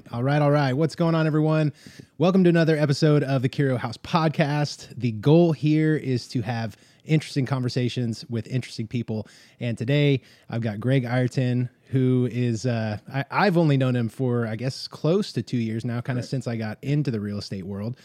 right. 0.00 0.14
All 0.14 0.22
right. 0.22 0.42
All 0.42 0.50
right. 0.50 0.72
What's 0.72 0.94
going 0.94 1.14
on, 1.14 1.26
everyone? 1.26 1.72
Welcome 2.18 2.44
to 2.44 2.50
another 2.50 2.76
episode 2.76 3.22
of 3.22 3.42
the 3.42 3.48
Kirio 3.48 3.76
House 3.76 3.96
podcast. 3.96 4.88
The 4.96 5.12
goal 5.12 5.52
here 5.52 5.96
is 5.96 6.28
to 6.28 6.42
have 6.42 6.76
interesting 7.04 7.44
conversations 7.44 8.24
with 8.28 8.46
interesting 8.46 8.86
people. 8.86 9.26
And 9.58 9.76
today 9.76 10.22
I've 10.48 10.60
got 10.60 10.80
Greg 10.80 11.04
Ireton, 11.04 11.68
who 11.88 12.28
is, 12.30 12.66
uh, 12.66 12.98
I, 13.12 13.44
have 13.44 13.56
only 13.56 13.76
known 13.76 13.96
him 13.96 14.08
for, 14.08 14.46
I 14.46 14.56
guess, 14.56 14.86
close 14.86 15.32
to 15.32 15.42
two 15.42 15.58
years 15.58 15.84
now, 15.84 16.00
kind 16.00 16.18
of 16.18 16.24
right. 16.24 16.30
since 16.30 16.46
I 16.46 16.56
got 16.56 16.78
into 16.82 17.10
the 17.10 17.20
real 17.20 17.38
estate 17.38 17.66
world. 17.66 17.96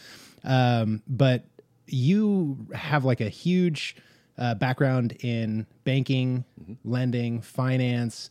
Um, 0.44 1.02
but 1.06 1.44
you 1.86 2.66
have 2.74 3.04
like 3.04 3.20
a 3.20 3.28
huge 3.28 3.96
uh, 4.38 4.54
background 4.54 5.16
in 5.20 5.66
banking, 5.84 6.44
mm-hmm. 6.60 6.74
lending, 6.84 7.40
finance 7.40 8.30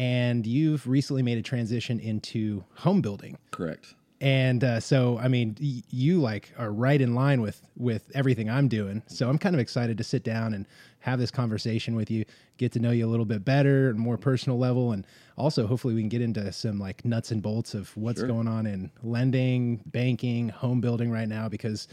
and 0.00 0.46
you've 0.46 0.88
recently 0.88 1.22
made 1.22 1.36
a 1.36 1.42
transition 1.42 2.00
into 2.00 2.64
home 2.74 3.02
building. 3.02 3.36
Correct. 3.50 3.94
And 4.22 4.64
uh, 4.64 4.80
so, 4.80 5.18
I 5.18 5.28
mean, 5.28 5.56
y- 5.60 5.82
you 5.90 6.20
like 6.20 6.52
are 6.58 6.72
right 6.72 7.00
in 7.00 7.14
line 7.14 7.42
with 7.42 7.60
with 7.76 8.10
everything 8.14 8.48
I'm 8.48 8.66
doing. 8.66 9.02
So 9.06 9.28
I'm 9.28 9.36
kind 9.36 9.54
of 9.54 9.60
excited 9.60 9.98
to 9.98 10.04
sit 10.04 10.24
down 10.24 10.54
and 10.54 10.66
have 11.00 11.18
this 11.18 11.30
conversation 11.30 11.96
with 11.96 12.10
you, 12.10 12.24
get 12.56 12.72
to 12.72 12.78
know 12.78 12.90
you 12.92 13.06
a 13.06 13.10
little 13.10 13.26
bit 13.26 13.44
better, 13.44 13.90
and 13.90 13.98
more 13.98 14.16
personal 14.16 14.58
level, 14.58 14.92
and 14.92 15.06
also 15.36 15.66
hopefully 15.66 15.94
we 15.94 16.00
can 16.00 16.08
get 16.08 16.22
into 16.22 16.50
some 16.50 16.78
like 16.78 17.04
nuts 17.04 17.30
and 17.30 17.42
bolts 17.42 17.74
of 17.74 17.94
what's 17.94 18.20
sure. 18.20 18.28
going 18.28 18.48
on 18.48 18.66
in 18.66 18.90
lending, 19.02 19.82
banking, 19.86 20.48
home 20.48 20.80
building 20.80 21.10
right 21.10 21.28
now 21.28 21.46
because 21.46 21.88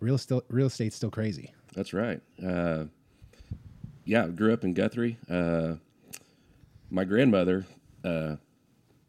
real 0.00 0.16
estate 0.16 0.42
real 0.48 0.66
estate's 0.66 0.96
still 0.96 1.10
crazy. 1.10 1.52
That's 1.72 1.92
right. 1.92 2.20
Uh, 2.44 2.84
yeah, 4.04 4.26
grew 4.26 4.52
up 4.52 4.64
in 4.64 4.74
Guthrie. 4.74 5.18
Uh, 5.30 5.74
my 6.94 7.04
grandmother, 7.04 7.66
uh, 8.04 8.36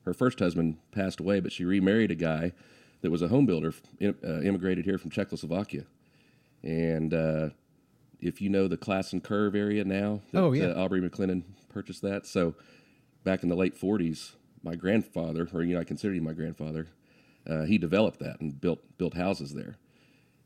her 0.05 0.13
first 0.13 0.39
husband 0.39 0.77
passed 0.91 1.19
away, 1.19 1.39
but 1.39 1.51
she 1.51 1.63
remarried 1.63 2.11
a 2.11 2.15
guy 2.15 2.51
that 3.01 3.11
was 3.11 3.21
a 3.21 3.27
home 3.27 3.45
builder, 3.45 3.73
uh, 4.01 4.41
immigrated 4.41 4.85
here 4.85 4.97
from 4.97 5.11
Czechoslovakia. 5.11 5.83
And 6.63 7.13
uh, 7.13 7.49
if 8.19 8.41
you 8.41 8.49
know 8.49 8.67
the 8.67 8.77
Classen 8.77 9.21
Curve 9.21 9.55
area 9.55 9.85
now, 9.85 10.21
that, 10.31 10.41
oh 10.41 10.51
yeah, 10.51 10.67
uh, 10.67 10.83
Aubrey 10.83 10.99
McLendon 10.99 11.43
purchased 11.69 12.01
that. 12.01 12.25
So 12.25 12.55
back 13.23 13.43
in 13.43 13.49
the 13.49 13.55
late 13.55 13.79
'40s, 13.79 14.31
my 14.63 14.75
grandfather, 14.75 15.47
or 15.53 15.63
you 15.63 15.75
know, 15.75 15.81
I 15.81 15.83
consider 15.83 16.15
him 16.15 16.23
my 16.23 16.33
grandfather, 16.33 16.87
uh, 17.47 17.63
he 17.63 17.77
developed 17.77 18.19
that 18.19 18.41
and 18.41 18.59
built 18.59 18.79
built 18.97 19.13
houses 19.13 19.53
there. 19.53 19.75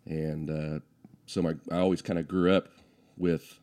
And 0.05 0.49
uh, 0.49 0.79
so 1.25 1.41
my 1.41 1.53
I 1.71 1.77
always 1.77 2.01
kind 2.01 2.19
of 2.19 2.27
grew 2.27 2.51
up 2.51 2.67
with 3.15 3.59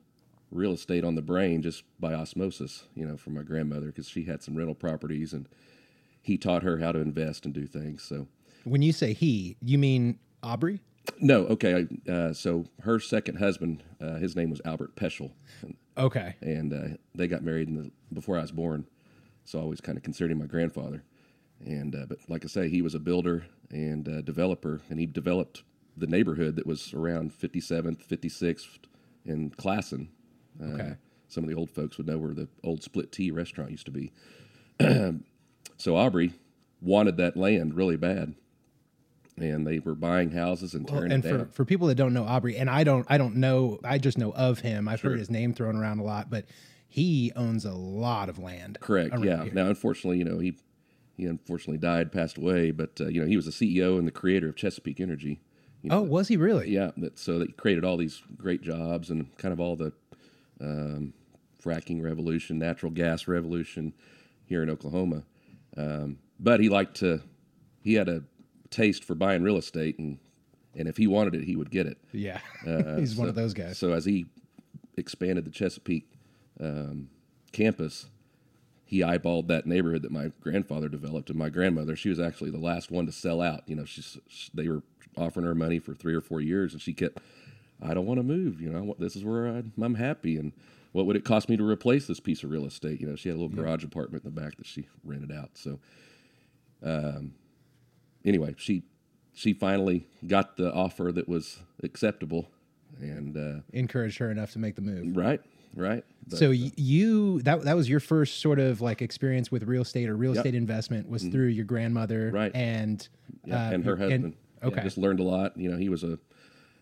real 0.51 0.73
estate 0.73 1.05
on 1.05 1.15
the 1.15 1.23
brain 1.23 1.63
just 1.63 1.85
by 1.99 2.15
osmosis, 2.15 2.85
you 2.95 3.07
know, 3.07 3.17
from 3.17 3.35
my 3.35 3.43
grandmother 3.43 3.87
because 3.87 4.09
she 4.09 4.25
had 4.25 4.43
some 4.43 4.57
rental 4.57 4.75
properties 4.75 5.33
and 5.33 5.49
he 6.23 6.37
taught 6.37 6.63
her 6.63 6.79
how 6.79 6.93
to 6.93 6.99
invest 6.99 7.45
and 7.45 7.55
do 7.55 7.67
things. 7.67 8.03
So, 8.03 8.29
when 8.65 8.83
you 8.83 8.93
say 8.93 9.13
he, 9.13 9.57
you 9.61 9.79
mean 9.79 10.19
Aubrey? 10.43 10.81
No, 11.21 11.47
okay. 11.47 11.87
Uh, 12.09 12.33
so 12.33 12.67
her 12.83 12.99
second 12.99 13.37
husband, 13.37 13.83
uh, 14.01 14.17
his 14.17 14.35
name 14.35 14.51
was 14.51 14.61
Albert 14.65 14.97
Peschel. 14.97 15.31
Okay. 15.97 16.35
And 16.41 16.73
uh, 16.73 16.97
they 17.15 17.29
got 17.29 17.43
married 17.43 17.75
the, 17.75 17.91
before 18.13 18.37
I 18.37 18.43
was 18.43 18.53
born, 18.53 18.87
so 19.45 19.59
I 19.59 19.63
always 19.63 19.81
kind 19.81 19.97
of 19.97 20.05
considered 20.05 20.33
him 20.33 20.39
my 20.39 20.47
grandfather. 20.47 21.05
And 21.65 21.95
uh, 21.95 22.07
but 22.09 22.19
like 22.29 22.45
I 22.45 22.49
say, 22.49 22.69
he 22.69 22.83
was 22.83 22.95
a 22.95 22.99
builder 22.99 23.47
and 23.71 24.25
developer, 24.25 24.83
and 24.91 24.99
he 24.99 25.07
developed 25.07 25.63
the 25.97 26.07
neighborhood 26.07 26.57
that 26.57 26.67
was 26.67 26.93
around 26.93 27.33
57th, 27.33 28.07
56th 28.07 28.79
and 29.25 29.57
Classen, 29.57 30.09
uh, 30.61 30.65
okay. 30.65 30.95
Some 31.29 31.45
of 31.45 31.51
the 31.51 31.57
old 31.57 31.71
folks 31.71 31.99
would 31.99 32.07
know 32.07 32.19
where 32.19 32.35
the 32.35 32.49
old 32.63 32.83
Split-T 32.83 33.31
restaurant 33.33 33.71
used 33.71 33.87
to 33.87 33.91
be. 33.91 34.13
so 35.77 35.97
Aubrey 35.97 36.33
wanted 36.81 37.17
that 37.17 37.37
land 37.37 37.75
really 37.75 37.97
bad, 37.97 38.35
and 39.37 39.67
they 39.67 39.79
were 39.81 39.95
buying 39.95 40.31
houses 40.31 40.75
and 40.75 40.89
well, 40.89 41.01
turning 41.01 41.13
and 41.13 41.25
it 41.25 41.29
down. 41.29 41.47
for 41.47 41.53
for 41.53 41.65
people 41.65 41.89
that 41.89 41.97
don't 41.97 42.15
know 42.15 42.25
Aubrey, 42.25 42.57
and 42.57 42.71
I 42.71 42.85
don't 42.85 43.07
I 43.09 43.19
don't 43.19 43.37
know 43.37 43.79
I 43.85 43.99
just 43.99 44.19
know 44.19 44.33
of 44.33 44.61
him. 44.61 44.89
I've 44.89 45.01
sure. 45.01 45.11
heard 45.11 45.19
his 45.19 45.31
name 45.31 45.53
thrown 45.53 45.77
around 45.77 45.99
a 45.99 46.05
lot, 46.05 46.31
but 46.31 46.47
he 46.89 47.33
owns 47.37 47.65
a 47.65 47.73
lot 47.73 48.29
of 48.29 48.39
land. 48.39 48.79
Correct. 48.81 49.15
Yeah. 49.23 49.45
Here. 49.45 49.53
Now, 49.53 49.67
unfortunately, 49.67 50.19
you 50.19 50.25
know 50.25 50.39
he 50.39 50.57
he 51.17 51.25
unfortunately 51.25 51.79
died, 51.79 52.13
passed 52.13 52.39
away, 52.39 52.71
but 52.71 53.01
uh, 53.01 53.09
you 53.09 53.21
know 53.21 53.27
he 53.27 53.37
was 53.37 53.47
the 53.47 53.51
CEO 53.51 53.99
and 53.99 54.07
the 54.07 54.13
creator 54.13 54.49
of 54.49 54.57
Chesapeake 54.57 55.01
Energy. 55.01 55.41
You 55.83 55.91
know, 55.91 55.99
oh, 55.99 56.03
was 56.03 56.29
he 56.29 56.37
really? 56.37 56.71
Yeah. 56.71 56.91
That, 56.97 57.19
so 57.19 57.39
that 57.39 57.57
created 57.57 57.85
all 57.85 57.97
these 57.97 58.23
great 58.37 58.63
jobs 58.63 59.11
and 59.11 59.37
kind 59.37 59.53
of 59.53 59.61
all 59.61 59.77
the 59.77 59.93
um, 60.61 61.13
fracking 61.63 62.03
revolution, 62.03 62.59
natural 62.59 62.93
gas 62.93 63.29
revolution 63.29 63.93
here 64.45 64.63
in 64.63 64.71
Oklahoma. 64.71 65.25
Um, 65.77 66.19
but 66.39 66.61
he 66.61 66.69
liked 66.69 66.97
to, 66.99 67.23
he 67.83 67.95
had 67.95 68.09
a 68.09 68.23
taste 68.71 69.05
for 69.05 69.15
buying 69.15 69.43
real 69.43 69.57
estate, 69.57 69.99
and 69.99 70.19
and 70.75 70.89
if 70.89 70.99
he 70.99 71.07
wanted 71.07 71.35
it, 71.35 71.45
he 71.45 71.57
would 71.57 71.71
get 71.71 71.87
it. 71.87 71.99
Yeah, 72.13 72.39
uh, 72.67 72.97
he's 72.99 73.15
so, 73.15 73.21
one 73.21 73.29
of 73.29 73.35
those 73.35 73.55
guys. 73.55 73.79
So 73.79 73.93
as 73.93 74.05
he 74.05 74.27
expanded 74.97 75.45
the 75.45 75.51
Chesapeake 75.51 76.11
um, 76.61 77.09
campus, 77.53 78.07
he 78.85 79.01
eyeballed 79.01 79.49
that 79.49 79.67
neighborhood 79.67 80.03
that 80.03 80.13
my 80.13 80.31
grandfather 80.41 80.89
developed, 80.89 81.31
and 81.31 81.39
my 81.39 81.49
grandmother, 81.49 81.97
she 81.97 82.09
was 82.09 82.21
actually 82.21 82.51
the 82.51 82.59
last 82.59 82.91
one 82.91 83.07
to 83.07 83.13
sell 83.13 83.41
out. 83.41 83.63
You 83.67 83.77
know, 83.77 83.85
she's 83.85 84.19
they 84.53 84.69
were 84.69 84.83
offering 85.17 85.47
her 85.47 85.55
money 85.55 85.79
for 85.79 85.95
three 85.95 86.15
or 86.15 86.21
four 86.21 86.41
years, 86.41 86.73
and 86.73 86.83
she 86.83 86.93
kept 86.93 87.19
I 87.83 87.95
don't 87.95 88.07
want 88.07 88.19
to 88.19 88.25
move. 88.25 88.61
You 88.61 88.71
know, 88.71 88.97
this 88.99 89.17
is 89.17 89.25
where 89.25 89.49
I, 89.49 89.63
am 89.83 89.95
happy. 89.95 90.37
And 90.37 90.53
what 90.93 91.07
would 91.07 91.17
it 91.17 91.25
cost 91.25 91.49
me 91.49 91.57
to 91.57 91.69
replace 91.69 92.07
this 92.07 92.21
piece 92.21 92.43
of 92.43 92.51
real 92.51 92.65
estate? 92.65 93.01
You 93.01 93.09
know, 93.09 93.17
she 93.17 93.29
had 93.29 93.37
a 93.37 93.41
little 93.41 93.55
yeah. 93.55 93.65
garage 93.65 93.85
apartment 93.85 94.25
in 94.25 94.35
the 94.35 94.41
back 94.41 94.57
that 94.57 94.67
she 94.67 94.87
rented 95.05 95.31
out. 95.31 95.51
So, 95.55 95.79
um, 96.83 97.35
anyway, 98.25 98.55
she 98.59 98.83
she 99.35 99.53
finally 99.53 100.07
got 100.27 100.57
the 100.57 100.73
offer 100.73 101.13
that 101.13 101.29
was 101.29 101.61
acceptable, 101.83 102.49
and 103.01 103.37
uh, 103.37 103.61
encouraged 103.73 104.19
her 104.19 104.31
enough 104.31 104.53
to 104.53 104.59
make 104.59 104.75
the 104.75 104.83
move. 104.83 105.15
Right, 105.15 105.41
right. 105.75 106.03
But, 106.27 106.39
so 106.39 106.49
uh, 106.49 106.55
you 106.55 107.43
that 107.43 107.63
that 107.63 107.77
was 107.77 107.89
your 107.89 108.01
first 108.01 108.41
sort 108.41 108.59
of 108.59 108.81
like 108.81 109.03
experience 109.03 109.53
with 109.53 109.65
real 109.65 109.83
estate 109.83 110.09
or 110.09 110.17
real 110.17 110.35
yep. 110.35 110.47
estate 110.47 110.55
investment 110.55 111.09
was 111.09 111.23
mm-hmm. 111.23 111.33
through 111.33 111.49
your 111.49 111.67
grandmother, 111.67 112.31
right, 112.33 112.53
and 112.55 113.07
yeah, 113.45 113.69
uh, 113.69 113.71
and 113.73 113.85
her 113.85 113.97
husband. 113.97 114.25
And, 114.25 114.35
okay, 114.63 114.77
yeah, 114.77 114.83
just 114.83 114.97
learned 114.99 115.21
a 115.21 115.25
lot. 115.25 115.57
You 115.59 115.71
know, 115.71 115.77
he 115.77 115.91
was 115.91 116.03
a 116.03 116.19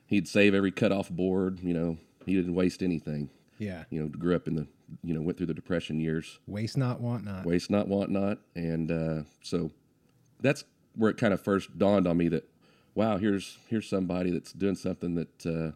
he'd 0.06 0.28
save 0.28 0.54
every 0.54 0.70
cut 0.70 0.92
off 0.92 1.10
board. 1.10 1.60
You 1.62 1.74
know, 1.74 1.98
he 2.26 2.34
didn't 2.34 2.54
waste 2.54 2.82
anything. 2.82 3.30
Yeah. 3.58 3.84
You 3.90 4.02
know, 4.02 4.08
grew 4.08 4.34
up 4.34 4.48
in 4.48 4.56
the, 4.56 4.66
you 5.02 5.14
know, 5.14 5.20
went 5.20 5.38
through 5.38 5.46
the 5.46 5.54
depression 5.54 6.00
years. 6.00 6.38
Waste 6.46 6.76
not, 6.76 7.00
want 7.00 7.24
not. 7.24 7.44
Waste 7.44 7.70
not, 7.70 7.88
want 7.88 8.10
not. 8.10 8.38
And 8.54 8.90
uh, 8.90 9.22
so 9.42 9.70
that's 10.40 10.64
where 10.96 11.10
it 11.10 11.16
kind 11.16 11.32
of 11.32 11.40
first 11.40 11.78
dawned 11.78 12.06
on 12.06 12.16
me 12.16 12.28
that, 12.28 12.48
wow, 12.94 13.16
here's 13.16 13.58
here's 13.68 13.88
somebody 13.88 14.30
that's 14.30 14.52
doing 14.52 14.76
something 14.76 15.14
that 15.14 15.46
uh, 15.46 15.72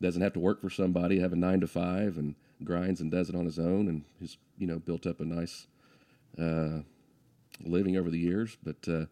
doesn't 0.00 0.22
have 0.22 0.32
to 0.34 0.40
work 0.40 0.60
for 0.60 0.70
somebody, 0.70 1.20
have 1.20 1.32
a 1.32 1.36
nine 1.36 1.60
to 1.60 1.66
five, 1.66 2.16
and 2.18 2.34
grinds 2.62 3.00
and 3.00 3.10
does 3.10 3.28
it 3.28 3.34
on 3.34 3.44
his 3.44 3.58
own, 3.58 3.88
and 3.88 4.04
he's 4.20 4.36
you 4.58 4.66
know 4.66 4.78
built 4.78 5.06
up 5.06 5.20
a 5.20 5.24
nice 5.24 5.66
uh, 6.38 6.80
living 7.64 7.96
over 7.96 8.10
the 8.10 8.18
years. 8.18 8.56
But 8.62 8.88
uh, 8.88 9.06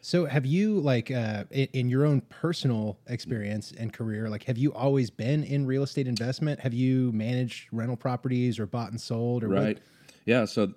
so, 0.00 0.26
have 0.26 0.46
you 0.46 0.78
like 0.80 1.10
uh, 1.10 1.44
in, 1.50 1.88
your 1.88 2.06
own 2.06 2.20
personal 2.22 2.98
experience 3.08 3.72
and 3.76 3.92
career, 3.92 4.28
like 4.28 4.44
have 4.44 4.56
you 4.56 4.72
always 4.72 5.10
been 5.10 5.42
in 5.44 5.66
real 5.66 5.82
estate 5.82 6.06
investment? 6.06 6.60
Have 6.60 6.72
you 6.72 7.10
managed 7.12 7.68
rental 7.72 7.96
properties 7.96 8.58
or 8.58 8.66
bought 8.66 8.90
and 8.90 9.00
sold 9.00 9.42
or 9.42 9.48
right? 9.48 9.76
What? 9.76 9.82
Yeah. 10.24 10.44
So, 10.44 10.72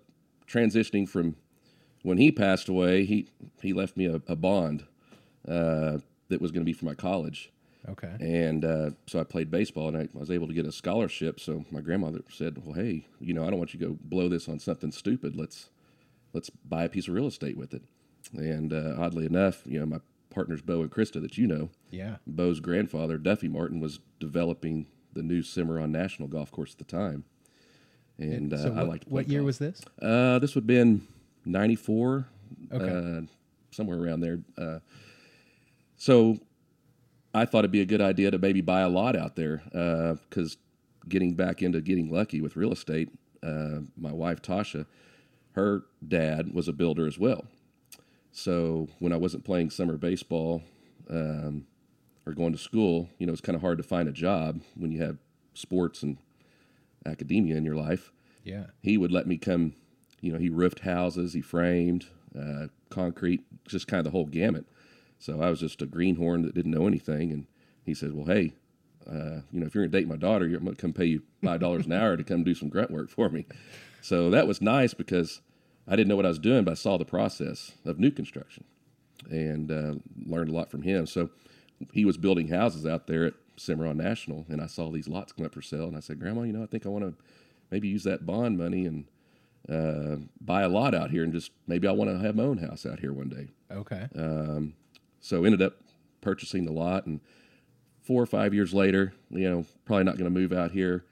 transitioning 0.47 1.07
from 1.07 1.35
when 2.01 2.17
he 2.17 2.31
passed 2.31 2.67
away, 2.67 3.05
he 3.05 3.27
he 3.61 3.73
left 3.73 3.95
me 3.95 4.05
a, 4.05 4.21
a 4.27 4.35
bond 4.35 4.85
uh, 5.47 5.99
that 6.29 6.41
was 6.41 6.51
going 6.51 6.61
to 6.61 6.69
be 6.69 6.73
for 6.73 6.85
my 6.85 6.95
college. 6.95 7.51
Okay. 7.89 8.15
And 8.19 8.63
uh, 8.63 8.91
so 9.07 9.19
I 9.19 9.23
played 9.23 9.49
baseball, 9.49 9.88
and 9.88 9.97
I 9.97 10.09
was 10.13 10.29
able 10.29 10.47
to 10.47 10.53
get 10.53 10.65
a 10.65 10.71
scholarship. 10.71 11.39
So 11.39 11.65
my 11.71 11.81
grandmother 11.81 12.21
said, 12.29 12.63
"Well, 12.65 12.75
hey, 12.75 13.07
you 13.19 13.33
know, 13.33 13.45
I 13.45 13.49
don't 13.49 13.59
want 13.59 13.73
you 13.73 13.79
to 13.79 13.85
go 13.85 13.97
blow 14.03 14.29
this 14.29 14.49
on 14.49 14.59
something 14.59 14.91
stupid. 14.91 15.35
Let's 15.35 15.69
let's 16.33 16.49
buy 16.49 16.85
a 16.85 16.89
piece 16.89 17.07
of 17.07 17.13
real 17.13 17.27
estate 17.27 17.57
with 17.57 17.73
it." 17.73 17.83
And 18.34 18.72
uh, 18.72 18.96
oddly 18.97 19.25
enough, 19.25 19.62
you 19.66 19.80
know, 19.80 19.86
my 19.86 20.00
partners 20.30 20.62
Bo 20.62 20.81
and 20.81 20.89
Krista 20.89 21.22
that 21.22 21.38
you 21.38 21.45
know, 21.45 21.69
yeah, 21.92 22.18
Bo's 22.25 22.60
grandfather 22.60 23.18
Duffy 23.18 23.48
Martin 23.48 23.80
was 23.80 24.00
developing 24.19 24.88
the 25.13 25.22
new 25.22 25.44
Cimarron 25.44 25.92
National 25.92 26.28
Golf 26.28 26.51
Course 26.51 26.72
at 26.72 26.78
the 26.78 26.86
time, 26.86 27.25
and, 28.18 28.51
and 28.51 28.60
so 28.60 28.74
uh, 28.74 28.80
I 28.80 28.81
like. 28.83 29.04
What 29.06 29.28
year 29.28 29.42
golf. 29.42 29.45
was 29.48 29.57
this? 29.60 29.81
Uh, 30.01 30.39
this 30.39 30.56
would 30.56 30.63
have 30.63 30.68
been 30.68 31.07
'94, 31.45 32.28
okay, 32.72 32.89
uh, 32.89 33.22
somewhere 33.72 34.00
around 34.00 34.22
there. 34.22 34.39
Uh, 34.57 34.80
so 35.98 36.38
I 37.34 37.45
thought 37.45 37.60
it'd 37.60 37.72
be 37.72 37.81
a 37.81 37.86
good 37.86 38.01
idea 38.01 38.31
to 38.31 38.39
maybe 38.39 38.62
buy 38.62 38.81
a 38.81 38.89
lot 38.89 39.16
out 39.16 39.36
there 39.36 39.62
because 40.30 40.56
uh, 40.56 41.07
getting 41.10 41.36
back 41.36 41.62
into 41.62 41.81
getting 41.81 42.10
lucky 42.10 42.42
with 42.42 42.56
real 42.56 42.72
estate, 42.72 43.10
my 43.44 44.12
wife 44.12 44.42
Tasha, 44.42 44.86
her 45.54 45.84
dad 46.07 46.54
was 46.54 46.68
a 46.68 46.74
builder 46.74 47.06
as 47.06 47.19
well. 47.19 47.45
So 48.31 48.88
when 49.00 49.12
I 49.12 49.18
wasn't 49.18 49.44
playing 49.44 49.69
summer 49.69 49.98
baseball 49.98 50.63
um, 51.10 51.66
or 52.25 52.33
going 52.33 52.54
to 52.54 52.57
school, 52.57 53.10
you 53.18 53.28
know, 53.28 53.33
it's 53.33 53.42
kind 53.42 53.56
of 53.56 53.62
hard 53.62 53.78
to 53.78 53.83
find 53.83 54.07
a 54.07 54.13
job 54.13 54.62
when 54.75 54.92
you 54.92 55.01
have 55.01 55.18
sports 55.54 56.01
and 56.01 56.18
academia 57.06 57.56
in 57.56 57.66
your 57.66 57.75
life. 57.75 58.12
Yeah. 58.44 58.66
He 58.81 58.98
would 58.98 59.12
let 59.12 59.28
me 59.28 59.38
come, 59.38 59.74
you 60.22 60.31
know, 60.31 60.39
he 60.39 60.50
roofed 60.50 60.80
houses, 60.80 61.33
he 61.33 61.42
framed, 61.42 62.06
uh, 62.38 62.68
concrete, 62.89 63.44
just 63.68 63.88
kind 63.88 64.00
of 64.00 64.06
the 64.06 64.12
whole 64.12 64.25
gamut. 64.25 64.66
So 65.19 65.42
I 65.42 65.50
was 65.50 65.60
just 65.60 65.81
a 65.81 65.86
greenhorn 65.86 66.42
that 66.44 66.56
didn't 66.56 66.72
know 66.72 66.88
anything. 66.88 67.31
And 67.31 67.45
he 67.86 67.94
said, 67.94 68.13
"Well, 68.13 68.25
hey, 68.25 68.54
uh, 69.07 69.42
you 69.51 69.60
know, 69.60 69.68
if 69.68 69.75
you're 69.75 69.84
going 69.84 69.92
to 69.92 70.00
date 70.00 70.07
my 70.07 70.16
daughter, 70.16 70.45
I'm 70.45 70.63
going 70.63 70.75
to 70.75 70.81
come 70.81 70.94
pay 70.94 71.06
you 71.06 71.22
five 71.44 71.60
dollars 71.60 71.86
an 71.86 71.92
hour 71.92 72.18
to 72.18 72.24
come 72.24 72.44
do 72.44 72.56
some 72.56 72.69
grunt 72.69 72.89
work 72.89 73.10
for 73.10 73.30
me." 73.30 73.45
So 74.01 74.31
that 74.31 74.48
was 74.48 74.62
nice 74.62 74.95
because 74.95 75.42
I 75.88 75.95
didn't 75.95 76.07
know 76.07 76.16
what 76.16 76.25
I 76.25 76.30
was 76.30 76.39
doing, 76.39 76.63
but 76.63 76.72
I 76.72 76.75
saw 76.75 76.98
the 76.98 77.06
process 77.06 77.74
of 77.86 78.00
new 78.00 78.12
construction 78.12 78.63
and 79.30 79.72
uh, 79.72 79.95
learned 80.25 80.50
a 80.50 80.54
lot 80.54 80.72
from 80.72 80.83
him. 80.83 81.06
So 81.06 81.30
he 81.92 82.06
was 82.06 82.18
building 82.18 82.48
houses 82.48 82.86
out 82.86 83.07
there 83.07 83.25
at 83.25 83.33
Cimarron 83.57 83.98
National, 83.98 84.45
and 84.50 84.62
I 84.62 84.68
saw 84.68 84.92
these 84.92 85.07
lots 85.07 85.31
come 85.31 85.45
up 85.45 85.54
for 85.54 85.62
sale, 85.62 85.88
and 85.88 85.98
I 85.98 86.00
said, 86.00 86.19
"Grandma, 86.19 86.44
you 86.44 86.54
know, 86.54 86.63
I 86.63 86.68
think 86.68 86.86
I 86.86 86.89
want 86.89 87.06
to 87.06 87.13
maybe 87.69 87.88
use 87.88 88.04
that 88.04 88.25
bond 88.25 88.57
money 88.57 88.86
and." 88.86 89.06
Uh, 89.69 90.16
buy 90.42 90.63
a 90.63 90.68
lot 90.68 90.95
out 90.95 91.12
here 91.12 91.24
and 91.24 91.31
just 91.31 91.51
maybe 91.68 91.88
I 91.88 91.92
want 91.92 92.10
to 92.10 92.18
have 92.18 92.36
my 92.36 92.42
own 92.42 92.57
house 92.57 92.84
out 92.84 93.00
here 93.00 93.13
one 93.13 93.30
day. 93.30 93.48
Okay. 93.72 94.07
So 95.19 95.45
ended 95.45 95.62
up 95.62 95.75
purchasing 96.19 96.66
the 96.66 96.72
lot, 96.72 97.06
and 97.06 97.22
four 98.01 98.22
or 98.22 98.25
five 98.25 98.56
years 98.56 98.74
later, 98.74 99.13
you 99.30 99.50
know, 99.50 99.66
probably 99.86 100.04
not 100.04 100.18
going 100.18 100.25
to 100.25 100.39
move 100.39 100.51
out 100.51 100.72
here, 100.72 101.06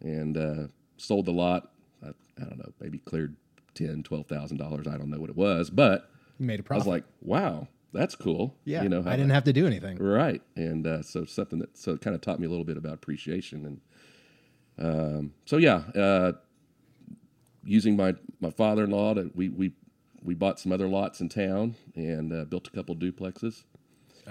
and 0.00 0.36
uh, 0.36 0.68
sold 0.96 1.26
the 1.26 1.32
lot. 1.32 1.72
I, 2.00 2.10
I 2.40 2.44
don't 2.44 2.58
know, 2.58 2.72
maybe 2.80 2.98
cleared 2.98 3.36
ten, 3.76 4.02
twelve 4.02 4.26
thousand 4.26 4.56
dollars. 4.56 4.86
I 4.88 4.96
don't 4.96 5.10
know 5.10 5.20
what 5.20 5.30
it 5.30 5.36
was, 5.36 5.70
but 5.70 6.10
you 6.38 6.46
made 6.46 6.60
a 6.60 6.62
I 6.62 6.66
profit. 6.66 6.86
I 6.86 6.86
was 6.90 6.96
like, 6.96 7.04
wow, 7.22 7.68
that's 7.92 8.14
cool. 8.16 8.56
yeah. 8.64 8.82
you 8.82 8.88
know, 8.88 9.02
how 9.02 9.10
I 9.10 9.16
didn't 9.16 9.30
have 9.30 9.44
to 9.44 9.52
do 9.52 9.66
anything. 9.66 9.98
Right, 9.98 10.42
and 10.56 10.86
uh, 10.86 11.02
so 11.02 11.24
something 11.24 11.58
that 11.60 11.78
so 11.78 11.92
it 11.92 12.00
kind 12.00 12.14
of 12.16 12.20
taught 12.22 12.40
me 12.40 12.46
a 12.46 12.50
little 12.50 12.64
bit 12.64 12.76
about 12.76 12.94
appreciation, 12.94 13.80
and 14.78 14.86
um, 15.18 15.32
so 15.44 15.56
yeah, 15.56 15.82
uh, 15.94 16.32
using 17.64 17.96
my 17.96 18.14
my 18.40 18.50
father 18.50 18.84
in 18.84 18.90
law 18.90 19.14
we 19.34 19.48
we 19.48 19.72
we 20.22 20.34
bought 20.34 20.58
some 20.58 20.72
other 20.72 20.88
lots 20.88 21.20
in 21.20 21.28
town 21.28 21.76
and 21.94 22.32
uh, 22.32 22.44
built 22.44 22.66
a 22.66 22.70
couple 22.70 22.96
duplexes, 22.96 23.62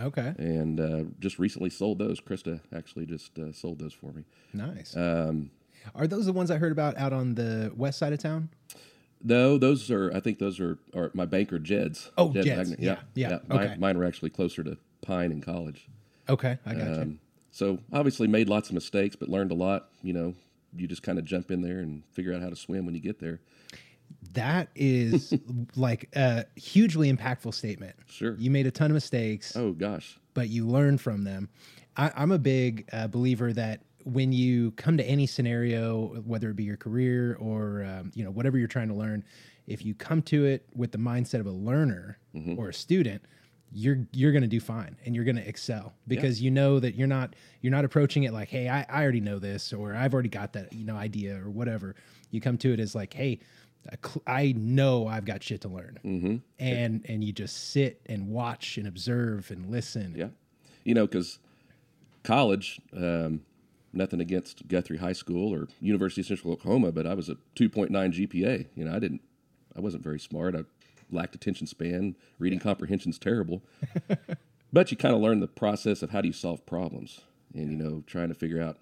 Okay. 0.01 0.33
and 0.37 0.79
uh, 0.79 1.03
just 1.19 1.39
recently 1.39 1.69
sold 1.69 1.99
those. 1.99 2.19
Krista 2.19 2.59
actually 2.75 3.05
just 3.05 3.39
uh, 3.39 3.53
sold 3.53 3.79
those 3.79 3.93
for 3.93 4.11
me. 4.11 4.25
Nice. 4.53 4.95
Um, 4.97 5.51
Are 5.93 6.05
those 6.05 6.25
the 6.25 6.33
ones 6.33 6.51
I 6.51 6.57
heard 6.57 6.73
about 6.73 6.97
out 6.97 7.13
on 7.13 7.35
the 7.35 7.71
west 7.75 7.97
side 7.99 8.11
of 8.11 8.19
town? 8.19 8.49
No, 9.25 9.57
those 9.57 9.89
are 9.91 10.13
I 10.15 10.19
think 10.19 10.39
those 10.39 10.59
are, 10.59 10.77
are 10.95 11.11
my 11.13 11.25
banker 11.25 11.59
Jed's. 11.59 12.11
Oh, 12.17 12.31
Jed 12.31 12.45
Jed's. 12.45 12.69
Magnet. 12.69 12.79
Yeah, 12.79 13.29
yeah, 13.29 13.39
Mine, 13.47 13.59
okay. 13.59 13.75
mine 13.77 13.97
were 13.97 14.05
actually 14.05 14.29
closer 14.29 14.63
to 14.63 14.77
Pine 15.01 15.31
in 15.31 15.41
college. 15.41 15.87
Okay, 16.29 16.57
I 16.65 16.73
got 16.73 16.87
you. 16.87 17.01
Um, 17.01 17.19
so 17.51 17.79
obviously 17.91 18.27
made 18.27 18.49
lots 18.49 18.69
of 18.69 18.75
mistakes, 18.75 19.15
but 19.15 19.29
learned 19.29 19.51
a 19.51 19.55
lot. 19.55 19.89
You 20.03 20.13
know, 20.13 20.33
you 20.75 20.87
just 20.87 21.03
kind 21.03 21.17
of 21.17 21.25
jump 21.25 21.51
in 21.51 21.61
there 21.61 21.79
and 21.79 22.03
figure 22.11 22.33
out 22.33 22.41
how 22.41 22.49
to 22.49 22.55
swim 22.55 22.85
when 22.85 22.95
you 22.95 23.01
get 23.01 23.19
there. 23.19 23.39
That 24.33 24.69
is 24.75 25.33
like 25.75 26.09
a 26.15 26.45
hugely 26.55 27.11
impactful 27.11 27.53
statement. 27.53 27.95
Sure. 28.07 28.35
You 28.37 28.51
made 28.51 28.67
a 28.67 28.71
ton 28.71 28.91
of 28.91 28.93
mistakes, 28.95 29.55
Oh 29.55 29.71
gosh, 29.71 30.17
but 30.33 30.49
you 30.49 30.67
learn 30.67 30.97
from 30.97 31.23
them. 31.23 31.49
I, 31.97 32.11
I'm 32.15 32.31
a 32.31 32.39
big 32.39 32.87
uh, 32.91 33.07
believer 33.07 33.53
that 33.53 33.81
when 34.05 34.31
you 34.31 34.71
come 34.71 34.97
to 34.97 35.03
any 35.03 35.25
scenario, 35.25 36.21
whether 36.25 36.51
it 36.51 36.55
be 36.55 36.63
your 36.63 36.77
career 36.77 37.35
or 37.39 37.83
um, 37.83 38.11
you 38.13 38.23
know 38.23 38.31
whatever 38.31 38.57
you're 38.57 38.67
trying 38.67 38.87
to 38.87 38.93
learn, 38.93 39.23
if 39.67 39.83
you 39.83 39.93
come 39.95 40.21
to 40.23 40.45
it 40.45 40.65
with 40.73 40.91
the 40.91 40.97
mindset 40.97 41.39
of 41.39 41.47
a 41.47 41.51
learner 41.51 42.19
or 42.57 42.69
a 42.69 42.73
student, 42.73 43.23
you're 43.71 44.05
you're 44.13 44.31
going 44.31 44.43
to 44.43 44.47
do 44.47 44.59
fine 44.59 44.95
and 45.05 45.15
you're 45.15 45.25
going 45.25 45.35
to 45.35 45.47
excel 45.47 45.93
because 46.07 46.41
you 46.41 46.51
know 46.51 46.79
that 46.79 46.95
you're 46.95 47.07
not 47.07 47.35
you're 47.61 47.71
not 47.71 47.83
approaching 47.83 48.23
it 48.23 48.31
like, 48.31 48.47
hey, 48.47 48.69
I, 48.69 48.85
I 48.87 49.01
already 49.01 49.21
know 49.21 49.39
this 49.39 49.73
or 49.73 49.95
I've 49.95 50.13
already 50.13 50.29
got 50.29 50.53
that 50.53 50.71
you 50.71 50.85
know 50.85 50.95
idea 50.95 51.43
or 51.43 51.49
whatever. 51.49 51.95
You 52.31 52.41
come 52.41 52.57
to 52.59 52.73
it 52.73 52.79
as 52.79 52.95
like, 52.95 53.13
hey. 53.13 53.39
I 53.91 53.97
I 54.25 54.53
know 54.57 55.05
I've 55.07 55.25
got 55.25 55.43
shit 55.43 55.61
to 55.61 55.67
learn, 55.67 55.99
mm-hmm. 56.03 56.35
and 56.57 57.05
and 57.07 57.23
you 57.23 57.31
just 57.31 57.69
sit 57.69 58.01
and 58.07 58.29
watch 58.29 58.79
and 58.79 58.87
observe 58.87 59.51
and 59.51 59.67
listen. 59.69 60.15
yeah. 60.17 60.29
You 60.83 60.95
know, 60.95 61.05
because 61.05 61.37
college, 62.23 62.81
um, 62.97 63.41
nothing 63.95 64.19
against 64.19 64.67
Guthrie 64.67 64.97
High 64.97 65.13
School 65.13 65.53
or 65.53 65.67
University 65.79 66.21
of 66.21 66.27
Central 66.27 66.53
Oklahoma, 66.53 66.91
but 66.91 67.07
I 67.07 67.13
was 67.13 67.29
a 67.29 67.35
2.9 67.55 67.89
GPA. 67.89 68.67
You 68.75 68.85
know, 68.85 68.95
I 68.95 68.99
didn't, 68.99 69.21
I 69.75 69.81
wasn't 69.81 70.03
very 70.03 70.19
smart. 70.19 70.55
I 70.55 70.63
lacked 71.11 71.35
attention 71.35 71.67
span. 71.67 72.15
Reading 72.39 72.59
comprehension's 72.59 73.19
terrible. 73.19 73.63
but 74.73 74.91
you 74.91 74.97
kind 74.97 75.15
of 75.15 75.21
learn 75.21 75.39
the 75.39 75.47
process 75.47 76.01
of 76.01 76.11
how 76.11 76.21
do 76.21 76.27
you 76.27 76.33
solve 76.33 76.65
problems, 76.65 77.21
and 77.53 77.71
you 77.71 77.77
know, 77.77 78.03
trying 78.07 78.29
to 78.29 78.35
figure 78.35 78.61
out. 78.61 78.77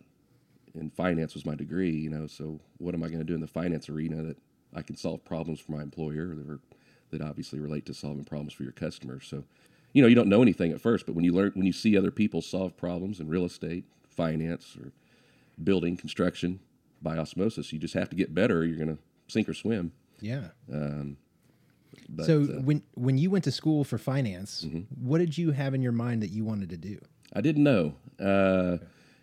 And 0.76 0.92
finance 0.92 1.36
was 1.36 1.46
my 1.46 1.54
degree, 1.54 1.92
you 1.92 2.10
know. 2.10 2.26
So 2.26 2.60
what 2.80 2.96
am 2.96 3.04
I 3.04 3.08
going 3.08 3.20
to 3.20 3.26
do 3.26 3.36
in 3.36 3.42
the 3.42 3.48
finance 3.48 3.90
arena 3.90 4.24
that 4.24 4.38
I 4.74 4.82
can 4.82 4.96
solve 4.96 5.24
problems 5.24 5.60
for 5.60 5.72
my 5.72 5.84
employer 5.84 6.34
that, 6.34 6.50
are, 6.50 6.60
that 7.12 7.22
obviously 7.22 7.60
relate 7.60 7.86
to 7.86 7.94
solving 7.94 8.24
problems 8.24 8.54
for 8.54 8.64
your 8.64 8.72
customers? 8.72 9.28
So, 9.28 9.44
you 9.94 10.02
know, 10.02 10.08
you 10.08 10.16
don't 10.16 10.30
know 10.30 10.42
anything 10.42 10.72
at 10.72 10.82
first, 10.82 11.06
but 11.06 11.14
when 11.14 11.24
you 11.24 11.32
learn, 11.32 11.52
when 11.54 11.68
you 11.68 11.74
see 11.74 11.96
other 11.96 12.10
people 12.10 12.42
solve 12.42 12.76
problems 12.76 13.20
in 13.20 13.28
real 13.28 13.46
estate, 13.46 13.86
finance, 14.10 14.76
or 14.82 14.92
building, 15.62 15.98
construction, 15.98 16.60
by 17.02 17.18
osmosis, 17.18 17.74
you 17.74 17.80
just 17.80 17.94
have 17.94 18.10
to 18.10 18.16
get 18.16 18.34
better. 18.34 18.60
Or 18.60 18.64
you're 18.64 18.78
going 18.78 18.96
to 18.96 19.02
sink 19.28 19.50
or 19.50 19.54
swim. 19.54 19.92
Yeah. 20.22 20.50
But, 22.10 22.26
so 22.26 22.42
uh, 22.42 22.62
when 22.62 22.84
when 22.96 23.18
you 23.18 23.30
went 23.30 23.44
to 23.46 23.52
school 23.52 23.84
for 23.84 23.98
finance, 23.98 24.64
Mm-hmm. 24.66 24.82
what 25.08 25.20
did 25.20 25.38
you 25.38 25.52
have 25.52 25.74
in 25.74 25.82
your 25.82 25.92
mind 25.92 26.22
that 26.24 26.32
you 26.32 26.44
wanted 26.44 26.70
to 26.70 26.78
do? 26.78 27.00
I 27.34 27.42
didn't 27.42 27.64
know. 27.64 27.96
Uh, 28.20 28.78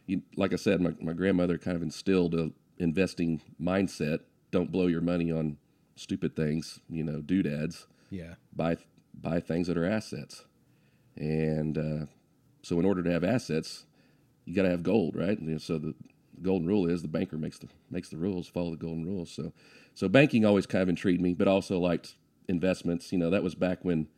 you, 0.06 0.22
like 0.36 0.52
I 0.52 0.56
said, 0.56 0.80
my, 0.80 0.92
my 1.00 1.12
grandmother 1.12 1.58
kind 1.58 1.76
of 1.76 1.82
instilled 1.82 2.34
a 2.34 2.50
investing 2.78 3.40
mindset. 3.60 4.20
Don't 4.50 4.72
blow 4.72 4.86
your 4.88 5.00
money 5.00 5.30
on 5.30 5.58
stupid 5.96 6.34
things, 6.34 6.80
you 6.88 7.04
know, 7.04 7.20
doodads. 7.20 7.86
Yeah. 8.10 8.34
Buy 8.54 8.76
buy 9.14 9.40
things 9.40 9.66
that 9.68 9.76
are 9.76 9.86
assets. 9.86 10.44
And 11.16 11.76
uh, 11.76 12.06
so, 12.62 12.78
in 12.78 12.84
order 12.84 13.02
to 13.02 13.10
have 13.12 13.24
assets, 13.24 13.84
you 14.44 14.54
got 14.54 14.62
to 14.62 14.70
have 14.70 14.82
gold, 14.82 15.16
right? 15.16 15.38
So 15.60 15.78
the 15.78 15.94
golden 16.42 16.66
rule 16.66 16.86
is 16.88 17.02
the 17.02 17.08
banker 17.08 17.36
makes 17.38 17.58
the 17.58 17.68
makes 17.90 18.08
the 18.08 18.16
rules. 18.16 18.48
Follow 18.48 18.70
the 18.70 18.76
golden 18.76 19.04
rules. 19.04 19.30
So, 19.30 19.52
so 19.94 20.08
banking 20.08 20.44
always 20.44 20.66
kind 20.66 20.82
of 20.82 20.88
intrigued 20.88 21.20
me, 21.20 21.34
but 21.34 21.48
also 21.48 21.78
liked 21.78 22.16
investments. 22.48 23.12
You 23.12 23.18
know, 23.18 23.30
that 23.30 23.42
was 23.42 23.54
back 23.54 23.78
when 23.84 24.08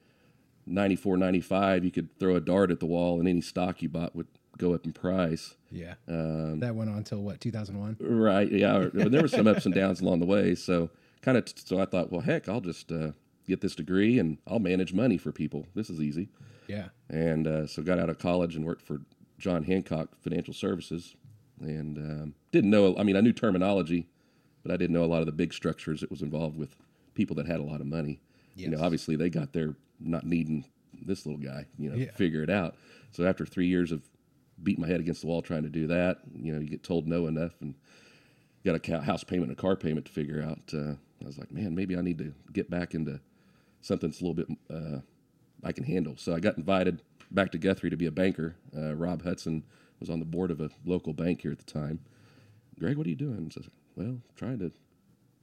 94, 0.67 1.17
95, 1.17 1.85
you 1.85 1.91
could 1.91 2.17
throw 2.19 2.37
a 2.37 2.41
dart 2.41 2.71
at 2.71 2.81
the 2.81 2.87
wall 2.87 3.19
and 3.19 3.29
any 3.29 3.41
stock 3.41 3.83
you 3.83 3.89
bought 3.89 4.15
would 4.15 4.29
go 4.59 4.75
up 4.75 4.85
in 4.85 4.93
price. 4.93 5.57
Yeah. 5.71 5.95
Um, 6.09 6.61
that 6.61 6.75
went 6.75 6.91
on 6.91 6.99
until 6.99 7.21
what, 7.23 7.41
2001? 7.41 7.97
Right. 8.01 8.51
Yeah. 8.51 8.77
or- 8.77 8.91
There 9.09 9.23
were 9.23 9.29
some 9.29 9.47
ups 9.47 9.67
and 9.67 9.75
downs 9.75 10.01
along 10.01 10.21
the 10.21 10.27
way. 10.27 10.55
So 10.55 10.91
kind 11.23 11.37
of, 11.37 11.45
so 11.57 11.81
I 11.81 11.85
thought, 11.87 12.13
well, 12.13 12.21
heck, 12.21 12.49
I'll 12.49 12.61
just 12.61 12.93
uh, 12.93 13.13
get 13.49 13.61
this 13.61 13.75
degree 13.75 14.19
and 14.19 14.39
I'll 14.47 14.61
manage 14.61 14.93
money 14.95 15.19
for 15.19 15.33
people. 15.33 15.67
This 15.75 15.91
is 15.91 16.01
easy. 16.01 16.29
Yeah. 16.69 16.89
And 17.09 17.47
uh, 17.47 17.67
so 17.67 17.83
got 17.83 17.99
out 17.99 18.09
of 18.11 18.19
college 18.19 18.55
and 18.55 18.65
worked 18.65 18.83
for 18.83 19.01
John 19.39 19.65
Hancock 19.65 20.11
Financial 20.23 20.55
Services 20.55 21.17
and 21.63 21.99
um, 21.99 22.35
didn't 22.51 22.71
know, 22.71 22.97
I 22.97 23.03
mean, 23.03 23.17
I 23.17 23.21
knew 23.21 23.33
terminology, 23.33 24.07
but 24.63 24.73
I 24.73 24.77
didn't 24.77 24.95
know 24.95 25.05
a 25.05 25.07
lot 25.07 25.21
of 25.21 25.27
the 25.27 25.33
big 25.33 25.53
structures 25.53 26.01
that 26.01 26.11
was 26.11 26.23
involved 26.23 26.57
with 26.57 26.77
people 27.15 27.37
that 27.37 27.47
had 27.47 27.61
a 27.61 27.65
lot 27.65 27.81
of 27.81 27.87
money. 27.87 28.21
You 28.55 28.69
know, 28.69 28.83
obviously 28.83 29.17
they 29.17 29.31
got 29.31 29.53
there 29.53 29.75
not 30.01 30.25
needing 30.27 30.65
this 31.01 31.25
little 31.27 31.41
guy, 31.41 31.67
you 31.79 31.91
know, 31.91 31.97
Yeah. 31.97 32.11
figure 32.13 32.43
it 32.43 32.51
out. 32.51 32.77
So 33.11 33.25
after 33.25 33.47
three 33.47 33.67
years 33.67 33.93
of 33.93 34.03
beating 34.63 34.83
my 34.83 34.89
head 34.89 35.01
against 35.01 35.23
the 35.23 35.27
wall 35.27 35.43
trying 35.43 35.63
to 35.63 35.69
do 35.71 35.87
that, 35.89 36.19
you 36.35 36.53
know, 36.53 36.61
you 36.61 36.69
get 36.69 36.83
told 36.83 37.07
no 37.09 37.27
enough 37.27 37.61
and 37.61 37.75
got 38.65 38.89
a 38.89 39.01
house 39.01 39.25
payment 39.25 39.51
and 39.51 39.59
a 39.59 39.61
car 39.61 39.75
payment 39.77 40.07
to 40.07 40.13
figure 40.13 40.43
out. 40.43 40.61
Uh, 40.73 40.95
I 41.23 41.27
was 41.27 41.39
like, 41.39 41.51
man, 41.51 41.75
maybe 41.75 41.97
I 41.97 42.01
need 42.01 42.19
to 42.19 42.33
get 42.53 42.69
back 42.71 42.95
into 42.95 43.21
something 43.81 44.11
that's 44.11 44.21
a 44.21 44.25
little 44.25 44.35
bit 44.45 44.59
uh, 44.73 45.01
I 45.65 45.73
can 45.73 45.85
handle. 45.85 46.15
So 46.17 46.35
I 46.35 46.41
got 46.41 46.57
invited 46.59 47.03
back 47.31 47.51
to 47.53 47.59
Guthrie 47.59 47.91
to 47.91 47.97
be 47.97 48.07
a 48.07 48.11
banker. 48.13 48.57
Uh, 48.77 48.95
Rob 48.95 49.23
Hudson 49.23 49.65
was 50.03 50.11
on 50.11 50.19
the 50.19 50.25
board 50.27 50.51
of 50.51 50.61
a 50.61 50.71
local 50.85 51.13
bank 51.13 51.43
here 51.43 51.53
at 51.53 51.59
the 51.59 51.65
time. 51.73 52.01
Greg, 52.79 52.97
what 52.97 53.07
are 53.07 53.11
you 53.11 53.17
doing? 53.17 53.51
Said, 53.51 53.65
well, 53.97 54.19
trying 54.37 54.59
to 54.59 54.73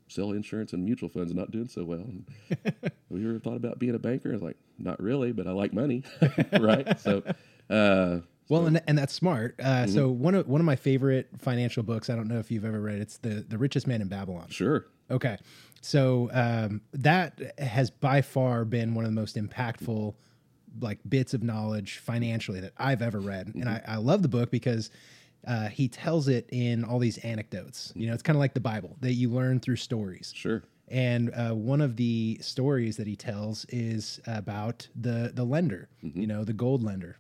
sell 0.07 0.31
insurance 0.31 0.73
and 0.73 0.83
mutual 0.83 1.07
funds, 1.09 1.33
not 1.33 1.51
doing 1.51 1.67
so 1.67 1.83
well. 1.85 1.99
And, 2.01 2.25
have 2.65 2.91
you 3.11 3.29
ever 3.29 3.39
thought 3.39 3.55
about 3.55 3.79
being 3.79 3.95
a 3.95 3.99
banker? 3.99 4.29
I 4.29 4.33
was 4.33 4.41
like, 4.41 4.57
not 4.77 4.99
really, 5.01 5.31
but 5.31 5.47
I 5.47 5.51
like 5.51 5.71
money, 5.73 6.03
right? 6.59 6.99
So, 6.99 7.23
uh, 7.69 8.19
Well, 8.49 8.65
and, 8.65 8.81
and 8.87 8.97
that's 8.97 9.13
smart. 9.13 9.55
Uh, 9.59 9.63
Mm-hmm. 9.63 9.93
So 9.93 10.09
one 10.09 10.35
of 10.35 10.47
one 10.47 10.59
of 10.61 10.65
my 10.65 10.75
favorite 10.75 11.29
financial 11.37 11.83
books. 11.83 12.09
I 12.09 12.15
don't 12.15 12.27
know 12.27 12.39
if 12.39 12.49
you've 12.51 12.65
ever 12.65 12.81
read. 12.81 12.97
it, 12.97 13.01
It's 13.01 13.17
the 13.17 13.45
the 13.47 13.57
Richest 13.57 13.87
Man 13.87 14.01
in 14.01 14.07
Babylon. 14.07 14.47
sure, 14.49 14.85
Okay, 15.11 15.37
so 15.81 16.29
um, 16.33 16.81
that 16.93 17.53
has 17.57 17.89
by 17.91 18.21
far 18.21 18.65
been 18.65 18.93
one 18.95 19.05
of 19.05 19.11
the 19.11 19.15
most 19.15 19.35
impactful 19.37 20.15
like 20.79 20.99
bits 21.07 21.33
of 21.33 21.43
knowledge 21.43 21.97
financially 21.99 22.59
that 22.61 22.73
I've 22.77 23.01
ever 23.01 23.19
read, 23.19 23.53
and 23.55 23.67
I, 23.69 23.81
I 23.87 23.95
love 23.97 24.21
the 24.21 24.27
book 24.27 24.51
because 24.51 24.91
uh, 25.47 25.67
he 25.69 25.87
tells 25.87 26.27
it 26.27 26.47
in 26.51 26.83
all 26.83 26.99
these 26.99 27.17
anecdotes. 27.19 27.93
You 27.95 28.07
know, 28.07 28.13
it's 28.13 28.23
kind 28.23 28.35
of 28.35 28.39
like 28.39 28.53
the 28.53 28.59
Bible 28.59 28.97
that 29.01 29.13
you 29.13 29.29
learn 29.29 29.59
through 29.59 29.77
stories. 29.77 30.33
sure, 30.35 30.63
And 30.89 31.31
uh, 31.33 31.55
one 31.55 31.81
of 31.81 31.95
the 31.95 32.37
stories 32.41 32.97
that 32.97 33.07
he 33.07 33.15
tells 33.15 33.65
is 33.69 34.19
about 34.27 34.87
the 34.99 35.31
the 35.33 35.43
lender, 35.43 35.89
you 36.01 36.27
know, 36.27 36.43
the 36.43 36.53
gold 36.53 36.83
lender. 36.83 37.17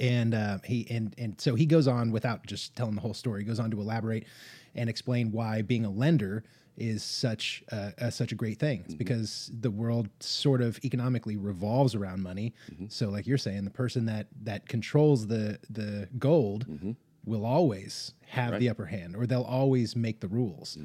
And 0.00 0.34
uh, 0.34 0.58
he 0.64 0.86
and 0.90 1.14
and 1.16 1.40
so 1.40 1.54
he 1.54 1.64
goes 1.66 1.88
on 1.88 2.12
without 2.12 2.46
just 2.46 2.76
telling 2.76 2.94
the 2.94 3.00
whole 3.00 3.14
story. 3.14 3.40
He 3.40 3.46
goes 3.46 3.58
on 3.60 3.70
to 3.70 3.80
elaborate 3.80 4.26
and 4.74 4.88
explain 4.90 5.32
why 5.32 5.62
being 5.62 5.84
a 5.84 5.90
lender 5.90 6.44
is 6.78 7.02
such 7.02 7.62
a, 7.70 7.92
a, 7.98 8.10
such 8.10 8.32
a 8.32 8.34
great 8.34 8.58
thing. 8.58 8.80
It's 8.80 8.94
mm-hmm. 8.94 8.98
because 8.98 9.50
the 9.60 9.70
world 9.70 10.08
sort 10.20 10.62
of 10.62 10.78
economically 10.84 11.36
revolves 11.36 11.94
around 11.94 12.22
money. 12.22 12.54
Mm-hmm. 12.72 12.86
So, 12.88 13.08
like 13.08 13.26
you're 13.26 13.38
saying, 13.38 13.64
the 13.64 13.70
person 13.70 14.06
that 14.06 14.28
that 14.42 14.68
controls 14.68 15.26
the 15.26 15.58
the 15.70 16.08
gold 16.18 16.66
mm-hmm. 16.68 16.92
will 17.24 17.44
always 17.44 18.14
have 18.26 18.58
the 18.58 18.68
upper 18.70 18.86
hand, 18.86 19.16
or 19.16 19.26
they'll 19.26 19.42
always 19.42 19.96
make 19.96 20.20
the 20.20 20.28
rules. 20.28 20.78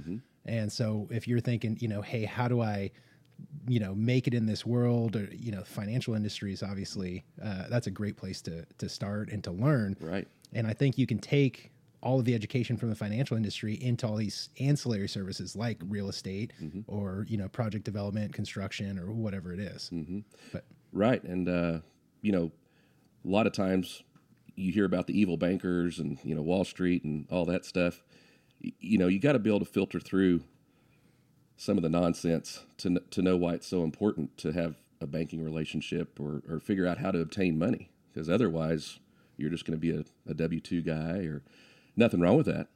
And 0.46 0.72
so, 0.72 1.08
if 1.12 1.28
you're 1.28 1.40
thinking, 1.40 1.78
you 1.80 1.88
know, 1.88 2.02
hey, 2.02 2.26
how 2.26 2.48
do 2.48 2.62
I 2.62 2.92
you 3.68 3.80
know 3.80 3.96
make 3.96 4.28
it 4.28 4.34
in 4.34 4.46
this 4.46 4.66
world 4.66 5.16
or 5.16 5.28
you 5.32 5.52
know 5.52 5.64
financial 5.64 6.14
industries 6.14 6.62
obviously 6.62 7.24
uh, 7.44 7.64
that's 7.70 7.88
a 7.88 7.92
great 7.92 8.16
place 8.16 8.42
to 8.42 8.66
to 8.78 8.88
start 8.88 9.30
and 9.30 9.44
to 9.44 9.52
learn 9.52 9.98
Right. 10.00 10.28
and 10.54 10.68
i 10.68 10.74
think 10.74 10.98
you 10.98 11.08
can 11.08 11.18
take 11.18 11.73
all 12.04 12.20
of 12.20 12.26
the 12.26 12.36
education 12.36 12.78
from 12.78 12.90
the 12.90 12.96
financial 12.96 13.36
industry 13.36 13.74
into 13.82 14.06
all 14.06 14.18
these 14.18 14.50
ancillary 14.60 15.08
services 15.08 15.56
like 15.56 15.82
real 15.88 16.10
estate 16.10 16.54
or 16.88 17.26
you 17.28 17.38
know 17.38 17.48
project 17.48 17.84
development 17.84 18.34
construction 18.34 19.00
or 19.00 19.12
whatever 19.12 19.54
it 19.54 19.60
is. 19.60 19.90
but 20.52 20.66
Right. 20.94 21.24
And, 21.24 21.50
uh, 21.50 21.80
you 22.22 22.32
know, 22.32 22.52
a 23.26 23.28
lot 23.28 23.48
of 23.48 23.54
times 23.54 24.04
you 24.56 24.72
hear 24.72 24.86
about 24.86 25.08
the 25.08 25.20
evil 25.20 25.38
bankers 25.38 26.00
and, 26.00 26.20
you 26.24 26.36
know, 26.36 26.44
Wall 26.44 26.64
Street 26.64 27.04
and 27.04 27.26
all 27.32 27.46
that 27.46 27.66
stuff. 27.66 28.04
You 28.60 29.00
know, 29.00 29.08
you 29.08 29.20
got 29.20 29.34
to 29.34 29.40
be 29.40 29.50
able 29.50 29.60
to 29.60 29.66
filter 29.66 30.00
through 30.00 30.44
some 31.58 31.78
of 31.78 31.84
the 31.84 31.90
nonsense 31.90 32.64
to, 32.78 33.02
to 33.10 33.22
know 33.22 33.36
why 33.36 33.56
it's 33.56 33.68
so 33.68 33.84
important 33.84 34.38
to 34.38 34.52
have 34.52 34.76
a 35.02 35.08
banking 35.08 35.44
relationship 35.44 36.20
or, 36.20 36.44
or 36.48 36.60
figure 36.60 36.88
out 36.88 37.00
how 37.00 37.12
to 37.12 37.20
obtain 37.20 37.58
money. 37.58 37.90
Because 38.14 38.30
otherwise, 38.30 39.00
you're 39.36 39.50
just 39.50 39.66
going 39.66 39.78
to 39.78 39.82
be 39.82 39.92
a, 39.92 40.06
a 40.30 40.36
W 40.36 40.60
2 40.60 40.82
guy 40.84 41.26
or 41.26 41.42
nothing 41.96 42.20
wrong 42.20 42.38
with 42.38 42.46
that. 42.46 42.68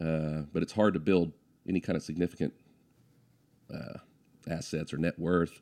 Uh, 0.00 0.46
but 0.52 0.62
it's 0.62 0.72
hard 0.72 0.94
to 0.94 1.00
build 1.00 1.32
any 1.68 1.80
kind 1.80 1.96
of 1.96 2.02
significant 2.02 2.54
uh, 3.72 3.98
assets 4.48 4.92
or 4.92 4.98
net 4.98 5.18
worth 5.18 5.60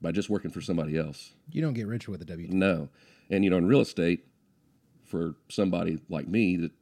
by 0.00 0.12
just 0.12 0.28
working 0.28 0.50
for 0.50 0.60
somebody 0.60 0.96
else. 0.98 1.32
you 1.50 1.62
don't 1.62 1.74
get 1.74 1.86
rich 1.86 2.08
with 2.08 2.20
a 2.20 2.24
W. 2.24 2.48
No. 2.50 2.88
And, 3.30 3.44
you 3.44 3.50
know, 3.50 3.56
in 3.56 3.66
real 3.66 3.80
estate, 3.80 4.26
for 5.04 5.34
somebody 5.48 6.00
like 6.08 6.26
me 6.26 6.56
that 6.56 6.72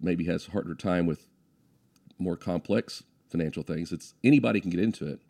maybe 0.00 0.24
has 0.26 0.48
a 0.48 0.50
harder 0.50 0.74
time 0.74 1.06
with 1.06 1.26
more 2.18 2.36
complex 2.36 3.02
financial 3.30 3.62
things, 3.62 3.92
it's 3.92 4.14
anybody 4.22 4.60
can 4.60 4.70
get 4.70 4.80
into 4.80 5.06
it. 5.06 5.20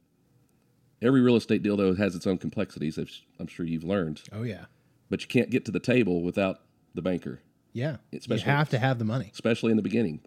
Every 1.00 1.20
real 1.20 1.36
estate 1.36 1.62
deal, 1.62 1.76
though, 1.76 1.94
has 1.94 2.14
its 2.14 2.26
own 2.26 2.38
complexities, 2.38 2.98
I'm 3.38 3.46
sure 3.48 3.66
you've 3.66 3.84
learned. 3.84 4.22
Oh 4.32 4.42
yeah, 4.42 4.66
But 5.10 5.22
you 5.22 5.28
can't 5.28 5.50
get 5.50 5.64
to 5.66 5.72
the 5.72 5.80
table 5.80 6.22
without 6.22 6.60
the 6.94 7.02
banker, 7.02 7.40
yeah. 7.72 7.96
Especially- 8.12 8.44
you 8.44 8.50
have 8.50 8.68
to 8.70 8.78
have 8.78 8.98
the 8.98 9.04
money. 9.04 9.30
especially 9.32 9.70
in 9.70 9.76
the 9.76 9.82
beginning. 9.82 10.20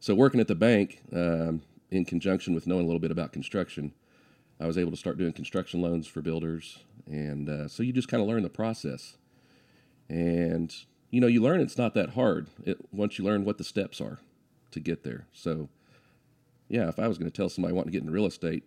So, 0.00 0.14
working 0.14 0.40
at 0.40 0.46
the 0.46 0.54
bank, 0.54 1.02
um, 1.12 1.62
in 1.90 2.04
conjunction 2.04 2.54
with 2.54 2.66
knowing 2.66 2.82
a 2.82 2.86
little 2.86 3.00
bit 3.00 3.10
about 3.10 3.32
construction, 3.32 3.92
I 4.60 4.66
was 4.66 4.76
able 4.76 4.90
to 4.90 4.96
start 4.96 5.18
doing 5.18 5.32
construction 5.32 5.80
loans 5.80 6.06
for 6.06 6.20
builders. 6.20 6.78
And 7.06 7.48
uh, 7.48 7.68
so 7.68 7.82
you 7.82 7.92
just 7.92 8.08
kind 8.08 8.22
of 8.22 8.28
learn 8.28 8.42
the 8.42 8.50
process. 8.50 9.16
And, 10.08 10.74
you 11.10 11.20
know, 11.20 11.26
you 11.26 11.42
learn 11.42 11.60
it's 11.60 11.78
not 11.78 11.94
that 11.94 12.10
hard 12.10 12.48
it, 12.64 12.78
once 12.92 13.18
you 13.18 13.24
learn 13.24 13.44
what 13.44 13.58
the 13.58 13.64
steps 13.64 14.00
are 14.00 14.18
to 14.72 14.80
get 14.80 15.04
there. 15.04 15.26
So, 15.32 15.68
yeah, 16.68 16.88
if 16.88 16.98
I 16.98 17.08
was 17.08 17.18
going 17.18 17.30
to 17.30 17.36
tell 17.36 17.48
somebody 17.48 17.74
wanting 17.74 17.92
to 17.92 17.92
get 17.92 18.02
into 18.02 18.12
real 18.12 18.26
estate, 18.26 18.64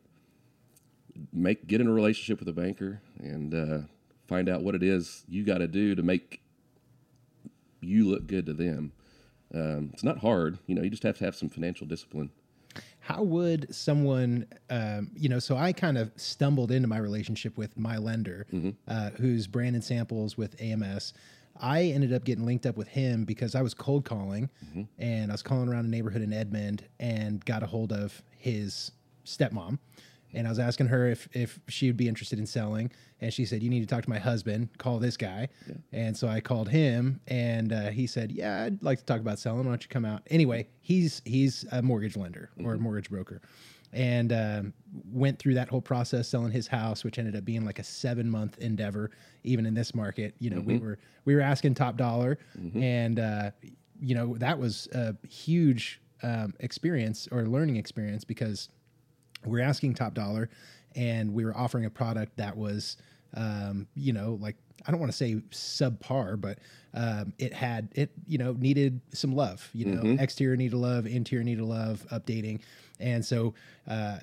make 1.31 1.67
get 1.67 1.81
in 1.81 1.87
a 1.87 1.93
relationship 1.93 2.39
with 2.39 2.47
a 2.47 2.53
banker 2.53 3.01
and 3.19 3.53
uh, 3.53 3.79
find 4.27 4.49
out 4.49 4.63
what 4.63 4.75
it 4.75 4.81
is 4.81 5.23
you 5.27 5.43
got 5.43 5.59
to 5.59 5.67
do 5.67 5.93
to 5.93 6.01
make 6.01 6.40
you 7.81 8.09
look 8.09 8.27
good 8.27 8.45
to 8.45 8.53
them. 8.53 8.93
Um, 9.53 9.89
it's 9.93 10.03
not 10.03 10.19
hard, 10.19 10.59
you 10.67 10.75
know. 10.75 10.81
You 10.81 10.89
just 10.89 11.03
have 11.03 11.17
to 11.17 11.25
have 11.25 11.35
some 11.35 11.49
financial 11.49 11.85
discipline. 11.85 12.31
How 12.99 13.23
would 13.23 13.73
someone, 13.73 14.45
um, 14.69 15.11
you 15.15 15.27
know, 15.27 15.39
so 15.39 15.57
I 15.57 15.73
kind 15.73 15.97
of 15.97 16.11
stumbled 16.15 16.71
into 16.71 16.87
my 16.87 16.99
relationship 16.99 17.57
with 17.57 17.77
my 17.77 17.97
lender, 17.97 18.45
uh, 18.87 19.09
who's 19.11 19.47
Brandon 19.47 19.81
Samples 19.81 20.37
with 20.37 20.61
AMS. 20.61 21.13
I 21.59 21.83
ended 21.85 22.13
up 22.13 22.23
getting 22.23 22.45
linked 22.45 22.65
up 22.65 22.77
with 22.77 22.87
him 22.87 23.25
because 23.25 23.55
I 23.55 23.61
was 23.61 23.73
cold 23.73 24.05
calling 24.05 24.49
and 24.99 25.31
I 25.31 25.33
was 25.33 25.43
calling 25.43 25.67
around 25.67 25.85
a 25.85 25.89
neighborhood 25.89 26.21
in 26.21 26.31
Edmond 26.31 26.85
and 26.99 27.43
got 27.43 27.61
a 27.61 27.65
hold 27.65 27.91
of 27.91 28.21
his 28.37 28.91
stepmom. 29.25 29.79
And 30.33 30.47
I 30.47 30.49
was 30.49 30.59
asking 30.59 30.87
her 30.87 31.07
if, 31.07 31.27
if 31.33 31.59
she 31.67 31.87
would 31.87 31.97
be 31.97 32.07
interested 32.07 32.39
in 32.39 32.45
selling. 32.45 32.91
And 33.19 33.33
she 33.33 33.45
said, 33.45 33.61
You 33.61 33.69
need 33.69 33.81
to 33.81 33.85
talk 33.85 34.03
to 34.03 34.09
my 34.09 34.19
husband, 34.19 34.69
call 34.77 34.99
this 34.99 35.17
guy. 35.17 35.49
And 35.91 36.15
so 36.15 36.27
I 36.27 36.41
called 36.41 36.69
him 36.69 37.19
and 37.27 37.71
uh, 37.71 37.89
he 37.89 38.07
said, 38.07 38.31
Yeah, 38.31 38.63
I'd 38.63 38.81
like 38.81 38.99
to 38.99 39.05
talk 39.05 39.19
about 39.19 39.39
selling. 39.39 39.65
Why 39.65 39.71
don't 39.71 39.83
you 39.83 39.89
come 39.89 40.05
out? 40.05 40.21
Anyway, 40.29 40.67
he's 40.79 41.21
he's 41.25 41.65
a 41.71 41.81
mortgage 41.81 42.17
lender 42.17 42.49
or 42.63 42.73
a 42.73 42.77
mortgage 42.79 43.09
broker. 43.09 43.41
And 43.93 44.31
um, 44.31 44.73
went 45.11 45.37
through 45.37 45.55
that 45.55 45.67
whole 45.67 45.81
process 45.81 46.29
selling 46.29 46.51
his 46.53 46.65
house, 46.65 47.03
which 47.03 47.19
ended 47.19 47.35
up 47.35 47.43
being 47.43 47.65
like 47.65 47.77
a 47.77 47.83
seven 47.83 48.29
month 48.29 48.57
endeavor. 48.59 49.11
Even 49.43 49.65
in 49.65 49.73
this 49.73 49.93
market, 49.93 50.33
you 50.39 50.49
know, 50.49 50.61
we 50.61 50.77
were 50.79 50.97
we 51.25 51.35
were 51.35 51.41
asking 51.41 51.73
top 51.73 51.97
dollar, 51.97 52.37
and 52.81 53.19
uh, 53.19 53.51
you 53.99 54.15
know 54.15 54.37
that 54.37 54.57
was 54.57 54.87
a 54.93 55.13
huge 55.27 55.99
um, 56.23 56.53
experience 56.61 57.27
or 57.33 57.45
learning 57.47 57.75
experience 57.75 58.23
because 58.23 58.69
were 59.45 59.59
asking 59.59 59.93
top 59.93 60.13
dollar 60.13 60.49
and 60.95 61.33
we 61.33 61.45
were 61.45 61.55
offering 61.55 61.85
a 61.85 61.89
product 61.89 62.37
that 62.37 62.55
was 62.55 62.97
um, 63.35 63.87
you 63.95 64.11
know 64.13 64.37
like 64.41 64.55
i 64.85 64.91
don't 64.91 64.99
want 64.99 65.11
to 65.11 65.17
say 65.17 65.35
subpar 65.51 66.39
but 66.39 66.59
um, 66.93 67.33
it 67.39 67.53
had 67.53 67.87
it 67.95 68.11
you 68.27 68.37
know 68.37 68.53
needed 68.53 68.99
some 69.13 69.33
love 69.33 69.69
you 69.73 69.85
know. 69.85 70.01
Exterior 70.19 70.57
needed 70.57 70.75
love 70.75 71.05
interior 71.07 71.43
needed 71.43 71.63
love 71.63 72.05
updating. 72.11 72.59
And 72.99 73.25
so 73.25 73.53
uh, 73.87 74.19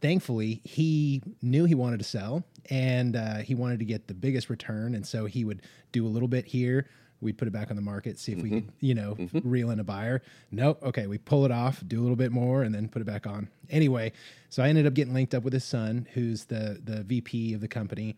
thankfully 0.00 0.60
he 0.64 1.22
knew 1.42 1.64
he 1.64 1.74
wanted 1.74 1.98
to 1.98 2.04
sell 2.04 2.44
and 2.70 3.14
uh, 3.16 3.36
he 3.38 3.54
wanted 3.54 3.78
to 3.78 3.84
get 3.84 4.08
the 4.08 4.14
biggest 4.14 4.50
return 4.50 4.94
and 4.94 5.06
so 5.06 5.26
he 5.26 5.44
would 5.44 5.62
do 5.92 6.04
a 6.06 6.08
little 6.08 6.28
bit 6.28 6.44
here 6.46 6.86
we'd 7.20 7.36
put 7.36 7.48
it 7.48 7.50
back 7.52 7.70
on 7.70 7.76
the 7.76 7.82
market 7.82 8.18
see 8.18 8.32
if 8.32 8.42
we 8.42 8.50
could 8.50 8.72
you 8.80 8.94
know 8.94 9.16
reel 9.44 9.70
in 9.70 9.80
a 9.80 9.84
buyer. 9.84 10.22
Nope. 10.50 10.82
Okay 10.82 11.06
we 11.06 11.18
pull 11.18 11.44
it 11.44 11.50
off 11.50 11.82
do 11.86 12.00
a 12.00 12.02
little 12.02 12.16
bit 12.16 12.32
more 12.32 12.62
and 12.62 12.74
then 12.74 12.88
put 12.88 13.02
it 13.02 13.06
back 13.06 13.26
on. 13.26 13.48
Anyway 13.70 14.12
so 14.50 14.62
i 14.62 14.68
ended 14.68 14.86
up 14.86 14.94
getting 14.94 15.14
linked 15.14 15.34
up 15.34 15.42
with 15.42 15.52
his 15.52 15.64
son 15.64 16.06
who's 16.14 16.46
the 16.46 16.80
the 16.82 17.02
vp 17.04 17.54
of 17.54 17.60
the 17.60 17.68
company. 17.68 18.16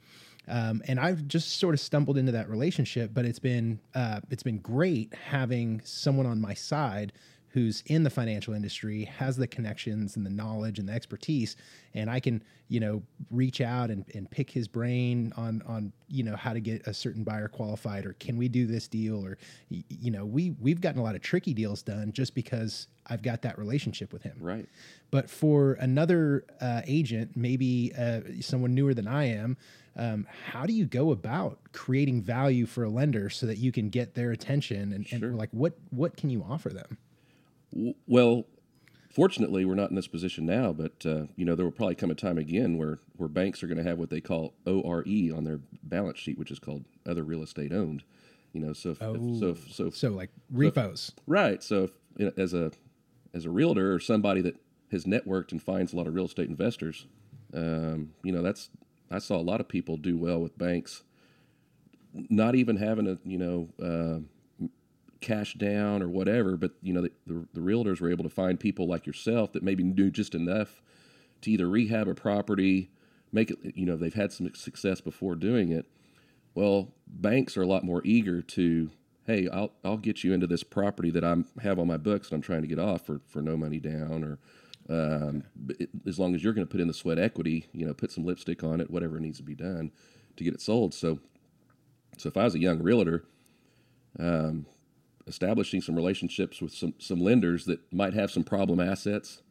Um, 0.48 0.82
and 0.88 0.98
I've 0.98 1.28
just 1.28 1.58
sort 1.58 1.74
of 1.74 1.80
stumbled 1.80 2.18
into 2.18 2.32
that 2.32 2.48
relationship, 2.48 3.12
but 3.14 3.24
it's 3.24 3.38
been 3.38 3.78
uh, 3.94 4.20
it's 4.30 4.42
been 4.42 4.58
great 4.58 5.14
having 5.14 5.80
someone 5.84 6.26
on 6.26 6.40
my 6.40 6.54
side 6.54 7.12
who's 7.52 7.82
in 7.86 8.04
the 8.04 8.10
financial 8.10 8.54
industry, 8.54 9.04
has 9.04 9.36
the 9.36 9.46
connections 9.46 10.16
and 10.16 10.24
the 10.24 10.30
knowledge 10.30 10.78
and 10.78 10.88
the 10.88 10.92
expertise, 10.92 11.56
and 11.94 12.08
I 12.08 12.20
can, 12.20 12.42
you 12.68 12.78
know, 12.78 13.02
reach 13.30 13.60
out 13.60 13.90
and, 13.90 14.04
and 14.14 14.30
pick 14.30 14.50
his 14.50 14.68
brain 14.68 15.32
on 15.36 15.62
on 15.66 15.92
you 16.08 16.22
know 16.22 16.36
how 16.36 16.52
to 16.52 16.60
get 16.60 16.86
a 16.86 16.94
certain 16.94 17.24
buyer 17.24 17.48
qualified, 17.48 18.06
or 18.06 18.12
can 18.14 18.36
we 18.36 18.48
do 18.48 18.66
this 18.66 18.86
deal, 18.86 19.24
or 19.24 19.36
you 19.68 20.10
know, 20.10 20.24
we 20.24 20.54
we've 20.60 20.80
gotten 20.80 21.00
a 21.00 21.02
lot 21.02 21.14
of 21.14 21.22
tricky 21.22 21.52
deals 21.52 21.82
done 21.82 22.12
just 22.12 22.34
because 22.34 22.86
I've 23.06 23.22
got 23.22 23.42
that 23.42 23.58
relationship 23.58 24.12
with 24.12 24.22
him. 24.22 24.36
Right. 24.40 24.66
But 25.10 25.28
for 25.28 25.72
another 25.74 26.44
uh, 26.60 26.82
agent, 26.86 27.36
maybe 27.36 27.92
uh, 27.98 28.20
someone 28.40 28.74
newer 28.74 28.94
than 28.94 29.08
I 29.08 29.24
am, 29.24 29.56
um, 29.96 30.26
how 30.52 30.66
do 30.66 30.72
you 30.72 30.86
go 30.86 31.10
about 31.10 31.58
creating 31.72 32.22
value 32.22 32.66
for 32.66 32.84
a 32.84 32.88
lender 32.88 33.28
so 33.28 33.46
that 33.46 33.58
you 33.58 33.72
can 33.72 33.88
get 33.88 34.14
their 34.14 34.30
attention 34.30 34.92
and, 34.92 35.06
and 35.10 35.36
like 35.36 35.50
what 35.50 35.74
what 35.90 36.16
can 36.16 36.30
you 36.30 36.44
offer 36.48 36.68
them? 36.68 36.96
Well, 38.06 38.46
fortunately, 39.10 39.64
we're 39.64 39.74
not 39.74 39.90
in 39.90 39.96
this 39.96 40.08
position 40.08 40.46
now, 40.46 40.72
but 40.72 41.04
uh, 41.04 41.26
you 41.36 41.44
know 41.44 41.54
there 41.54 41.64
will 41.64 41.72
probably 41.72 41.94
come 41.94 42.10
a 42.10 42.14
time 42.14 42.38
again 42.38 42.78
where 42.78 43.00
where 43.16 43.28
banks 43.28 43.62
are 43.62 43.66
going 43.66 43.78
to 43.78 43.84
have 43.84 43.98
what 43.98 44.10
they 44.10 44.20
call 44.20 44.54
ORE 44.66 45.04
on 45.06 45.44
their 45.44 45.60
balance 45.82 46.18
sheet, 46.18 46.38
which 46.38 46.50
is 46.50 46.58
called 46.58 46.84
other 47.06 47.22
real 47.22 47.42
estate 47.42 47.72
owned. 47.72 48.02
You 48.52 48.60
know, 48.60 48.72
so 48.72 48.90
if, 48.90 48.98
if, 49.00 49.38
so 49.38 49.48
if, 49.50 49.72
so 49.72 49.86
if, 49.86 49.96
So 49.96 50.10
like 50.10 50.30
repos. 50.50 51.12
right. 51.26 51.62
So 51.62 51.84
if, 51.84 51.90
you 52.16 52.26
know, 52.26 52.32
as 52.36 52.54
a 52.54 52.72
as 53.32 53.44
a 53.44 53.50
realtor 53.50 53.94
or 53.94 54.00
somebody 54.00 54.40
that 54.42 54.56
has 54.90 55.04
networked 55.04 55.52
and 55.52 55.62
finds 55.62 55.92
a 55.92 55.96
lot 55.96 56.08
of 56.08 56.14
real 56.14 56.24
estate 56.24 56.48
investors, 56.48 57.06
um, 57.54 58.12
you 58.24 58.32
know 58.32 58.42
that's 58.42 58.70
I 59.10 59.18
saw 59.18 59.36
a 59.36 59.42
lot 59.42 59.60
of 59.60 59.68
people 59.68 59.96
do 59.96 60.16
well 60.16 60.40
with 60.40 60.58
banks, 60.58 61.02
not 62.12 62.54
even 62.54 62.76
having 62.76 63.06
a 63.06 63.18
you 63.24 63.38
know. 63.38 63.68
Uh, 63.80 64.26
cash 65.20 65.54
down 65.54 66.02
or 66.02 66.08
whatever, 66.08 66.56
but 66.56 66.72
you 66.82 66.92
know 66.92 67.02
the, 67.02 67.12
the, 67.26 67.46
the 67.54 67.60
realtors 67.60 68.00
were 68.00 68.10
able 68.10 68.24
to 68.24 68.30
find 68.30 68.58
people 68.58 68.86
like 68.86 69.06
yourself 69.06 69.52
that 69.52 69.62
maybe 69.62 69.82
knew 69.82 70.10
just 70.10 70.34
enough 70.34 70.82
to 71.42 71.50
either 71.50 71.68
rehab 71.68 72.08
a 72.08 72.14
property, 72.14 72.90
make 73.32 73.50
it 73.50 73.58
you 73.74 73.86
know 73.86 73.96
they've 73.96 74.14
had 74.14 74.32
some 74.32 74.52
success 74.54 75.00
before 75.00 75.34
doing 75.34 75.70
it. 75.70 75.86
Well, 76.54 76.92
banks 77.06 77.56
are 77.56 77.62
a 77.62 77.66
lot 77.66 77.84
more 77.84 78.02
eager 78.04 78.42
to, 78.42 78.90
hey, 79.26 79.48
I'll 79.52 79.72
I'll 79.84 79.96
get 79.98 80.24
you 80.24 80.32
into 80.32 80.46
this 80.46 80.62
property 80.62 81.10
that 81.10 81.24
I'm 81.24 81.46
have 81.62 81.78
on 81.78 81.86
my 81.86 81.96
books 81.96 82.28
and 82.28 82.36
I'm 82.36 82.42
trying 82.42 82.62
to 82.62 82.68
get 82.68 82.78
off 82.78 83.06
for 83.06 83.20
for 83.28 83.42
no 83.42 83.56
money 83.56 83.80
down 83.80 84.24
or. 84.24 84.38
Um, 84.88 85.44
it, 85.78 85.88
as 86.04 86.18
long 86.18 86.34
as 86.34 86.42
you're 86.42 86.54
going 86.54 86.66
to 86.66 86.70
put 86.70 86.80
in 86.80 86.88
the 86.88 86.94
sweat 86.94 87.16
equity, 87.16 87.66
you 87.72 87.86
know, 87.86 87.94
put 87.94 88.10
some 88.10 88.24
lipstick 88.24 88.64
on 88.64 88.80
it, 88.80 88.90
whatever 88.90 89.20
needs 89.20 89.36
to 89.36 89.44
be 89.44 89.54
done 89.54 89.92
to 90.36 90.42
get 90.42 90.54
it 90.54 90.60
sold. 90.60 90.94
So, 90.94 91.20
so 92.18 92.28
if 92.28 92.36
I 92.36 92.42
was 92.44 92.56
a 92.56 92.58
young 92.58 92.82
realtor, 92.82 93.24
establishing 95.30 95.80
some 95.80 95.96
relationships 95.96 96.60
with 96.60 96.74
some 96.74 96.92
some 96.98 97.20
lenders 97.20 97.64
that 97.64 97.80
might 97.92 98.12
have 98.12 98.30
some 98.30 98.44
problem 98.44 98.80
assets 98.80 99.42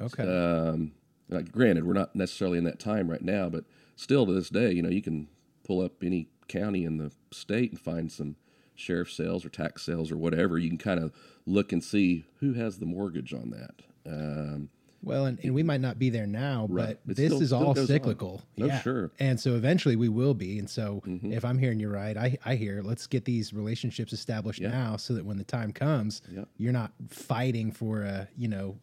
Okay. 0.00 0.22
Um, 0.22 0.92
like, 1.28 1.50
granted, 1.50 1.86
we're 1.86 1.94
not 1.94 2.14
necessarily 2.14 2.58
in 2.58 2.64
that 2.64 2.78
time 2.78 3.10
right 3.10 3.22
now, 3.22 3.48
but 3.48 3.64
still 3.96 4.26
to 4.26 4.32
this 4.32 4.50
day, 4.50 4.72
you 4.72 4.82
know, 4.82 4.88
you 4.88 5.02
can 5.02 5.28
pull 5.64 5.80
up 5.80 6.02
any 6.02 6.28
county 6.48 6.84
in 6.84 6.98
the 6.98 7.12
state 7.32 7.70
and 7.70 7.80
find 7.80 8.12
some 8.12 8.36
sheriff 8.74 9.10
sales 9.10 9.44
or 9.44 9.48
tax 9.48 9.82
sales 9.82 10.12
or 10.12 10.16
whatever. 10.16 10.58
You 10.58 10.68
can 10.68 10.78
kind 10.78 11.00
of 11.00 11.12
look 11.46 11.72
and 11.72 11.82
see 11.82 12.24
who 12.40 12.52
has 12.52 12.78
the 12.78 12.86
mortgage 12.86 13.32
on 13.32 13.50
that. 13.50 13.82
Um, 14.06 14.68
Well, 15.02 15.26
and, 15.26 15.38
and 15.44 15.54
we 15.54 15.62
might 15.62 15.80
not 15.80 15.98
be 15.98 16.10
there 16.10 16.26
now, 16.26 16.66
Right. 16.68 16.98
but 17.06 17.12
It 17.12 17.16
this 17.16 17.26
still- 17.26 17.42
is 17.42 17.52
all 17.52 17.74
goes 17.74 17.82
on. 17.82 17.86
cyclical. 17.86 18.42
No, 18.56 18.68
sure. 18.80 19.08
Mm-hmm. 19.08 19.22
And 19.22 19.38
so 19.40 19.54
eventually 19.54 19.94
we 19.94 20.08
will 20.08 20.34
be. 20.34 20.58
And 20.58 20.68
so 20.68 21.00
if 21.22 21.44
I'm 21.44 21.58
hearing 21.58 21.78
you 21.78 21.88
right, 21.88 22.16
I, 22.16 22.36
I 22.44 22.56
hear 22.56 22.82
let's 22.82 23.06
get 23.06 23.24
these 23.24 23.52
relationships 23.52 24.12
established 24.12 24.60
Yeah. 24.60 24.70
now 24.70 24.96
so 24.96 25.14
that 25.14 25.24
when 25.24 25.38
the 25.38 25.44
time 25.44 25.72
comes, 25.72 26.22
Yeah. 26.30 26.44
you're 26.56 26.72
not 26.72 26.92
fighting 27.08 27.70
for, 27.70 28.04
uh, 28.04 28.26
you 28.36 28.48
know, 28.48 28.78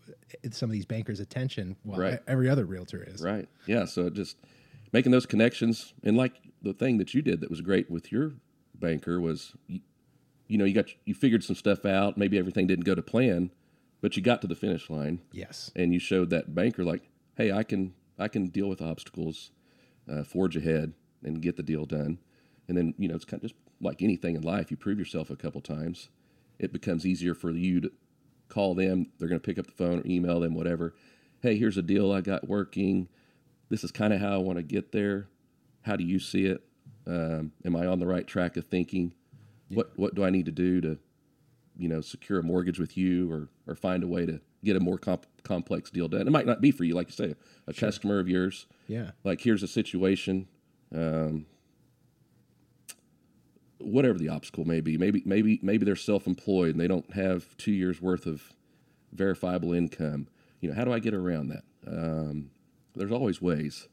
some 0.51 0.69
of 0.69 0.73
these 0.73 0.85
bankers' 0.85 1.19
attention 1.19 1.75
while 1.83 1.99
Right. 1.99 2.19
every 2.27 2.47
other 2.49 2.65
realtor 2.65 3.03
is. 3.03 3.21
Right. 3.21 3.49
Yeah. 3.67 3.85
So 3.85 4.09
just 4.09 4.37
making 4.93 5.11
those 5.11 5.25
connections, 5.25 5.93
and 6.03 6.15
like 6.15 6.33
the 6.61 6.73
thing 6.73 6.97
that 6.99 7.13
you 7.13 7.21
did 7.21 7.41
that 7.41 7.49
was 7.49 7.59
great 7.61 7.91
with 7.91 8.11
your 8.11 8.33
banker 8.79 9.19
was, 9.19 9.53
you, 9.67 9.81
you 10.47 10.57
know, 10.57 10.65
you 10.65 10.73
got 10.73 10.85
you 11.05 11.13
figured 11.13 11.43
some 11.43 11.55
stuff 11.55 11.83
out. 11.85 12.17
Maybe 12.17 12.37
everything 12.37 12.67
didn't 12.67 12.85
go 12.85 12.95
to 12.95 13.01
plan, 13.01 13.49
but 14.03 14.15
you 14.17 14.21
got 14.21 14.41
to 14.41 14.47
the 14.47 14.55
finish 14.55 14.89
line, 14.89 15.21
Yes. 15.31 15.71
and 15.75 15.93
you 15.93 15.99
showed 15.99 16.29
that 16.31 16.53
banker 16.53 16.83
like, 16.83 17.09
hey, 17.37 17.51
I 17.51 17.63
can 17.63 17.93
I 18.19 18.27
can 18.27 18.47
deal 18.49 18.67
with 18.69 18.81
obstacles, 18.81 19.49
uh, 20.11 20.23
forge 20.23 20.55
ahead, 20.57 20.93
and 21.23 21.41
get 21.41 21.55
the 21.57 21.63
deal 21.63 21.85
done. 21.85 22.19
And 22.67 22.77
then 22.77 22.93
you 22.99 23.07
know 23.07 23.15
it's 23.15 23.25
kind 23.25 23.41
of 23.43 23.49
just 23.49 23.59
like 23.81 24.01
anything 24.01 24.35
in 24.35 24.41
life. 24.43 24.69
You 24.69 24.77
prove 24.77 24.99
yourself 24.99 25.29
a 25.31 25.35
couple 25.35 25.61
times, 25.61 26.09
it 26.59 26.71
becomes 26.73 27.05
easier 27.05 27.33
for 27.33 27.49
you 27.51 27.79
to 27.81 27.91
call 28.49 28.75
them. 28.75 29.07
They're 29.17 29.29
going 29.29 29.41
to 29.41 29.45
pick 29.45 29.57
up 29.57 29.65
the 29.65 29.71
phone 29.71 29.99
or 29.99 30.03
email 30.05 30.39
them, 30.41 30.53
whatever. 30.53 30.93
Hey, 31.41 31.57
here's 31.57 31.77
a 31.77 31.81
deal 31.81 32.11
I 32.11 32.21
got 32.21 32.47
working. 32.47 33.07
This 33.69 33.83
is 33.83 33.91
kind 33.91 34.13
of 34.13 34.19
how 34.19 34.33
I 34.33 34.37
want 34.37 34.57
to 34.57 34.63
get 34.63 34.91
there. 34.91 35.27
How 35.81 35.95
do 35.95 36.03
you 36.03 36.19
see 36.19 36.45
it? 36.45 36.61
Um, 37.07 37.51
am 37.65 37.75
I 37.75 37.85
on 37.87 37.99
the 37.99 38.05
right 38.05 38.27
track 38.27 38.55
of 38.57 38.65
thinking? 38.65 39.13
What 39.69 39.91
What 39.97 40.13
do 40.13 40.23
I 40.23 40.29
need 40.29 40.45
to 40.45 40.51
do 40.51 40.79
to, 40.81 40.99
you 41.77 41.87
know, 41.87 42.01
secure 42.01 42.39
a 42.39 42.43
mortgage 42.43 42.79
with 42.79 42.97
you, 42.97 43.31
or 43.31 43.49
or 43.67 43.75
find 43.75 44.03
a 44.03 44.07
way 44.07 44.25
to 44.25 44.39
get 44.63 44.75
a 44.75 44.79
more 44.79 44.97
comp- 44.97 45.27
complex 45.43 45.89
deal 45.89 46.07
done? 46.07 46.27
It 46.27 46.31
might 46.31 46.45
not 46.45 46.61
be 46.61 46.71
for 46.71 46.83
you, 46.83 46.95
like 46.95 47.07
you 47.07 47.13
say, 47.13 47.35
a 47.67 47.73
customer 47.73 48.19
of 48.19 48.27
yours. 48.27 48.65
Yeah. 48.87 49.11
Like 49.23 49.41
here's 49.41 49.63
a 49.63 49.67
situation. 49.67 50.47
Um, 50.93 51.45
whatever 53.79 54.17
the 54.17 54.29
obstacle 54.29 54.65
may 54.65 54.81
be. 54.81 54.97
Maybe 54.97 55.21
maybe 55.25 55.59
maybe 55.61 55.85
they're 55.85 55.95
self-employed 55.95 56.71
and 56.71 56.79
they 56.79 56.87
don't 56.87 57.13
have 57.13 57.55
two 57.57 57.71
years 57.71 58.01
worth 58.01 58.25
of 58.25 58.53
verifiable 59.11 59.73
income. 59.73 60.27
You 60.61 60.69
know, 60.69 60.75
how 60.75 60.85
do 60.85 60.93
I 60.93 60.99
get 60.99 61.13
around 61.13 61.49
that? 61.49 61.63
Um, 61.85 62.51
there's 62.95 63.11
always 63.11 63.41
ways, 63.41 63.87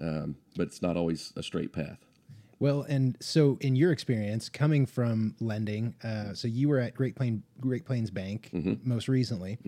um, 0.00 0.36
but 0.56 0.68
it's 0.68 0.82
not 0.82 0.96
always 0.96 1.32
a 1.36 1.42
straight 1.42 1.72
path. 1.72 2.05
Well, 2.58 2.82
and 2.82 3.16
so 3.20 3.58
in 3.60 3.76
your 3.76 3.92
experience 3.92 4.48
coming 4.48 4.86
from 4.86 5.34
lending, 5.40 5.94
uh, 6.02 6.32
so 6.34 6.48
you 6.48 6.68
were 6.68 6.78
at 6.78 6.94
Great 6.94 7.14
Plain 7.14 7.42
Great 7.60 7.84
Plains 7.84 8.10
Bank 8.10 8.50
Mm-hmm. 8.54 8.88
most 8.88 9.08
recently. 9.08 9.58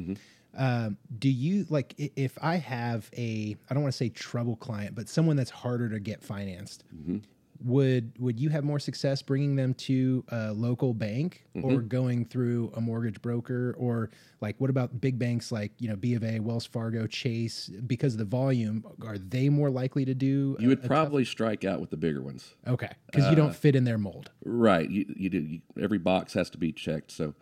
Um, 0.57 0.97
do 1.18 1.28
you 1.28 1.66
like 1.68 1.95
if 1.99 2.38
I 2.40 2.57
have 2.57 3.11
a 3.16 3.54
I 3.68 3.75
don't 3.75 3.83
want 3.83 3.92
to 3.92 3.97
say 3.97 4.09
trouble 4.09 4.57
client, 4.57 4.95
but 4.95 5.09
someone 5.09 5.37
that's 5.37 5.50
harder 5.50 5.88
to 5.90 6.00
get 6.00 6.23
financed? 6.23 6.85
Mm-hmm. 6.95 7.18
Would 7.65 8.12
would 8.21 8.38
you 8.38 8.50
have 8.50 8.62
more 8.62 8.79
success 8.79 9.21
bringing 9.21 9.57
them 9.57 9.75
to 9.75 10.25
a 10.29 10.53
local 10.53 10.95
bank 10.95 11.45
or 11.57 11.73
Mm-hmm. 11.73 11.88
going 11.88 12.25
through 12.25 12.71
a 12.77 12.81
mortgage 12.81 13.21
broker 13.21 13.75
or 13.77 14.11
like 14.41 14.55
what 14.61 14.71
about 14.71 15.00
big 15.00 15.19
banks 15.19 15.50
like 15.50 15.73
you 15.81 15.88
know 15.88 15.97
B 15.97 16.15
of 16.15 16.23
A, 16.23 16.38
Wells 16.38 16.67
Fargo, 16.67 17.09
Chase? 17.09 17.69
Because 17.87 18.15
of 18.15 18.19
the 18.21 18.25
volume, 18.25 18.85
are 19.05 19.19
they 19.19 19.49
more 19.49 19.71
likely 19.71 20.05
to 20.05 20.15
do? 20.15 20.57
You 20.61 20.67
a- 20.67 20.69
would 20.69 20.79
a 20.79 20.81
tough- 20.83 20.88
probably 20.88 21.25
strike 21.25 21.65
out 21.65 21.81
with 21.81 21.91
the 21.91 21.97
bigger 21.97 22.23
ones. 22.23 22.55
okay 22.69 22.93
because 23.07 23.25
you 23.25 23.33
Uh, 23.33 23.35
don't 23.35 23.57
fit 23.57 23.75
in 23.75 23.83
their 23.83 23.99
mold. 23.99 24.31
Right. 24.45 24.88
You, 24.88 25.07
you 25.17 25.29
do. 25.29 25.38
You, 25.38 25.61
every 25.81 25.99
box 25.99 26.35
has 26.35 26.49
to 26.51 26.59
be 26.59 26.71
checked. 26.71 27.11
So, 27.11 27.35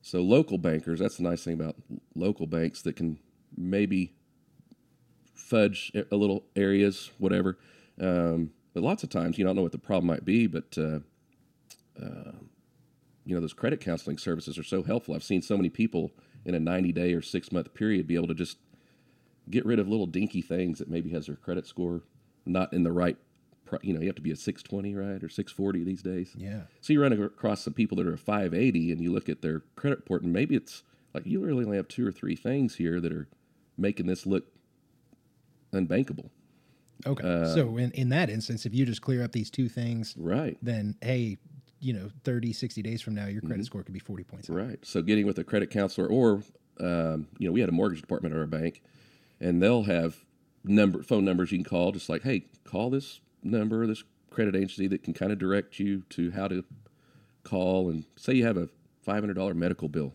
so 0.00 0.20
local 0.22 0.58
bankers. 0.58 1.00
That's 1.00 1.16
the 1.16 1.24
nice 1.24 1.42
thing 1.42 1.54
about 1.54 1.74
local 2.14 2.46
banks 2.46 2.82
that 2.82 2.94
can 2.94 3.18
maybe 3.56 4.12
fudge 5.34 5.90
a 6.12 6.14
little 6.16 6.44
areas, 6.54 7.10
whatever. 7.18 7.58
Um, 8.00 8.52
but 8.74 8.82
lots 8.82 9.02
of 9.02 9.10
times 9.10 9.38
you 9.38 9.44
don't 9.44 9.56
know 9.56 9.62
what 9.62 9.72
the 9.72 9.78
problem 9.78 10.06
might 10.06 10.24
be. 10.24 10.46
But 10.46 10.76
uh, 10.78 11.00
uh, 12.00 12.32
you 13.24 13.34
know 13.34 13.40
those 13.40 13.52
credit 13.52 13.80
counseling 13.80 14.18
services 14.18 14.58
are 14.58 14.64
so 14.64 14.82
helpful. 14.82 15.14
I've 15.14 15.24
seen 15.24 15.42
so 15.42 15.56
many 15.56 15.68
people 15.68 16.12
in 16.44 16.54
a 16.54 16.60
ninety 16.60 16.92
day 16.92 17.12
or 17.12 17.22
six 17.22 17.52
month 17.52 17.74
period 17.74 18.06
be 18.06 18.14
able 18.14 18.28
to 18.28 18.34
just 18.34 18.58
get 19.48 19.66
rid 19.66 19.78
of 19.78 19.88
little 19.88 20.06
dinky 20.06 20.42
things 20.42 20.78
that 20.78 20.88
maybe 20.88 21.10
has 21.10 21.26
their 21.26 21.36
credit 21.36 21.66
score 21.66 22.02
not 22.46 22.72
in 22.72 22.82
the 22.82 22.92
right. 22.92 23.16
You 23.82 23.94
know, 23.94 24.00
you 24.00 24.06
have 24.06 24.16
to 24.16 24.22
be 24.22 24.32
a 24.32 24.36
six 24.36 24.62
twenty, 24.62 24.94
right, 24.94 25.22
or 25.22 25.28
six 25.28 25.52
forty 25.52 25.84
these 25.84 26.02
days. 26.02 26.32
Yeah. 26.36 26.62
So 26.80 26.92
you 26.92 27.00
run 27.00 27.12
across 27.12 27.62
some 27.62 27.72
people 27.74 27.96
that 27.98 28.06
are 28.06 28.14
a 28.14 28.18
580 28.18 28.90
and 28.90 29.00
you 29.00 29.12
look 29.12 29.28
at 29.28 29.42
their 29.42 29.60
credit 29.76 29.98
report 29.98 30.22
and 30.22 30.32
maybe 30.32 30.56
it's 30.56 30.82
like 31.14 31.24
you 31.24 31.40
really 31.40 31.64
only 31.64 31.76
have 31.76 31.86
two 31.86 32.06
or 32.06 32.10
three 32.10 32.34
things 32.34 32.76
here 32.76 33.00
that 33.00 33.12
are 33.12 33.28
making 33.78 34.06
this 34.06 34.26
look 34.26 34.46
unbankable. 35.72 36.30
Okay. 37.06 37.26
Uh, 37.26 37.54
so 37.54 37.76
in, 37.76 37.90
in 37.92 38.08
that 38.10 38.28
instance, 38.30 38.66
if 38.66 38.74
you 38.74 38.84
just 38.86 39.02
clear 39.02 39.22
up 39.24 39.32
these 39.32 39.50
two 39.50 39.68
things, 39.68 40.14
Right. 40.18 40.56
then 40.62 40.96
hey, 41.02 41.38
you 41.80 41.92
know, 41.92 42.10
30, 42.24 42.52
60 42.52 42.82
days 42.82 43.00
from 43.00 43.14
now, 43.14 43.26
your 43.26 43.40
Mm-hmm. 43.40 43.48
credit 43.48 43.66
score 43.66 43.82
could 43.82 43.94
be 43.94 43.98
40 44.00 44.24
points. 44.24 44.50
Right. 44.50 44.78
So 44.84 45.00
getting 45.02 45.26
with 45.26 45.38
a 45.38 45.44
credit 45.44 45.70
counselor 45.70 46.06
or 46.08 46.42
um, 46.78 47.28
you 47.38 47.46
know, 47.46 47.52
we 47.52 47.60
had 47.60 47.68
a 47.68 47.72
mortgage 47.72 48.00
department 48.00 48.34
at 48.34 48.38
our 48.40 48.46
bank 48.46 48.82
and 49.40 49.62
they'll 49.62 49.84
have 49.84 50.24
number 50.64 51.02
phone 51.02 51.24
numbers 51.24 51.52
you 51.52 51.58
can 51.58 51.64
call 51.64 51.92
just 51.92 52.08
like, 52.08 52.22
"Hey, 52.22 52.44
call 52.64 52.90
this 52.90 53.20
number, 53.42 53.86
this 53.86 54.02
credit 54.30 54.54
agency 54.54 54.86
that 54.88 55.02
can 55.02 55.12
kind 55.14 55.32
of 55.32 55.38
direct 55.38 55.78
you 55.78 56.02
to 56.10 56.30
how 56.32 56.48
to 56.48 56.64
call 57.44 57.88
and 57.88 58.04
say 58.16 58.34
you 58.34 58.44
have 58.46 58.56
a 58.58 58.68
$500 59.06 59.54
medical 59.56 59.88
bill." 59.88 60.14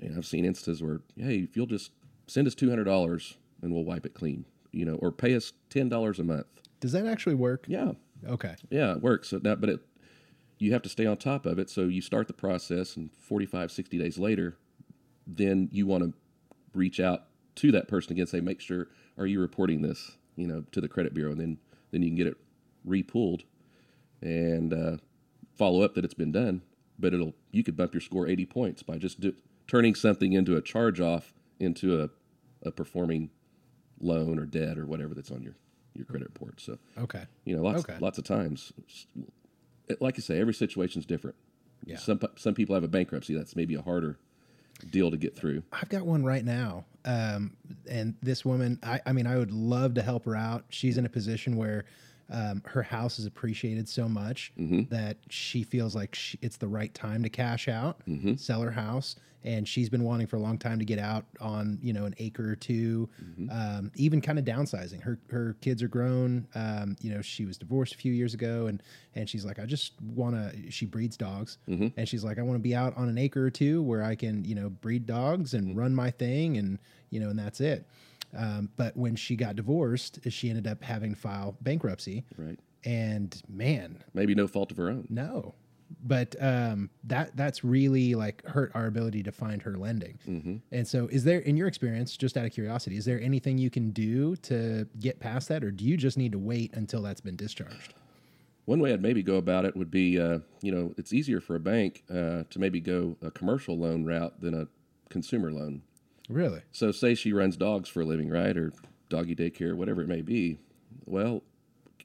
And 0.00 0.16
I've 0.16 0.26
seen 0.26 0.44
instances 0.44 0.82
where, 0.82 1.00
"Hey, 1.16 1.38
if 1.38 1.56
you'll 1.56 1.66
just 1.66 1.90
send 2.26 2.46
us 2.46 2.54
$200 2.54 3.36
and 3.62 3.72
we'll 3.72 3.84
wipe 3.84 4.06
it 4.06 4.14
clean." 4.14 4.44
You 4.78 4.84
know, 4.84 4.94
or 4.94 5.10
pay 5.10 5.34
us 5.34 5.52
$10 5.70 6.18
a 6.18 6.22
month. 6.22 6.46
Does 6.78 6.92
that 6.92 7.04
actually 7.04 7.34
work? 7.34 7.64
Yeah. 7.66 7.92
Okay. 8.28 8.54
Yeah, 8.70 8.92
it 8.92 9.02
works. 9.02 9.28
So 9.28 9.40
that, 9.40 9.60
but 9.60 9.70
it, 9.70 9.80
you 10.58 10.72
have 10.72 10.82
to 10.82 10.88
stay 10.88 11.04
on 11.04 11.16
top 11.16 11.46
of 11.46 11.58
it. 11.58 11.68
So 11.68 11.82
you 11.82 12.00
start 12.00 12.28
the 12.28 12.32
process, 12.32 12.96
and 12.96 13.10
45, 13.18 13.72
60 13.72 13.98
days 13.98 14.18
later, 14.18 14.56
then 15.26 15.68
you 15.72 15.86
want 15.86 16.04
to 16.04 16.12
reach 16.74 17.00
out 17.00 17.24
to 17.56 17.72
that 17.72 17.88
person 17.88 18.12
again, 18.12 18.28
say, 18.28 18.40
make 18.40 18.60
sure, 18.60 18.86
are 19.16 19.26
you 19.26 19.40
reporting 19.40 19.82
this, 19.82 20.12
you 20.36 20.46
know, 20.46 20.64
to 20.70 20.80
the 20.80 20.88
credit 20.88 21.12
bureau, 21.12 21.32
and 21.32 21.40
then 21.40 21.58
then 21.90 22.02
you 22.02 22.10
can 22.10 22.16
get 22.16 22.26
it 22.28 22.36
repulled 22.86 23.42
and 24.20 24.72
uh, 24.72 24.96
follow 25.56 25.82
up 25.82 25.94
that 25.94 26.04
it's 26.04 26.14
been 26.14 26.30
done. 26.30 26.62
But 26.98 27.14
it'll 27.14 27.34
you 27.50 27.64
could 27.64 27.76
bump 27.76 27.94
your 27.94 28.00
score 28.00 28.28
80 28.28 28.46
points 28.46 28.82
by 28.84 28.98
just 28.98 29.18
do, 29.18 29.34
turning 29.66 29.96
something 29.96 30.34
into 30.34 30.56
a 30.56 30.62
charge 30.62 31.00
off 31.00 31.32
into 31.58 32.00
a, 32.00 32.10
a 32.66 32.70
performing 32.70 33.30
loan 34.00 34.38
or 34.38 34.46
debt 34.46 34.78
or 34.78 34.86
whatever 34.86 35.14
that's 35.14 35.30
on 35.30 35.42
your 35.42 35.54
your 35.94 36.04
credit 36.04 36.28
report. 36.28 36.60
So 36.60 36.78
Okay. 36.96 37.24
you 37.44 37.56
know, 37.56 37.62
lots 37.62 37.80
Okay. 37.80 37.98
lots 38.00 38.18
of 38.18 38.24
times, 38.24 38.72
like 40.00 40.16
you 40.16 40.22
say, 40.22 40.38
every 40.40 40.54
situation's 40.54 41.06
different. 41.06 41.36
Yeah. 41.84 41.96
Some 41.96 42.20
some 42.36 42.54
people 42.54 42.74
have 42.74 42.84
a 42.84 42.88
bankruptcy. 42.88 43.34
That's 43.34 43.56
maybe 43.56 43.74
a 43.74 43.82
harder 43.82 44.18
deal 44.90 45.10
to 45.10 45.16
get 45.16 45.34
through. 45.36 45.62
I've 45.72 45.88
got 45.88 46.06
one 46.06 46.24
right 46.24 46.44
now. 46.44 46.84
Um, 47.04 47.56
and 47.90 48.14
this 48.22 48.44
woman, 48.44 48.78
I, 48.82 49.00
I 49.06 49.12
mean, 49.12 49.26
I 49.26 49.36
would 49.36 49.50
love 49.50 49.94
to 49.94 50.02
help 50.02 50.24
her 50.26 50.36
out. 50.36 50.64
She's 50.68 50.98
in 50.98 51.06
a 51.06 51.08
position 51.08 51.56
where 51.56 51.84
um, 52.30 52.62
her 52.66 52.82
house 52.82 53.18
is 53.18 53.26
appreciated 53.26 53.88
so 53.88 54.08
much 54.08 54.52
that 54.90 55.16
she 55.30 55.62
feels 55.62 55.94
like 55.94 56.14
she, 56.14 56.38
it's 56.42 56.56
the 56.58 56.68
right 56.68 56.92
time 56.94 57.22
to 57.22 57.28
cash 57.30 57.68
out, 57.68 58.00
sell 58.36 58.60
her 58.62 58.70
house. 58.72 59.16
And 59.44 59.68
she's 59.68 59.88
been 59.88 60.02
wanting 60.02 60.26
for 60.26 60.34
a 60.34 60.40
long 60.40 60.58
time 60.58 60.80
to 60.80 60.84
get 60.84 60.98
out 60.98 61.24
on, 61.40 61.78
you 61.80 61.92
know, 61.92 62.06
an 62.06 62.14
acre 62.18 62.50
or 62.50 62.56
2 62.56 63.08
um, 63.52 63.92
even 63.94 64.20
kind 64.20 64.36
of 64.36 64.44
downsizing. 64.44 65.00
Her 65.00 65.16
her 65.30 65.54
kids 65.60 65.80
are 65.80 65.88
grown. 65.88 66.48
Um, 66.56 66.96
you 67.00 67.14
know, 67.14 67.22
she 67.22 67.44
was 67.46 67.56
divorced 67.56 67.94
a 67.94 67.96
few 67.96 68.12
years 68.12 68.34
ago, 68.34 68.66
and 68.66 68.82
and 69.14 69.30
she's 69.30 69.44
like, 69.44 69.60
I 69.60 69.64
just 69.64 69.92
want 70.02 70.34
to. 70.34 70.70
She 70.72 70.86
breeds 70.86 71.16
dogs, 71.16 71.58
and 71.96 72.08
she's 72.08 72.24
like, 72.24 72.38
I 72.40 72.42
want 72.42 72.56
to 72.56 72.62
be 72.62 72.74
out 72.74 72.96
on 72.96 73.08
an 73.08 73.16
acre 73.16 73.46
or 73.46 73.50
two 73.50 73.80
where 73.80 74.02
I 74.02 74.16
can, 74.16 74.44
you 74.44 74.56
know, 74.56 74.68
breed 74.70 75.06
dogs 75.06 75.54
and 75.54 75.76
run 75.76 75.94
my 75.94 76.10
thing, 76.10 76.56
and 76.58 76.78
you 77.10 77.20
know, 77.20 77.30
and 77.30 77.38
that's 77.38 77.60
it. 77.60 77.86
Um, 78.36 78.68
but 78.76 78.96
when 78.96 79.16
she 79.16 79.36
got 79.36 79.56
divorced, 79.56 80.18
she 80.28 80.48
ended 80.50 80.66
up 80.66 80.82
having 80.82 81.14
to 81.14 81.20
file 81.20 81.56
bankruptcy, 81.62 82.24
Right. 82.36 82.58
and 82.84 83.40
man, 83.48 84.02
Maybe 84.14 84.34
no 84.34 84.46
fault 84.46 84.70
of 84.70 84.76
her 84.76 84.88
own. 84.90 85.06
no. 85.08 85.54
But 86.04 86.36
um, 86.38 86.90
that 87.04 87.34
that's 87.34 87.64
really 87.64 88.14
like 88.14 88.44
hurt 88.44 88.70
our 88.74 88.84
ability 88.86 89.22
to 89.22 89.32
find 89.32 89.62
her 89.62 89.78
lending. 89.78 90.18
Mm-hmm. 90.28 90.56
And 90.70 90.86
so, 90.86 91.06
is 91.06 91.24
there, 91.24 91.38
in 91.38 91.56
your 91.56 91.66
experience, 91.66 92.14
just 92.14 92.36
out 92.36 92.44
of 92.44 92.52
curiosity, 92.52 92.98
is 92.98 93.06
there 93.06 93.18
anything 93.22 93.56
you 93.56 93.70
can 93.70 93.90
do 93.92 94.36
to 94.36 94.86
get 95.00 95.18
past 95.18 95.48
that, 95.48 95.64
or 95.64 95.70
do 95.70 95.86
you 95.86 95.96
just 95.96 96.18
need 96.18 96.32
to 96.32 96.38
wait 96.38 96.74
until 96.74 97.00
that's 97.00 97.22
been 97.22 97.36
discharged? 97.36 97.94
One 98.66 98.80
way 98.80 98.92
I'd 98.92 99.00
maybe 99.00 99.22
go 99.22 99.36
about 99.36 99.64
it 99.64 99.74
would 99.78 99.90
be, 99.90 100.20
uh, 100.20 100.40
you 100.60 100.70
know, 100.72 100.92
it's 100.98 101.14
easier 101.14 101.40
for 101.40 101.56
a 101.56 101.60
bank 101.60 102.02
uh, 102.10 102.42
to 102.50 102.58
maybe 102.58 102.80
go 102.80 103.16
a 103.22 103.30
commercial 103.30 103.78
loan 103.78 104.04
route 104.04 104.38
than 104.42 104.52
a 104.52 104.68
consumer 105.08 105.50
loan. 105.50 105.80
Really? 106.28 106.60
So, 106.72 106.92
say 106.92 107.14
she 107.14 107.32
runs 107.32 107.56
dogs 107.56 107.88
for 107.88 108.00
a 108.02 108.04
living, 108.04 108.28
right, 108.28 108.56
or 108.56 108.72
doggy 109.08 109.34
daycare, 109.34 109.74
whatever 109.74 110.02
it 110.02 110.08
may 110.08 110.20
be. 110.22 110.58
Well, 111.06 111.42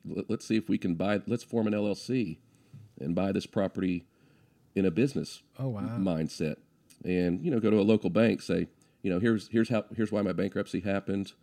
let- 0.06 0.30
let's 0.30 0.46
see 0.46 0.56
if 0.56 0.70
we 0.70 0.78
can 0.78 0.96
buy. 0.96 1.22
Let's 1.28 1.44
form 1.44 1.68
an 1.68 1.74
LLC 1.74 2.38
and 3.00 3.14
buy 3.16 3.32
this 3.32 3.46
property 3.46 4.06
in 4.76 4.86
a 4.86 4.92
business 4.92 5.44
Oh, 5.60 5.70
wow. 5.70 5.98
mindset, 6.00 6.56
and 7.04 7.44
you 7.44 7.52
know, 7.52 7.60
go 7.60 7.70
to 7.70 7.80
a 7.80 7.84
local 7.84 8.10
bank, 8.10 8.42
say, 8.42 8.68
you 9.02 9.10
know, 9.12 9.20
here's 9.20 9.50
here's 9.50 9.70
how 9.70 9.86
here's 9.96 10.12
why 10.12 10.22
my 10.22 10.32
bankruptcy 10.34 10.80
happened. 10.80 11.34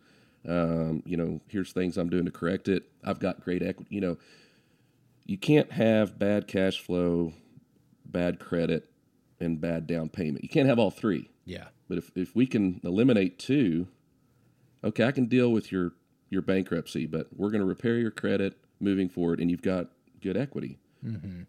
Um, 0.47 1.03
you 1.05 1.15
know, 1.17 1.39
here's 1.47 1.71
things 1.71 1.97
I'm 1.97 2.09
doing 2.09 2.25
to 2.25 2.31
correct 2.31 2.67
it. 2.67 2.89
I've 3.03 3.19
got 3.19 3.41
great 3.41 3.61
equity. 3.61 3.93
You 3.93 4.01
know, 4.01 4.17
you 5.27 5.37
can't 5.37 5.71
have 5.73 6.17
bad 6.17 6.47
cash 6.47 6.79
flow, 6.79 7.33
bad 8.05 8.39
credit, 8.39 8.89
and 9.39 9.61
bad 9.61 9.85
down 9.85 10.09
payment. 10.09 10.43
You 10.43 10.49
can't 10.49 10.67
have 10.67 10.79
all 10.79 10.89
three. 10.91 11.29
Yeah. 11.45 11.67
But 11.91 11.97
if, 11.97 12.11
if 12.15 12.33
we 12.33 12.47
can 12.47 12.79
eliminate 12.85 13.37
two, 13.37 13.89
okay, 14.81 15.03
I 15.03 15.11
can 15.11 15.25
deal 15.25 15.51
with 15.51 15.73
your 15.73 15.91
your 16.29 16.41
bankruptcy, 16.41 17.05
but 17.05 17.27
we're 17.35 17.49
going 17.49 17.59
to 17.59 17.67
repair 17.67 17.97
your 17.97 18.11
credit 18.11 18.57
moving 18.79 19.09
forward, 19.09 19.41
and 19.41 19.51
you've 19.51 19.61
got 19.61 19.87
good 20.21 20.37
equity. 20.37 20.79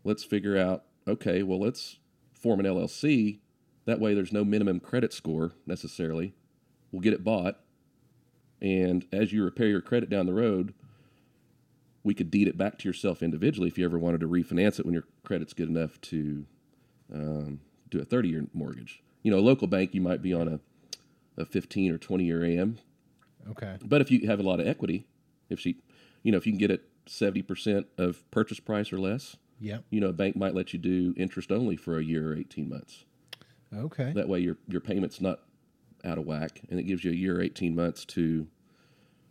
Let's 0.02 0.24
figure 0.24 0.59
out, 0.59 0.83
okay, 1.07 1.44
well, 1.44 1.61
let's 1.61 1.98
form 2.35 2.59
an 2.59 2.66
LLC. 2.66 3.38
That 3.85 4.00
way, 4.00 4.14
there's 4.14 4.33
no 4.33 4.44
minimum 4.44 4.81
credit 4.81 5.12
score 5.12 5.52
necessarily. 5.64 6.35
We'll 6.90 7.02
get 7.02 7.12
it 7.12 7.22
bought, 7.22 7.61
and 8.61 9.07
as 9.12 9.33
you 9.33 9.44
repair 9.44 9.68
your 9.68 9.81
credit 9.81 10.11
down 10.11 10.26
the 10.26 10.35
road, 10.35 10.74
we 12.02 12.14
could 12.14 12.33
deed 12.33 12.48
it 12.48 12.59
back 12.59 12.78
to 12.78 12.88
yourself 12.88 13.22
individually 13.22 13.68
if 13.68 13.78
you 13.78 13.85
ever 13.85 13.96
wanted 13.96 14.18
to 14.22 14.28
refinance 14.28 14.81
it 14.81 14.87
when 14.87 14.94
your 14.94 15.05
credit's 15.22 15.52
good 15.52 15.68
enough 15.68 16.00
to 16.00 16.46
um, 17.14 17.61
do 17.90 18.00
a 18.00 18.05
30 18.05 18.28
year 18.28 18.46
mortgage. 18.52 19.05
You 19.23 19.31
know, 19.31 19.39
a 19.39 19.41
local 19.41 19.67
bank, 19.67 19.95
you 19.95 20.01
might 20.01 20.23
be 20.23 20.33
on 20.33 20.49
a, 20.49 20.61
a 21.41 21.47
15 21.47 21.93
or 21.93 21.99
20 21.99 22.25
year 22.25 22.45
AM. 22.45 22.79
Okay. 23.51 23.77
But 23.83 24.01
if 24.01 24.11
you 24.11 24.27
have 24.27 24.41
a 24.41 24.43
lot 24.43 24.61
of 24.61 24.67
equity, 24.67 25.07
if 25.49 25.61
she, 25.61 25.77
you 26.23 26.33
know, 26.33 26.39
if 26.39 26.47
you 26.47 26.53
can 26.53 26.59
get 26.59 26.71
it 26.71 26.83
70% 27.07 27.85
of 27.99 28.29
purchase 28.31 28.61
price 28.61 28.93
or 28.93 28.99
less, 28.99 29.37
yeah. 29.61 29.79
you 29.91 30.01
know, 30.01 30.09
a 30.09 30.13
bank 30.13 30.37
might 30.37 30.55
let 30.55 30.73
you 30.73 30.79
do 30.79 31.15
interest 31.17 31.51
only 31.51 31.77
for 31.77 31.99
a 31.99 32.05
year 32.05 32.33
or 32.33 32.37
18 32.37 32.69
months. 32.69 33.05
Okay. 33.75 34.13
That 34.13 34.29
way 34.29 34.41
your, 34.41 34.59
your 34.69 34.81
payment's 34.81 35.21
not 35.21 35.41
out 36.05 36.19
of 36.19 36.27
whack 36.27 36.61
and 36.69 36.79
it 36.79 36.85
gives 36.85 37.05
you 37.05 37.11
a 37.11 37.15
year 37.15 37.39
or 37.39 37.43
18 37.43 37.75
months 37.75 38.05
to 38.05 38.49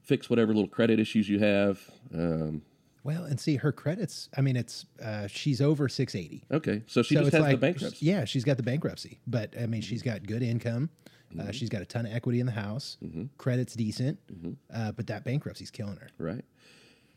fix 0.01 0.29
whatever 0.29 0.53
little 0.53 0.69
credit 0.69 0.99
issues 0.99 1.29
you 1.29 1.39
have. 1.39 1.89
Um, 2.13 2.63
Well, 3.03 3.23
and 3.23 3.39
see 3.39 3.55
her 3.55 3.71
credits. 3.71 4.29
I 4.37 4.41
mean, 4.41 4.55
it's 4.55 4.85
uh, 5.03 5.27
she's 5.27 5.59
over 5.61 5.89
six 5.89 6.13
eighty. 6.15 6.43
okay. 6.51 6.83
So 6.87 7.01
she 7.01 7.15
so 7.15 7.21
just 7.21 7.33
has 7.33 7.41
like 7.41 7.51
the 7.51 7.57
bankruptcy. 7.57 8.05
Yeah, 8.05 8.25
she's 8.25 8.43
got 8.43 8.57
the 8.57 8.63
bankruptcy, 8.63 9.19
but 9.25 9.55
I 9.59 9.65
mean, 9.65 9.81
she's 9.81 10.01
got 10.03 10.23
good 10.27 10.43
income. 10.43 10.89
Mm-hmm. 11.33 11.49
Uh, 11.49 11.51
she's 11.51 11.69
got 11.69 11.81
a 11.81 11.85
ton 11.85 12.05
of 12.05 12.13
equity 12.13 12.39
in 12.41 12.45
the 12.45 12.51
house. 12.51 12.97
Credit's 13.37 13.73
decent, 13.73 14.19
Mm-hmm. 14.31 14.51
uh, 14.73 14.91
but 14.91 15.07
that 15.07 15.23
bankruptcy's 15.23 15.71
killing 15.71 15.95
her. 15.97 16.09
right? 16.17 16.43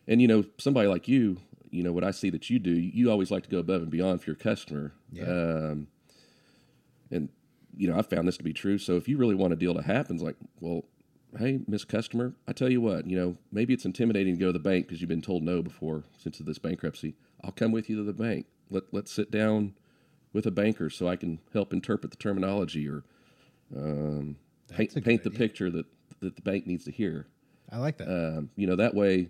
And 0.07 0.23
you 0.23 0.29
know, 0.29 0.45
somebody 0.59 0.87
like 0.89 1.09
you, 1.09 1.39
you 1.71 1.83
know, 1.83 1.93
what 1.93 2.05
I 2.05 2.13
see 2.13 2.31
that 2.31 2.49
you 2.49 2.59
do, 2.59 2.71
you 2.71 3.11
always 3.11 3.31
like 3.31 3.43
to 3.43 3.51
go 3.51 3.59
above 3.59 3.83
and 3.83 3.91
beyond 3.91 4.23
for 4.23 4.31
your 4.31 4.37
customer. 4.37 4.93
Yeah. 5.13 5.25
Um, 5.25 5.89
and 7.11 7.29
you 7.77 7.91
know, 7.91 7.99
I 7.99 8.03
found 8.03 8.29
this 8.29 8.37
to 8.37 8.45
be 8.45 8.53
true. 8.53 8.79
So 8.79 8.97
if 8.97 9.09
you 9.09 9.17
really 9.19 9.35
want 9.35 9.53
a 9.53 9.57
deal 9.57 9.75
to 9.75 9.83
happen, 9.83 10.15
it's 10.17 10.25
like, 10.25 10.37
well, 10.61 10.85
hey, 11.39 11.61
Miss 11.67 11.85
Customer, 11.85 12.35
I 12.47 12.53
tell 12.53 12.71
you 12.71 12.81
what, 12.81 13.07
you 13.07 13.17
know, 13.17 13.37
maybe 13.53 13.75
it's 13.75 13.85
intimidating 13.85 14.35
to 14.35 14.41
go 14.41 14.47
to 14.47 14.53
the 14.53 14.59
bank 14.59 14.87
because 14.87 15.01
you've 15.01 15.09
been 15.09 15.23
told 15.23 15.43
no 15.43 15.63
before 15.63 16.05
since 16.17 16.41
of 16.41 16.47
this 16.47 16.59
bankruptcy. 16.59 17.15
I'll 17.43 17.53
come 17.53 17.73
with 17.73 17.91
you 17.91 17.97
to 17.97 18.03
the 18.03 18.13
bank. 18.13 18.47
Let 18.71 18.85
let's 18.93 19.13
sit 19.13 19.31
down 19.31 19.75
with 20.33 20.47
a 20.47 20.51
banker 20.51 20.91
so 20.91 21.09
I 21.09 21.17
can 21.17 21.41
help 21.53 21.73
interpret 21.73 22.11
the 22.11 22.17
terminology 22.17 22.89
or 22.89 23.05
um, 23.77 24.37
paint 24.69 24.95
paint 25.05 25.23
the 25.23 25.31
idea. 25.31 25.39
picture 25.39 25.71
that 25.71 25.87
that 26.21 26.37
the 26.37 26.43
bank 26.43 26.67
needs 26.67 26.85
to 26.85 26.91
hear. 26.91 27.27
I 27.71 27.79
like 27.79 27.99
that. 27.99 28.09
Um, 28.09 28.51
you 28.57 28.67
know, 28.67 28.77
that 28.77 28.95
way 28.95 29.29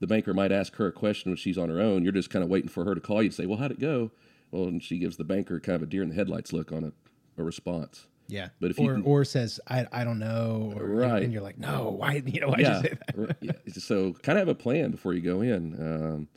the 0.00 0.06
banker 0.06 0.34
might 0.34 0.52
ask 0.52 0.76
her 0.76 0.86
a 0.86 0.92
question 0.92 1.30
when 1.30 1.36
she's 1.36 1.58
on 1.58 1.68
her 1.68 1.80
own. 1.80 2.02
You're 2.02 2.12
just 2.12 2.30
kind 2.30 2.44
of 2.44 2.50
waiting 2.50 2.68
for 2.68 2.84
her 2.84 2.94
to 2.94 3.00
call 3.00 3.22
you 3.22 3.28
and 3.28 3.34
say, 3.34 3.46
Well, 3.46 3.58
how'd 3.58 3.72
it 3.72 3.80
go? 3.80 4.10
Well, 4.50 4.64
and 4.64 4.82
she 4.82 4.98
gives 4.98 5.16
the 5.16 5.24
banker 5.24 5.60
kind 5.60 5.76
of 5.76 5.82
a 5.82 5.86
deer 5.86 6.02
in 6.02 6.10
the 6.10 6.14
headlights 6.14 6.52
look 6.52 6.72
on 6.72 6.84
a, 6.84 6.92
a 7.40 7.44
response. 7.44 8.06
Yeah, 8.28 8.48
but 8.60 8.70
if 8.70 8.78
or 8.78 8.94
can- 8.94 9.02
or 9.02 9.24
says 9.24 9.58
I 9.66 9.86
I 9.90 10.04
don't 10.04 10.18
know, 10.18 10.72
or, 10.76 10.84
Right. 10.86 11.22
and 11.22 11.32
you're 11.32 11.42
like, 11.42 11.58
no, 11.58 11.90
why 11.98 12.22
you 12.24 12.40
know 12.40 12.48
why 12.48 12.58
yeah. 12.58 12.76
you 12.76 12.82
say 12.82 12.94
that? 13.16 13.36
yeah. 13.40 13.52
So 13.78 14.12
kind 14.22 14.38
of 14.38 14.46
have 14.46 14.54
a 14.56 14.58
plan 14.58 14.90
before 14.90 15.14
you 15.14 15.20
go 15.20 15.40
in. 15.40 15.74
Um, 15.80 16.28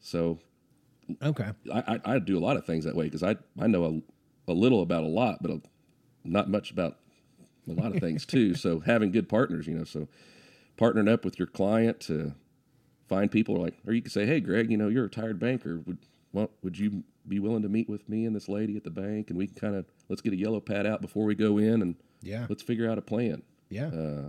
so 0.00 0.38
Okay, 1.22 1.50
I, 1.72 1.78
I, 1.94 2.00
I 2.14 2.18
do 2.18 2.36
a 2.36 2.40
lot 2.40 2.56
of 2.58 2.66
things 2.66 2.84
that 2.84 2.94
way 2.94 3.04
because 3.06 3.22
I, 3.22 3.36
I 3.58 3.66
know 3.66 4.02
a, 4.46 4.52
a 4.52 4.54
little 4.54 4.82
about 4.82 5.04
a 5.04 5.08
lot, 5.08 5.38
but 5.40 5.50
a, 5.50 5.60
not 6.22 6.50
much 6.50 6.70
about 6.70 6.98
a 7.66 7.72
lot 7.72 7.94
of 7.94 8.00
things 8.00 8.26
too. 8.26 8.54
so 8.64 8.80
having 8.80 9.10
good 9.10 9.26
partners, 9.28 9.66
you 9.66 9.74
know, 9.74 9.84
so 9.84 10.06
partnering 10.76 11.10
up 11.10 11.24
with 11.24 11.38
your 11.38 11.48
client 11.48 12.00
to 12.00 12.34
find 13.08 13.30
people 13.30 13.56
or 13.56 13.60
like, 13.64 13.74
or 13.86 13.94
you 13.94 14.02
could 14.02 14.12
say, 14.12 14.26
Hey, 14.26 14.40
Greg, 14.40 14.70
you 14.70 14.76
know, 14.76 14.88
you're 14.88 15.04
a 15.04 15.06
retired 15.06 15.38
banker. 15.38 15.80
Would, 15.86 15.98
well, 16.34 16.50
would 16.62 16.78
you 16.78 17.04
be 17.28 17.38
willing 17.38 17.62
to 17.62 17.68
meet 17.68 17.88
with 17.88 18.08
me 18.08 18.24
and 18.26 18.34
this 18.34 18.48
lady 18.48 18.76
at 18.76 18.84
the 18.84 18.90
bank? 18.90 19.28
And 19.30 19.38
we 19.38 19.46
can 19.46 19.56
kind 19.56 19.74
of, 19.76 19.86
let's 20.08 20.22
get 20.22 20.32
a 20.32 20.36
yellow 20.36 20.60
pad 20.60 20.86
out 20.86 21.00
before 21.00 21.24
we 21.24 21.34
go 21.34 21.58
in 21.58 21.82
and 21.82 21.94
yeah, 22.22 22.46
let's 22.48 22.62
figure 22.62 22.90
out 22.90 22.98
a 22.98 23.02
plan. 23.02 23.42
yeah. 23.70 23.86
Uh, 23.88 24.28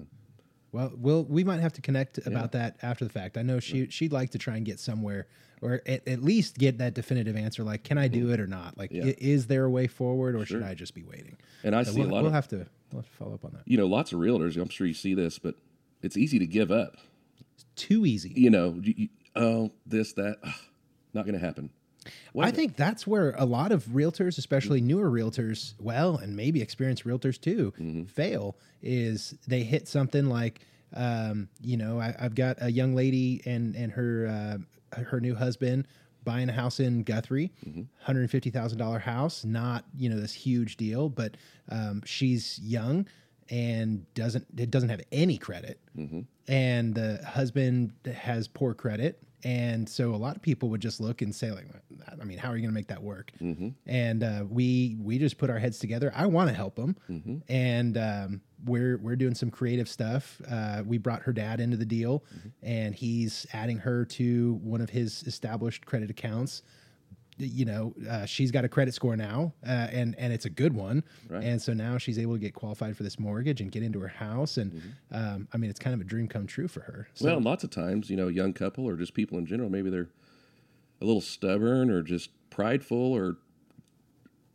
Well, 0.72 0.92
we'll 0.96 1.24
we 1.24 1.44
might 1.44 1.60
have 1.62 1.74
to 1.74 1.82
connect 1.82 2.20
about 2.28 2.52
that 2.52 2.78
after 2.84 3.04
the 3.06 3.12
fact. 3.12 3.38
I 3.38 3.42
know 3.42 3.60
she 3.60 3.90
she'd 3.90 4.12
like 4.12 4.30
to 4.32 4.38
try 4.38 4.56
and 4.58 4.64
get 4.66 4.80
somewhere, 4.80 5.26
or 5.62 5.82
at, 5.88 6.08
at 6.08 6.22
least 6.22 6.60
get 6.60 6.78
that 6.78 6.94
definitive 6.94 7.36
answer. 7.36 7.64
Like, 7.64 7.84
can 7.84 7.98
I 7.98 8.08
do 8.08 8.30
it 8.32 8.40
or 8.40 8.46
not? 8.46 8.78
Like, 8.78 8.92
Mm-hmm. 8.92 9.08
Yeah. 9.08 9.14
is 9.18 9.48
there 9.48 9.66
a 9.66 9.70
way 9.72 9.88
forward, 9.88 10.36
or 10.36 10.46
should 10.46 10.62
I 10.62 10.76
just 10.76 10.94
be 10.94 11.02
waiting? 11.04 11.38
and 11.64 11.76
I 11.76 11.82
So 11.84 11.94
see 11.94 12.02
we'll, 12.02 12.10
a 12.10 12.14
lot 12.14 12.18
we'll 12.22 12.28
of, 12.28 12.34
have 12.34 12.48
to 12.50 12.68
we'll 12.92 13.02
have 13.02 13.10
to 13.10 13.16
follow 13.18 13.34
up 13.34 13.44
on 13.46 13.52
that. 13.54 13.64
you 13.66 13.78
know, 13.78 13.88
lots 13.88 14.14
of 14.14 14.20
realtors, 14.20 14.56
I'm 14.62 14.70
sure 14.70 14.86
you 14.86 14.94
see 14.94 15.16
this, 15.16 15.40
but 15.40 15.56
it's 16.04 16.16
easy 16.18 16.38
to 16.38 16.46
give 16.46 16.70
up. 16.70 16.98
It's 17.56 17.66
too 17.76 18.06
easy. 18.06 18.32
you 18.36 18.52
know, 18.52 18.80
you, 18.84 18.94
you, 18.96 19.10
oh, 19.36 19.72
this, 19.88 20.14
that, 20.14 20.38
ugh, 20.44 20.54
not 21.16 21.26
going 21.26 21.34
to 21.38 21.44
happen. 21.44 21.72
I 22.38 22.52
think 22.52 22.76
that's 22.76 23.06
where 23.08 23.34
a 23.38 23.46
lot 23.46 23.72
of 23.72 23.86
realtors, 23.86 24.38
especially 24.38 24.82
newer 24.82 25.10
realtors, 25.10 25.74
well, 25.80 26.18
and 26.18 26.36
maybe 26.36 26.62
experienced 26.62 27.06
realtors 27.06 27.40
too, 27.40 27.74
Mm-hmm. 27.80 28.04
fail. 28.06 28.58
Is 28.82 29.34
they 29.48 29.64
hit 29.64 29.88
something 29.88 30.26
like, 30.30 30.62
um, 30.94 31.50
you 31.62 31.78
know, 31.78 32.00
I, 32.00 32.16
I've 32.20 32.36
got 32.36 32.58
a 32.62 32.72
young 32.72 32.96
lady 32.96 33.42
and 33.46 33.76
and 33.76 33.92
her 33.92 34.60
uh, 34.96 35.02
her 35.02 35.20
new 35.20 35.36
husband 35.36 35.88
buying 36.24 36.50
a 36.50 36.54
house 36.54 36.80
in 36.80 37.04
Guthrie, 37.04 37.52
Mm-hmm. 37.68 37.82
hundred 38.02 38.30
fifty 38.32 38.50
thousand 38.50 38.78
dollar 38.80 39.00
house, 39.00 39.44
not 39.46 39.84
you 39.98 40.10
know 40.10 40.20
this 40.20 40.34
huge 40.34 40.78
deal, 40.78 41.10
but 41.10 41.36
um, 41.70 42.02
she's 42.06 42.60
young 42.60 43.06
and 43.50 44.06
doesn't 44.14 44.46
it 44.58 44.70
doesn't 44.72 44.90
have 44.90 45.02
any 45.12 45.38
credit, 45.38 45.80
Mm-hmm. 45.98 46.22
and 46.48 46.96
the 46.96 47.22
husband 47.26 47.94
has 48.06 48.48
poor 48.48 48.74
credit. 48.74 49.22
And 49.44 49.88
so 49.88 50.14
a 50.14 50.18
lot 50.18 50.36
of 50.36 50.42
people 50.42 50.70
would 50.70 50.82
just 50.82 51.00
look 51.00 51.22
and 51.22 51.34
say, 51.34 51.52
like, 51.52 51.66
I 52.22 52.26
mean, 52.26 52.38
how 52.38 52.50
are 52.50 52.56
you 52.56 52.62
going 52.62 52.72
to 52.72 52.76
make 52.76 52.88
that 52.88 53.02
work? 53.02 53.32
Mm-hmm. 53.42 53.70
And 53.86 54.24
uh, 54.24 54.44
we 54.50 54.98
we 55.00 55.18
just 55.18 55.38
put 55.38 55.50
our 55.50 55.60
heads 55.60 55.80
together. 55.80 56.12
I 56.16 56.26
want 56.26 56.50
to 56.50 56.56
help 56.56 56.76
them, 56.76 56.98
Mm-hmm. 57.10 57.38
and 57.48 57.98
um, 57.98 58.42
we're 58.66 58.98
we're 58.98 59.16
doing 59.16 59.36
some 59.36 59.50
creative 59.50 59.88
stuff. 59.88 60.42
Uh, 60.50 60.84
we 60.86 60.98
brought 60.98 61.22
her 61.24 61.32
dad 61.34 61.60
into 61.62 61.78
the 61.78 61.86
deal, 61.86 62.24
Mm-hmm. 62.38 62.50
and 62.64 62.94
he's 62.96 63.46
adding 63.54 63.78
her 63.78 64.04
to 64.06 64.60
one 64.62 64.82
of 64.82 64.90
his 64.90 65.24
established 65.24 65.86
credit 65.86 66.10
accounts. 66.10 66.62
You 67.40 67.66
know, 67.66 67.94
uh, 68.10 68.26
she's 68.26 68.52
got 68.52 68.66
a 68.66 68.70
credit 68.70 68.94
score 68.94 69.16
now, 69.16 69.54
uh, 69.66 69.70
and 69.70 70.14
and 70.18 70.34
it's 70.34 70.46
a 70.46 70.50
good 70.50 70.74
one. 70.74 71.04
Right. 71.30 71.44
And 71.44 71.62
so 71.62 71.74
now 71.74 71.98
she's 71.98 72.20
able 72.20 72.34
to 72.34 72.40
get 72.40 72.54
qualified 72.54 72.98
for 72.98 73.04
this 73.04 73.18
mortgage 73.18 73.62
and 73.62 73.72
get 73.72 73.82
into 73.82 74.00
her 74.02 74.08
house. 74.10 74.58
And 74.58 74.72
Mm-hmm. 74.74 75.16
um, 75.16 75.48
I 75.54 75.58
mean, 75.58 75.70
it's 75.70 75.80
kind 75.80 75.94
of 75.94 76.02
a 76.02 76.04
dream 76.04 76.28
come 76.28 76.46
true 76.48 76.68
for 76.68 76.82
her. 76.82 77.08
So, 77.14 77.26
well, 77.26 77.40
lots 77.42 77.64
of 77.64 77.70
times, 77.72 78.10
you 78.10 78.18
know, 78.18 78.28
young 78.28 78.54
couple 78.54 78.86
or 78.88 78.96
just 78.98 79.14
people 79.14 79.38
in 79.38 79.46
general, 79.46 79.70
maybe 79.70 79.90
they're 79.90 80.10
a 81.02 81.06
little 81.06 81.22
stubborn 81.22 81.90
or 81.90 82.02
just 82.02 82.30
prideful 82.50 83.14
or 83.14 83.38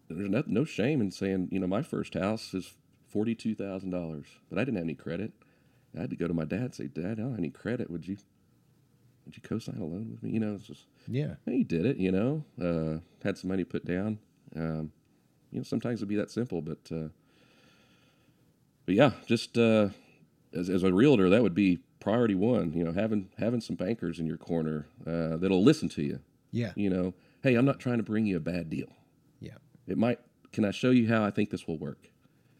there's 0.08 0.28
no, 0.28 0.44
no 0.46 0.64
shame 0.64 1.00
in 1.00 1.10
saying, 1.10 1.48
you 1.50 1.58
know, 1.58 1.66
my 1.66 1.80
first 1.82 2.12
house 2.14 2.52
is 2.52 2.74
$42,000, 3.14 4.24
but 4.50 4.58
I 4.58 4.62
didn't 4.64 4.76
have 4.76 4.84
any 4.84 4.94
credit. 4.94 5.32
I 5.96 6.02
had 6.02 6.10
to 6.10 6.16
go 6.16 6.28
to 6.28 6.34
my 6.34 6.44
dad 6.44 6.60
and 6.60 6.74
say, 6.74 6.86
Dad, 6.88 7.12
I 7.12 7.14
don't 7.14 7.30
have 7.30 7.38
any 7.38 7.50
credit. 7.50 7.90
Would 7.90 8.06
you, 8.06 8.18
would 9.24 9.36
you 9.36 9.42
co-sign 9.42 9.76
a 9.80 9.84
loan 9.84 10.10
with 10.10 10.22
me? 10.22 10.30
You 10.30 10.40
know, 10.40 10.54
it's 10.54 10.64
just, 10.64 10.86
yeah, 11.08 11.34
he 11.46 11.64
did 11.64 11.86
it, 11.86 11.96
you 11.96 12.12
know, 12.12 12.44
uh, 12.60 13.00
had 13.22 13.38
some 13.38 13.48
money 13.48 13.64
put 13.64 13.84
down. 13.84 14.18
Um, 14.56 14.92
you 15.50 15.58
know, 15.60 15.62
sometimes 15.64 16.00
it'd 16.00 16.08
be 16.08 16.16
that 16.16 16.30
simple, 16.30 16.60
but, 16.62 16.78
uh, 16.92 17.08
but 18.86 18.94
yeah, 18.94 19.12
just, 19.26 19.56
uh, 19.56 19.88
as, 20.52 20.68
as 20.68 20.82
a 20.82 20.92
realtor, 20.92 21.30
that 21.30 21.42
would 21.42 21.54
be 21.54 21.78
priority 22.00 22.34
one, 22.34 22.72
you 22.74 22.84
know, 22.84 22.92
having, 22.92 23.30
having 23.38 23.60
some 23.60 23.76
bankers 23.76 24.18
in 24.18 24.26
your 24.26 24.36
corner, 24.36 24.86
uh, 25.06 25.36
that'll 25.36 25.64
listen 25.64 25.88
to 25.90 26.02
you, 26.02 26.20
yeah, 26.52 26.72
you 26.76 26.90
know, 26.90 27.14
Hey, 27.42 27.56
I'm 27.56 27.66
not 27.66 27.78
trying 27.78 27.98
to 27.98 28.02
bring 28.02 28.24
you 28.24 28.38
a 28.38 28.40
bad 28.40 28.70
deal. 28.70 28.88
yeah. 29.38 29.56
It 29.86 29.98
might, 29.98 30.18
can 30.50 30.64
I 30.64 30.70
show 30.70 30.88
you 30.90 31.08
how 31.08 31.22
I 31.22 31.30
think 31.30 31.50
this 31.50 31.68
will 31.68 31.76
work? 31.76 32.08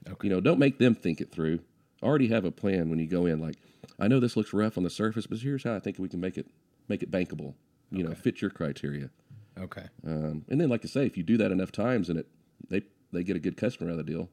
Okay. 0.06 0.28
You 0.28 0.34
know, 0.34 0.40
don't 0.42 0.58
make 0.58 0.76
them 0.76 0.94
think 0.94 1.22
it 1.22 1.32
through. 1.32 1.60
Already 2.02 2.28
have 2.28 2.44
a 2.44 2.50
plan 2.50 2.90
when 2.90 2.98
you 2.98 3.06
go 3.06 3.24
in. 3.24 3.40
Like, 3.40 3.56
I 3.98 4.08
know 4.08 4.20
this 4.20 4.36
looks 4.36 4.52
rough 4.52 4.76
on 4.76 4.84
the 4.84 4.90
surface, 4.90 5.26
but 5.26 5.38
here's 5.38 5.64
how 5.64 5.74
I 5.74 5.80
think 5.80 5.98
we 5.98 6.08
can 6.08 6.20
make 6.20 6.36
it, 6.36 6.46
make 6.88 7.02
it 7.02 7.10
bankable, 7.10 7.54
you 7.90 8.02
know, 8.02 8.14
fit 8.14 8.40
your 8.40 8.50
criteria. 8.50 9.10
Okay. 9.58 9.86
Um, 10.06 10.44
and 10.48 10.60
then, 10.60 10.68
like 10.68 10.84
I 10.84 10.88
say, 10.88 11.06
if 11.06 11.16
you 11.16 11.22
do 11.22 11.36
that 11.36 11.52
enough 11.52 11.72
times 11.72 12.08
and 12.08 12.18
it 12.18 12.26
they 12.68 12.82
they 13.12 13.22
get 13.22 13.36
a 13.36 13.40
good 13.40 13.56
customer 13.56 13.90
out 13.90 13.98
of 13.98 14.06
the 14.06 14.12
deal, 14.12 14.28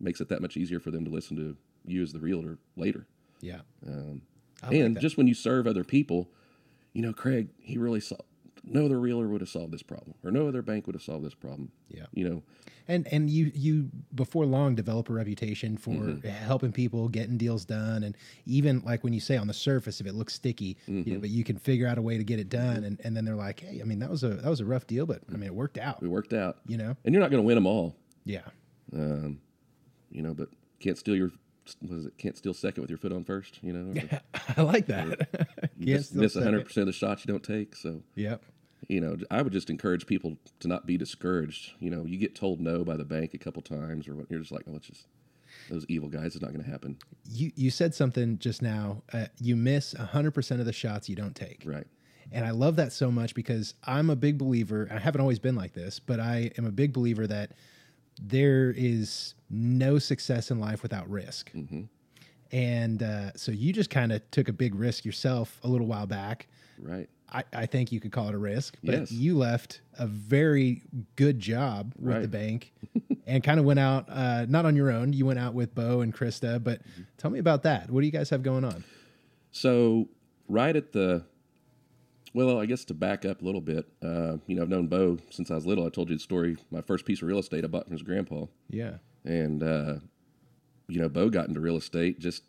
makes 0.00 0.20
it 0.20 0.28
that 0.28 0.40
much 0.40 0.56
easier 0.56 0.80
for 0.80 0.90
them 0.90 1.04
to 1.04 1.10
listen 1.10 1.36
to 1.36 1.56
you 1.84 2.02
as 2.02 2.12
the 2.12 2.20
realtor 2.20 2.58
later. 2.76 3.06
Yeah. 3.40 3.60
Um, 3.86 4.22
I 4.62 4.68
like 4.68 4.76
and 4.76 4.96
that. 4.96 5.00
just 5.00 5.16
when 5.16 5.26
you 5.26 5.34
serve 5.34 5.66
other 5.66 5.84
people, 5.84 6.30
you 6.92 7.02
know, 7.02 7.12
Craig, 7.12 7.48
he 7.60 7.76
really 7.78 8.00
saw. 8.00 8.16
No 8.68 8.84
other 8.86 8.98
realtor 8.98 9.28
would 9.28 9.40
have 9.40 9.48
solved 9.50 9.72
this 9.72 9.82
problem, 9.84 10.14
or 10.24 10.30
no 10.32 10.48
other 10.48 10.60
bank 10.60 10.86
would 10.86 10.96
have 10.96 11.02
solved 11.02 11.24
this 11.24 11.34
problem. 11.34 11.70
Yeah. 11.88 12.06
You 12.12 12.28
know, 12.28 12.42
And 12.88 13.06
and 13.12 13.30
you 13.30 13.52
you 13.54 13.90
before 14.14 14.44
long 14.44 14.74
develop 14.74 15.08
a 15.08 15.12
reputation 15.12 15.76
for 15.76 15.92
Mm-hmm. 15.92 16.26
helping 16.28 16.72
people, 16.72 17.08
getting 17.08 17.36
deals 17.38 17.64
done, 17.64 18.02
and 18.02 18.16
even 18.44 18.80
like 18.80 19.04
when 19.04 19.12
you 19.12 19.20
say 19.20 19.36
on 19.36 19.46
the 19.46 19.54
surface, 19.54 20.00
if 20.00 20.06
it 20.06 20.14
looks 20.14 20.34
sticky, 20.34 20.76
you 20.88 20.94
Mm-hmm. 20.94 21.12
know, 21.14 21.20
but 21.20 21.30
you 21.30 21.44
can 21.44 21.56
figure 21.58 21.86
out 21.86 21.96
a 21.96 22.02
way 22.02 22.18
to 22.18 22.24
get 22.24 22.40
it 22.40 22.48
done, 22.48 22.82
and, 22.84 23.00
and 23.04 23.16
then 23.16 23.24
they're 23.24 23.36
like, 23.36 23.60
hey, 23.60 23.80
I 23.80 23.84
mean 23.84 24.00
that 24.00 24.10
was 24.10 24.24
a 24.24 24.30
that 24.30 24.48
was 24.50 24.58
a 24.60 24.64
rough 24.64 24.86
deal, 24.88 25.06
but 25.06 25.22
I 25.32 25.36
mean 25.36 25.44
it 25.44 25.54
worked 25.54 25.78
out, 25.78 26.02
it 26.02 26.08
worked 26.08 26.32
out. 26.32 26.58
you 26.66 26.76
know? 26.76 26.96
And 27.04 27.14
you're 27.14 27.22
not 27.22 27.30
going 27.30 27.42
to 27.42 27.46
win 27.46 27.54
them 27.54 27.66
all, 27.68 27.94
Yeah, 28.24 28.40
um, 28.92 29.40
you 30.10 30.22
know, 30.22 30.34
but 30.34 30.48
can't 30.80 30.98
steal 30.98 31.14
your 31.14 31.30
what 31.80 31.98
is 31.98 32.06
it? 32.06 32.16
Can't 32.16 32.36
steal 32.36 32.54
second 32.54 32.82
with 32.82 32.90
your 32.90 32.98
foot 32.98 33.12
on 33.12 33.24
first. 33.24 33.58
You 33.62 33.72
know, 33.72 34.00
or 34.00 34.20
I 34.56 34.62
like 34.62 34.86
that. 34.86 35.28
you 35.76 35.94
miss, 35.94 36.12
miss 36.14 36.34
100 36.36 36.64
percent 36.64 36.82
of 36.82 36.86
the 36.86 36.92
shots 36.92 37.24
you 37.26 37.32
don't 37.32 37.42
take. 37.42 37.74
So 37.74 38.02
Yep. 38.14 38.44
You 38.88 39.00
know, 39.00 39.16
I 39.30 39.42
would 39.42 39.52
just 39.52 39.70
encourage 39.70 40.06
people 40.06 40.36
to 40.60 40.68
not 40.68 40.86
be 40.86 40.96
discouraged. 40.96 41.72
You 41.80 41.90
know, 41.90 42.04
you 42.04 42.18
get 42.18 42.34
told 42.34 42.60
no 42.60 42.84
by 42.84 42.96
the 42.96 43.04
bank 43.04 43.34
a 43.34 43.38
couple 43.38 43.62
times, 43.62 44.08
or 44.08 44.14
what, 44.14 44.30
you're 44.30 44.40
just 44.40 44.52
like, 44.52 44.64
oh, 44.68 44.72
let's 44.72 44.86
just 44.86 45.06
those 45.70 45.86
evil 45.88 46.08
guys. 46.08 46.34
It's 46.34 46.42
not 46.42 46.52
going 46.52 46.64
to 46.64 46.70
happen, 46.70 46.98
You 47.30 47.50
you 47.56 47.70
said 47.70 47.94
something 47.94 48.38
just 48.38 48.62
now. 48.62 49.02
Uh, 49.12 49.26
you 49.40 49.56
miss 49.56 49.92
hundred 49.94 50.32
percent 50.32 50.60
of 50.60 50.66
the 50.66 50.72
shots 50.72 51.08
you 51.08 51.16
don't 51.16 51.34
take. 51.34 51.62
right? 51.64 51.86
And 52.32 52.44
I 52.44 52.50
love 52.50 52.76
that 52.76 52.92
so 52.92 53.10
much 53.10 53.34
because 53.34 53.74
I'm 53.84 54.10
a 54.10 54.16
big 54.16 54.36
believer. 54.36 54.88
I 54.90 54.98
haven't 54.98 55.20
always 55.20 55.38
been 55.38 55.54
like 55.54 55.74
this, 55.74 56.00
but 56.00 56.18
I 56.18 56.50
am 56.58 56.66
a 56.66 56.72
big 56.72 56.92
believer 56.92 57.26
that 57.28 57.52
there 58.20 58.72
is 58.76 59.34
no 59.48 59.98
success 60.00 60.50
in 60.50 60.58
life 60.58 60.82
without 60.82 61.08
risk. 61.08 61.52
And 62.52 63.02
uh, 63.02 63.32
so 63.36 63.52
you 63.52 63.72
just 63.72 63.90
kind 63.90 64.10
of 64.12 64.28
took 64.30 64.48
a 64.48 64.52
big 64.52 64.74
risk 64.74 65.04
yourself 65.04 65.60
a 65.62 65.68
little 65.68 65.86
while 65.86 66.06
back. 66.06 66.48
Right. 66.78 67.08
I, 67.32 67.42
I 67.52 67.66
think 67.66 67.90
you 67.92 67.98
could 68.00 68.12
call 68.12 68.28
it 68.28 68.34
a 68.34 68.38
risk, 68.38 68.76
but 68.84 68.94
Yes. 68.94 69.12
you 69.12 69.36
left 69.36 69.80
a 69.98 70.06
very 70.06 70.82
good 71.16 71.38
job 71.40 71.92
with 71.98 72.22
the 72.22 72.28
bank 72.28 72.72
and 73.26 73.42
kind 73.42 73.58
of 73.58 73.66
went 73.66 73.80
out, 73.80 74.06
uh, 74.08 74.46
not 74.48 74.64
on 74.64 74.76
your 74.76 74.90
own. 74.92 75.12
You 75.12 75.26
went 75.26 75.38
out 75.40 75.52
with 75.54 75.74
Bo 75.74 76.00
and 76.02 76.14
Krista, 76.14 76.62
but 76.62 76.80
Mm-hmm. 76.82 77.02
tell 77.18 77.30
me 77.30 77.38
about 77.40 77.64
that. 77.64 77.90
What 77.90 78.00
do 78.00 78.06
you 78.06 78.12
guys 78.12 78.30
have 78.30 78.42
going 78.42 78.64
on? 78.64 78.84
So 79.50 80.08
right 80.48 80.74
at 80.76 80.92
the 80.92 81.24
well, 82.34 82.60
I 82.60 82.66
guess 82.66 82.84
to 82.86 82.94
back 82.94 83.24
up 83.24 83.40
a 83.40 83.44
little 83.44 83.62
bit, 83.62 83.86
uh, 84.02 84.36
you 84.46 84.56
know, 84.56 84.62
I've 84.62 84.68
known 84.68 84.88
Bo 84.88 85.16
since 85.30 85.50
I 85.50 85.54
was 85.54 85.64
little. 85.66 85.86
I 85.86 85.88
told 85.88 86.10
you 86.10 86.16
the 86.16 86.20
story. 86.20 86.58
My 86.70 86.82
first 86.82 87.06
piece 87.06 87.22
of 87.22 87.28
real 87.28 87.38
estate 87.38 87.64
I 87.64 87.68
bought 87.68 87.84
from 87.84 87.92
his 87.92 88.02
grandpa, 88.02 88.44
Yeah. 88.68 88.96
and 89.24 89.62
uh, 89.62 89.94
you 90.86 91.00
know, 91.00 91.08
Bo 91.08 91.30
got 91.30 91.48
into 91.48 91.60
real 91.60 91.76
estate. 91.76 92.18
Just 92.20 92.42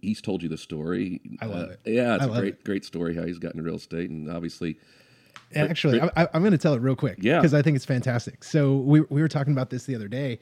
he's 0.00 0.20
told 0.20 0.42
you 0.42 0.48
the 0.48 0.58
story. 0.58 1.20
I 1.40 1.46
love 1.46 1.68
Uh, 1.68 1.72
it. 1.72 1.80
Yeah, 1.94 2.14
it's 2.16 2.24
I 2.24 2.26
a 2.36 2.40
great, 2.40 2.64
great 2.64 2.84
story 2.84 3.14
how 3.14 3.24
he's 3.24 3.38
gotten 3.38 3.58
into 3.60 3.68
real 3.70 3.76
estate, 3.78 4.10
and 4.10 4.30
obviously, 4.30 4.76
Actually, 5.54 6.00
I, 6.00 6.10
I- 6.16 6.28
I'm 6.34 6.42
going 6.42 6.52
to 6.52 6.58
tell 6.58 6.74
it 6.74 6.80
real 6.80 6.96
quick. 6.96 7.18
Yeah. 7.20 7.38
Because 7.38 7.54
I 7.54 7.62
think 7.62 7.76
it's 7.76 7.84
fantastic. 7.84 8.42
So 8.42 8.76
we, 8.76 9.02
we 9.02 9.20
were 9.22 9.28
talking 9.28 9.52
about 9.52 9.70
this 9.70 9.84
the 9.84 9.94
other 9.94 10.08
day. 10.08 10.40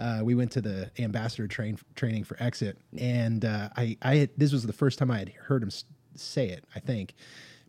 Uh, 0.00 0.20
we 0.24 0.34
went 0.34 0.50
to 0.52 0.60
the 0.60 0.90
ambassador 0.98 1.46
train 1.46 1.78
training 1.94 2.24
for 2.24 2.36
Exit, 2.42 2.76
and 2.98 3.44
uh, 3.44 3.68
I, 3.76 3.96
I 4.02 4.16
had, 4.16 4.30
this 4.36 4.52
was 4.52 4.64
the 4.66 4.72
first 4.72 4.98
time 4.98 5.10
I 5.12 5.18
had 5.18 5.28
heard 5.30 5.62
him 5.62 5.70
say 6.16 6.48
it. 6.48 6.64
I 6.74 6.80
think, 6.80 7.14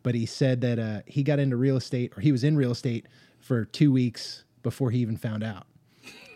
but 0.02 0.16
he 0.16 0.26
said 0.26 0.62
that 0.62 0.80
uh, 0.80 1.02
he 1.06 1.22
got 1.22 1.38
into 1.38 1.58
real 1.58 1.78
estate, 1.78 2.14
or 2.18 2.22
he 2.22 2.32
was 2.32 2.44
in 2.44 2.56
real 2.56 2.72
estate 2.72 3.06
for 3.40 3.66
two 3.66 3.92
weeks 3.92 4.46
before 4.64 4.90
he 4.90 5.00
even 5.00 5.18
found 5.18 5.44
out. 5.44 5.68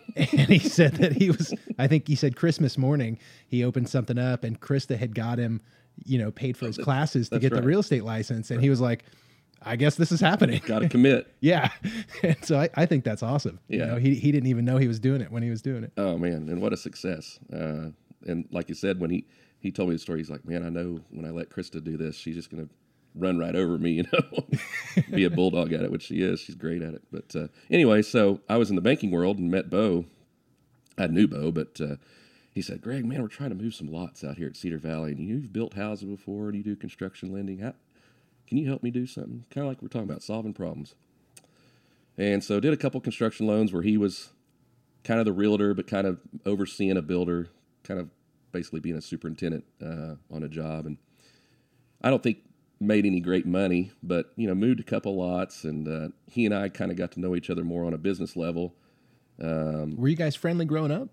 and 0.16 0.28
he 0.50 0.60
said 0.60 0.94
that 0.96 1.13
he 1.13 1.30
was 1.32 1.54
i 1.80 1.88
think 1.88 2.08
he 2.08 2.16
said 2.16 2.36
christmas 2.36 2.78
morning 2.78 3.18
he 3.48 3.63
opened 3.63 3.88
something 3.89 4.18
up 4.18 4.44
and 4.44 4.60
krista 4.60 4.98
had 4.98 5.16
got 5.16 5.38
him 5.39 5.62
you 6.06 6.18
know 6.18 6.32
paid 6.32 6.58
for 6.58 6.66
his 6.66 6.78
classes 6.78 7.30
to 7.30 7.39
get 7.39 7.54
the 7.54 7.62
real 7.62 7.80
estate 7.80 8.04
license. 8.04 8.50
And 8.52 8.62
he 8.62 8.70
was 8.70 8.82
like 8.82 9.06
i 9.62 9.76
guess 9.78 9.96
this 9.96 10.12
is 10.12 10.20
happening. 10.20 10.62
Got 10.66 10.80
to 10.80 10.89
commit. 10.89 11.32
yeah. 11.39 11.70
And 12.24 12.36
so 12.44 12.60
I, 12.60 12.70
I 12.76 12.86
think 12.86 13.04
that's 13.06 13.24
awesome. 13.24 13.60
You 13.70 13.80
Yeah. 13.80 13.86
know 13.86 13.96
he, 13.98 14.16
he 14.16 14.32
didn't 14.32 14.48
even 14.50 14.66
know 14.66 14.78
he 14.78 14.88
was 14.88 15.00
doing 15.00 15.22
it 15.22 15.32
when 15.32 15.44
he 15.44 15.50
was 15.50 15.62
doing 15.62 15.84
it. 15.84 15.92
Oh 15.98 16.18
man, 16.18 16.50
and 16.50 16.62
what 16.62 16.74
a 16.74 16.78
success! 16.78 17.39
Uh, 17.52 17.89
and 18.26 18.46
like 18.52 18.68
you 18.70 18.76
said, 18.76 19.00
when 19.00 19.10
he 19.12 19.26
he 19.60 19.72
told 19.72 19.89
me 19.89 19.96
the 19.96 20.00
story, 20.00 20.20
he's 20.20 20.30
like, 20.30 20.46
"Man, 20.46 20.66
I 20.66 20.70
know 20.70 21.00
when 21.12 21.26
I 21.26 21.30
let 21.30 21.50
Krista 21.50 21.82
do 21.84 21.96
this, 21.96 22.16
she's 22.18 22.36
just 22.36 22.50
gonna 22.50 22.68
run 23.15 23.38
right 23.38 23.56
over 23.56 23.78
me, 23.78 23.91
you 23.93 24.06
know, 24.12 24.45
be 25.12 25.23
a 25.23 25.30
bulldog 25.30 25.73
at 25.73 25.84
it, 25.84 25.91
which 25.91 26.04
she 26.04 26.21
is. 26.21 26.39
She's 26.39 26.56
great 26.56 26.82
at 26.82 26.93
it." 26.93 27.04
But 27.12 27.36
uh, 27.36 27.47
anyway, 27.69 28.02
so 28.02 28.41
I 28.49 28.58
was 28.58 28.69
in 28.69 28.76
the 28.76 28.82
banking 28.82 29.12
world 29.12 29.38
and 29.38 29.52
met 29.52 29.69
Bo. 29.69 30.06
I 30.97 31.08
knew 31.08 31.28
Bo, 31.28 31.52
but 31.52 31.80
uh, 31.82 31.95
he 32.52 32.62
said, 32.62 32.82
"Greg, 32.82 33.06
man, 33.06 33.21
we're 33.21 33.28
trying 33.28 33.49
to 33.49 33.56
move 33.56 33.73
some 33.73 33.91
lots 33.91 34.23
out 34.23 34.38
here 34.38 34.47
at 34.47 34.56
Cedar 34.56 34.78
Valley, 34.78 35.12
and 35.12 35.19
you've 35.19 35.54
built 35.54 35.73
houses 35.73 36.08
before, 36.10 36.47
and 36.47 36.58
you 36.58 36.63
do 36.63 36.76
construction 36.76 37.34
lending. 37.34 37.60
How, 37.60 37.73
can 38.47 38.58
you 38.58 38.67
help 38.67 38.84
me 38.84 38.91
do 38.91 39.08
something? 39.08 39.45
Kind 39.49 39.65
of 39.65 39.71
like 39.71 39.82
we're 39.82 39.88
talking 39.88 40.10
about 40.10 40.23
solving 40.23 40.54
problems." 40.54 40.95
And 42.17 42.43
so 42.43 42.60
did 42.60 42.73
a 42.73 42.78
couple 42.78 43.02
construction 43.02 43.47
loans 43.47 43.73
where 43.73 43.82
he 43.82 43.97
was 43.97 44.30
kind 45.04 45.19
of 45.19 45.26
the 45.26 45.34
realtor, 45.34 45.73
but 45.73 45.88
kind 45.88 46.08
of 46.08 46.19
overseeing 46.45 46.97
a 46.97 47.02
builder, 47.02 47.49
kind 47.84 47.99
of 47.99 48.10
basically 48.52 48.80
being 48.80 48.95
a 48.95 49.02
superintendent 49.02 49.65
uh, 49.84 50.15
on 50.32 50.43
a 50.43 50.47
job. 50.47 50.86
And 50.86 50.97
I 52.02 52.10
don't 52.10 52.21
think 52.21 52.38
made 52.84 53.06
any 53.06 53.19
great 53.19 53.46
money, 53.46 53.91
but 54.02 54.32
you 54.36 54.48
know, 54.48 54.56
moved 54.56 54.80
a 54.80 54.84
couple 54.84 55.15
lots, 55.15 55.63
and 55.63 55.88
uh, 55.88 56.10
he 56.30 56.46
and 56.46 56.54
I 56.54 56.69
kind 56.69 56.91
of 56.91 56.98
got 56.98 57.12
to 57.13 57.19
know 57.19 57.36
each 57.36 57.50
other 57.50 57.63
more 57.63 57.86
on 57.86 57.93
a 57.93 57.98
business 57.98 58.36
level. 58.36 58.76
were 59.98 60.08
you 60.08 60.15
guys 60.15 60.36
friendly 60.36 60.65
growing 60.65 60.91
up 60.91 61.10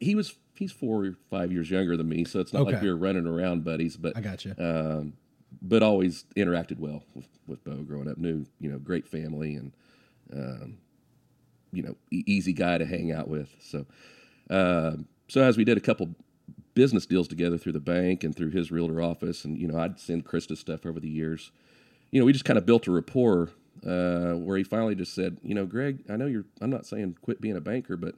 He 0.00 0.14
was 0.14 0.34
he's 0.54 0.72
four 0.72 1.06
or 1.06 1.14
five 1.30 1.50
years 1.50 1.70
younger 1.70 1.96
than 1.96 2.08
me, 2.08 2.24
so 2.24 2.40
it's 2.40 2.52
not 2.52 2.64
like 2.64 2.82
we 2.82 2.90
were 2.90 2.96
running 2.96 3.26
around 3.26 3.64
buddies, 3.64 3.96
but 3.96 4.16
i 4.16 4.20
got 4.20 4.44
you 4.44 4.54
um, 4.58 5.14
but 5.60 5.82
always 5.82 6.24
interacted 6.36 6.78
well 6.78 7.02
with, 7.14 7.28
with 7.46 7.64
Bo 7.64 7.76
growing 7.82 8.08
up. 8.08 8.18
Knew 8.18 8.44
you 8.58 8.70
know 8.70 8.78
great 8.78 9.06
family 9.06 9.54
and 9.54 9.72
um, 10.32 10.78
you 11.72 11.82
know 11.82 11.96
e- 12.10 12.24
easy 12.26 12.52
guy 12.52 12.78
to 12.78 12.84
hang 12.86 13.12
out 13.12 13.28
with. 13.28 13.54
So 13.60 13.86
um 14.50 15.06
so 15.28 15.42
as 15.42 15.56
we 15.56 15.64
did 15.64 15.76
a 15.78 15.80
couple 15.80 16.14
business 16.74 17.06
deals 17.06 17.28
together 17.28 17.58
through 17.58 17.72
the 17.72 17.80
bank 17.80 18.24
and 18.24 18.34
through 18.34 18.50
his 18.50 18.70
realtor 18.70 19.00
office, 19.00 19.44
and 19.44 19.58
you 19.58 19.66
know 19.66 19.78
I'd 19.78 19.98
send 19.98 20.24
Krista 20.24 20.56
stuff 20.56 20.86
over 20.86 21.00
the 21.00 21.08
years. 21.08 21.50
You 22.10 22.20
know 22.20 22.26
we 22.26 22.32
just 22.32 22.44
kind 22.44 22.58
of 22.58 22.66
built 22.66 22.86
a 22.86 22.90
rapport 22.90 23.50
uh, 23.86 24.34
where 24.34 24.56
he 24.56 24.64
finally 24.64 24.94
just 24.94 25.14
said, 25.14 25.38
you 25.42 25.54
know, 25.54 25.66
Greg, 25.66 26.04
I 26.08 26.16
know 26.16 26.26
you're. 26.26 26.44
I'm 26.60 26.70
not 26.70 26.86
saying 26.86 27.16
quit 27.22 27.40
being 27.40 27.56
a 27.56 27.60
banker, 27.60 27.96
but 27.96 28.14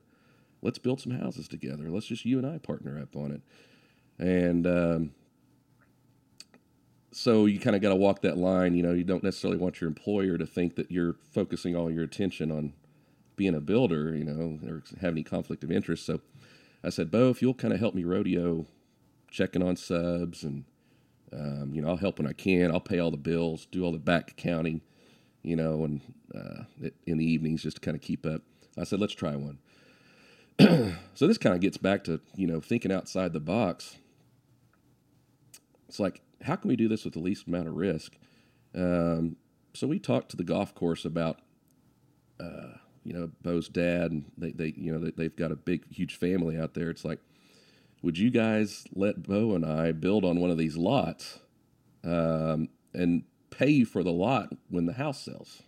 let's 0.63 0.79
build 0.79 1.01
some 1.01 1.13
houses 1.13 1.49
together. 1.49 1.91
Let's 1.91 2.07
just 2.07 2.25
you 2.25 2.39
and 2.39 2.47
I 2.47 2.59
partner 2.59 2.99
up 3.01 3.17
on 3.17 3.33
it. 3.33 3.43
And 4.19 4.67
um, 4.67 5.13
so 7.13 7.47
you 7.47 7.59
kind 7.59 7.77
of 7.77 7.83
got 7.83 7.91
to 7.91 7.97
walk 7.97 8.23
that 8.23 8.37
line. 8.37 8.75
You 8.75 8.83
know, 8.83 8.93
you 8.93 9.05
don't 9.05 9.23
necessarily 9.23 9.59
want 9.59 9.81
your 9.81 9.89
employer 9.89 10.37
to 10.37 10.47
think 10.47 10.77
that 10.77 10.91
you're 10.91 11.15
focusing 11.33 11.77
all 11.77 11.91
your 11.91 12.05
attention 12.05 12.51
on 12.51 12.73
being 13.37 13.55
a 13.55 13.61
builder, 13.61 14.15
you 14.15 14.25
know, 14.25 14.59
or 14.69 14.83
have 15.01 15.13
any 15.13 15.23
conflict 15.23 15.65
of 15.65 15.71
interest. 15.71 16.07
So 16.07 16.21
I 16.85 16.91
said, 16.91 17.11
Bo, 17.11 17.31
if 17.31 17.41
you'll 17.43 17.55
kind 17.55 17.73
of 17.73 17.81
help 17.81 17.95
me 17.95 18.05
rodeo, 18.05 18.67
checking 19.31 19.63
on 19.63 19.77
subs, 19.77 20.43
and 20.45 20.65
um, 21.33 21.71
you 21.75 21.83
know, 21.83 21.89
I'll 21.89 21.97
help 21.97 22.19
when 22.19 22.29
I 22.29 22.33
can. 22.33 22.71
I'll 22.71 22.81
pay 22.81 22.99
all 22.99 23.11
the 23.11 23.17
bills, 23.17 23.67
do 23.71 23.85
all 23.85 23.93
the 23.93 23.99
back 23.99 24.33
accounting, 24.33 24.83
you 25.43 25.57
know, 25.57 25.85
and 25.85 26.01
uh, 26.35 26.65
it- 26.81 26.97
in 27.07 27.19
the 27.19 27.25
evenings 27.25 27.63
just 27.63 27.77
to 27.77 27.81
kind 27.81 27.97
of 27.97 28.03
keep 28.03 28.27
up. 28.27 28.43
I 28.79 28.85
said, 28.85 29.01
let's 29.01 29.15
try 29.15 29.37
one. 29.37 29.59
so 31.15 31.27
this 31.27 31.39
kind 31.39 31.55
of 31.55 31.61
gets 31.61 31.77
back 31.77 32.05
to 32.05 32.21
you 32.37 32.47
know 32.47 32.61
thinking 32.61 32.93
outside 32.93 33.33
the 33.33 33.41
box. 33.41 33.97
It's 35.89 36.01
like, 36.01 36.23
how 36.43 36.57
can 36.57 36.69
we 36.69 36.77
do 36.77 36.89
this 36.89 37.05
with 37.05 37.15
the 37.15 37.21
least 37.21 37.47
amount 37.47 37.69
of 37.69 37.75
risk? 37.75 38.17
Um, 38.75 39.37
so 39.75 39.87
we 39.87 39.99
talked 39.99 40.31
to 40.31 40.37
the 40.37 40.45
golf 40.45 40.75
course 40.75 41.05
about, 41.05 41.41
uh, 42.41 42.79
you 43.05 43.13
know, 43.13 43.31
Bo's 43.43 43.69
dad, 43.69 44.11
and 44.13 44.25
they, 44.39 44.53
they 44.53 44.75
you 44.77 44.93
know, 44.93 44.99
they, 44.99 45.11
they've 45.11 45.37
got 45.37 45.53
a 45.53 45.57
big, 45.57 45.93
huge 45.93 46.17
family 46.17 46.59
out 46.59 46.75
there. 46.75 46.91
It's 46.91 47.05
like, 47.05 47.21
would 48.03 48.19
you 48.19 48.31
guys 48.31 48.85
let 48.95 49.23
Bo 49.23 49.55
and 49.55 49.65
I 49.65 49.93
build 49.93 50.25
on 50.25 50.41
one 50.41 50.51
of 50.51 50.59
these 50.59 50.77
lots 50.77 51.41
um, 52.05 52.69
and 52.93 53.25
pay 53.51 53.71
you 53.71 53.87
for 53.87 54.03
the 54.03 54.13
lot 54.13 54.51
when 54.69 54.87
the 54.87 54.95
house 54.95 55.23
sells? 55.25 55.63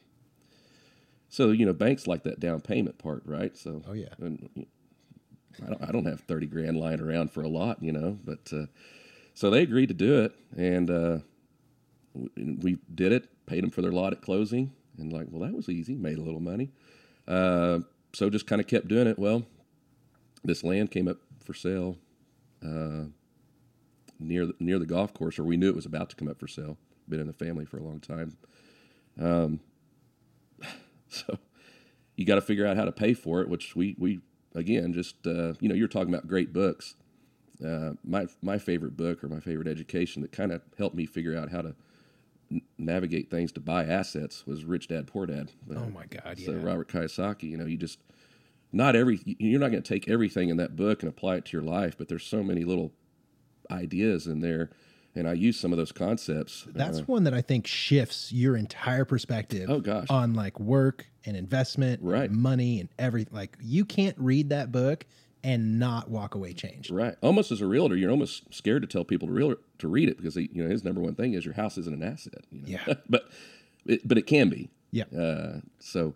So 1.28 1.50
you 1.50 1.66
know, 1.66 1.72
banks 1.72 2.06
like 2.06 2.22
that 2.24 2.40
down 2.40 2.60
payment 2.60 2.98
part, 2.98 3.22
right? 3.26 3.56
So 3.56 3.82
Oh, 3.88 3.92
yeah. 3.92 4.08
and 4.18 4.48
you- 4.54 4.66
I 5.64 5.70
don't, 5.70 5.82
I 5.88 5.92
don't 5.92 6.04
have 6.04 6.20
thirty 6.20 6.46
grand 6.46 6.76
lying 6.76 7.00
around 7.00 7.30
for 7.32 7.42
a 7.42 7.48
lot, 7.48 7.82
you 7.82 7.90
know, 7.90 8.18
but 8.24 8.52
uh, 8.52 8.66
so 9.34 9.48
they 9.50 9.62
agreed 9.62 9.86
to 9.88 9.94
do 9.94 10.20
it, 10.20 10.34
and 10.56 10.90
uh, 10.90 11.18
we 12.36 12.78
did 12.94 13.12
it. 13.12 13.28
Paid 13.46 13.62
them 13.62 13.70
for 13.70 13.80
their 13.80 13.92
lot 13.92 14.12
at 14.12 14.22
closing, 14.22 14.72
and 14.98 15.12
like, 15.12 15.28
well, 15.30 15.46
that 15.48 15.56
was 15.56 15.68
easy. 15.68 15.94
Made 15.94 16.18
a 16.18 16.22
little 16.22 16.40
money. 16.40 16.70
Uh, 17.26 17.80
so 18.12 18.30
just 18.30 18.46
kind 18.46 18.60
of 18.60 18.66
kept 18.66 18.88
doing 18.88 19.06
it. 19.06 19.18
Well, 19.18 19.44
this 20.44 20.62
land 20.62 20.90
came 20.90 21.08
up 21.08 21.18
for 21.44 21.54
sale 21.54 21.98
uh, 22.62 23.06
near 24.18 24.46
the, 24.46 24.54
near 24.58 24.78
the 24.78 24.86
golf 24.86 25.12
course, 25.12 25.38
or 25.38 25.44
we 25.44 25.56
knew 25.56 25.68
it 25.68 25.76
was 25.76 25.86
about 25.86 26.10
to 26.10 26.16
come 26.16 26.28
up 26.28 26.38
for 26.38 26.48
sale. 26.48 26.78
Been 27.08 27.20
in 27.20 27.26
the 27.26 27.32
family 27.32 27.64
for 27.64 27.78
a 27.78 27.82
long 27.82 28.00
time. 28.00 28.36
Um, 29.20 29.60
so 31.08 31.38
you 32.16 32.24
got 32.24 32.36
to 32.36 32.40
figure 32.40 32.66
out 32.66 32.76
how 32.76 32.84
to 32.84 32.92
pay 32.92 33.14
for 33.14 33.40
it, 33.40 33.48
which 33.48 33.76
we 33.76 33.94
we 33.98 34.20
again, 34.54 34.92
just 34.92 35.26
uh, 35.26 35.54
you 35.60 35.68
know, 35.68 35.74
you're 35.74 35.88
talking 35.88 36.12
about 36.12 36.26
great 36.26 36.52
books. 36.52 36.94
Uh, 37.64 37.92
my 38.04 38.26
my 38.42 38.58
favorite 38.58 38.96
book 38.96 39.22
or 39.22 39.28
my 39.28 39.40
favorite 39.40 39.68
education 39.68 40.22
that 40.22 40.32
kind 40.32 40.52
of 40.52 40.62
helped 40.78 40.96
me 40.96 41.06
figure 41.06 41.36
out 41.36 41.50
how 41.50 41.62
to 41.62 41.74
navigate 42.78 43.30
things 43.30 43.52
to 43.52 43.60
buy 43.60 43.84
assets 43.84 44.46
was 44.46 44.64
Rich 44.64 44.88
Dad 44.88 45.06
Poor 45.06 45.26
Dad. 45.26 45.50
Uh, 45.70 45.80
Oh 45.80 45.90
my 45.90 46.06
God, 46.06 46.38
So 46.38 46.52
yeah. 46.52 46.62
Robert 46.62 46.88
Kiyosaki, 46.88 47.44
you 47.44 47.56
know, 47.56 47.66
you 47.66 47.76
just 47.76 47.98
not 48.72 48.94
every 48.96 49.20
you're 49.24 49.60
not 49.60 49.70
going 49.70 49.82
to 49.82 49.88
take 49.88 50.08
everything 50.08 50.48
in 50.48 50.56
that 50.58 50.76
book 50.76 51.02
and 51.02 51.08
apply 51.08 51.36
it 51.36 51.44
to 51.46 51.52
your 51.56 51.62
life, 51.62 51.96
but 51.98 52.08
there's 52.08 52.24
so 52.24 52.42
many 52.42 52.64
little 52.64 52.92
ideas 53.70 54.26
in 54.26 54.40
there, 54.40 54.70
and 55.14 55.28
I 55.28 55.32
use 55.32 55.58
some 55.58 55.72
of 55.72 55.78
those 55.78 55.92
concepts. 55.92 56.66
That's 56.72 57.00
uh, 57.00 57.04
one 57.06 57.24
that 57.24 57.34
I 57.34 57.40
think 57.42 57.66
shifts 57.66 58.32
your 58.32 58.56
entire 58.56 59.04
perspective. 59.04 59.68
Oh, 59.70 59.80
gosh. 59.80 60.06
on 60.10 60.34
like 60.34 60.60
work 60.60 61.06
and 61.24 61.36
investment, 61.36 62.00
and 62.00 62.10
Right. 62.10 62.30
money 62.30 62.80
and 62.80 62.88
everything. 62.98 63.34
Like 63.34 63.56
you 63.60 63.84
can't 63.84 64.16
read 64.18 64.50
that 64.50 64.70
book 64.70 65.04
and 65.46 65.78
not 65.78 66.10
walk 66.10 66.34
away 66.34 66.52
changed. 66.52 66.90
right. 66.90 67.14
Almost 67.22 67.52
as 67.52 67.60
a 67.60 67.66
realtor, 67.66 67.94
you're 67.96 68.10
almost 68.10 68.52
scared 68.52 68.82
to 68.82 68.88
tell 68.88 69.04
people 69.04 69.28
to 69.28 69.32
real 69.32 69.54
to 69.78 69.88
read 69.88 70.08
it 70.08 70.16
because 70.16 70.34
he, 70.34 70.50
you 70.52 70.64
know 70.64 70.68
his 70.68 70.82
number 70.82 71.00
one 71.00 71.14
thing 71.14 71.34
is 71.34 71.44
your 71.44 71.54
house 71.54 71.78
isn't 71.78 71.94
an 71.94 72.02
asset. 72.02 72.44
You 72.50 72.62
know? 72.62 72.66
Yeah. 72.66 72.94
but 73.08 73.30
it, 73.86 74.06
but 74.06 74.18
it 74.18 74.26
can 74.26 74.48
be. 74.48 74.70
Yeah. 74.90 75.04
Uh, 75.16 75.60
so, 75.78 76.14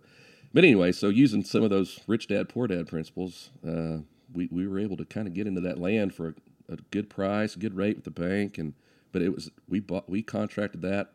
but 0.53 0.65
anyway, 0.65 0.91
so 0.91 1.09
using 1.09 1.45
some 1.45 1.63
of 1.63 1.71
those 1.71 2.01
rich 2.09 2.27
dad 2.27 2.49
poor 2.49 2.67
dad 2.67 2.89
principles, 2.89 3.51
uh, 3.65 3.99
we 4.35 4.49
we 4.51 4.67
were 4.67 4.81
able 4.81 4.97
to 4.97 5.05
kind 5.05 5.29
of 5.29 5.35
get 5.35 5.47
into 5.47 5.61
that 5.61 5.79
land 5.79 6.13
for 6.13 6.31
a, 6.69 6.73
a 6.73 6.77
good 6.91 7.09
price, 7.09 7.55
good 7.55 7.77
rate 7.77 7.95
with 7.95 8.05
the 8.05 8.11
bank, 8.11 8.59
and 8.59 8.75
but 9.13 9.23
it 9.23 9.29
was 9.29 9.49
we 9.69 9.79
bought 9.79 10.11
we 10.11 10.23
contracted 10.23 10.83
that 10.83 11.13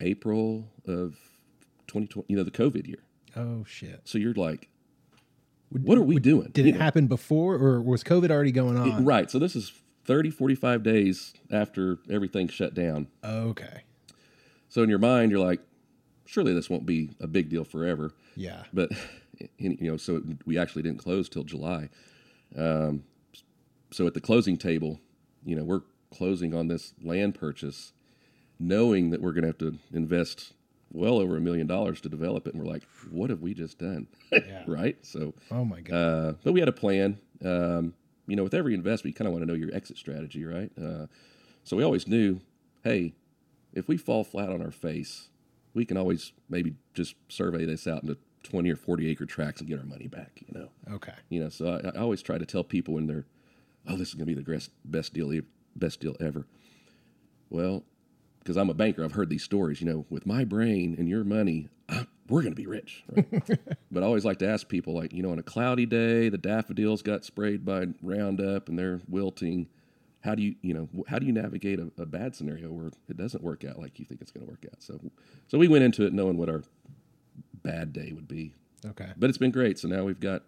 April 0.00 0.66
of 0.88 1.18
2020, 1.86 2.24
you 2.26 2.36
know, 2.36 2.42
the 2.42 2.50
COVID 2.50 2.88
year. 2.88 3.04
Oh 3.36 3.62
shit! 3.64 4.00
So 4.02 4.18
you're 4.18 4.34
like, 4.34 4.70
what 5.80 5.98
are 5.98 6.02
we 6.02 6.18
doing? 6.18 6.50
Did 6.52 6.66
it 6.66 6.76
happen 6.76 7.06
before, 7.06 7.54
or 7.54 7.80
was 7.80 8.04
COVID 8.04 8.30
already 8.30 8.52
going 8.52 8.76
on? 8.78 9.04
Right. 9.04 9.30
So 9.30 9.38
this 9.38 9.56
is 9.56 9.72
30, 10.04 10.30
45 10.30 10.82
days 10.82 11.34
after 11.50 11.98
everything 12.10 12.48
shut 12.48 12.74
down. 12.74 13.08
Okay. 13.24 13.82
So 14.68 14.82
in 14.82 14.88
your 14.88 14.98
mind, 14.98 15.30
you're 15.30 15.44
like, 15.44 15.60
surely 16.26 16.54
this 16.54 16.70
won't 16.70 16.86
be 16.86 17.10
a 17.20 17.26
big 17.26 17.48
deal 17.48 17.64
forever. 17.64 18.12
Yeah. 18.36 18.62
But 18.72 18.90
you 19.58 19.76
know, 19.80 19.96
so 19.96 20.16
it, 20.16 20.24
we 20.46 20.58
actually 20.58 20.82
didn't 20.82 20.98
close 20.98 21.28
till 21.28 21.44
July. 21.44 21.88
Um, 22.56 23.04
so 23.90 24.06
at 24.06 24.14
the 24.14 24.20
closing 24.20 24.56
table, 24.56 25.00
you 25.44 25.56
know, 25.56 25.64
we're 25.64 25.82
closing 26.10 26.54
on 26.54 26.68
this 26.68 26.94
land 27.02 27.34
purchase, 27.34 27.92
knowing 28.58 29.10
that 29.10 29.20
we're 29.20 29.32
going 29.32 29.42
to 29.42 29.48
have 29.48 29.58
to 29.58 29.78
invest 29.92 30.52
well 30.92 31.18
over 31.18 31.36
a 31.36 31.40
million 31.40 31.66
dollars 31.66 32.00
to 32.02 32.08
develop 32.08 32.46
it, 32.46 32.54
and 32.54 32.62
we're 32.62 32.70
like, 32.70 32.82
what 33.10 33.30
have 33.30 33.40
we 33.40 33.54
just 33.54 33.78
done? 33.78 34.06
Yeah. 34.30 34.64
right. 34.66 34.96
So, 35.04 35.34
Oh 35.50 35.64
my 35.64 35.80
god. 35.80 35.94
uh, 35.94 36.32
but 36.44 36.52
we 36.52 36.60
had 36.60 36.68
a 36.68 36.72
plan. 36.72 37.18
Um, 37.44 37.94
you 38.26 38.36
know, 38.36 38.44
with 38.44 38.54
every 38.54 38.74
investment, 38.74 39.14
you 39.14 39.18
kind 39.18 39.26
of 39.26 39.32
want 39.32 39.42
to 39.42 39.46
know 39.46 39.54
your 39.54 39.74
exit 39.74 39.96
strategy, 39.98 40.44
right? 40.44 40.70
Uh, 40.80 41.06
so 41.64 41.76
we 41.76 41.82
always 41.82 42.06
knew, 42.06 42.40
hey, 42.84 43.14
if 43.72 43.88
we 43.88 43.96
fall 43.96 44.22
flat 44.22 44.48
on 44.48 44.62
our 44.62 44.70
face, 44.70 45.28
we 45.74 45.84
can 45.84 45.96
always 45.96 46.32
maybe 46.48 46.74
just 46.94 47.14
survey 47.28 47.64
this 47.64 47.86
out 47.86 48.02
into 48.02 48.16
20 48.44 48.70
or 48.70 48.76
40 48.76 49.08
acre 49.10 49.26
tracts 49.26 49.60
and 49.60 49.68
get 49.68 49.78
our 49.78 49.84
money 49.86 50.06
back, 50.06 50.40
you 50.46 50.58
know? 50.60 50.68
okay. 50.94 51.14
You 51.30 51.40
know, 51.44 51.48
so 51.48 51.80
I, 51.84 51.96
I 51.96 52.00
always 52.02 52.22
try 52.22 52.38
to 52.38 52.46
tell 52.46 52.62
people 52.62 52.94
when 52.94 53.06
they're, 53.06 53.24
oh, 53.88 53.96
this 53.96 54.08
is 54.08 54.14
going 54.14 54.26
to 54.28 54.34
be 54.34 54.40
the 54.40 54.48
best, 54.48 54.70
best 54.84 55.14
deal, 55.14 55.32
best 55.74 56.00
deal 56.00 56.16
ever. 56.20 56.46
Well, 57.50 57.84
because 58.42 58.56
I'm 58.56 58.70
a 58.70 58.74
banker, 58.74 59.04
I've 59.04 59.12
heard 59.12 59.30
these 59.30 59.42
stories. 59.44 59.80
You 59.80 59.86
know, 59.88 60.06
with 60.10 60.26
my 60.26 60.44
brain 60.44 60.94
and 60.98 61.08
your 61.08 61.24
money, 61.24 61.68
I, 61.88 62.06
we're 62.28 62.42
going 62.42 62.52
to 62.52 62.60
be 62.60 62.66
rich. 62.66 63.04
Right? 63.14 63.26
but 63.90 64.02
I 64.02 64.06
always 64.06 64.24
like 64.24 64.38
to 64.40 64.48
ask 64.48 64.68
people, 64.68 64.94
like, 64.94 65.12
you 65.12 65.22
know, 65.22 65.30
on 65.30 65.38
a 65.38 65.42
cloudy 65.42 65.86
day, 65.86 66.28
the 66.28 66.38
daffodils 66.38 67.02
got 67.02 67.24
sprayed 67.24 67.64
by 67.64 67.86
Roundup 68.02 68.68
and 68.68 68.78
they're 68.78 69.00
wilting. 69.08 69.68
How 70.22 70.34
do 70.34 70.42
you, 70.42 70.54
you 70.62 70.72
know, 70.74 70.88
how 71.08 71.18
do 71.18 71.26
you 71.26 71.32
navigate 71.32 71.78
a, 71.80 71.90
a 71.98 72.06
bad 72.06 72.34
scenario 72.36 72.70
where 72.70 72.92
it 73.08 73.16
doesn't 73.16 73.42
work 73.42 73.64
out 73.64 73.78
like 73.78 73.98
you 73.98 74.04
think 74.04 74.20
it's 74.20 74.30
going 74.30 74.46
to 74.46 74.50
work 74.50 74.64
out? 74.66 74.82
So, 74.82 75.00
so 75.48 75.58
we 75.58 75.68
went 75.68 75.84
into 75.84 76.04
it 76.04 76.12
knowing 76.12 76.36
what 76.36 76.48
our 76.48 76.62
bad 77.62 77.92
day 77.92 78.12
would 78.12 78.28
be, 78.28 78.54
Okay. 78.84 79.10
but 79.16 79.28
it's 79.28 79.38
been 79.38 79.50
great. 79.50 79.78
So 79.78 79.88
now 79.88 80.04
we've 80.04 80.20
got 80.20 80.42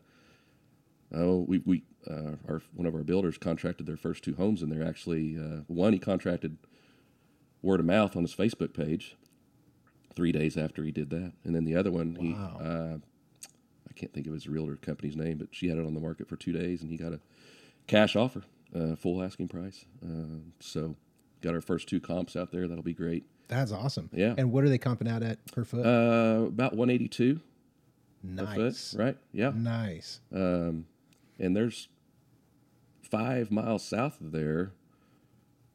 oh 1.15 1.45
we 1.47 1.59
we 1.65 1.83
uh, 2.11 2.33
our 2.49 2.61
one 2.75 2.87
of 2.87 2.95
our 2.95 3.03
builders 3.05 3.39
contracted 3.39 3.87
their 3.87 3.97
first 3.97 4.25
two 4.25 4.35
homes 4.35 4.63
and 4.63 4.73
they're 4.73 4.87
actually 4.87 5.37
uh, 5.39 5.61
one 5.69 5.93
he 5.93 5.99
contracted 5.99 6.57
word 7.65 7.81
of 7.81 7.87
mouth 7.87 8.17
on 8.17 8.23
his 8.23 8.35
Facebook 8.35 8.75
page 8.75 9.17
three 10.15 10.33
days 10.33 10.57
after 10.57 10.85
he 10.85 10.93
did 10.93 11.11
that, 11.11 11.33
and 11.45 11.55
then 11.55 11.65
the 11.65 11.75
other 11.75 11.91
one 11.91 12.17
he 12.21 12.35
uh, 12.35 12.99
I 13.89 13.93
can't 13.99 14.13
think 14.13 14.27
of 14.27 14.33
his 14.33 14.49
realtor 14.49 14.77
company's 14.77 15.17
name, 15.17 15.39
but 15.39 15.49
she 15.53 15.69
had 15.69 15.79
it 15.79 15.87
on 15.87 15.95
the 15.95 16.01
market 16.01 16.29
for 16.29 16.37
two 16.37 16.53
days 16.53 16.83
and 16.83 16.91
he 16.91 16.97
got 16.97 17.13
a 17.13 17.21
cash 17.87 18.17
offer, 18.17 18.43
uh, 18.75 18.97
full 18.97 19.23
asking 19.23 19.49
price. 19.49 19.85
Uh, 20.05 20.41
so 20.59 20.97
got 21.41 21.55
our 21.55 21.61
first 21.61 21.89
two 21.89 22.01
comps 22.01 22.35
out 22.35 22.51
there. 22.51 22.67
That'll 22.67 22.83
be 22.83 22.95
great. 22.95 23.25
That's 23.49 23.73
awesome. 23.73 24.11
Yeah. 24.13 24.35
And 24.37 24.51
what 24.51 24.65
are 24.65 24.69
they 24.69 24.79
comping 24.79 25.09
out 25.09 25.23
at 25.23 25.45
per 25.53 25.65
foot? 25.65 25.87
Uh, 25.87 26.47
about 26.47 26.75
182 26.75 27.41
a 28.37 28.47
foot, 28.47 28.59
nice. 28.59 28.95
right? 28.97 29.17
Yeah. 29.33 29.53
Nice. 29.55 30.21
Um, 30.35 30.87
and 31.39 31.55
there's 31.55 31.89
five 33.03 33.51
miles 33.51 33.85
south 33.87 34.21
of 34.21 34.33
there 34.33 34.73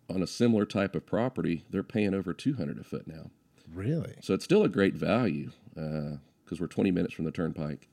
on 0.10 0.22
a 0.24 0.28
similar 0.28 0.66
type 0.66 0.96
of 0.96 1.06
property, 1.06 1.66
they're 1.70 1.84
paying 1.84 2.14
over 2.14 2.34
200 2.34 2.80
a 2.80 2.84
foot 2.84 3.08
now. 3.08 3.30
Really? 3.74 4.16
So 4.22 4.34
it's 4.34 4.44
still 4.46 4.64
a 4.64 4.70
great 4.70 4.96
value 4.96 5.52
because 5.74 6.60
we're 6.60 6.68
20 6.68 6.92
minutes 6.92 7.14
from 7.14 7.26
the 7.26 7.32
turnpike. 7.32 7.88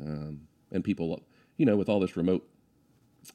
Um, 0.00 0.42
and 0.70 0.84
people, 0.84 1.22
you 1.56 1.64
know, 1.66 1.76
with 1.76 1.88
all 1.88 2.00
this 2.00 2.16
remote 2.16 2.46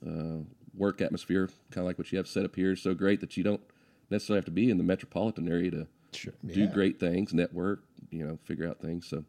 uh, 0.05 0.39
work 0.75 1.01
atmosphere, 1.01 1.47
kind 1.71 1.79
of 1.83 1.85
like 1.85 1.97
what 1.97 2.11
you 2.11 2.17
have 2.17 2.27
set 2.27 2.45
up 2.45 2.55
here, 2.55 2.73
is 2.73 2.81
so 2.81 2.93
great 2.93 3.19
that 3.21 3.37
you 3.37 3.43
don't 3.43 3.61
necessarily 4.09 4.37
have 4.39 4.45
to 4.45 4.51
be 4.51 4.69
in 4.69 4.77
the 4.77 4.83
metropolitan 4.83 5.47
area 5.49 5.71
to 5.71 5.87
Sure. 6.13 6.33
do 6.45 6.61
Yeah. 6.61 6.67
great 6.67 6.99
things, 6.99 7.33
network, 7.33 7.83
you 8.11 8.25
know, 8.25 8.37
figure 8.43 8.67
out 8.67 8.79
things. 8.79 9.05
So, 9.07 9.25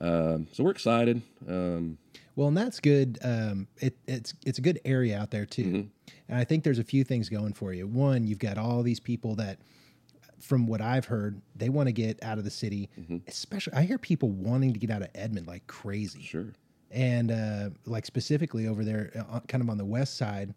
um, 0.00 0.46
so 0.52 0.64
we're 0.64 0.70
excited. 0.70 1.22
Um, 1.48 1.98
Well, 2.36 2.48
and 2.48 2.56
that's 2.56 2.80
good. 2.80 3.18
Um, 3.22 3.66
it, 3.78 3.96
it's 4.06 4.34
it's 4.46 4.58
a 4.58 4.62
good 4.62 4.80
area 4.84 5.18
out 5.18 5.30
there 5.30 5.44
too, 5.46 5.64
Mm-hmm. 5.64 6.12
and 6.28 6.38
I 6.38 6.44
think 6.44 6.64
there's 6.64 6.78
a 6.78 6.84
few 6.84 7.04
things 7.04 7.28
going 7.28 7.52
for 7.52 7.72
you. 7.72 7.86
One, 7.86 8.26
you've 8.26 8.38
got 8.38 8.56
all 8.58 8.82
these 8.82 9.00
people 9.00 9.34
that, 9.36 9.58
from 10.40 10.66
what 10.66 10.80
I've 10.80 11.04
heard, 11.04 11.40
they 11.54 11.68
want 11.68 11.88
to 11.88 11.92
get 11.92 12.22
out 12.22 12.38
of 12.38 12.44
the 12.44 12.50
city. 12.50 12.88
Mm-hmm. 12.98 13.18
Especially, 13.28 13.74
I 13.74 13.82
hear 13.82 13.98
people 13.98 14.30
wanting 14.30 14.72
to 14.72 14.78
get 14.78 14.90
out 14.90 15.02
of 15.02 15.08
Edmond 15.14 15.46
like 15.46 15.66
crazy, 15.66 16.22
sure. 16.22 16.46
and 16.90 17.30
uh, 17.30 17.70
like 17.86 18.06
specifically 18.06 18.66
over 18.66 18.84
there, 18.84 19.12
uh, 19.30 19.40
kind 19.40 19.62
of 19.62 19.68
on 19.68 19.76
the 19.76 19.84
west 19.84 20.16
side, 20.16 20.54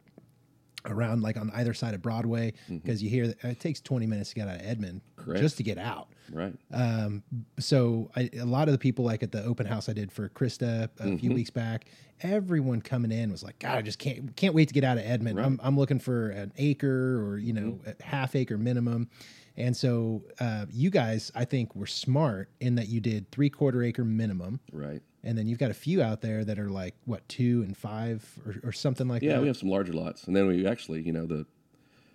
around 0.86 1.22
like 1.24 1.36
on 1.38 1.52
either 1.56 1.74
side 1.74 1.94
of 1.94 2.02
Broadway, 2.02 2.54
because 2.70 3.04
you 3.04 3.10
hear 3.10 3.28
that 3.28 3.44
it 3.44 3.60
takes 3.60 3.82
20 3.82 4.06
minutes 4.08 4.30
to 4.30 4.36
get 4.36 4.48
out 4.48 4.56
of 4.56 4.66
Edmond 4.66 5.02
Mm-hmm. 5.18 5.26
Correct. 5.32 5.42
just 5.42 5.58
to 5.58 5.64
get 5.64 5.78
out. 5.78 6.08
Right. 6.32 6.54
Um, 6.74 7.24
so 7.60 8.10
I, 8.16 8.30
a 8.40 8.46
lot 8.46 8.68
of 8.68 8.72
the 8.72 8.78
people 8.80 9.06
like 9.06 9.24
at 9.24 9.32
the 9.32 9.44
open 9.44 9.66
house 9.66 9.90
I 9.90 9.94
did 9.94 10.12
for 10.12 10.30
Krista 10.30 10.90
a 11.00 11.18
few 11.18 11.32
weeks 11.34 11.50
back, 11.50 11.86
everyone 12.22 12.82
coming 12.82 13.12
in 13.12 13.32
was 13.32 13.44
like, 13.44 13.60
God, 13.60 13.78
I 13.78 13.82
just 13.82 14.00
can't 14.00 14.36
can't 14.36 14.54
wait 14.54 14.68
to 14.70 14.74
get 14.74 14.84
out 14.84 14.98
of 14.98 15.04
Edmond. 15.06 15.40
I'm 15.40 15.60
I'm 15.64 15.78
looking 15.78 16.00
for 16.00 16.30
an 16.30 16.52
acre 16.58 17.22
or 17.28 17.38
you 17.38 17.54
know 17.54 17.80
a 17.86 18.02
half 18.04 18.36
acre 18.36 18.58
minimum. 18.58 19.10
And 19.58 19.76
so 19.78 20.22
uh, 20.42 20.66
you 20.70 20.90
guys, 20.90 21.32
I 21.34 21.46
think, 21.46 21.74
were 21.78 21.86
smart 21.88 22.50
in 22.60 22.76
that 22.76 22.90
you 22.90 23.00
did 23.00 23.32
three 23.32 23.50
quarter 23.50 23.82
acre 23.84 24.04
minimum, 24.04 24.60
Right. 24.74 25.02
and 25.24 25.38
then 25.38 25.48
you've 25.48 25.60
got 25.60 25.72
a 25.72 25.76
few 25.76 26.02
out 26.02 26.20
there 26.20 26.44
that 26.44 26.60
are 26.60 26.70
like 26.70 26.94
what 27.06 27.26
two 27.30 27.64
and 27.64 27.78
five 27.78 28.28
or, 28.46 28.70
or 28.70 28.72
something 28.74 29.08
like 29.08 29.22
Yeah, 29.22 29.30
that. 29.30 29.36
Yeah, 29.36 29.42
we 29.42 29.48
have 29.48 29.56
some 29.56 29.70
larger 29.70 29.94
lots, 29.94 30.26
and 30.26 30.36
then 30.36 30.48
we 30.48 30.68
actually, 30.68 31.04
you 31.04 31.14
know, 31.14 31.26
the 31.26 31.46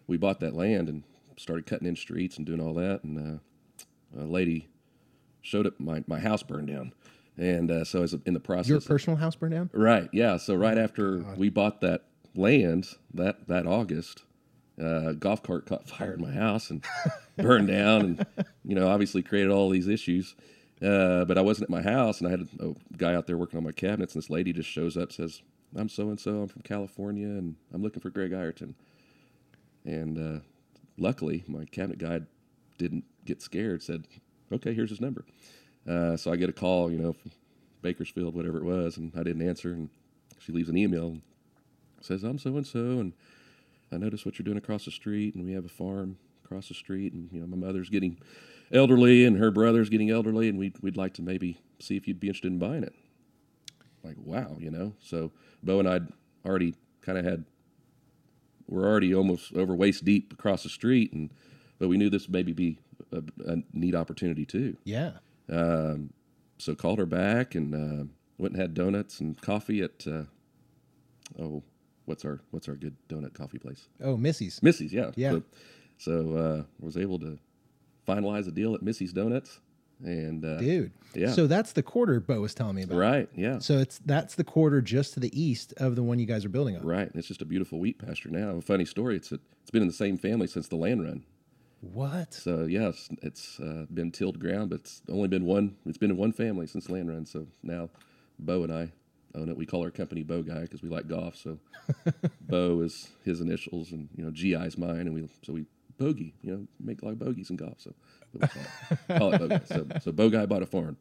we 0.07 0.18
bought 0.18 0.40
that 0.40 0.55
land 0.55 0.90
and 0.90 1.03
started 1.38 1.64
cutting 1.64 1.88
in 1.88 1.96
streets 1.96 2.37
and 2.37 2.44
doing 2.44 2.61
all 2.61 2.75
that, 2.75 3.05
and 3.05 3.16
uh, 3.16 3.38
a 4.18 4.25
lady 4.25 4.68
showed 5.42 5.66
up. 5.66 5.79
My 5.81 6.03
my 6.07 6.18
house 6.20 6.42
burned 6.42 6.68
down, 6.68 6.92
and 7.37 7.70
uh, 7.70 7.85
so 7.85 8.03
as 8.03 8.14
in 8.27 8.35
the 8.35 8.40
process, 8.40 8.68
Your 8.68 8.81
personal 8.81 9.16
house 9.16 9.37
burned 9.37 9.55
down. 9.55 9.70
right? 9.73 10.09
Yeah, 10.12 10.37
so 10.37 10.55
right 10.55 10.79
after 10.79 11.25
we 11.37 11.49
bought 11.51 11.80
that 11.82 12.05
land 12.35 12.89
that 13.14 13.49
that 13.49 13.66
August, 13.66 14.24
uh, 14.82 15.12
golf 15.12 15.43
cart 15.43 15.66
caught 15.66 15.89
fire 15.89 16.14
in 16.14 16.20
my 16.20 16.32
house 16.32 16.70
and 16.70 16.85
burned 17.37 17.68
down, 17.68 18.01
and 18.03 18.26
you 18.64 18.74
know, 18.74 18.89
obviously 18.89 19.22
created 19.22 19.51
all 19.51 19.68
these 19.70 19.89
issues. 19.89 20.35
Uh, 20.82 21.26
but 21.26 21.37
I 21.37 21.43
wasn't 21.43 21.64
at 21.64 21.70
my 21.70 21.82
house, 21.82 22.20
and 22.20 22.28
I 22.28 22.30
had 22.30 22.49
a, 22.59 22.70
a 22.70 22.74
guy 22.97 23.14
out 23.14 23.26
there 23.26 23.37
working 23.37 23.59
on 23.59 23.64
my 23.64 23.72
cabinets, 23.72 24.14
and 24.14 24.22
this 24.22 24.30
lady 24.30 24.53
just 24.55 24.68
shows 24.70 24.97
up, 24.97 25.12
says, 25.12 25.43
"I'm 25.76 25.91
so 25.91 26.09
and 26.09 26.18
so. 26.18 26.41
I'm 26.43 26.49
from 26.49 26.62
California, 26.62 27.26
and 27.26 27.57
I'm 27.74 27.82
looking 27.82 28.01
for 28.01 28.09
Greg 28.09 28.32
Ireton." 28.32 28.74
And 29.85 30.18
uh, 30.18 30.41
luckily, 30.99 31.45
my 31.47 31.64
cabinet 31.66 31.99
guy 31.99 32.20
didn't 32.78 33.05
get 33.25 33.43
scared. 33.43 33.83
Said, 33.83 34.07
"Okay, 34.53 34.75
here's 34.75 34.91
his 34.91 35.01
number." 35.01 35.25
Uh, 35.89 36.16
so 36.16 36.33
I 36.33 36.37
get 36.37 36.49
a 36.51 36.53
call, 36.53 36.91
you 36.91 36.99
know, 36.99 37.12
from 37.12 37.31
Bakersfield, 37.83 38.35
whatever 38.35 38.59
it 38.59 38.64
was, 38.64 38.97
and 38.97 39.12
I 39.16 39.23
didn't 39.23 39.47
answer. 39.47 39.73
And 39.73 39.89
she 40.39 40.53
leaves 40.53 40.68
an 40.68 40.77
email 40.77 41.09
and 41.09 41.23
says, 42.01 42.23
"I'm 42.23 42.39
so 42.39 42.57
and 42.57 42.66
so, 42.66 42.79
and 42.79 43.12
I 43.93 43.97
noticed 43.97 44.25
what 44.27 44.39
you're 44.39 44.45
doing 44.45 44.59
across 44.59 44.85
the 44.85 44.91
street, 44.91 45.35
and 45.35 45.45
we 45.45 45.53
have 45.53 45.64
a 45.64 45.68
farm 45.68 46.18
across 46.45 46.68
the 46.68 46.75
street, 46.75 47.12
and 47.12 47.31
you 47.33 47.41
know, 47.41 47.47
my 47.47 47.57
mother's 47.57 47.91
getting 47.91 48.18
elderly, 48.73 49.25
and 49.25 49.39
her 49.39 49.51
brother's 49.51 49.89
getting 49.89 50.11
elderly, 50.11 50.49
and 50.49 50.59
we'd 50.59 50.79
we'd 50.83 50.97
like 50.97 51.14
to 51.14 51.23
maybe 51.23 51.61
see 51.79 51.97
if 51.97 52.07
you'd 52.07 52.21
be 52.21 52.29
interested 52.29 52.53
in 52.53 52.59
buying 52.59 52.83
it." 52.83 52.95
like 54.03 54.16
wow, 54.25 54.57
you 54.59 54.71
know. 54.71 54.95
So 55.01 55.33
Bo 55.62 55.79
and 55.79 55.89
I'd 55.89 56.09
already 56.45 56.75
kind 57.03 57.18
of 57.18 57.25
had 57.25 57.45
we're 58.68 58.87
already 58.87 59.14
almost 59.14 59.53
over 59.55 59.75
waist 59.75 60.05
deep 60.05 60.33
across 60.33 60.62
the 60.62 60.68
street, 60.68 61.12
and 61.12 61.31
but 61.79 61.89
we 61.89 61.97
knew 61.97 62.11
this 62.11 62.27
would 62.27 62.33
maybe 62.33 62.53
be 62.53 62.79
a, 63.12 63.22
a 63.53 63.57
neat 63.72 63.94
opportunity 63.94 64.44
too. 64.44 64.76
Yeah. 64.84 65.12
So 66.59 66.74
called 66.74 66.98
her 66.98 67.07
back 67.07 67.55
and 67.55 67.74
uh, 67.74 68.05
went 68.38 68.53
and 68.55 68.61
had 68.61 68.74
donuts 68.74 69.20
and 69.20 69.40
coffee 69.40 69.80
at 69.82 70.07
uh, 70.07 70.24
oh 71.38 71.62
what's 72.05 72.24
our 72.24 72.40
what's 72.51 72.68
our 72.68 72.74
good 72.74 72.96
donut 73.09 73.32
coffee 73.34 73.59
place 73.59 73.88
Oh, 74.03 74.16
Missy's. 74.16 74.62
Missy's 74.62 74.92
yeah 74.92 75.11
Yeah. 75.16 75.30
so, 75.30 75.42
so 75.98 76.36
uh, 76.36 76.62
was 76.78 76.96
able 76.98 77.18
to 77.20 77.38
finalize 78.07 78.46
a 78.46 78.51
deal 78.51 78.74
at 78.74 78.82
Missy's 78.82 79.12
Donuts 79.14 79.61
and 80.03 80.44
uh, 80.44 80.59
Dude. 80.59 80.92
Yeah. 81.14 81.32
So 81.32 81.46
that's 81.46 81.72
the 81.72 81.82
quarter 81.82 82.20
Bo 82.20 82.40
was 82.40 82.55
telling 82.55 82.74
me 82.76 82.82
about. 82.82 82.98
right 82.98 83.28
yeah 83.34 83.59
So 83.59 83.78
it's 83.78 83.98
that's 84.05 84.34
the 84.34 84.44
quarter 84.44 84.82
just 84.82 85.14
to 85.14 85.20
the 85.20 85.30
east 85.40 85.72
of 85.78 85.96
the 85.96 86.03
one 86.03 86.18
you 86.18 86.26
guys 86.26 86.44
are 86.44 86.48
building 86.51 86.76
on. 86.76 86.82
right 86.82 87.11
it's 87.14 87.28
just 87.28 87.40
a 87.40 87.46
beautiful 87.46 87.78
wheat 87.78 87.98
pasture 87.98 88.28
now 88.28 88.51
a 88.57 88.61
funny 88.61 88.84
story 88.84 89.16
it's 89.16 89.32
a, 89.32 89.38
it's 89.62 89.70
been 89.70 89.82
in 89.82 89.88
the 89.88 89.94
same 89.94 90.18
family 90.18 90.46
since 90.46 90.68
the 90.68 90.76
land 90.76 91.03
run 91.03 91.24
What? 91.81 92.35
so 92.35 92.64
yeah 92.64 92.89
it's, 92.89 93.09
it's 93.22 93.61
uh, 93.61 93.87
been 93.93 94.12
tilled 94.12 94.39
ground 94.39 94.70
but 94.70 94.81
it's 94.81 95.03
only 95.09 95.28
been 95.28 95.45
one 95.45 95.76
it's 95.87 95.99
been 95.99 96.11
in 96.11 96.16
one 96.16 96.33
family 96.33 96.66
since 96.66 96.91
land 96.91 97.09
run 97.09 97.26
so 97.26 97.47
now 97.62 97.89
Bo 98.39 98.62
and 98.64 98.72
I 98.72 98.93
own 99.35 99.49
it. 99.49 99.57
We 99.57 99.66
call 99.66 99.83
our 99.85 99.91
company 99.91 100.22
Bo 100.22 100.43
Guy 100.43 100.61
because 100.61 100.83
we 100.83 100.89
like 100.89 101.09
golf 101.09 101.37
so 101.37 101.59
Bo 102.43 102.81
is 102.83 103.09
his 103.24 103.41
initials 103.41 103.93
and 103.93 104.09
you 104.16 104.24
know 104.24 104.31
GI 104.31 104.55
is 104.55 104.76
mine 104.76 105.01
and 105.01 105.14
we 105.14 105.28
so 105.43 105.53
we 105.53 105.64
bogey 105.99 106.35
you 106.43 106.53
know 106.53 106.66
make 106.78 107.03
a 107.03 107.05
lot 107.05 107.12
of 107.12 107.18
bogeys 107.18 107.51
in 107.51 107.57
golf 107.57 107.78
so 107.78 107.95
we 108.33 108.41
call 108.41 108.62
it, 108.62 109.18
call 109.18 109.35
it 109.35 109.39
Bo 109.39 109.49
Guy. 109.49 109.61
So, 109.66 109.87
so 110.01 110.12
Bo 110.12 110.28
Guy 110.31 110.47
bought 110.47 110.62
a 110.62 110.66
farm. 110.66 110.97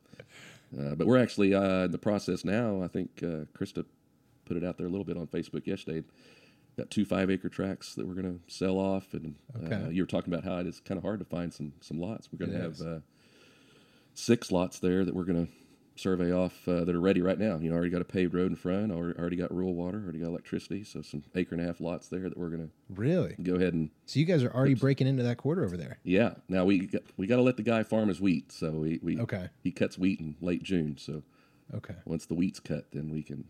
Uh, 0.78 0.96
but 0.96 1.08
we're 1.08 1.22
actually 1.22 1.54
uh, 1.54 1.86
in 1.86 1.92
the 1.92 1.98
process 1.98 2.46
now. 2.46 2.84
I 2.84 2.88
think 2.88 3.10
uh, 3.24 3.46
Krista 3.58 3.86
put 4.46 4.58
it 4.58 4.64
out 4.64 4.78
there 4.78 4.88
a 4.88 4.90
little 4.90 5.06
bit 5.06 5.18
on 5.18 5.28
Facebook 5.28 5.66
yesterday 5.66 6.04
got 6.80 6.90
two 6.90 7.06
five 7.06 7.30
acre 7.30 7.50
tracts 7.50 7.94
that 7.96 8.08
we're 8.08 8.14
going 8.14 8.40
to 8.40 8.54
sell 8.54 8.78
off 8.78 9.14
and 9.14 9.36
uh, 9.56 9.90
you 9.90 10.02
were 10.02 10.08
talking 10.08 10.34
about 10.34 10.46
how 10.46 10.58
it 10.58 10.68
is 10.68 10.80
kind 10.80 10.98
of 10.98 11.04
hard 11.04 11.20
to 11.20 11.26
find 11.26 11.54
some 11.54 11.74
some 11.82 12.00
lots 12.00 12.30
we're 12.32 12.40
going 12.46 12.52
to 12.58 12.64
have 12.64 12.80
uh, 12.82 13.00
six 14.14 14.52
lots 14.52 14.80
there 14.80 15.04
that 15.06 15.14
we're 15.16 15.24
going 15.24 15.46
to 15.46 15.52
survey 15.96 16.32
off 16.32 16.66
uh, 16.68 16.86
that 16.86 16.96
are 16.96 17.02
ready 17.02 17.22
right 17.22 17.38
now 17.40 17.58
you 17.58 17.70
know 17.70 17.76
already 17.76 17.90
got 17.92 18.02
a 18.02 18.06
paved 18.06 18.34
road 18.34 18.50
in 18.50 18.56
front 18.56 18.92
already, 18.92 19.20
already 19.20 19.36
got 19.36 19.54
rural 19.54 19.74
water 19.74 19.98
already 20.02 20.20
got 20.20 20.28
electricity 20.28 20.84
so 20.84 21.02
some 21.02 21.22
acre 21.36 21.54
and 21.56 21.62
a 21.64 21.68
half 21.68 21.82
lots 21.82 22.08
there 22.08 22.22
that 22.30 22.38
we're 22.38 22.50
going 22.50 22.66
to 22.66 22.72
Really? 22.90 23.36
go 23.44 23.56
ahead 23.56 23.74
and 23.74 23.90
So 24.06 24.20
you 24.20 24.26
guys 24.26 24.42
are 24.44 24.52
already 24.52 24.74
breaking 24.76 25.08
into 25.08 25.24
that 25.24 25.38
quarter 25.38 25.64
over 25.66 25.76
there. 25.76 26.00
yeah 26.04 26.36
now 26.48 26.64
we 26.64 26.88
got, 26.88 27.02
we 27.18 27.28
got 27.28 27.36
to 27.36 27.42
let 27.42 27.58
the 27.58 27.64
guy 27.64 27.84
farm 27.84 28.08
his 28.08 28.22
wheat 28.22 28.52
so 28.54 28.72
we, 28.72 29.00
we 29.04 29.20
Okay. 29.20 29.50
he 29.62 29.72
cuts 29.72 29.98
wheat 29.98 30.20
in 30.22 30.36
late 30.40 30.64
june 30.64 30.98
so 30.98 31.24
Okay. 31.74 31.96
once 32.06 32.26
the 32.26 32.34
wheat's 32.34 32.62
cut 32.62 32.86
then 32.94 33.10
we 33.12 33.22
can 33.22 33.44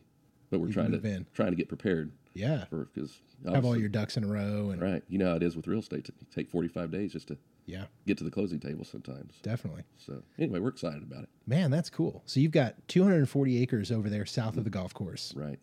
but 0.50 0.60
we're 0.60 0.68
You 0.68 0.74
trying 0.74 0.92
to 0.92 1.08
in. 1.08 1.28
trying 1.36 1.52
to 1.52 1.56
get 1.56 1.68
prepared 1.70 2.12
Yeah. 2.34 2.66
because 2.70 3.20
Have 3.52 3.66
all 3.66 3.78
your 3.78 3.90
ducks 3.90 4.16
in 4.18 4.24
a 4.24 4.28
row 4.28 4.70
and 4.70 4.82
right 4.82 5.04
you 5.10 5.18
know 5.18 5.30
how 5.32 5.36
it 5.36 5.44
is 5.44 5.56
with 5.56 5.68
real 5.68 5.80
estate 5.80 6.06
to 6.06 6.14
take 6.34 6.50
45 6.50 6.92
days 6.92 7.14
just 7.14 7.28
to 7.30 7.38
yeah, 7.66 7.86
get 8.08 8.18
to 8.18 8.24
the 8.24 8.32
closing 8.32 8.60
table 8.60 8.84
sometimes. 8.84 9.36
definitely. 9.44 9.84
So 9.98 10.24
anyway, 10.40 10.60
we're 10.60 10.70
excited 10.70 11.04
about 11.04 11.24
it. 11.24 11.30
Man, 11.46 11.70
that's 11.70 11.90
cool. 11.92 12.24
So 12.26 12.40
you've 12.40 12.52
got 12.52 12.74
240 12.88 13.62
acres 13.62 13.92
over 13.92 14.10
there 14.10 14.26
south 14.26 14.58
of 14.58 14.64
the 14.64 14.72
golf 14.72 14.92
course. 14.96 15.34
Right. 15.36 15.60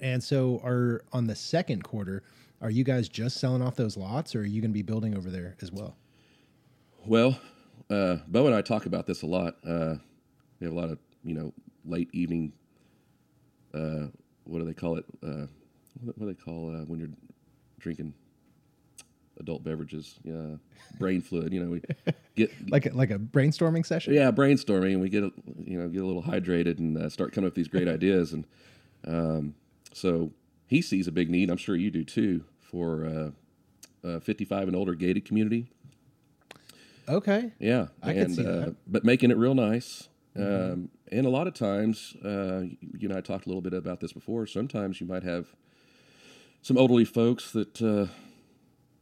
And 0.00 0.22
so 0.22 0.60
are 0.64 1.02
on 1.12 1.26
the 1.26 1.34
second 1.34 1.82
quarter, 1.82 2.22
are 2.60 2.70
you 2.70 2.84
guys 2.84 3.08
just 3.08 3.38
selling 3.38 3.60
off 3.60 3.74
those 3.74 3.96
lots 3.96 4.36
or 4.36 4.42
are 4.42 4.44
you 4.44 4.60
going 4.60 4.70
to 4.70 4.74
be 4.74 4.82
building 4.82 5.16
over 5.16 5.30
there 5.30 5.56
as 5.60 5.72
well? 5.72 5.96
Well, 7.04 7.40
uh, 7.90 8.18
Bo 8.28 8.46
and 8.46 8.54
I 8.54 8.62
talk 8.62 8.86
about 8.86 9.04
this 9.06 9.22
a 9.22 9.26
lot. 9.26 9.56
Uh, 9.66 9.96
we 10.60 10.66
have 10.66 10.72
a 10.72 10.78
lot 10.78 10.90
of 10.90 10.98
you 11.24 11.34
know 11.34 11.52
late 11.84 12.08
evening. 12.12 12.52
Uh, 13.74 14.06
what 14.44 14.58
do 14.60 14.64
they 14.64 14.74
call 14.74 14.96
it? 14.96 15.04
Uh, 15.22 15.46
what, 16.00 16.18
what 16.18 16.20
do 16.20 16.26
they 16.26 16.34
call 16.34 16.74
uh, 16.74 16.84
when 16.84 16.98
you're 16.98 17.08
drinking 17.78 18.14
adult 19.40 19.64
beverages? 19.64 20.18
Yeah, 20.22 20.56
brain 20.98 21.20
fluid. 21.20 21.52
You 21.52 21.64
know, 21.64 21.70
we 21.70 21.82
get 22.36 22.50
Like 22.70 22.86
a, 22.86 22.90
like 22.90 23.10
a 23.10 23.18
brainstorming 23.18 23.84
session? 23.86 24.14
yeah 24.14 24.30
brainstorming 24.30 24.92
and 24.92 25.00
we 25.00 25.08
get 25.08 25.24
a, 25.24 25.32
you 25.64 25.78
know 25.78 25.88
get 25.88 26.02
a 26.02 26.06
little 26.06 26.22
hydrated 26.22 26.78
and 26.78 26.96
uh, 26.98 27.08
start 27.08 27.32
coming 27.32 27.46
up 27.46 27.52
with 27.52 27.56
these 27.56 27.68
great 27.68 27.88
ideas 27.98 28.32
and 28.32 28.46
um, 29.06 29.54
so 29.92 30.32
he 30.66 30.80
sees 30.82 31.06
a 31.06 31.12
big 31.12 31.30
need 31.30 31.50
i'm 31.50 31.56
sure 31.56 31.76
you 31.76 31.90
do 31.90 32.04
too 32.04 32.44
for 32.60 33.04
uh, 34.04 34.06
uh, 34.08 34.20
55 34.20 34.68
and 34.68 34.76
older 34.76 34.94
gated 34.94 35.24
community 35.24 35.68
Okay. 37.08 37.52
yeah 37.58 37.88
I 38.02 38.12
and 38.12 38.18
could 38.28 38.36
see 38.36 38.42
uh, 38.46 38.52
that. 38.66 38.76
but 38.86 39.04
making 39.04 39.30
it 39.30 39.36
real 39.36 39.54
nice 39.54 40.08
um, 40.36 40.90
and 41.14 41.26
a 41.26 41.30
lot 41.30 41.46
of 41.46 41.54
times 41.54 42.16
uh, 42.24 42.62
you 42.80 43.08
and 43.08 43.12
i 43.16 43.20
talked 43.20 43.46
a 43.46 43.48
little 43.48 43.62
bit 43.62 43.72
about 43.74 44.00
this 44.00 44.12
before 44.12 44.46
sometimes 44.46 45.00
you 45.00 45.06
might 45.06 45.22
have 45.22 45.46
some 46.62 46.76
elderly 46.76 47.04
folks 47.04 47.52
that 47.52 47.80
uh, 47.82 48.06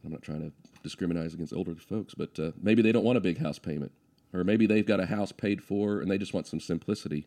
i'm 0.03 0.11
not 0.11 0.21
trying 0.21 0.41
to 0.41 0.51
discriminate 0.83 1.33
against 1.33 1.53
elderly 1.53 1.79
folks 1.79 2.13
but 2.13 2.37
uh, 2.39 2.51
maybe 2.61 2.81
they 2.81 2.91
don't 2.91 3.03
want 3.05 3.17
a 3.17 3.21
big 3.21 3.37
house 3.39 3.59
payment 3.59 3.91
or 4.33 4.43
maybe 4.43 4.65
they've 4.65 4.85
got 4.85 4.99
a 4.99 5.05
house 5.07 5.31
paid 5.31 5.63
for 5.63 5.99
and 6.01 6.09
they 6.11 6.17
just 6.17 6.33
want 6.33 6.47
some 6.47 6.59
simplicity 6.59 7.25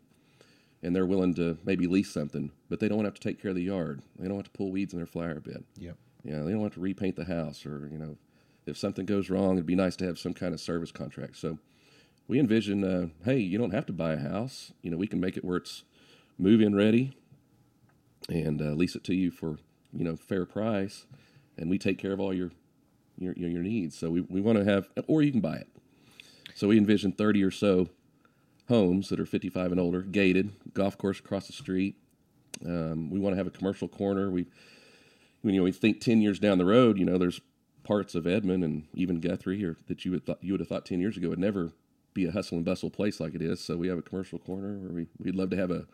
and 0.82 0.94
they're 0.94 1.06
willing 1.06 1.34
to 1.34 1.56
maybe 1.64 1.86
lease 1.86 2.10
something 2.12 2.50
but 2.68 2.80
they 2.80 2.88
don't 2.88 2.98
want 2.98 3.06
to 3.06 3.10
have 3.10 3.20
to 3.20 3.28
take 3.28 3.40
care 3.40 3.50
of 3.50 3.56
the 3.56 3.62
yard 3.62 4.02
they 4.18 4.28
don't 4.28 4.36
have 4.36 4.44
to 4.44 4.50
pull 4.50 4.70
weeds 4.70 4.92
in 4.92 4.98
their 4.98 5.06
flower 5.06 5.40
bed 5.40 5.64
Yep. 5.78 5.96
you 6.22 6.32
know, 6.32 6.44
they 6.44 6.52
don't 6.52 6.62
have 6.62 6.74
to 6.74 6.80
repaint 6.80 7.16
the 7.16 7.24
house 7.24 7.64
or, 7.66 7.88
you 7.90 7.98
know, 7.98 8.16
if 8.66 8.76
something 8.76 9.06
goes 9.06 9.30
wrong, 9.30 9.52
it'd 9.52 9.64
be 9.64 9.76
nice 9.76 9.94
to 9.96 10.04
have 10.06 10.18
some 10.18 10.34
kind 10.34 10.52
of 10.52 10.60
service 10.60 10.90
contract. 10.90 11.36
So 11.36 11.58
we 12.28 12.40
envision, 12.40 12.84
uh, 12.84 13.08
hey, 13.24 13.38
you 13.38 13.58
don't 13.58 13.72
have 13.72 13.86
to 13.86 13.92
buy 13.92 14.12
a 14.12 14.18
house. 14.18 14.72
You 14.82 14.90
know, 14.90 14.96
we 14.96 15.06
can 15.06 15.20
make 15.20 15.36
it 15.36 15.44
where 15.44 15.56
it's 15.56 15.84
move 16.38 16.60
in 16.60 16.74
ready 16.74 17.16
and 18.28 18.60
uh, 18.60 18.72
lease 18.72 18.96
it 18.96 19.04
to 19.04 19.14
you 19.14 19.30
for, 19.30 19.58
you 19.92 20.04
know, 20.04 20.16
fair 20.16 20.44
price. 20.44 21.06
And 21.56 21.70
we 21.70 21.78
take 21.78 21.98
care 21.98 22.12
of 22.12 22.20
all 22.20 22.34
your, 22.34 22.50
your, 23.18 23.32
your, 23.34 23.48
your 23.50 23.62
needs. 23.62 23.96
So 23.96 24.10
we, 24.10 24.20
we 24.22 24.40
want 24.40 24.58
to 24.58 24.64
have, 24.64 24.88
or 25.06 25.22
you 25.22 25.30
can 25.30 25.40
buy 25.40 25.56
it. 25.56 25.68
So 26.54 26.68
we 26.68 26.78
envision 26.78 27.12
30 27.12 27.42
or 27.44 27.50
so 27.50 27.88
homes 28.68 29.08
that 29.08 29.20
are 29.20 29.26
55 29.26 29.70
and 29.72 29.80
older, 29.80 30.02
gated, 30.02 30.52
golf 30.74 30.98
course 30.98 31.20
across 31.20 31.46
the 31.46 31.52
street. 31.52 31.96
Um, 32.64 33.10
we 33.10 33.18
want 33.18 33.34
to 33.34 33.36
have 33.36 33.46
a 33.46 33.50
commercial 33.50 33.88
corner. 33.88 34.30
We, 34.30 34.46
you 35.42 35.52
know, 35.52 35.62
we 35.62 35.72
think 35.72 36.00
ten 36.00 36.20
years 36.20 36.38
down 36.38 36.58
the 36.58 36.64
road, 36.64 36.98
you 36.98 37.04
know, 37.04 37.18
there's 37.18 37.40
parts 37.84 38.14
of 38.14 38.26
Edmond 38.26 38.64
and 38.64 38.86
even 38.94 39.20
Guthrie, 39.20 39.62
or 39.64 39.76
that 39.86 40.04
you 40.04 40.10
would 40.12 40.24
thought 40.24 40.42
you 40.42 40.52
would 40.52 40.60
have 40.60 40.68
thought 40.68 40.86
ten 40.86 41.00
years 41.00 41.16
ago 41.16 41.28
would 41.28 41.38
never 41.38 41.72
be 42.16 42.24
a 42.24 42.32
hustle 42.32 42.56
and 42.56 42.64
bustle 42.64 42.90
place 42.90 43.20
like 43.20 43.34
it 43.34 43.42
is. 43.42 43.60
So 43.60 43.76
we 43.76 43.86
have 43.88 43.98
a 43.98 44.02
commercial 44.02 44.38
corner 44.40 44.76
where 44.78 44.90
we 44.90 45.06
we'd 45.18 45.36
love 45.36 45.50
to 45.50 45.56
have 45.56 45.70
a 45.70 45.86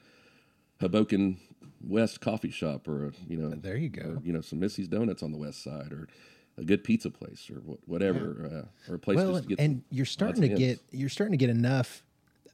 Hoboken 0.80 1.38
West 1.86 2.20
coffee 2.20 2.50
shop, 2.50 2.88
or 2.88 3.06
a 3.08 3.12
you 3.28 3.36
know, 3.36 3.50
There 3.50 3.76
you 3.76 3.88
go. 3.88 4.02
or, 4.02 4.22
you 4.24 4.32
know, 4.32 4.40
some 4.40 4.60
Missy's 4.60 4.88
Donuts 4.88 5.22
on 5.22 5.32
the 5.32 5.38
west 5.38 5.62
side, 5.62 5.92
or 5.92 6.08
a 6.56 6.64
good 6.64 6.84
pizza 6.84 7.10
place, 7.10 7.50
or 7.50 7.56
wh- 7.60 7.88
whatever, 7.88 8.66
uh, 8.88 8.90
or 8.90 8.96
a 8.96 8.98
place 8.98 9.16
Well, 9.16 9.32
just 9.32 9.42
to 9.44 9.48
get 9.50 9.60
and 9.60 9.82
you're 9.90 10.06
starting 10.06 10.42
to 10.42 10.48
get 10.48 10.80
you're 10.92 11.08
starting 11.08 11.32
to 11.32 11.36
get 11.36 11.50
enough 11.50 12.04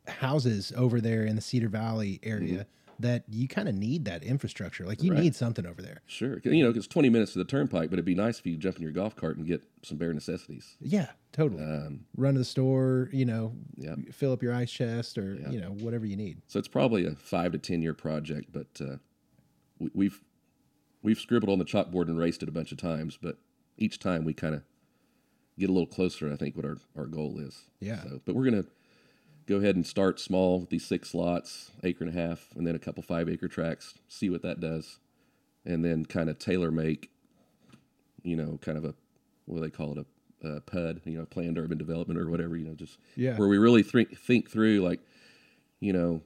houses 0.06 0.72
over 0.74 1.00
there 1.00 1.24
in 1.24 1.36
the 1.36 1.42
Cedar 1.42 1.68
Valley 1.68 2.18
area 2.22 2.66
that 3.00 3.24
you 3.28 3.46
kind 3.48 3.68
of 3.68 3.74
need 3.74 4.04
that 4.06 4.22
infrastructure. 4.24 4.84
Like 4.84 5.02
you. 5.02 5.12
Right. 5.12 5.22
need 5.22 5.34
something 5.36 5.64
over 5.66 5.80
there. 5.82 6.02
Sure. 6.06 6.40
you 6.44 6.62
know, 6.64 6.70
it's 6.70 6.86
twenty 6.86 7.08
minutes 7.10 7.32
to 7.34 7.38
the 7.38 7.44
turnpike, 7.44 7.90
but 7.90 7.94
it'd 7.94 8.04
be 8.04 8.14
nice 8.14 8.38
if 8.38 8.46
you 8.46 8.56
jump 8.56 8.76
in 8.76 8.82
your 8.82 8.92
golf 8.92 9.14
cart 9.16 9.36
and 9.36 9.46
get 9.46 9.62
some 9.82 9.98
bare 9.98 10.12
necessities. 10.12 10.76
Yeah, 10.80 11.10
totally. 11.32 11.62
Run 12.16 12.34
to 12.34 12.38
the 12.38 12.44
store, 12.44 13.08
you 13.12 13.24
know, 13.24 13.46
Um, 13.46 13.64
Yeah. 13.76 13.94
fill 14.12 14.32
up 14.32 14.42
your 14.42 14.52
ice 14.52 14.70
chest 14.70 15.16
or 15.18 15.34
Yeah. 15.34 15.50
you 15.50 15.60
know 15.60 15.70
whatever 15.70 16.06
you 16.06 16.16
need. 16.16 16.42
So 16.48 16.58
it's 16.58 16.68
probably 16.68 17.04
a 17.06 17.12
five 17.12 17.52
to 17.52 17.58
ten 17.58 17.82
year 17.82 17.94
project, 17.94 18.50
but 18.52 18.80
uh, 18.80 18.96
we, 19.78 19.90
we've 19.94 20.20
we've 21.02 21.18
scribbled 21.18 21.50
on 21.50 21.58
the 21.58 21.64
chalkboard 21.64 22.08
and 22.08 22.18
raced 22.18 22.42
it 22.42 22.48
a 22.48 22.52
bunch 22.52 22.72
of 22.72 22.78
times, 22.78 23.16
but 23.20 23.38
each 23.76 23.98
time 24.00 24.24
we 24.24 24.34
kind 24.34 24.54
of 24.56 24.62
get 25.58 25.68
a 25.70 25.72
little 25.72 25.86
closer. 25.86 26.32
I 26.32 26.36
think 26.36 26.56
what 26.56 26.64
our, 26.64 26.78
our 26.96 27.06
goal 27.06 27.38
is. 27.38 27.64
Yeah. 27.80 28.02
So, 28.02 28.20
but 28.24 28.34
we're 28.34 28.44
gonna 28.44 28.64
go 29.48 29.56
ahead 29.56 29.74
and 29.74 29.86
start 29.86 30.20
small 30.20 30.60
with 30.60 30.70
these 30.70 30.86
six 30.86 31.14
lots, 31.14 31.70
acre 31.82 32.04
and 32.04 32.16
a 32.16 32.20
half, 32.20 32.48
and 32.54 32.66
then 32.66 32.74
a 32.74 32.78
couple 32.78 33.02
five 33.02 33.28
acre 33.28 33.48
tracts. 33.48 33.94
See 34.06 34.28
what 34.30 34.42
that 34.42 34.60
does, 34.60 34.98
and 35.64 35.84
then 35.84 36.04
kind 36.04 36.28
of 36.30 36.38
tailor 36.38 36.70
make. 36.70 37.10
You 38.22 38.36
know, 38.36 38.58
kind 38.60 38.76
of 38.76 38.84
a 38.84 38.94
what 39.46 39.56
do 39.56 39.62
they 39.62 39.70
call 39.70 39.98
it 39.98 40.06
a, 40.42 40.48
a 40.48 40.60
PUD, 40.60 41.00
you 41.04 41.18
know, 41.18 41.24
planned 41.24 41.58
urban 41.58 41.78
development 41.78 42.20
or 42.20 42.28
whatever. 42.28 42.56
You 42.56 42.66
know, 42.66 42.74
just 42.74 42.98
Yeah. 43.16 43.36
where 43.36 43.48
we 43.48 43.58
really 43.58 43.82
think 43.82 44.16
think 44.18 44.50
through 44.50 44.80
like 44.80 45.00
you 45.80 45.92
know, 45.92 46.22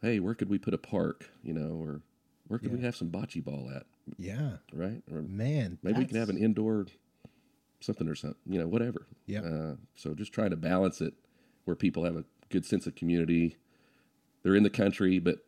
hey, 0.00 0.20
where 0.20 0.34
could 0.34 0.48
we 0.48 0.58
put 0.58 0.72
a 0.74 0.78
park? 0.78 1.28
You 1.42 1.52
know, 1.54 1.74
or 1.82 2.00
where 2.48 2.58
could 2.58 2.72
we 2.72 2.80
have 2.80 2.96
some 2.96 3.10
bocce 3.10 3.42
ball 3.44 3.70
at? 3.74 3.84
Yeah, 4.18 4.56
Right? 4.72 5.02
Or 5.12 5.22
man. 5.22 5.78
maybe 5.82 6.00
we 6.00 6.04
can 6.06 6.16
have 6.16 6.28
an 6.28 6.36
indoor 6.38 6.86
something 7.80 8.08
or 8.08 8.14
something. 8.14 8.38
You 8.46 8.58
know, 8.60 8.68
whatever. 8.68 9.06
Yeah. 9.26 9.40
Uh, 9.42 9.74
so 9.94 10.14
just 10.14 10.32
trying 10.32 10.50
to 10.50 10.56
balance 10.56 11.00
it 11.00 11.14
where 11.64 11.76
people 11.76 12.04
have 12.04 12.16
a 12.16 12.24
good 12.52 12.64
sense 12.64 12.86
of 12.86 12.94
community. 12.94 13.56
They're 14.42 14.54
in 14.56 14.62
the 14.62 14.70
country, 14.70 15.18
but 15.18 15.38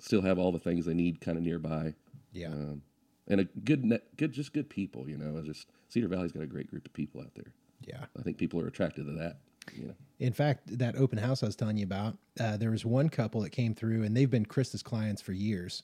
still 0.00 0.22
have 0.22 0.38
all 0.38 0.50
the 0.52 0.58
things 0.58 0.84
they 0.86 0.94
need 0.94 1.20
kind 1.20 1.36
of 1.38 1.44
nearby. 1.44 1.94
yeah. 2.32 2.48
Um, 2.48 2.82
and 3.30 3.40
a 3.40 3.44
good, 3.44 3.84
net, 3.84 4.04
good, 4.16 4.32
just 4.32 4.54
good 4.54 4.70
people. 4.70 5.06
You 5.08 5.18
know, 5.18 5.42
just 5.42 5.66
Cedar 5.90 6.08
Valley's 6.08 6.32
got 6.32 6.42
a 6.42 6.46
great 6.46 6.70
group 6.70 6.86
of 6.86 6.92
people 6.94 7.20
out 7.20 7.34
there. 7.34 7.52
yeah. 7.86 8.06
I 8.18 8.22
think 8.22 8.38
people 8.38 8.58
are 8.60 8.66
attracted 8.66 9.04
to 9.06 9.12
that. 9.12 9.36
You 9.74 9.88
know, 9.88 9.94
In 10.18 10.32
fact, 10.32 10.78
that 10.78 10.96
open 10.96 11.18
house 11.18 11.42
I 11.42 11.46
was 11.46 11.54
telling 11.54 11.76
you 11.76 11.84
about, 11.84 12.16
uh, 12.40 12.56
there 12.56 12.70
was 12.70 12.86
one 12.86 13.10
couple 13.10 13.42
that 13.42 13.50
came 13.50 13.74
through, 13.74 14.04
and 14.04 14.16
they've 14.16 14.30
been 14.30 14.46
Krista's 14.46 14.82
clients 14.82 15.20
for 15.20 15.32
years. 15.32 15.82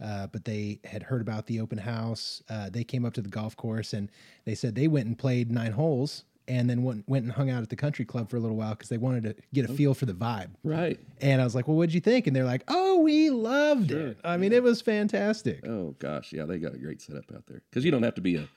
Uh, 0.00 0.28
but 0.28 0.44
they 0.44 0.78
had 0.84 1.02
heard 1.02 1.20
about 1.20 1.46
the 1.46 1.58
open 1.58 1.78
house. 1.78 2.44
Uh, 2.48 2.70
they 2.70 2.84
came 2.84 3.04
up 3.04 3.12
to 3.14 3.22
the 3.22 3.28
golf 3.28 3.56
course, 3.56 3.92
and 3.92 4.08
they 4.44 4.54
said 4.54 4.76
they 4.76 4.86
went 4.86 5.08
and 5.08 5.18
played 5.18 5.50
nine 5.50 5.72
holes, 5.72 6.22
and 6.48 6.68
then 6.68 6.82
went 6.82 7.08
went 7.08 7.24
and 7.24 7.32
hung 7.32 7.50
out 7.50 7.62
at 7.62 7.70
the 7.70 7.76
country 7.76 8.04
club 8.04 8.28
for 8.30 8.36
a 8.36 8.40
little 8.40 8.56
while 8.56 8.74
because 8.74 8.88
they 8.88 8.98
wanted 8.98 9.22
to 9.24 9.34
get 9.52 9.64
a 9.68 9.72
feel 9.72 9.94
for 9.94 10.06
the 10.06 10.12
vibe. 10.14 10.50
right? 10.62 10.98
And 11.20 11.40
I 11.40 11.44
was 11.44 11.54
like, 11.54 11.66
"Well, 11.68 11.76
what'd 11.76 11.94
you 11.94 12.00
think?" 12.00 12.26
And 12.26 12.34
they're 12.36 12.44
like, 12.44 12.62
"Oh, 12.68 12.98
we 13.00 13.30
loved 13.30 13.90
Sure. 13.90 14.08
it. 14.08 14.18
I 14.24 14.36
mean, 14.36 14.52
it 14.52 14.62
was 14.62 14.80
fantastic." 14.80 15.66
Oh 15.66 15.94
gosh, 15.98 16.32
yeah, 16.32 16.44
they 16.44 16.58
got 16.58 16.74
a 16.74 16.78
great 16.78 17.00
setup 17.00 17.32
out 17.34 17.46
there 17.46 17.62
because 17.70 17.84
you 17.84 17.90
don't 17.90 18.02
have 18.02 18.14
to 18.16 18.20
be 18.20 18.36
a 18.36 18.48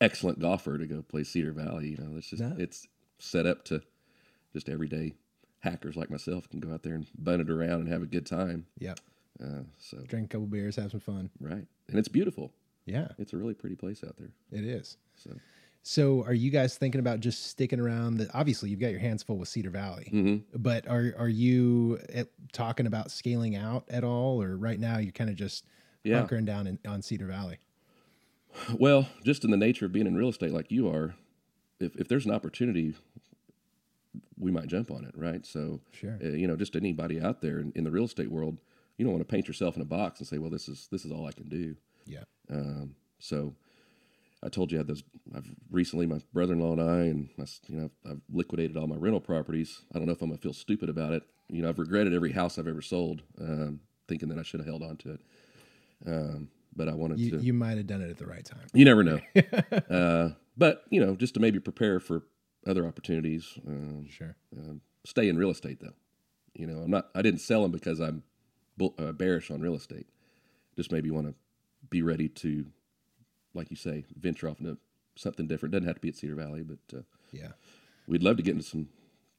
excellent 0.00 0.38
golfer 0.38 0.78
to 0.78 0.86
go 0.86 1.02
play 1.02 1.24
Cedar 1.24 1.52
Valley. 1.52 1.88
You 1.90 1.96
know, 1.98 2.16
it's 2.16 2.30
just 2.30 2.42
No. 2.42 2.54
it's 2.58 2.86
set 3.18 3.46
up 3.46 3.64
to 3.66 3.82
just 4.52 4.68
everyday 4.68 5.14
hackers 5.60 5.96
like 5.96 6.08
myself 6.08 6.48
can 6.48 6.60
go 6.60 6.72
out 6.72 6.82
there 6.84 6.94
and 6.94 7.06
bun 7.18 7.40
it 7.40 7.50
around 7.50 7.80
and 7.80 7.88
have 7.88 8.00
a 8.02 8.06
good 8.06 8.24
time. 8.24 8.66
Yep. 8.78 9.00
Uh, 9.42 9.62
so 9.78 9.98
Drink 10.06 10.26
a 10.26 10.28
couple 10.28 10.46
beers, 10.46 10.76
have 10.76 10.90
some 10.92 11.00
fun. 11.00 11.30
right, 11.40 11.66
and 11.88 11.98
it's 11.98 12.08
beautiful. 12.08 12.52
Yeah, 12.86 13.08
It's 13.18 13.32
a 13.34 13.36
really 13.36 13.52
pretty 13.54 13.76
place 13.76 14.02
out 14.02 14.16
there. 14.16 14.30
it 14.50 14.64
is. 14.64 14.96
So 15.16 15.30
So, 15.82 16.22
are 16.24 16.34
you 16.34 16.50
guys 16.50 16.76
thinking 16.76 16.98
about 16.98 17.20
just 17.20 17.46
sticking 17.46 17.80
around? 17.80 18.18
The, 18.18 18.30
obviously, 18.34 18.68
you've 18.68 18.80
got 18.80 18.90
your 18.90 19.00
hands 19.00 19.22
full 19.22 19.38
with 19.38 19.48
Cedar 19.48 19.70
Valley, 19.70 20.10
Mm-hmm. 20.12 20.60
but 20.62 20.86
are 20.86 21.14
are 21.16 21.28
you 21.28 21.98
at, 22.12 22.28
talking 22.52 22.86
about 22.86 23.10
scaling 23.10 23.56
out 23.56 23.84
at 23.88 24.04
all, 24.04 24.42
or 24.42 24.56
right 24.56 24.78
now 24.78 24.98
you're 24.98 25.12
kind 25.12 25.30
of 25.30 25.36
just 25.36 25.64
Yeah. 26.04 26.20
bunkering 26.20 26.44
down 26.44 26.66
in, 26.66 26.78
on 26.86 27.00
Cedar 27.00 27.26
Valley? 27.26 27.58
Well, 28.78 29.08
just 29.24 29.44
in 29.44 29.50
the 29.50 29.56
nature 29.56 29.86
of 29.86 29.92
being 29.92 30.06
in 30.06 30.16
real 30.16 30.28
estate 30.28 30.52
like 30.52 30.70
you 30.70 30.88
are, 30.88 31.14
if, 31.80 31.94
if 31.96 32.08
there's 32.08 32.26
an 32.26 32.32
opportunity, 32.32 32.94
we 34.36 34.50
might 34.50 34.66
jump 34.66 34.90
on 34.90 35.04
it, 35.04 35.12
right? 35.16 35.46
So, 35.46 35.80
Sure. 35.92 36.18
uh, 36.22 36.28
you 36.28 36.46
know, 36.48 36.56
just 36.56 36.74
anybody 36.76 37.20
out 37.20 37.40
there 37.40 37.60
in, 37.60 37.72
in 37.76 37.84
the 37.84 37.90
real 37.90 38.04
estate 38.04 38.30
world, 38.30 38.58
you 38.96 39.04
don't 39.04 39.14
want 39.14 39.26
to 39.26 39.30
paint 39.32 39.46
yourself 39.48 39.76
in 39.76 39.82
a 39.82 39.86
box 39.86 40.18
and 40.18 40.26
say, 40.28 40.38
well, 40.38 40.50
this 40.50 40.68
is 40.68 40.88
this 40.90 41.04
is 41.06 41.12
all 41.12 41.26
I 41.26 41.32
can 41.32 41.48
do. 41.48 41.76
Yeah, 42.04 42.24
Um, 42.50 42.94
so, 43.20 43.54
I 44.42 44.48
told 44.48 44.70
you 44.70 44.78
I 44.78 44.80
had 44.80 44.86
those. 44.86 45.02
I've 45.34 45.50
recently 45.70 46.06
my 46.06 46.20
brother-in-law 46.32 46.72
and 46.72 46.82
I, 46.82 46.98
and 47.06 47.28
my, 47.36 47.44
you 47.66 47.76
know, 47.76 47.90
I've, 48.04 48.12
I've 48.12 48.20
liquidated 48.32 48.76
all 48.76 48.86
my 48.86 48.96
rental 48.96 49.20
properties. 49.20 49.82
I 49.94 49.98
don't 49.98 50.06
know 50.06 50.12
if 50.12 50.22
I'm 50.22 50.28
gonna 50.28 50.38
feel 50.38 50.52
stupid 50.52 50.88
about 50.88 51.12
it. 51.12 51.22
You 51.48 51.62
know, 51.62 51.68
I've 51.68 51.78
regretted 51.78 52.14
every 52.14 52.32
house 52.32 52.58
I've 52.58 52.68
ever 52.68 52.82
sold, 52.82 53.22
um, 53.40 53.80
thinking 54.06 54.28
that 54.28 54.38
I 54.38 54.42
should 54.42 54.60
have 54.60 54.66
held 54.68 54.82
on 54.82 54.96
to 54.98 55.12
it. 55.12 55.20
Um, 56.06 56.48
but 56.76 56.88
I 56.88 56.94
wanted 56.94 57.18
you 57.18 57.30
to. 57.32 57.38
you 57.38 57.52
might 57.52 57.76
have 57.76 57.86
done 57.86 58.02
it 58.02 58.10
at 58.10 58.18
the 58.18 58.26
right 58.26 58.44
time. 58.44 58.66
You 58.72 58.84
never 58.84 59.02
know. 59.02 59.20
uh, 59.90 60.30
but 60.56 60.84
you 60.90 61.04
know, 61.04 61.16
just 61.16 61.34
to 61.34 61.40
maybe 61.40 61.58
prepare 61.58 61.98
for 61.98 62.22
other 62.66 62.86
opportunities. 62.86 63.58
Um, 63.66 64.08
Sure. 64.08 64.36
um, 64.56 64.80
stay 65.04 65.28
in 65.28 65.36
real 65.36 65.50
estate 65.50 65.80
though. 65.80 65.94
You 66.54 66.66
know, 66.66 66.78
I'm 66.80 66.90
not. 66.90 67.08
I 67.14 67.22
didn't 67.22 67.40
sell 67.40 67.62
them 67.62 67.72
because 67.72 68.00
I'm 68.00 68.22
bull, 68.76 68.94
uh, 68.98 69.12
bearish 69.12 69.50
on 69.50 69.60
real 69.60 69.74
estate. 69.74 70.06
Just 70.76 70.92
maybe 70.92 71.10
want 71.10 71.26
to 71.26 71.34
be 71.90 72.02
ready 72.02 72.28
to, 72.28 72.66
like 73.54 73.70
you 73.70 73.76
say, 73.76 74.04
venture 74.18 74.48
off 74.48 74.60
into 74.60 74.76
something 75.16 75.46
different. 75.46 75.72
Doesn't 75.72 75.86
have 75.86 75.96
to 75.96 76.00
be 76.00 76.08
at 76.08 76.16
Cedar 76.16 76.34
Valley, 76.34 76.62
but 76.62 76.78
uh, 76.96 77.02
Yeah. 77.32 77.52
we'd 78.06 78.22
love 78.22 78.36
to 78.36 78.42
get 78.42 78.52
into 78.52 78.64
some 78.66 78.88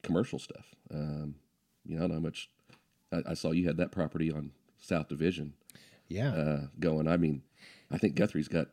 commercial 0.03 0.39
stuff. 0.39 0.73
Um, 0.93 1.35
you 1.85 1.95
know, 1.97 2.05
I 2.05 2.07
don't 2.07 2.09
know 2.09 2.15
how 2.15 2.21
much. 2.21 2.49
I, 3.11 3.31
I 3.31 3.33
saw 3.33 3.51
you 3.51 3.65
had 3.67 3.77
that 3.77 3.91
property 3.91 4.31
on 4.31 4.51
South 4.77 5.07
Division 5.07 5.53
Yeah. 6.07 6.31
uh, 6.33 6.61
going. 6.79 7.07
I 7.07 7.17
mean, 7.17 7.43
I 7.91 7.97
think 7.97 8.15
Guthrie's 8.15 8.47
got, 8.47 8.67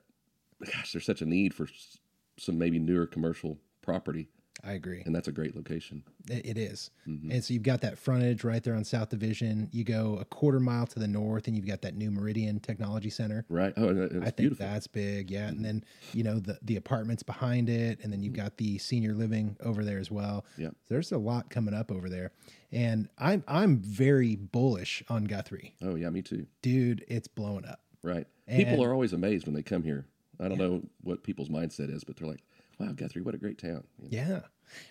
gosh, 0.65 0.93
there's 0.93 1.07
such 1.07 1.23
a 1.23 1.27
need 1.27 1.55
for 1.55 1.65
s- 1.65 1.99
some 2.39 2.59
maybe 2.59 2.79
newer 2.79 3.07
commercial 3.07 3.59
property, 3.83 4.29
I 4.65 4.73
agree. 4.73 5.03
and 5.05 5.15
that's 5.15 5.29
a 5.29 5.33
great 5.33 5.55
location. 5.55 6.03
It, 6.29 6.59
is. 6.59 6.91
Mm-hmm. 7.07 7.31
And 7.31 7.45
so 7.45 7.55
you've 7.55 7.63
got 7.63 7.83
that 7.83 7.99
frontage 7.99 8.43
right 8.43 8.63
there 8.65 8.75
on 8.75 8.83
South 8.85 9.11
Division. 9.11 9.69
You 9.71 9.85
go 9.85 10.17
a 10.21 10.25
quarter 10.25 10.59
mile 10.59 10.87
to 10.89 10.99
the 10.99 11.07
north, 11.07 11.47
and 11.47 11.55
you've 11.55 11.67
got 11.69 11.83
that 11.83 11.95
new 11.95 12.11
Meridian 12.11 12.59
Technology 12.59 13.11
Center. 13.11 13.45
Right? 13.49 13.73
Oh, 13.77 13.91
it's 13.91 14.15
I 14.17 14.19
think 14.25 14.37
beautiful. 14.37 14.67
that's 14.67 14.87
big, 14.87 15.31
yeah. 15.31 15.49
And 15.49 15.65
then 15.65 15.85
you 16.13 16.25
know 16.25 16.39
the 16.41 16.59
the 16.63 16.77
apartments 16.77 17.23
behind 17.23 17.69
it, 17.69 18.01
and 18.03 18.13
then 18.13 18.23
you've 18.23 18.33
got 18.35 18.57
the 18.57 18.79
senior 18.79 19.13
living 19.13 19.57
over 19.63 19.85
there 19.85 19.99
as 19.99 20.11
well. 20.11 20.45
Yeah. 20.57 20.71
there's 20.89 21.13
a 21.13 21.19
lot 21.19 21.51
coming 21.51 21.75
up 21.75 21.93
over 21.93 22.09
there, 22.09 22.33
and 22.73 23.09
I'm 23.19 23.45
I'm 23.47 23.77
very 23.79 24.35
bullish 24.37 25.03
on 25.09 25.25
Guthrie, 25.25 25.75
Oh, 25.83 25.95
yeah, 25.95 26.09
me 26.11 26.23
too. 26.23 26.47
dude. 26.63 27.05
It's 27.09 27.29
blowing 27.29 27.67
up. 27.67 27.81
Right. 28.03 28.27
And- 28.49 28.65
People 28.65 28.83
are 28.85 28.93
always 28.93 29.13
amazed 29.13 29.47
when 29.47 29.55
they 29.55 29.63
come 29.63 29.83
here. 29.85 30.07
I 30.41 30.49
don't 30.49 30.59
know 30.59 30.83
what 31.03 31.23
people's 31.23 31.49
mindset 31.49 31.95
is, 31.95 32.05
but 32.05 32.17
they're 32.17 32.29
like, 32.29 32.43
"Wow, 32.79 32.93
Guthrie, 32.93 33.23
what 33.23 33.35
a 33.35 33.39
great 33.39 33.59
town." 33.59 33.85
You 33.99 34.05
know? 34.05 34.09
Yeah. 34.11 34.41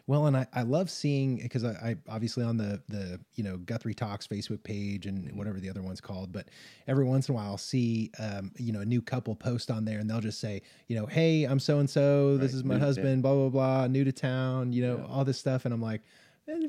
Well, 0.08 0.26
and 0.28 0.38
I, 0.38 0.48
I 0.54 0.62
love 0.62 0.90
seeing 0.90 1.36
because 1.36 1.66
I, 1.66 1.72
I 1.72 1.96
obviously 2.08 2.46
on 2.46 2.56
the 2.56 2.82
the 2.88 3.20
you 3.36 3.44
know 3.44 3.58
Guthrie 3.58 3.94
Talks 3.94 4.26
Facebook 4.26 4.64
page 4.64 5.06
and 5.06 5.36
whatever 5.38 5.60
the 5.60 5.70
other 5.70 5.82
one's 5.82 6.00
called, 6.00 6.32
but 6.32 6.48
every 6.88 7.04
once 7.04 7.28
in 7.28 7.34
a 7.34 7.36
while 7.36 7.48
I'll 7.48 7.58
see 7.58 8.10
um, 8.18 8.52
you 8.58 8.72
know 8.72 8.80
a 8.80 8.86
new 8.86 9.02
couple 9.02 9.36
post 9.36 9.70
on 9.70 9.84
there 9.84 10.00
and 10.00 10.10
they'll 10.10 10.22
just 10.22 10.40
say 10.40 10.62
you 10.88 10.96
know 10.96 11.06
hey 11.08 11.44
I'm 11.44 11.60
so 11.60 11.80
and 11.80 11.90
so 11.90 12.38
this 12.38 12.54
Right. 12.54 12.58
is 12.58 12.64
my 12.64 12.76
New 12.76 12.80
husband 12.80 13.22
blah 13.22 13.34
blah 13.34 13.50
blah 13.50 13.88
new 13.88 14.06
to 14.06 14.14
town 14.14 14.72
you 14.72 14.82
know 14.82 15.06
all 15.10 15.26
this 15.26 15.38
stuff 15.40 15.66
and 15.66 15.74
I'm 15.74 15.82
like 15.82 16.02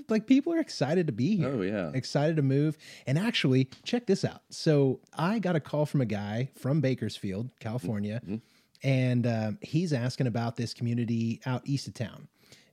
like 0.08 0.26
people 0.26 0.52
are 0.54 0.58
excited 0.58 1.06
to 1.06 1.12
be 1.12 1.36
here 1.36 1.48
Oh, 1.54 1.62
yeah. 1.62 1.90
excited 1.94 2.34
to 2.36 2.42
move 2.42 2.76
and 3.06 3.18
actually 3.18 3.68
check 3.84 4.06
this 4.06 4.24
out 4.24 4.40
so 4.50 4.98
I 5.16 5.38
got 5.38 5.54
a 5.54 5.60
call 5.60 5.86
from 5.86 6.00
a 6.00 6.06
guy 6.06 6.50
from 6.58 6.80
Bakersfield 6.80 7.50
California 7.60 8.20
Mm-hmm. 8.24 8.36
And 8.82 9.26
um, 9.26 9.58
he's 9.62 9.92
asking 9.92 10.26
about 10.26 10.56
this 10.56 10.72
community 10.74 11.40
out 11.46 11.62
east 11.64 11.86
of 11.88 11.94
town. 11.94 12.28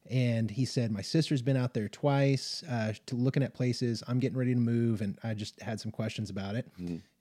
And 0.09 0.51
he 0.51 0.65
said, 0.65 0.91
My 0.91 1.01
sister's 1.01 1.41
been 1.41 1.55
out 1.55 1.73
there 1.73 1.87
twice 1.87 2.61
uh, 2.69 2.91
to 3.05 3.15
looking 3.15 3.41
at 3.41 3.53
places. 3.53 4.03
I'm 4.05 4.19
getting 4.19 4.37
ready 4.37 4.53
to 4.53 4.59
move, 4.59 5.01
and 5.01 5.17
I 5.23 5.33
just 5.33 5.61
had 5.61 5.79
some 5.79 5.91
questions 5.91 6.29
about 6.29 6.55
it. 6.55 6.67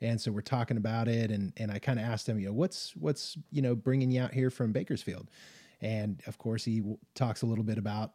And 0.01 0.21
so 0.21 0.33
we're 0.33 0.41
talking 0.41 0.77
about 0.77 1.07
it, 1.07 1.31
and 1.31 1.53
and 1.59 1.71
I 1.71 1.79
kind 1.79 2.01
of 2.01 2.05
asked 2.07 2.29
him, 2.29 2.41
you 2.41 2.47
know, 2.47 2.53
what's 2.53 2.97
what's 2.97 3.39
you 3.53 3.63
know 3.63 3.77
bringing 3.77 4.11
you 4.11 4.21
out 4.21 4.35
here 4.35 4.51
from 4.51 4.73
Bakersfield, 4.73 5.31
and 5.81 6.21
of 6.27 6.39
course 6.39 6.65
he 6.65 6.81
w- 6.81 6.99
talks 7.15 7.43
a 7.43 7.47
little 7.47 7.63
bit 7.65 7.79
about 7.79 8.15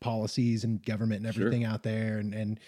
policies 0.00 0.64
and 0.64 0.84
government 0.84 1.24
and 1.24 1.34
Sure. 1.34 1.46
everything 1.46 1.64
out 1.64 1.82
there, 1.82 2.18
and 2.18 2.34
and 2.34 2.60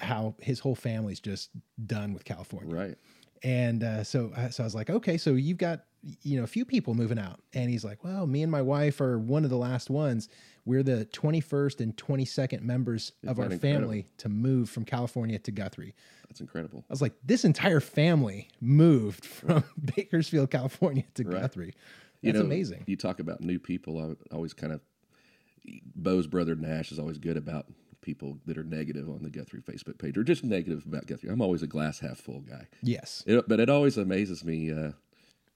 how 0.00 0.34
his 0.40 0.58
whole 0.58 0.74
family's 0.74 1.20
just 1.20 1.50
done 1.86 2.12
with 2.12 2.24
California. 2.24 2.74
Right. 2.74 2.98
And 3.42 3.82
uh, 3.82 4.04
so, 4.04 4.32
uh, 4.36 4.50
so 4.50 4.62
I 4.62 4.66
was 4.66 4.74
like, 4.74 4.88
okay, 4.90 5.16
so 5.18 5.30
you've 5.34 5.58
got 5.58 5.84
you 6.22 6.36
know 6.36 6.44
a 6.44 6.48
few 6.48 6.64
people 6.64 6.94
moving 6.94 7.18
out, 7.18 7.40
and 7.54 7.70
he's 7.70 7.84
like, 7.84 8.02
well, 8.04 8.26
me 8.26 8.42
and 8.42 8.50
my 8.50 8.62
wife 8.62 9.00
are 9.00 9.18
one 9.18 9.44
of 9.44 9.50
the 9.50 9.56
last 9.56 9.90
ones. 9.90 10.28
We're 10.64 10.84
the 10.84 11.06
21st 11.12 11.80
and 11.80 11.96
22nd 11.96 12.62
members 12.62 13.12
of 13.26 13.40
our 13.40 13.50
family 13.50 14.06
to 14.18 14.28
move 14.28 14.70
from 14.70 14.84
California 14.84 15.38
to 15.40 15.50
Guthrie. 15.50 15.94
That's 16.28 16.40
incredible. 16.40 16.84
I 16.88 16.92
was 16.92 17.02
like, 17.02 17.14
this 17.24 17.44
entire 17.44 17.80
family 17.80 18.48
moved 18.60 19.24
from 19.24 19.64
Bakersfield, 19.96 20.50
California 20.52 21.02
to 21.14 21.24
Right. 21.24 21.42
Guthrie. 21.42 21.74
You 22.20 22.32
That's 22.32 22.40
know, 22.40 22.46
amazing. 22.46 22.84
You 22.86 22.96
talk 22.96 23.18
about 23.18 23.40
new 23.40 23.58
people. 23.58 23.98
I 23.98 24.34
always 24.34 24.54
kind 24.54 24.72
of 24.72 24.80
Bo's 25.96 26.28
brother 26.28 26.54
Nash 26.54 26.92
is 26.92 26.98
always 27.00 27.18
good 27.18 27.36
about 27.36 27.66
people 28.02 28.38
that 28.46 28.58
are 28.58 28.64
negative 28.64 29.08
on 29.08 29.22
the 29.22 29.30
Guthrie 29.30 29.62
Facebook 29.62 29.98
page 29.98 30.18
or 30.18 30.24
just 30.24 30.44
negative 30.44 30.84
about 30.86 31.06
Guthrie. 31.06 31.30
I'm 31.30 31.40
always 31.40 31.62
a 31.62 31.66
glass 31.66 32.00
half 32.00 32.18
full 32.18 32.40
guy. 32.40 32.66
Yes. 32.82 33.22
It, 33.26 33.48
but 33.48 33.60
it 33.60 33.70
always 33.70 33.96
amazes 33.96 34.44
me 34.44 34.70
uh, 34.70 34.92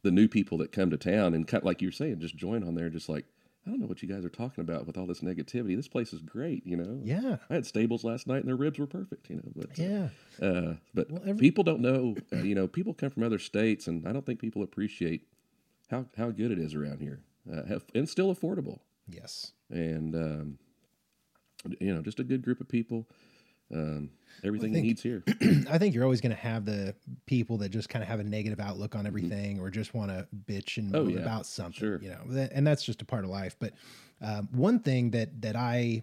the 0.02 0.10
new 0.10 0.28
people 0.28 0.56
that 0.58 0.72
come 0.72 0.88
to 0.90 0.96
town 0.96 1.34
and 1.34 1.46
kind 1.46 1.60
of, 1.62 1.66
like 1.66 1.82
you're 1.82 1.92
saying, 1.92 2.20
just 2.20 2.36
join 2.36 2.62
on 2.64 2.74
there, 2.74 2.88
just 2.88 3.08
like 3.08 3.24
I 3.66 3.70
don't 3.70 3.80
know 3.80 3.86
what 3.86 4.00
you 4.00 4.08
guys 4.08 4.24
are 4.24 4.28
talking 4.30 4.62
about 4.62 4.86
with 4.86 4.96
all 4.96 5.06
this 5.06 5.22
negativity. 5.22 5.74
This 5.74 5.88
place 5.88 6.12
is 6.12 6.22
great, 6.22 6.64
you 6.64 6.76
know. 6.76 7.00
Yeah. 7.02 7.38
I 7.50 7.54
had 7.54 7.66
stables 7.66 8.04
last 8.04 8.28
night 8.28 8.38
and 8.38 8.46
their 8.48 8.54
ribs 8.54 8.78
were 8.78 8.86
perfect, 8.86 9.28
you 9.28 9.36
know. 9.36 9.52
But 9.56 9.76
Yeah. 9.76 10.08
uh, 10.40 10.74
but 10.94 11.10
Well, 11.10 11.22
every- 11.26 11.40
people 11.40 11.64
don't 11.64 11.80
know. 11.80 12.14
Uh, 12.32 12.36
you 12.42 12.54
know, 12.54 12.68
people 12.68 12.94
come 12.94 13.10
from 13.10 13.24
other 13.24 13.40
states, 13.40 13.88
and 13.88 14.06
I 14.06 14.12
don't 14.12 14.24
think 14.24 14.38
people 14.40 14.62
appreciate 14.62 15.26
how 15.90 16.06
how 16.16 16.30
good 16.30 16.52
it 16.52 16.60
is 16.60 16.74
around 16.76 17.00
here, 17.00 17.18
uh, 17.52 17.64
have, 17.64 17.84
and 17.92 18.08
still 18.08 18.32
affordable. 18.32 18.78
Yes. 19.08 19.50
And 19.68 20.14
um, 20.14 20.58
you 21.80 21.94
know, 21.94 22.02
just 22.02 22.20
a 22.20 22.24
good 22.24 22.42
group 22.42 22.60
of 22.60 22.68
people. 22.68 23.06
Um, 23.74 24.10
everything 24.44 24.72
think- 24.72 24.84
he 24.84 24.88
needs 24.90 25.02
here. 25.02 25.24
I 25.70 25.78
think 25.78 25.94
you're 25.94 26.04
always 26.04 26.20
going 26.20 26.34
to 26.34 26.40
have 26.40 26.64
the 26.64 26.94
people 27.26 27.58
that 27.58 27.70
just 27.70 27.88
kind 27.88 28.02
of 28.02 28.08
have 28.08 28.20
a 28.20 28.24
negative 28.24 28.60
outlook 28.60 28.94
on 28.94 29.06
everything 29.06 29.58
or 29.58 29.70
just 29.70 29.92
want 29.94 30.10
to 30.10 30.28
bitch 30.46 30.76
and 30.76 30.94
Oh, 30.94 31.02
moan 31.04 31.10
yeah. 31.14 31.20
about 31.20 31.46
something, 31.46 31.72
Sure. 31.78 32.00
you 32.00 32.10
know, 32.10 32.48
and 32.52 32.64
that's 32.66 32.84
just 32.84 33.02
a 33.02 33.04
part 33.04 33.24
of 33.24 33.30
life. 33.30 33.56
But 33.58 33.72
um, 34.22 34.48
one 34.52 34.78
thing 34.78 35.10
that, 35.12 35.40
that 35.42 35.56
I, 35.56 36.02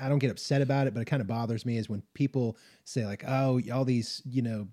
I 0.00 0.08
don't 0.10 0.18
get 0.18 0.30
upset 0.30 0.60
about 0.62 0.86
it, 0.86 0.92
but 0.94 1.00
it 1.00 1.06
kind 1.06 1.22
of 1.22 1.26
bothers 1.26 1.64
me 1.64 1.78
is 1.78 1.88
when 1.88 2.02
people 2.12 2.58
say 2.84 3.06
like, 3.06 3.24
oh, 3.26 3.60
all 3.72 3.84
these, 3.86 4.20
you 4.26 4.42
know, 4.42 4.68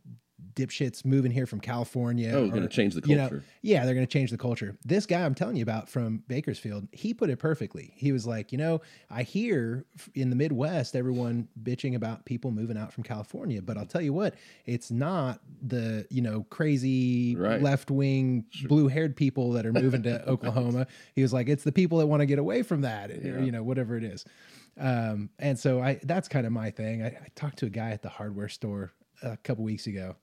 dipshits 0.53 1.05
moving 1.05 1.31
here 1.31 1.45
from 1.45 1.59
California. 1.61 2.31
Oh, 2.33 2.49
going 2.49 2.61
to 2.63 2.67
change 2.67 2.93
the 2.93 3.01
you 3.07 3.15
know, 3.15 3.29
culture. 3.29 3.43
yeah, 3.61 3.85
they're 3.85 3.93
going 3.93 4.05
to 4.05 4.11
change 4.11 4.31
the 4.31 4.37
culture. 4.37 4.75
This 4.83 5.05
guy 5.05 5.23
I'm 5.23 5.33
telling 5.33 5.55
you 5.55 5.63
about 5.63 5.87
from 5.87 6.23
Bakersfield, 6.27 6.87
he 6.91 7.13
put 7.13 7.29
it 7.29 7.37
perfectly. 7.37 7.93
He 7.95 8.11
was 8.11 8.27
like, 8.27 8.51
you 8.51 8.57
know, 8.57 8.81
I 9.09 9.23
hear 9.23 9.85
in 10.13 10.29
the 10.29 10.35
Midwest 10.35 10.95
everyone 10.95 11.47
bitching 11.63 11.95
about 11.95 12.25
people 12.25 12.51
moving 12.51 12.77
out 12.77 12.91
from 12.91 13.03
California, 13.03 13.61
but 13.61 13.77
I'll 13.77 13.85
tell 13.85 14.01
you 14.01 14.11
what, 14.13 14.35
it's 14.65 14.91
not 14.91 15.39
the, 15.65 16.05
you 16.09 16.21
know, 16.21 16.43
crazy 16.49 17.35
Right. 17.35 17.61
left-wing 17.61 18.45
blue-haired 18.67 19.15
people 19.15 19.51
that 19.53 19.65
are 19.65 19.73
moving 19.73 20.03
to 20.03 20.25
Oklahoma. 20.29 20.87
He 21.15 21.21
was 21.21 21.31
like, 21.31 21.47
it's 21.49 21.63
the 21.63 21.71
people 21.71 21.97
that 21.99 22.07
want 22.07 22.19
to 22.21 22.25
get 22.25 22.39
away 22.39 22.61
from 22.63 22.81
that, 22.81 23.09
or, 23.11 23.15
Yeah. 23.15 23.39
you 23.39 23.51
know, 23.51 23.63
whatever 23.63 23.95
it 23.95 24.03
is. 24.03 24.25
Um, 24.77 25.29
and 25.39 25.57
so 25.59 25.81
I 25.81 25.99
that's 26.03 26.27
kind 26.27 26.45
of 26.45 26.51
my 26.53 26.71
thing. 26.71 27.03
I, 27.03 27.07
I 27.07 27.27
talked 27.35 27.59
to 27.59 27.65
a 27.65 27.69
guy 27.69 27.91
at 27.91 28.01
the 28.01 28.09
hardware 28.09 28.47
store 28.49 28.91
a 29.21 29.35
couple 29.37 29.63
weeks 29.65 29.85
ago, 29.85 30.15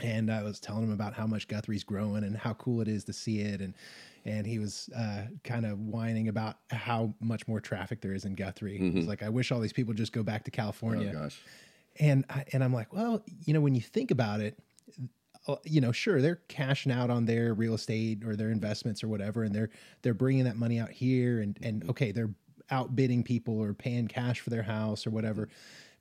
and 0.00 0.30
I 0.30 0.42
was 0.42 0.60
telling 0.60 0.84
him 0.84 0.92
about 0.92 1.14
how 1.14 1.26
much 1.26 1.48
Guthrie's 1.48 1.84
growing 1.84 2.24
and 2.24 2.36
how 2.36 2.54
cool 2.54 2.80
it 2.80 2.88
is 2.88 3.04
to 3.04 3.12
see 3.12 3.40
it, 3.40 3.60
and 3.60 3.74
and 4.24 4.46
he 4.46 4.58
was 4.58 4.88
uh, 4.96 5.22
kind 5.42 5.66
of 5.66 5.78
whining 5.78 6.28
about 6.28 6.56
how 6.70 7.14
much 7.20 7.46
more 7.46 7.60
traffic 7.60 8.00
there 8.00 8.14
is 8.14 8.24
in 8.24 8.34
Guthrie. 8.34 8.78
He's 8.78 9.06
like, 9.06 9.22
I 9.22 9.28
wish 9.28 9.52
all 9.52 9.60
these 9.60 9.72
people 9.72 9.92
just 9.92 10.12
go 10.12 10.22
back 10.22 10.44
to 10.44 10.50
California. 10.50 11.12
Oh 11.14 11.20
gosh. 11.24 11.40
And 12.00 12.24
I, 12.30 12.44
and 12.52 12.64
I'm 12.64 12.72
like, 12.72 12.92
well, 12.92 13.22
you 13.44 13.52
know, 13.52 13.60
when 13.60 13.74
you 13.74 13.82
think 13.82 14.10
about 14.10 14.40
it, 14.40 14.58
uh, 15.46 15.56
you 15.64 15.80
know, 15.80 15.92
sure, 15.92 16.22
they're 16.22 16.40
cashing 16.48 16.90
out 16.90 17.10
on 17.10 17.26
their 17.26 17.52
real 17.52 17.74
estate 17.74 18.24
or 18.24 18.34
their 18.34 18.50
investments 18.50 19.04
or 19.04 19.08
whatever, 19.08 19.42
and 19.42 19.54
they're 19.54 19.70
they're 20.02 20.14
bringing 20.14 20.44
that 20.44 20.56
money 20.56 20.80
out 20.80 20.90
here, 20.90 21.40
and 21.40 21.58
and 21.62 21.88
okay, 21.90 22.10
they're 22.12 22.30
outbidding 22.70 23.22
people 23.22 23.60
or 23.60 23.74
paying 23.74 24.08
cash 24.08 24.40
for 24.40 24.50
their 24.50 24.62
house 24.62 25.06
or 25.06 25.10
whatever. 25.10 25.48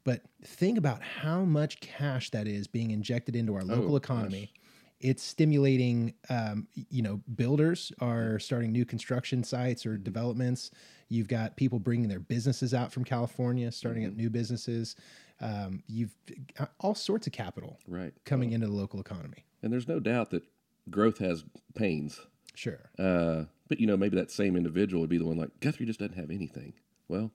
But 0.04 0.22
think 0.44 0.78
about 0.78 1.02
how 1.02 1.44
much 1.46 1.80
cash 1.80 2.30
that 2.32 2.48
is 2.48 2.68
being 2.68 2.92
injected 2.92 3.36
into 3.36 3.56
our 3.56 3.64
local 3.64 3.96
economy. 3.96 4.52
It's 5.00 5.22
stimulating, 5.22 6.14
um, 6.30 6.68
you 6.90 7.02
know, 7.02 7.22
builders 7.36 7.92
are 8.00 8.40
starting 8.40 8.72
new 8.72 8.86
construction 8.86 9.44
sites 9.44 9.86
or 9.86 9.98
developments. 9.98 10.72
You've 11.10 11.28
got 11.28 11.58
people 11.58 11.78
bringing 11.80 12.08
their 12.08 12.22
businesses 12.22 12.74
out 12.74 12.92
from 12.92 13.04
California, 13.04 13.72
starting 13.72 14.06
up 14.06 14.14
new 14.14 14.30
businesses. 14.30 14.96
Um, 15.42 15.84
you've 15.88 16.16
got 16.58 16.72
all 16.80 16.96
sorts 16.96 17.28
of 17.28 17.34
capital 17.34 17.80
Right. 17.88 18.14
coming 18.24 18.52
into 18.52 18.68
the 18.68 18.74
local 18.74 19.02
economy. 19.02 19.46
And 19.62 19.74
there's 19.74 19.88
no 19.90 20.00
doubt 20.00 20.30
that 20.32 20.44
growth 20.90 21.18
has 21.18 21.44
pains. 21.76 22.22
Sure. 22.56 22.90
Uh, 22.98 23.46
but 23.68 23.80
you 23.80 23.88
know, 23.88 23.98
maybe 23.98 24.16
that 24.18 24.32
same 24.32 24.56
individual 24.56 25.02
would 25.02 25.10
be 25.10 25.18
the 25.18 25.26
one 25.26 25.38
like 25.38 25.60
Guthrie 25.60 25.86
just 25.86 26.00
doesn't 26.00 26.16
have 26.16 26.30
anything. 26.30 26.74
Well, 27.10 27.32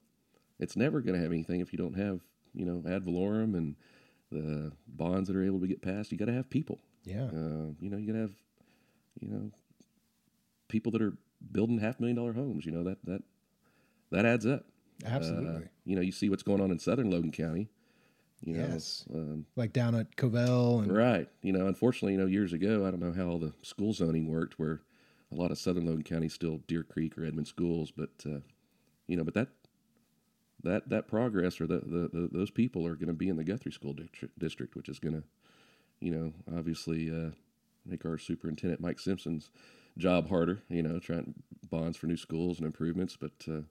it's 0.58 0.76
never 0.76 1.00
going 1.00 1.16
to 1.16 1.22
have 1.22 1.32
anything 1.32 1.60
if 1.60 1.72
you 1.72 1.78
don't 1.78 1.98
have 1.98 2.20
you 2.54 2.64
know 2.64 2.82
ad 2.88 3.04
valorem 3.04 3.54
and 3.54 3.76
the 4.30 4.72
bonds 4.86 5.28
that 5.28 5.36
are 5.36 5.44
able 5.44 5.60
to 5.60 5.66
get 5.66 5.80
passed. 5.82 6.12
You 6.12 6.18
got 6.18 6.26
to 6.26 6.32
have 6.34 6.50
people. 6.50 6.78
Yeah. 7.04 7.24
Uh, 7.26 7.72
you 7.80 7.88
know, 7.90 7.96
you 7.96 8.06
got 8.06 8.12
to 8.14 8.20
have 8.20 8.34
you 9.20 9.28
know 9.28 9.50
people 10.68 10.92
that 10.92 11.02
are 11.02 11.14
building 11.52 11.78
half 11.78 11.98
million 12.00 12.16
dollar 12.16 12.32
homes. 12.32 12.66
You 12.66 12.72
know 12.72 12.84
that 12.84 12.98
that 13.04 13.22
that 14.10 14.24
adds 14.26 14.46
up. 14.46 14.66
Absolutely. 15.04 15.48
Uh, 15.64 15.68
you 15.84 15.96
know, 15.96 16.02
you 16.02 16.12
see 16.12 16.28
what's 16.28 16.42
going 16.42 16.60
on 16.60 16.70
in 16.70 16.78
southern 16.78 17.10
Logan 17.10 17.30
County. 17.32 17.68
You 18.40 18.54
know, 18.54 18.68
Yes. 18.68 19.04
um, 19.12 19.46
like 19.56 19.72
down 19.72 19.94
at 19.96 20.16
Covell 20.16 20.82
and 20.82 20.94
Right. 20.96 21.28
You 21.42 21.52
know, 21.52 21.66
unfortunately, 21.66 22.12
you 22.12 22.18
know, 22.18 22.26
years 22.26 22.52
ago, 22.52 22.86
I 22.86 22.90
don't 22.90 23.00
know 23.00 23.12
how 23.12 23.26
all 23.28 23.38
the 23.38 23.52
school 23.62 23.92
zoning 23.92 24.28
worked, 24.30 24.58
where 24.60 24.80
a 25.32 25.34
lot 25.34 25.50
of 25.50 25.58
Southern 25.58 25.86
Logan 25.86 26.04
County 26.04 26.28
still 26.28 26.58
Deer 26.68 26.82
Creek 26.84 27.18
or 27.18 27.24
Edmond 27.24 27.48
schools, 27.48 27.90
but 27.90 28.10
uh, 28.26 28.40
you 29.06 29.16
know, 29.16 29.24
but 29.24 29.34
that 29.34 29.48
that 30.62 30.88
that 30.88 31.08
progress 31.08 31.60
or 31.60 31.66
the, 31.66 31.78
the, 31.78 32.10
the 32.12 32.28
those 32.32 32.50
people 32.50 32.86
are 32.86 32.94
going 32.94 33.08
to 33.08 33.14
be 33.14 33.28
in 33.28 33.36
the 33.36 33.44
Guthrie 33.44 33.72
School 33.72 33.92
District, 33.92 34.38
district 34.38 34.76
which 34.76 34.88
is 34.88 34.98
going 34.98 35.14
to, 35.14 35.22
you 36.00 36.12
know, 36.12 36.32
obviously 36.56 37.10
uh, 37.10 37.30
make 37.86 38.04
our 38.04 38.18
superintendent 38.18 38.80
Mike 38.80 38.98
Simpson's 38.98 39.50
job 39.96 40.28
harder. 40.28 40.62
You 40.68 40.82
know, 40.82 40.98
trying 40.98 41.34
bonds 41.70 41.96
for 41.96 42.06
new 42.06 42.16
schools 42.16 42.58
and 42.58 42.66
improvements, 42.66 43.16
but. 43.16 43.32
Uh, 43.48 43.62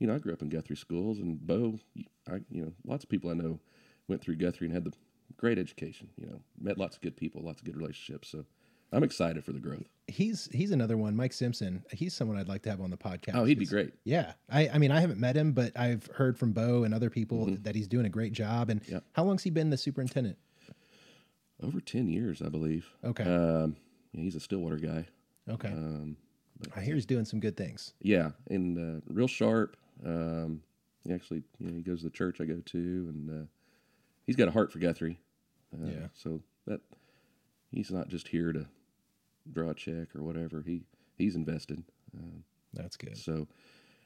you 0.00 0.06
know, 0.06 0.14
I 0.14 0.18
grew 0.18 0.32
up 0.32 0.40
in 0.40 0.48
Guthrie 0.48 0.76
schools, 0.76 1.18
and 1.18 1.38
Bo, 1.46 1.78
I, 2.26 2.36
you 2.50 2.62
know, 2.64 2.72
lots 2.86 3.04
of 3.04 3.10
people 3.10 3.30
I 3.30 3.34
know 3.34 3.60
went 4.08 4.22
through 4.22 4.36
Guthrie 4.36 4.66
and 4.66 4.74
had 4.74 4.84
the 4.84 4.94
great 5.36 5.58
education. 5.58 6.08
You 6.16 6.26
know, 6.26 6.40
met 6.58 6.78
lots 6.78 6.96
of 6.96 7.02
good 7.02 7.16
people, 7.16 7.42
lots 7.42 7.60
of 7.60 7.66
good 7.66 7.76
relationships. 7.76 8.30
So 8.30 8.46
I'm 8.92 9.02
excited 9.04 9.44
for 9.44 9.52
the 9.52 9.60
growth. 9.60 9.84
he's 10.08 10.48
he's 10.52 10.72
another 10.72 10.96
one. 10.96 11.14
Mike 11.14 11.32
Simpson. 11.32 11.84
He's 11.92 12.12
someone 12.14 12.36
I'd 12.36 12.48
like 12.48 12.62
to 12.62 12.70
have 12.70 12.80
on 12.80 12.90
the 12.90 12.96
podcast. 12.96 13.34
Oh, 13.34 13.44
he'd 13.44 13.58
be 13.58 13.66
great. 13.66 13.92
Yeah, 14.04 14.32
I, 14.48 14.68
I 14.68 14.78
mean, 14.78 14.90
I 14.90 15.00
haven't 15.00 15.20
met 15.20 15.36
him, 15.36 15.52
but 15.52 15.78
I've 15.78 16.06
heard 16.14 16.36
from 16.38 16.52
Bo 16.52 16.82
and 16.84 16.92
other 16.92 17.08
people 17.10 17.46
Mm-hmm. 17.46 17.62
that 17.62 17.74
he's 17.76 17.86
doing 17.86 18.06
a 18.06 18.08
great 18.08 18.32
job. 18.32 18.68
And 18.70 18.80
Yep. 18.88 19.04
how 19.12 19.24
long's 19.24 19.44
he 19.44 19.50
been 19.50 19.70
the 19.70 19.76
superintendent? 19.76 20.36
Over 21.62 21.80
ten 21.80 22.08
years, 22.08 22.40
I 22.42 22.48
believe. 22.48 22.88
Okay. 23.04 23.22
Um, 23.24 23.76
yeah, 24.12 24.22
he's 24.22 24.34
a 24.34 24.40
Stillwater 24.40 24.78
guy. 24.78 25.06
Okay, 25.48 25.68
Um, 25.68 26.16
I 26.74 26.80
hear 26.80 26.94
he's 26.94 27.06
doing 27.06 27.24
some 27.24 27.38
good 27.40 27.56
things. 27.56 27.94
yeah, 28.00 28.30
and 28.48 28.78
uh, 28.78 29.00
real 29.08 29.26
sharp. 29.28 29.76
Um, 30.04 30.62
he 31.04 31.12
actually, 31.12 31.42
you 31.58 31.68
know, 31.68 31.74
he 31.76 31.82
goes 31.82 31.98
to 32.00 32.04
the 32.04 32.10
church 32.10 32.40
I 32.40 32.44
go 32.44 32.60
to, 32.64 32.78
and 32.78 33.30
uh, 33.30 33.46
he's 34.26 34.36
got 34.36 34.48
a 34.48 34.50
heart 34.50 34.72
for 34.72 34.78
Guthrie. 34.78 35.18
Uh, 35.72 35.86
Yeah. 35.86 36.06
So 36.14 36.40
that 36.66 36.80
he's 37.70 37.90
not 37.90 38.08
just 38.08 38.28
here 38.28 38.52
to 38.52 38.66
draw 39.52 39.70
a 39.70 39.74
check 39.74 40.14
or 40.14 40.22
whatever. 40.22 40.62
He 40.62 40.82
he's 41.16 41.36
invested. 41.36 41.82
Um, 42.16 42.44
That's 42.74 42.96
good. 42.96 43.16
so, 43.16 43.46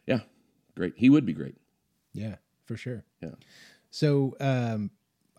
yeah, 0.07 0.21
great. 0.77 0.95
He 0.97 1.11
would 1.11 1.25
be 1.27 1.33
great. 1.33 1.57
Yeah, 2.13 2.37
for 2.67 2.77
sure. 2.77 3.05
Yeah. 3.23 3.31
So 3.91 4.37
um, 4.41 4.91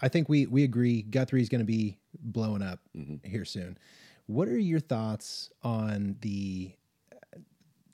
I 0.01 0.07
think 0.09 0.29
we 0.29 0.45
we 0.45 0.63
agree 0.63 1.01
Guthrie's 1.03 1.49
going 1.49 1.59
to 1.59 1.65
be 1.65 1.97
blowing 2.19 2.61
up 2.61 2.79
Mm-hmm. 2.97 3.27
here 3.27 3.45
soon. 3.45 3.77
What 4.27 4.47
are 4.47 4.57
your 4.57 4.79
thoughts 4.79 5.51
on 5.63 6.15
the 6.21 6.71
uh, 7.13 7.39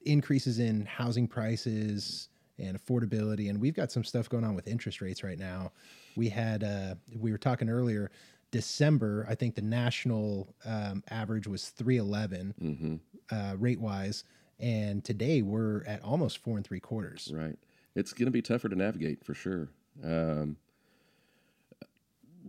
increases 0.06 0.60
in 0.60 0.86
housing 0.86 1.28
prices 1.28 2.30
and 2.58 2.80
affordability? 2.80 3.50
And 3.50 3.60
we've 3.60 3.74
got 3.76 3.92
some 3.92 4.04
stuff 4.04 4.30
going 4.30 4.44
on 4.46 4.56
with 4.56 4.68
interest 4.68 5.02
rates 5.02 5.24
right 5.24 5.38
now. 5.40 5.72
We 6.16 6.30
had 6.30 6.64
uh, 6.64 6.96
we 7.20 7.32
were 7.32 7.38
talking 7.38 7.70
earlier. 7.70 8.12
December, 8.52 9.26
I 9.30 9.36
think 9.36 9.56
the 9.56 9.62
national 9.62 10.54
um, 10.66 11.04
average 11.10 11.48
was 11.48 11.70
311 11.70 12.54
Mm-hmm. 12.62 12.96
uh, 13.36 13.56
rate 13.58 13.80
wise, 13.80 14.24
and 14.60 15.04
today 15.04 15.42
we're 15.42 15.84
at 15.86 16.04
almost 16.04 16.38
four 16.40 16.58
and 16.58 16.66
three 16.66 16.80
quarters. 16.80 17.32
Right. 17.34 17.58
It's 17.96 18.14
going 18.14 18.26
to 18.26 18.32
be 18.32 18.42
tougher 18.42 18.70
to 18.70 18.76
navigate 18.76 19.24
for 19.26 19.34
sure. 19.34 19.70
Um, 20.04 20.58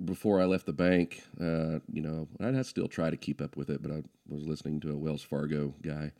before 0.05 0.41
I 0.41 0.45
left 0.47 0.67
the 0.67 0.73
bank, 0.73 1.23
uh, 1.41 1.79
you 1.93 2.01
know, 2.01 2.29
I'd 2.41 2.65
still 2.67 2.89
try 2.89 3.11
to 3.11 3.17
keep 3.17 3.41
up 3.41 3.57
with 3.57 3.69
it, 3.71 3.83
but 3.83 3.91
I 3.93 4.03
was 4.29 4.45
listening 4.47 4.81
to 4.81 4.91
a 4.93 4.97
Wells 4.97 5.23
Fargo 5.23 5.75
guy. 5.83 6.13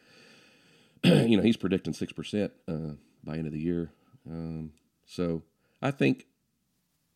you 1.05 1.37
know, 1.37 1.43
he's 1.43 1.57
predicting 1.57 1.93
6% 1.95 2.51
uh, 2.69 2.95
by 3.25 3.37
end 3.37 3.47
of 3.47 3.53
the 3.53 3.59
year. 3.61 3.91
Um, 4.29 4.73
so 5.07 5.43
I 5.81 5.91
think 5.91 6.27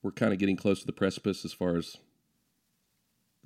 we're 0.03 0.13
kind 0.13 0.33
of 0.33 0.39
getting 0.39 0.57
close 0.57 0.81
to 0.81 0.87
the 0.87 0.93
precipice 0.93 1.45
as 1.45 1.53
far 1.53 1.77
as 1.77 1.97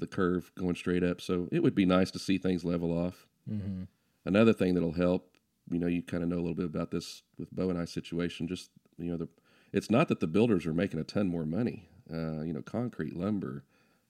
the 0.01 0.07
curve 0.07 0.51
going 0.59 0.75
straight 0.75 1.05
up. 1.05 1.21
So 1.21 1.49
it 1.53 1.63
would 1.63 1.75
be 1.75 1.87
nice 1.87 2.11
to 2.13 2.19
see 2.19 2.39
things 2.39 2.65
level 2.65 2.91
off. 2.97 3.27
Mm-hmm. 3.51 3.85
Another 4.25 4.53
thing 4.53 4.75
that'll 4.75 4.93
help, 4.93 5.37
you 5.71 5.79
know, 5.79 5.87
you 5.87 6.03
kind 6.03 6.23
of 6.23 6.29
know 6.29 6.37
a 6.37 6.41
little 6.41 6.55
bit 6.55 6.67
about 6.67 6.91
this 6.91 7.23
with 7.39 7.51
Bo 7.53 7.71
and 7.71 7.79
I 7.79 7.85
situation. 7.85 8.49
Just 8.49 8.71
you 8.99 9.11
know, 9.11 9.17
the 9.17 9.29
it's 9.73 9.91
not 9.91 10.09
that 10.09 10.21
the 10.21 10.27
builders 10.27 10.67
are 10.67 10.75
making 10.75 11.01
a 11.01 11.05
ton 11.05 11.29
more 11.29 11.47
money. 11.47 11.89
Uh, 12.13 12.43
you 12.43 12.53
know, 12.53 12.63
concrete, 12.63 13.17
lumber, 13.17 13.65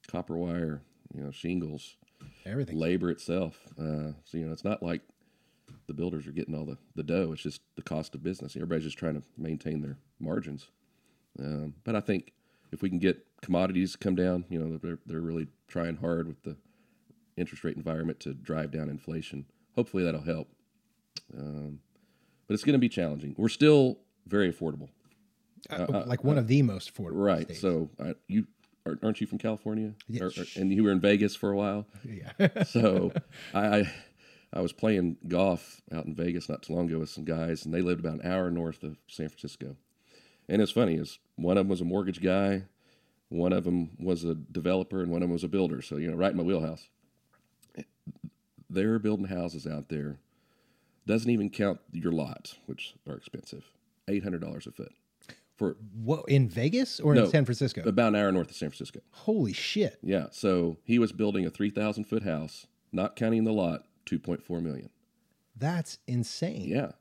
copper 0.09 0.37
wire, 0.37 0.81
you 1.15 1.23
know, 1.23 1.31
shingles, 1.31 1.97
Everything. 2.47 2.79
labor 2.79 3.11
itself. 3.11 3.61
Uh, 3.79 4.13
so 4.25 4.39
you 4.39 4.47
know, 4.47 4.53
it's 4.53 4.65
not 4.65 4.83
like 4.83 5.03
the 5.87 5.95
builders 5.95 6.27
are 6.27 6.33
getting 6.33 6.55
all 6.55 6.65
the 6.65 6.79
the 6.97 7.03
dough. 7.03 7.31
It's 7.33 7.43
just 7.43 7.61
the 7.77 7.83
cost 7.83 8.15
of 8.15 8.23
business. 8.23 8.57
Everybody's 8.57 8.85
just 8.85 8.99
trying 8.99 9.15
to 9.15 9.23
maintain 9.37 9.83
their 9.83 9.99
margins. 10.19 10.69
Um, 11.39 11.75
but 11.85 11.95
I 11.95 12.01
think 12.01 12.33
if 12.73 12.83
we 12.83 12.89
can 12.89 12.99
get 12.99 13.25
commodities 13.43 13.97
come 13.97 14.15
down, 14.15 14.45
you 14.49 14.59
know, 14.59 14.79
they're 14.79 14.99
they're 15.07 15.21
really 15.21 15.49
trying 15.69 15.97
hard 15.97 16.27
with 16.29 16.43
the 16.43 16.57
interest 17.37 17.65
rate 17.65 17.77
environment 17.77 18.21
to 18.21 18.35
drive 18.35 18.71
down 18.71 18.89
inflation. 18.89 19.47
Hopefully 19.77 20.05
that'll 20.05 20.23
help. 20.23 20.49
Um, 21.37 21.81
but 22.47 22.55
it's 22.55 22.65
going 22.65 22.75
to 22.75 22.79
be 22.79 22.89
challenging. 22.89 23.35
We're 23.39 23.49
still 23.49 23.99
very 24.27 24.53
affordable, 24.53 24.89
Uh, 25.71 26.03
like 26.07 26.25
one 26.25 26.39
of 26.39 26.49
the 26.49 26.63
most 26.63 26.93
affordable. 26.93 27.13
right? 27.25 27.45
states. 27.45 27.61
So 27.61 27.91
I, 28.03 28.15
you 28.27 28.47
are- 28.87 28.99
aren't 29.03 29.21
you 29.21 29.27
from 29.27 29.39
California? 29.39 29.95
Yeah. 30.09 30.25
Or- 30.25 30.27
or- 30.29 30.45
and 30.57 30.73
you 30.73 30.83
were 30.83 30.91
in 30.91 31.01
Vegas 31.01 31.37
for 31.37 31.51
a 31.53 31.57
while. 31.57 31.87
yeah. 32.05 32.65
So 32.65 33.13
I, 33.55 33.79
I 33.81 33.93
I 34.53 34.61
was 34.63 34.73
playing 34.73 35.17
golf 35.29 35.81
out 35.93 36.07
in 36.07 36.15
Vegas 36.15 36.49
not 36.49 36.63
too 36.63 36.75
long 36.75 36.89
ago 36.89 36.99
with 36.99 37.09
some 37.11 37.25
guys, 37.25 37.65
and 37.65 37.73
they 37.73 37.83
lived 37.83 38.01
about 38.01 38.15
an 38.25 38.27
hour 38.31 38.51
north 38.51 38.83
of 38.83 38.99
San 39.07 39.29
Francisco. 39.29 39.77
And 40.49 40.61
it's 40.61 40.73
funny 40.73 40.97
is 40.97 41.21
one 41.37 41.57
of 41.57 41.65
them 41.65 41.69
was 41.69 41.81
a 41.81 41.85
mortgage 41.85 42.21
guy, 42.21 42.65
one 43.31 43.53
of 43.55 43.65
them 43.65 43.91
was 43.99 44.23
a 44.25 44.35
developer, 44.35 45.01
and 45.01 45.11
one 45.11 45.23
of 45.23 45.29
them 45.29 45.33
was 45.33 45.45
a 45.45 45.49
builder. 45.49 45.81
So 45.81 45.97
you 45.97 46.11
know, 46.11 46.17
right 46.17 46.31
in 46.33 46.37
my 46.37 46.43
wheelhouse. 46.45 46.89
They're 48.69 48.99
building 49.01 49.27
houses 49.27 49.67
out 49.67 49.89
there. 49.89 50.19
Doesn't 51.07 51.31
even 51.31 51.51
count 51.51 51.81
your 51.93 52.13
lots, 52.13 52.57
which 52.67 52.95
are 53.09 53.17
expensive. 53.17 53.65
Eight 54.09 54.23
hundred 54.23 54.41
dollars 54.43 54.67
a 54.67 54.73
foot 54.73 54.93
for 55.57 55.77
what 55.95 56.25
in 56.29 56.49
Vegas 56.49 57.01
or 57.01 57.15
No. 57.15 57.25
in 57.25 57.31
San 57.31 57.45
Francisco? 57.45 57.83
about 57.83 58.09
an 58.09 58.17
hour 58.17 58.31
north 58.33 58.51
of 58.51 58.57
San 58.57 58.71
Francisco. 58.71 59.01
Holy 59.13 59.53
shit! 59.53 59.99
Yeah, 60.03 60.27
so 60.31 60.77
he 60.85 60.99
was 60.99 61.13
building 61.13 61.45
a 61.47 61.51
three 61.51 61.71
thousand 61.71 62.05
foot 62.05 62.23
house, 62.23 62.67
not 62.93 63.17
counting 63.17 63.45
the 63.45 63.53
lot, 63.53 63.85
two 64.05 64.19
point 64.19 64.43
four 64.43 64.61
million. 64.61 64.91
That's 65.57 65.99
insane. 66.07 66.67
Yeah, 66.69 66.93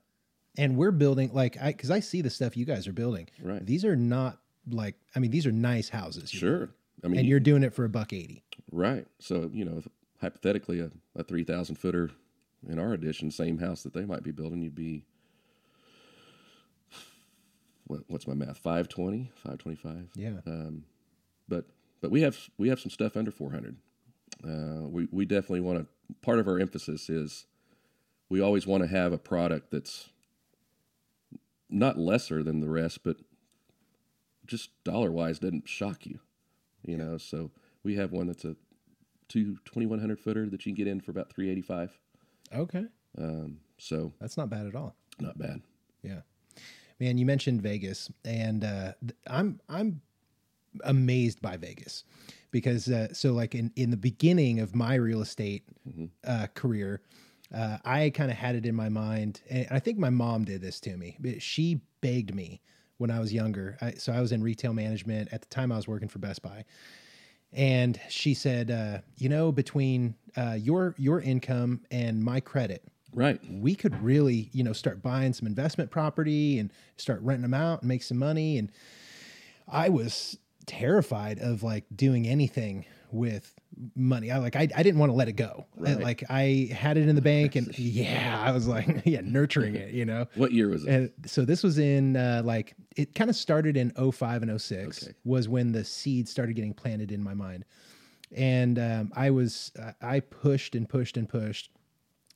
And 0.57 0.75
we're 0.75 0.91
building 0.91 1.31
like 1.33 1.57
I 1.61 1.71
because 1.71 1.91
I 1.91 1.99
see 1.99 2.21
the 2.21 2.29
stuff 2.29 2.57
you 2.57 2.65
guys 2.65 2.87
are 2.87 2.93
building. 2.93 3.29
Right. 3.41 3.63
These 3.65 3.85
are 3.85 3.95
not 3.95 4.39
like 4.69 4.95
I 5.15 5.19
mean 5.19 5.31
these 5.31 5.45
are 5.45 5.51
nice 5.51 5.89
houses. 5.89 6.33
you 6.33 6.41
know, 6.41 6.47
sure. 6.57 6.69
I 7.03 7.07
mean, 7.07 7.19
And 7.19 7.25
you- 7.25 7.31
you're 7.31 7.39
doing 7.39 7.63
it 7.63 7.73
for 7.73 7.85
a 7.85 7.89
buck 7.89 8.11
eighty. 8.13 8.43
right. 8.71 9.07
So 9.19 9.49
you 9.53 9.65
know, 9.65 9.81
hypothetically, 10.21 10.79
a, 10.79 10.91
a 11.15 11.23
three 11.23 11.43
thousand 11.43 11.75
footer 11.75 12.11
in 12.67 12.77
our 12.77 12.91
addition, 12.93 13.31
same 13.31 13.59
house 13.59 13.83
that 13.83 13.93
they 13.93 14.03
might 14.05 14.21
be 14.23 14.31
building, 14.31 14.61
you'd 14.61 14.75
be 14.75 15.05
what, 17.87 18.01
what's 18.07 18.27
my 18.27 18.33
math? 18.33 18.57
520, 18.59 19.31
525. 19.35 20.09
Yeah. 20.15 20.39
Um, 20.45 20.83
but 21.47 21.65
but 22.01 22.11
we 22.11 22.21
have 22.21 22.37
we 22.57 22.69
have 22.69 22.79
some 22.79 22.91
stuff 22.91 23.17
under 23.17 23.31
400. 23.31 23.75
Uh, 24.43 24.87
we 24.87 25.07
we 25.11 25.25
definitely 25.25 25.61
want 25.61 25.79
to. 25.79 25.87
Part 26.21 26.39
of 26.39 26.47
our 26.47 26.59
emphasis 26.59 27.09
is 27.09 27.45
we 28.29 28.41
always 28.41 28.67
want 28.67 28.83
to 28.83 28.89
have 28.89 29.11
a 29.13 29.17
product 29.17 29.71
that's 29.71 30.09
not 31.69 31.97
lesser 31.97 32.41
than 32.43 32.59
the 32.61 32.69
rest, 32.69 33.03
but 33.03 33.17
just 34.49 34.71
dollar 34.83 35.11
wise 35.11 35.39
doesn't 35.39 35.69
shock 35.69 36.05
you. 36.05 36.19
You 36.85 36.97
know, 36.97 37.17
so 37.17 37.51
we 37.83 37.95
have 37.95 38.11
one 38.11 38.27
that's 38.27 38.45
a 38.45 38.55
two 39.27 39.57
2100 39.65 40.19
footer 40.19 40.49
that 40.49 40.65
you 40.65 40.73
can 40.73 40.75
get 40.83 40.87
in 40.87 40.99
for 40.99 41.11
about 41.11 41.31
385. 41.31 41.97
Okay. 42.55 42.85
Um, 43.17 43.59
so 43.77 44.11
That's 44.19 44.37
not 44.37 44.49
bad 44.49 44.65
at 44.65 44.75
all. 44.75 44.95
not 45.19 45.37
bad. 45.37 45.61
Yeah, 46.03 46.21
man. 46.99 47.17
You 47.17 47.25
mentioned 47.25 47.61
Vegas, 47.61 48.09
and 48.25 48.63
uh, 48.63 48.93
I'm 49.27 49.59
I'm 49.69 50.01
amazed 50.83 51.41
by 51.41 51.57
Vegas 51.57 52.03
because 52.51 52.87
uh, 52.89 53.13
so 53.13 53.33
like 53.33 53.55
in 53.55 53.71
in 53.75 53.91
the 53.91 53.97
beginning 53.97 54.59
of 54.59 54.75
my 54.75 54.95
real 54.95 55.21
estate 55.21 55.63
uh, 56.25 56.47
career, 56.53 57.01
uh, 57.53 57.77
I 57.83 58.11
kind 58.11 58.31
of 58.31 58.37
had 58.37 58.55
it 58.55 58.65
in 58.65 58.75
my 58.75 58.89
mind, 58.89 59.41
and 59.49 59.67
I 59.69 59.79
think 59.79 59.97
my 59.97 60.09
mom 60.09 60.45
did 60.45 60.61
this 60.61 60.79
to 60.81 60.95
me. 60.95 61.17
But 61.19 61.41
she 61.41 61.81
begged 62.01 62.33
me 62.33 62.61
when 62.99 63.09
I 63.09 63.19
was 63.19 63.33
younger. 63.33 63.77
I, 63.81 63.93
so 63.93 64.13
I 64.13 64.21
was 64.21 64.31
in 64.31 64.43
retail 64.43 64.73
management 64.73 65.29
at 65.31 65.41
the 65.41 65.47
time. 65.47 65.71
I 65.71 65.77
was 65.77 65.87
working 65.87 66.07
for 66.07 66.19
Best 66.19 66.43
Buy, 66.43 66.65
and 67.51 67.99
she 68.09 68.35
said, 68.35 68.69
uh, 68.69 68.99
"You 69.17 69.29
know, 69.29 69.51
between 69.51 70.15
uh, 70.37 70.57
your 70.59 70.93
your 70.97 71.19
income 71.19 71.81
and 71.89 72.23
my 72.23 72.39
credit." 72.39 72.83
Right. 73.11 73.39
we 73.49 73.73
could 73.73 73.99
really, 74.03 74.51
you 74.53 74.63
know, 74.63 74.71
start 74.71 75.01
buying 75.01 75.33
some 75.33 75.47
investment 75.47 75.89
property 75.89 76.59
and 76.59 76.71
start 76.95 77.21
renting 77.23 77.41
them 77.41 77.55
out 77.55 77.81
and 77.81 77.89
make 77.89 78.03
some 78.03 78.17
money. 78.19 78.59
And 78.59 78.71
I 79.67 79.89
was 79.89 80.37
terrified 80.67 81.39
of 81.39 81.63
like 81.63 81.85
doing 81.95 82.27
anything 82.27 82.85
with 83.11 83.53
money. 83.95 84.31
I 84.31 84.37
like, 84.39 84.55
I, 84.55 84.67
I 84.75 84.83
didn't 84.83 84.99
want 84.99 85.11
to 85.11 85.15
let 85.15 85.27
it 85.27 85.33
go. 85.33 85.65
I- 85.85 85.93
like 85.93 86.23
I 86.29 86.69
had 86.71 86.97
it 86.97 87.07
in 87.07 87.15
the 87.15 87.21
bank 87.21 87.55
and 87.55 87.77
yeah, 87.79 88.41
I 88.45 88.51
was 88.51 88.67
like, 88.67 89.01
yeah, 89.05 89.21
nurturing 89.23 89.75
it, 89.75 89.93
you 89.93 90.05
know? 90.05 90.27
What 90.35 90.51
year 90.51 90.69
was 90.69 90.85
it? 90.85 90.89
And 90.89 91.11
so 91.25 91.45
this 91.45 91.63
was 91.63 91.79
in 91.79 92.15
uh, 92.15 92.41
like 92.43 92.75
it 92.95 93.15
kind 93.15 93.29
of 93.29 93.35
started 93.35 93.77
in 93.77 93.91
05 94.11 94.43
and 94.43 94.61
06 94.61 95.03
Okay. 95.03 95.13
was 95.23 95.47
when 95.47 95.71
the 95.71 95.83
seed 95.83 96.27
started 96.27 96.53
getting 96.55 96.73
planted 96.73 97.11
in 97.11 97.23
my 97.23 97.33
mind. 97.33 97.65
And 98.35 98.77
um, 98.77 99.11
I 99.15 99.31
was 99.31 99.71
uh, 99.81 99.91
I 100.01 100.19
pushed 100.19 100.75
and 100.75 100.87
pushed 100.87 101.17
and 101.17 101.27
pushed. 101.27 101.71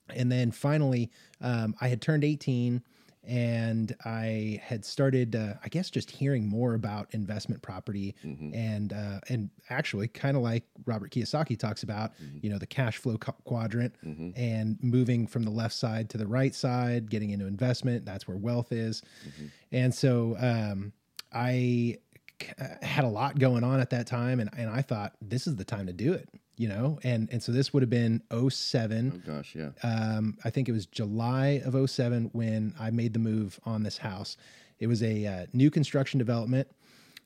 And 0.10 0.32
then 0.32 0.52
finally 0.52 1.12
um, 1.42 1.76
I 1.82 1.88
had 1.88 2.02
turned 2.02 2.24
18 2.24 2.84
and 3.26 3.96
I 4.06 4.60
had 4.64 4.84
started 4.84 5.36
uh, 5.36 5.54
I 5.64 5.70
guess 5.70 5.90
just 5.90 6.12
hearing 6.12 6.48
more 6.48 6.74
about 6.74 7.08
investment 7.12 7.62
property 7.62 8.16
and 8.54 8.92
uh, 8.94 9.20
and 9.30 9.50
actually 9.70 10.08
kind 10.10 10.36
of 10.36 10.44
like 10.44 10.64
Robert 10.86 11.12
Kiyosaki 11.12 11.58
talks 11.58 11.84
about, 11.84 12.12
you 12.42 12.50
know, 12.50 12.58
the 12.58 12.68
cash 12.68 12.98
flow 12.98 13.18
qu- 13.18 13.32
quadrant 13.46 13.96
and 14.36 14.78
moving 14.82 15.28
from 15.28 15.44
the 15.44 15.52
left 15.52 15.74
side 15.76 16.10
to 16.12 16.18
the 16.18 16.28
right 16.28 16.54
side, 16.54 17.10
getting 17.10 17.30
into 17.32 17.46
investment, 17.48 18.06
that's 18.06 18.28
where 18.28 18.38
wealth 18.38 18.72
is. 18.72 19.02
And 19.72 19.94
so 19.96 20.36
um, 20.40 20.92
I 21.34 21.98
uh, 22.60 22.86
had 22.86 23.06
a 23.06 23.08
lot 23.08 23.40
going 23.40 23.64
on 23.64 23.80
at 23.80 23.90
that 23.92 24.06
time 24.08 24.40
and, 24.42 24.50
and 24.58 24.70
I 24.70 24.82
thought 24.82 25.14
this 25.22 25.48
is 25.48 25.56
the 25.56 25.64
time 25.64 25.88
to 25.88 25.94
do 25.94 26.14
it, 26.14 26.28
you 26.58 26.68
know? 26.68 27.00
And 27.04 27.30
and 27.32 27.42
so 27.42 27.52
this 27.52 27.74
would 27.74 27.84
have 27.84 27.90
been 27.90 28.22
07 28.50 29.22
oh 29.26 29.32
gosh, 29.32 29.56
yeah. 29.56 29.70
um, 29.84 30.38
I 30.44 30.50
think 30.50 30.70
it 30.70 30.72
was 30.72 30.86
July 30.86 31.62
of 31.66 31.90
07 31.90 32.30
when 32.34 32.74
I 32.80 32.90
made 32.92 33.14
the 33.14 33.20
move 33.20 33.60
on 33.66 33.84
this 33.84 33.98
house. 33.98 34.38
It 34.80 34.88
was 34.88 35.02
a 35.02 35.26
uh, 35.26 35.46
new 35.54 35.72
construction 35.72 36.18
development. 36.18 36.68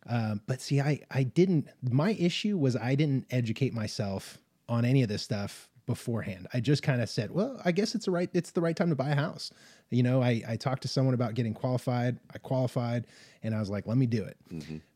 Um, 0.09 0.41
but 0.47 0.61
see, 0.61 0.79
I, 0.79 1.01
I 1.11 1.23
didn't, 1.23 1.67
my 1.81 2.11
issue 2.11 2.57
was 2.57 2.75
I 2.75 2.95
didn't 2.95 3.25
educate 3.29 3.73
myself 3.73 4.37
on 4.69 4.85
any 4.85 5.03
of 5.03 5.09
this 5.09 5.23
stuff 5.23 5.69
beforehand. 5.85 6.47
I 6.53 6.59
just 6.59 6.83
kind 6.83 7.01
of 7.01 7.09
said, 7.09 7.31
well, 7.31 7.59
I 7.65 7.71
guess 7.71 7.95
it's 7.95 8.05
the 8.05 8.11
right, 8.11 8.29
it's 8.33 8.51
the 8.51 8.61
right 8.61 8.75
time 8.75 8.89
to 8.89 8.95
buy 8.95 9.09
a 9.09 9.15
house. 9.15 9.51
You 9.89 10.03
know, 10.03 10.21
I, 10.21 10.41
I 10.47 10.55
talked 10.55 10.81
to 10.83 10.87
someone 10.87 11.13
about 11.13 11.33
getting 11.33 11.53
qualified. 11.53 12.19
I 12.33 12.37
qualified 12.37 13.07
and 13.43 13.55
I 13.55 13.59
was 13.59 13.69
like, 13.69 13.87
let 13.87 13.97
me 13.97 14.05
do 14.05 14.23
it. 14.23 14.37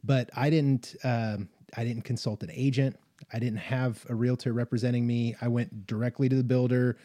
But 0.03 0.29
I 0.35 0.49
didn't, 0.49 0.95
um, 1.03 1.49
I 1.75 1.83
didn't 1.83 2.03
consult 2.03 2.43
an 2.43 2.51
agent. 2.53 2.97
I 3.33 3.39
didn't 3.39 3.59
have 3.59 4.05
a 4.09 4.15
realtor 4.15 4.53
representing 4.53 5.05
me. 5.07 5.35
I 5.41 5.47
went 5.47 5.87
directly 5.87 6.27
to 6.29 6.35
the 6.35 6.43
builder. 6.43 6.97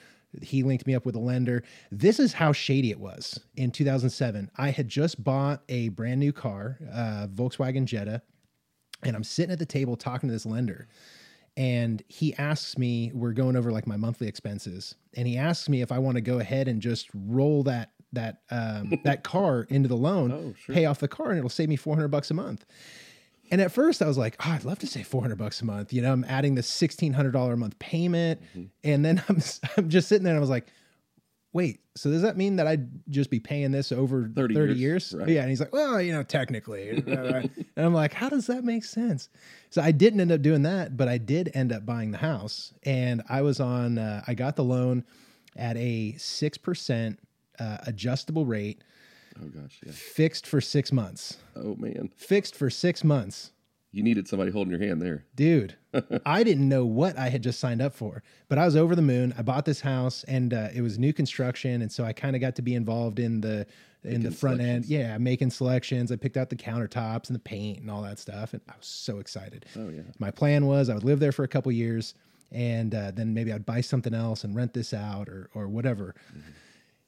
He 0.42 0.62
linked 0.62 0.86
me 0.86 0.94
up 0.94 1.06
with 1.06 1.14
a 1.14 1.20
lender. 1.20 1.62
This 1.90 2.18
is 2.20 2.32
how 2.34 2.52
shady 2.52 2.90
it 2.90 3.00
was 3.00 3.38
in 3.56 3.70
2007. 3.70 4.50
I 4.56 4.70
had 4.70 4.88
just 4.88 5.22
bought 5.22 5.62
a 5.68 5.88
brand 5.90 6.20
new 6.20 6.32
car, 6.32 6.78
uh, 6.92 7.26
Volkswagen 7.32 7.84
Jetta, 7.86 8.22
and 9.02 9.14
I'm 9.16 9.24
sitting 9.24 9.52
at 9.52 9.58
the 9.58 9.66
table 9.66 9.96
talking 9.96 10.28
to 10.28 10.32
this 10.32 10.44
lender. 10.46 10.88
And 11.56 12.02
he 12.08 12.34
asks 12.34 12.76
me, 12.76 13.12
we're 13.14 13.32
going 13.32 13.56
over 13.56 13.72
like 13.72 13.86
my 13.86 13.96
monthly 13.96 14.28
expenses, 14.28 14.94
and 15.16 15.26
he 15.26 15.38
asks 15.38 15.70
me 15.70 15.80
if 15.80 15.90
I 15.90 15.98
want 15.98 16.16
to 16.16 16.20
go 16.20 16.38
ahead 16.38 16.68
and 16.68 16.82
just 16.82 17.08
roll 17.14 17.62
that 17.62 17.92
that 18.12 18.42
um, 18.50 19.00
that 19.04 19.24
car 19.24 19.66
into 19.70 19.88
the 19.88 19.96
loan, 19.96 20.32
Oh, 20.32 20.54
sure. 20.58 20.74
pay 20.74 20.84
off 20.84 20.98
the 20.98 21.08
car, 21.08 21.30
and 21.30 21.38
it'll 21.38 21.48
save 21.48 21.70
me 21.70 21.76
400 21.76 22.08
bucks 22.08 22.30
a 22.30 22.34
month. 22.34 22.66
And 23.50 23.60
at 23.60 23.72
first, 23.72 24.02
I 24.02 24.06
was 24.06 24.18
like, 24.18 24.36
"Oh, 24.40 24.50
I'd 24.50 24.64
love 24.64 24.78
to 24.80 24.86
save 24.86 25.06
400 25.06 25.36
bucks 25.36 25.60
a 25.60 25.64
month." 25.64 25.92
You 25.92 26.02
know, 26.02 26.12
I'm 26.12 26.24
adding 26.24 26.54
the 26.54 26.62
$1,600 26.62 27.52
a 27.52 27.56
month 27.56 27.78
payment, 27.78 28.40
and 28.84 29.04
then 29.04 29.22
I'm 29.28 29.40
I'm 29.76 29.88
just 29.88 30.08
sitting 30.08 30.24
there, 30.24 30.32
and 30.32 30.38
I 30.38 30.40
was 30.40 30.50
like, 30.50 30.66
"Wait, 31.52 31.80
so 31.94 32.10
does 32.10 32.22
that 32.22 32.36
mean 32.36 32.56
that 32.56 32.66
I'd 32.66 32.88
just 33.10 33.30
be 33.30 33.40
paying 33.40 33.70
this 33.70 33.92
over 33.92 34.28
30, 34.34 34.54
30 34.54 34.54
years?" 34.54 34.78
years, 34.78 35.14
right. 35.14 35.28
Yeah, 35.28 35.40
and 35.42 35.50
he's 35.50 35.60
like, 35.60 35.72
"Well, 35.72 36.00
you 36.00 36.12
know, 36.12 36.22
technically," 36.22 36.88
and 37.76 37.86
I'm 37.86 37.94
like, 37.94 38.12
"How 38.12 38.28
does 38.28 38.46
that 38.48 38.64
make 38.64 38.84
sense?" 38.84 39.28
So 39.70 39.80
I 39.82 39.92
didn't 39.92 40.20
end 40.20 40.32
up 40.32 40.42
doing 40.42 40.62
that, 40.62 40.96
but 40.96 41.08
I 41.08 41.18
did 41.18 41.50
end 41.54 41.72
up 41.72 41.86
buying 41.86 42.10
the 42.10 42.18
house, 42.18 42.72
and 42.82 43.22
I 43.28 43.42
was 43.42 43.60
on. 43.60 43.98
Uh, 43.98 44.22
I 44.26 44.34
got 44.34 44.56
the 44.56 44.64
loan 44.64 45.04
at 45.56 45.76
a 45.76 46.14
six 46.18 46.58
percent 46.58 47.20
uh, 47.58 47.78
adjustable 47.86 48.44
rate, 48.44 48.82
Oh 49.42 49.46
gosh, 49.48 49.80
yeah. 49.84 49.92
fixed 49.92 50.46
for 50.46 50.60
six 50.60 50.92
months. 50.92 51.36
Oh 51.54 51.74
man, 51.76 52.10
Fixed 52.16 52.54
for 52.54 52.70
six 52.70 53.04
months. 53.04 53.52
you 53.92 54.02
needed 54.02 54.26
somebody 54.28 54.50
holding 54.50 54.70
your 54.70 54.80
hand 54.80 55.00
there. 55.00 55.24
dude 55.34 55.74
i 56.26 56.42
didn't 56.42 56.68
know 56.68 56.84
what 56.84 57.16
i 57.18 57.28
had 57.30 57.42
just 57.42 57.58
signed 57.58 57.80
up 57.80 57.94
for 57.94 58.22
but 58.48 58.58
i 58.58 58.64
was 58.64 58.76
over 58.76 58.94
the 58.94 59.00
moon 59.02 59.32
i 59.38 59.42
bought 59.42 59.64
this 59.64 59.80
house 59.80 60.22
and 60.24 60.52
uh, 60.52 60.68
it 60.74 60.82
was 60.82 60.98
new 60.98 61.12
construction 61.14 61.80
and 61.80 61.90
so 61.90 62.04
i 62.04 62.12
kind 62.12 62.36
of 62.36 62.40
got 62.40 62.54
to 62.56 62.60
be 62.62 62.74
involved 62.74 63.18
in 63.18 63.40
the 63.40 63.64
in 64.04 64.22
the 64.22 64.30
front 64.30 64.60
end 64.60 64.84
yeah 64.84 65.16
making 65.16 65.48
selections 65.50 66.12
i 66.12 66.16
picked 66.16 66.36
out 66.36 66.50
the 66.50 66.56
countertops 66.56 67.28
and 67.28 67.34
the 67.34 67.40
paint 67.40 67.78
and 67.80 67.90
all 67.90 68.02
that 68.02 68.18
stuff 68.18 68.52
and 68.52 68.60
i 68.68 68.72
was 68.76 68.86
so 68.86 69.18
excited 69.18 69.64
Oh 69.78 69.88
yeah. 69.88 70.02
my 70.18 70.30
plan 70.30 70.66
was 70.66 70.90
i 70.90 70.94
would 70.94 71.04
live 71.04 71.18
there 71.20 71.32
for 71.32 71.44
a 71.44 71.48
couple 71.48 71.72
years 71.72 72.12
and 72.52 72.94
uh, 72.94 73.12
then 73.12 73.32
maybe 73.32 73.50
i'd 73.52 73.64
buy 73.64 73.80
something 73.80 74.12
else 74.14 74.44
and 74.44 74.54
rent 74.54 74.74
this 74.74 74.92
out 74.92 75.28
or 75.30 75.48
or 75.54 75.68
whatever 75.68 76.14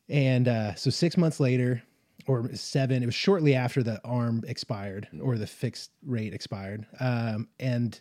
and 0.09 0.49
uh, 0.49 0.74
so 0.74 0.89
six 0.91 1.16
months 1.18 1.39
later, 1.39 1.83
or 2.27 2.55
seven, 2.55 3.03
it 3.03 3.07
was 3.07 3.14
shortly 3.14 3.55
after 3.55 3.83
the 3.83 4.01
arm 4.05 4.43
expired 4.47 5.09
or 5.23 5.39
the 5.39 5.47
fixed 5.47 5.91
rate 6.05 6.35
expired. 6.35 6.87
Um, 7.01 7.49
and 7.59 7.99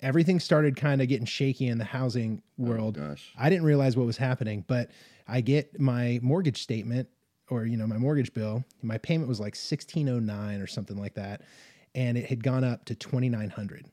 everything 0.00 0.40
started 0.40 0.76
kind 0.76 1.02
of 1.02 1.08
getting 1.08 1.26
shaky 1.26 1.66
in 1.66 1.78
the 1.78 1.84
housing 1.84 2.42
world. 2.56 2.96
gosh. 2.96 3.32
I 3.38 3.50
didn't 3.50 3.64
realize 3.64 3.96
what 3.96 4.06
was 4.06 4.16
happening, 4.16 4.64
but 4.66 4.90
I 5.26 5.40
get 5.40 5.78
my 5.78 6.20
mortgage 6.22 6.62
statement 6.62 7.08
or, 7.50 7.66
you 7.66 7.76
know, 7.76 7.86
my 7.86 7.98
mortgage 7.98 8.32
bill. 8.32 8.64
My 8.82 8.98
payment 8.98 9.28
was 9.28 9.40
like 9.40 9.54
1609 9.54 10.60
or 10.60 10.66
something 10.66 10.96
like 10.96 11.14
that. 11.14 11.42
And 11.94 12.16
it 12.16 12.26
had 12.26 12.42
gone 12.42 12.64
up 12.64 12.84
to 12.86 12.94
2900 12.94 13.86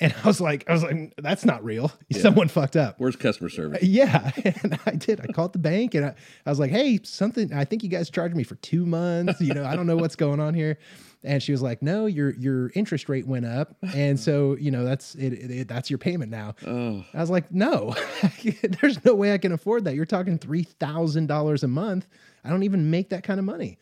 and 0.00 0.14
I 0.22 0.26
was 0.26 0.40
like, 0.40 0.64
I 0.68 0.72
was 0.72 0.82
like, 0.82 1.14
that's 1.18 1.44
not 1.44 1.64
real. 1.64 1.92
Someone 2.12 2.48
fucked 2.48 2.76
up. 2.76 2.96
Where's 2.98 3.16
customer 3.16 3.48
service? 3.48 3.78
Uh, 3.82 3.86
yeah, 3.86 4.30
and 4.62 4.78
I 4.86 4.90
did. 4.92 5.20
I 5.20 5.26
called 5.32 5.52
the 5.52 5.58
bank 5.58 5.94
and 5.94 6.06
I, 6.06 6.14
I 6.46 6.50
was 6.50 6.58
like, 6.58 6.70
"Hey, 6.70 6.98
something. 7.04 7.52
I 7.52 7.64
think 7.64 7.82
you 7.82 7.88
guys 7.88 8.10
charged 8.10 8.34
me 8.36 8.42
for 8.44 8.56
two 8.56 8.86
months. 8.86 9.40
You 9.40 9.54
know, 9.54 9.64
I 9.64 9.76
don't 9.76 9.86
know 9.86 9.96
what's 9.96 10.16
going 10.16 10.40
on 10.40 10.54
here." 10.54 10.78
And 11.22 11.42
she 11.42 11.52
was 11.52 11.62
like, 11.62 11.80
"No, 11.80 12.06
your 12.06 12.34
your 12.34 12.70
interest 12.74 13.08
rate 13.08 13.26
went 13.26 13.46
up, 13.46 13.76
and 13.94 14.18
so 14.20 14.56
you 14.56 14.70
know 14.70 14.84
that's 14.84 15.14
it. 15.14 15.32
it, 15.32 15.50
it- 15.50 15.68
that's 15.68 15.88
your 15.90 15.98
payment 15.98 16.30
now." 16.30 16.54
Oh, 16.66 17.04
I 17.14 17.20
was 17.20 17.30
like, 17.30 17.50
"No, 17.52 17.94
there's 18.80 19.02
no 19.04 19.14
way 19.14 19.32
I 19.32 19.38
can 19.38 19.52
afford 19.52 19.84
that. 19.84 19.94
You're 19.94 20.04
talking 20.06 20.38
three 20.38 20.64
thousand 20.64 21.26
dollars 21.28 21.62
a 21.62 21.68
month. 21.68 22.06
I 22.44 22.50
don't 22.50 22.62
even 22.64 22.90
make 22.90 23.10
that 23.10 23.22
kind 23.22 23.38
of 23.38 23.44
money." 23.46 23.78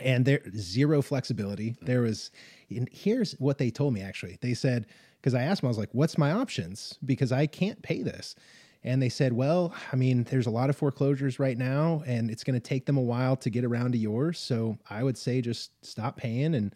and 0.00 0.24
there 0.24 0.40
zero 0.56 1.02
flexibility. 1.02 1.74
There 1.82 2.02
was, 2.02 2.30
and 2.70 2.88
here's 2.92 3.32
what 3.32 3.58
they 3.58 3.70
told 3.70 3.92
me 3.92 4.02
actually. 4.02 4.38
They 4.40 4.54
said 4.54 4.86
because 5.20 5.34
I 5.34 5.42
asked 5.42 5.60
them, 5.60 5.68
I 5.68 5.70
was 5.70 5.78
like, 5.78 5.90
"What's 5.92 6.18
my 6.18 6.32
options?" 6.32 6.98
Because 7.04 7.32
I 7.32 7.46
can't 7.46 7.82
pay 7.82 8.02
this, 8.02 8.34
and 8.82 9.02
they 9.02 9.08
said, 9.08 9.32
"Well, 9.32 9.74
I 9.92 9.96
mean, 9.96 10.24
there's 10.24 10.46
a 10.46 10.50
lot 10.50 10.70
of 10.70 10.76
foreclosures 10.76 11.38
right 11.38 11.58
now, 11.58 12.02
and 12.06 12.30
it's 12.30 12.44
going 12.44 12.54
to 12.54 12.60
take 12.60 12.86
them 12.86 12.96
a 12.96 13.02
while 13.02 13.36
to 13.36 13.50
get 13.50 13.64
around 13.64 13.92
to 13.92 13.98
yours. 13.98 14.38
So 14.38 14.78
I 14.88 15.02
would 15.02 15.18
say 15.18 15.40
just 15.40 15.84
stop 15.84 16.16
paying 16.16 16.54
and." 16.54 16.74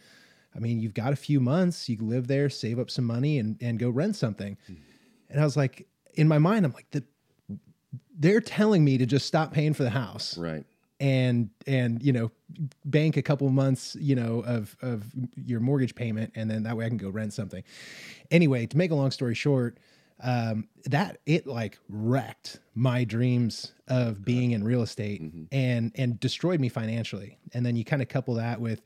I 0.57 0.61
mean, 0.61 0.79
you've 0.79 0.95
got 0.95 1.13
a 1.13 1.17
few 1.17 1.41
months. 1.41 1.89
You 1.89 1.97
can 1.97 2.09
live 2.09 2.29
there, 2.29 2.49
save 2.49 2.79
up 2.79 2.89
some 2.89 3.05
money, 3.05 3.41
and 3.41 3.57
and 3.61 3.77
go 3.77 3.91
rent 3.91 4.15
something. 4.15 4.57
Hmm. 4.69 4.75
And 5.29 5.41
I 5.41 5.45
was 5.45 5.57
like, 5.57 5.89
in 6.15 6.29
my 6.29 6.39
mind, 6.39 6.65
I'm 6.65 6.73
like, 6.73 6.89
the, 6.93 7.03
they're 8.17 8.41
telling 8.41 8.85
me 8.85 8.99
to 8.99 9.07
just 9.07 9.27
stop 9.27 9.53
paying 9.53 9.75
for 9.75 9.83
the 9.83 9.91
house 9.91 10.39
right. 10.39 10.65
And 11.05 11.51
and 11.67 12.03
you 12.03 12.13
know 12.15 12.31
bank 12.87 13.19
a 13.19 13.23
couple 13.23 13.47
months 13.51 13.95
you 14.01 14.15
know 14.15 14.43
of 14.47 14.75
of 14.81 15.05
your 15.37 15.61
mortgage 15.61 15.95
payment 15.95 16.33
and 16.35 16.51
then 16.51 16.63
that 16.63 16.77
way 16.77 16.87
I 16.87 16.89
can 16.89 16.97
go 16.97 17.11
rent 17.11 17.35
something. 17.35 17.63
Anyway, 18.31 18.65
to 18.67 18.77
make 18.77 18.91
a 18.91 18.95
long 18.95 19.11
story 19.11 19.35
short, 19.35 19.77
um, 20.23 20.67
that 20.87 21.19
it 21.27 21.47
like 21.47 21.79
wrecked 21.91 22.61
my 22.75 23.05
dreams 23.05 23.73
of 23.87 24.25
being 24.25 24.53
in 24.53 24.65
real 24.65 24.81
estate 24.81 25.21
and 25.53 25.93
and 25.95 26.19
destroyed 26.21 26.59
me 26.59 26.71
financially. 26.71 27.37
And 27.53 27.67
then 27.67 27.77
you 27.77 27.85
kind 27.85 28.01
of 28.01 28.09
couple 28.09 28.35
that 28.35 28.59
with 28.59 28.81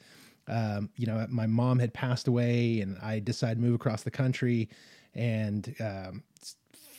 um, 0.48 0.90
you 0.96 1.06
know, 1.06 1.24
my 1.28 1.46
mom 1.46 1.78
had 1.78 1.94
passed 1.94 2.26
away 2.26 2.80
and 2.80 2.98
I 3.00 3.20
decided 3.20 3.56
to 3.56 3.60
move 3.60 3.74
across 3.74 4.02
the 4.02 4.10
country. 4.10 4.70
And 5.14 5.74
um, 5.78 6.22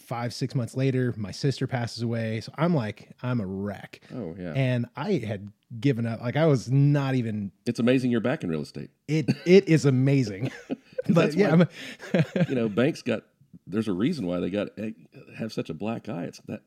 five, 0.09 0.33
six 0.33 0.55
months 0.55 0.75
later, 0.75 1.13
my 1.17 1.29
sister 1.31 1.67
passes 1.67 2.01
away. 2.01 2.41
So 2.41 2.51
I'm 2.57 2.73
like, 2.73 3.11
I'm 3.21 3.39
a 3.39 3.45
wreck. 3.45 4.01
Oh 4.13 4.35
yeah. 4.37 4.53
And 4.55 4.87
I 4.95 5.13
had 5.19 5.51
given 5.79 6.07
up. 6.07 6.19
Like 6.19 6.35
I 6.35 6.47
was 6.47 6.69
not 6.71 7.13
even, 7.13 7.51
it's 7.67 7.79
amazing 7.79 8.09
you're 8.09 8.19
back 8.19 8.43
in 8.43 8.49
real 8.49 8.61
estate. 8.63 8.89
it, 9.07 9.29
it 9.45 9.69
is 9.69 9.85
amazing. 9.85 10.51
but 11.09 11.33
yeah, 11.35 11.55
why- 11.55 12.25
you 12.49 12.55
know, 12.55 12.67
banks 12.67 13.01
got. 13.03 13.23
There's 13.65 13.87
a 13.87 13.93
reason 13.93 14.25
why 14.25 14.39
they 14.39 14.49
got 14.49 14.69
eh, 14.77 14.91
have 15.37 15.53
such 15.53 15.69
a 15.69 15.73
black 15.75 16.09
eye. 16.09 16.23
It's 16.23 16.41
that 16.47 16.61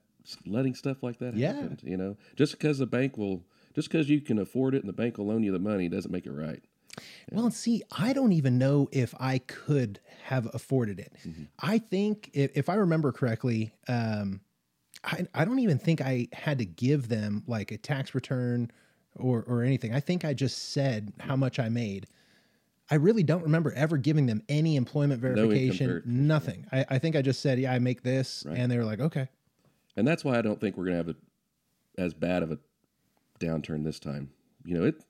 letting 0.47 0.74
stuff 0.76 1.03
like 1.03 1.18
that 1.18 1.34
Yeah. 1.36 1.53
happen. 1.55 1.78
You 1.82 1.97
know, 1.97 2.16
just 2.36 2.53
because 2.53 2.78
the 2.78 2.86
bank 2.86 3.18
will, 3.18 3.45
just 3.74 3.88
because 3.90 4.09
you 4.09 4.20
can 4.20 4.38
afford 4.38 4.74
it 4.76 4.82
and 4.82 4.88
the 4.88 4.93
bank 4.93 5.18
will 5.18 5.26
loan 5.26 5.43
you 5.43 5.51
the 5.53 5.59
money 5.59 5.88
doesn't 5.88 6.12
make 6.12 6.26
it 6.26 6.32
right. 6.32 6.62
Well, 7.30 7.51
see, 7.51 7.82
I 7.90 8.12
don't 8.12 8.32
even 8.32 8.59
know 8.59 8.88
if 8.93 9.14
I 9.18 9.38
could 9.38 10.01
have 10.24 10.49
afforded 10.55 11.01
it. 11.01 11.12
I 11.59 11.78
think, 11.78 12.30
if, 12.34 12.51
if 12.55 12.68
I 12.68 12.74
remember 12.74 13.12
correctly, 13.12 13.72
um, 13.88 14.40
I, 15.05 15.26
I 15.34 15.45
don't 15.45 15.59
even 15.59 15.78
think 15.78 16.01
I 16.01 16.28
had 16.32 16.59
to 16.59 16.64
give 16.64 17.09
them 17.09 17.43
like 17.47 17.72
a 17.72 17.78
tax 17.78 18.14
return 18.14 18.70
or, 19.16 19.45
or 19.47 19.62
anything. 19.62 19.95
I 19.95 20.01
think 20.01 20.24
I 20.24 20.34
just 20.34 20.72
said 20.72 21.12
how 21.18 21.36
much 21.36 21.59
I 21.59 21.68
made. 21.68 22.07
I 22.90 22.97
really 22.97 23.22
don't 23.22 23.43
remember 23.43 23.72
ever 23.72 23.97
giving 23.97 24.26
them 24.26 24.43
any 24.49 24.76
employment 24.76 25.20
verification, 25.20 25.86
verification. 25.86 26.26
nothing. 26.26 26.66
I, 26.72 26.84
I 26.90 26.99
think 26.99 27.16
I 27.16 27.22
just 27.22 27.40
said, 27.40 27.59
yeah, 27.59 27.72
I 27.72 27.78
make 27.78 28.03
this. 28.03 28.45
Right. 28.47 28.59
And 28.59 28.70
they 28.70 28.76
were 28.76 28.84
like, 28.84 29.01
okay. 29.01 29.28
And 29.97 30.07
that's 30.07 30.24
why 30.24 30.38
I 30.38 30.43
don't 30.43 30.61
think 30.61 30.76
we're 30.76 30.84
going 30.84 30.99
to 30.99 31.05
have 31.07 31.09
a, 31.09 32.01
as 32.01 32.12
bad 32.14 32.43
of 32.43 32.53
a 32.53 32.59
downturn 33.40 33.84
this 33.84 33.99
time. 33.99 34.30
You 34.64 34.78
know, 34.78 34.84
it 34.84 35.03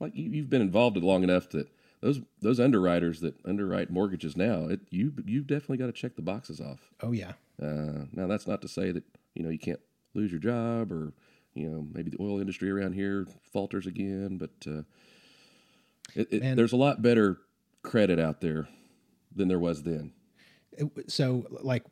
like 0.00 0.14
you, 0.14 0.30
you've 0.30 0.50
been 0.50 0.62
involved 0.62 0.96
long 0.96 1.22
enough 1.22 1.50
that 1.50 1.68
those 2.00 2.20
those 2.40 2.60
underwriters 2.60 3.20
that 3.20 3.34
underwrite 3.44 3.90
mortgages 3.90 4.36
now, 4.36 4.66
it 4.68 4.80
you 4.90 5.12
you've 5.24 5.46
definitely 5.46 5.78
got 5.78 5.86
to 5.86 5.92
check 5.92 6.16
the 6.16 6.22
boxes 6.22 6.60
off. 6.60 6.80
Oh, 7.02 7.12
yeah. 7.12 7.32
Uh, 7.60 8.04
now 8.12 8.26
that's 8.26 8.46
not 8.46 8.60
to 8.62 8.68
say 8.68 8.92
that 8.92 9.04
you 9.34 9.42
know 9.42 9.48
you 9.50 9.58
can't 9.58 9.80
lose 10.14 10.30
your 10.30 10.40
job 10.40 10.92
or 10.92 11.12
you 11.54 11.68
know 11.68 11.86
maybe 11.92 12.10
the 12.10 12.20
oil 12.20 12.38
industry 12.38 12.70
around 12.70 12.92
here 12.92 13.26
falters 13.52 13.86
again, 13.86 14.36
but 14.36 14.50
uh, 14.70 14.82
it, 16.14 16.28
it, 16.30 16.56
there's 16.56 16.72
a 16.72 16.76
lot 16.76 17.02
better 17.02 17.38
credit 17.82 18.18
out 18.18 18.40
there 18.40 18.68
than 19.34 19.48
there 19.48 19.58
was 19.58 19.82
then. 19.82 20.12
So, 21.08 21.46
like, 21.62 21.84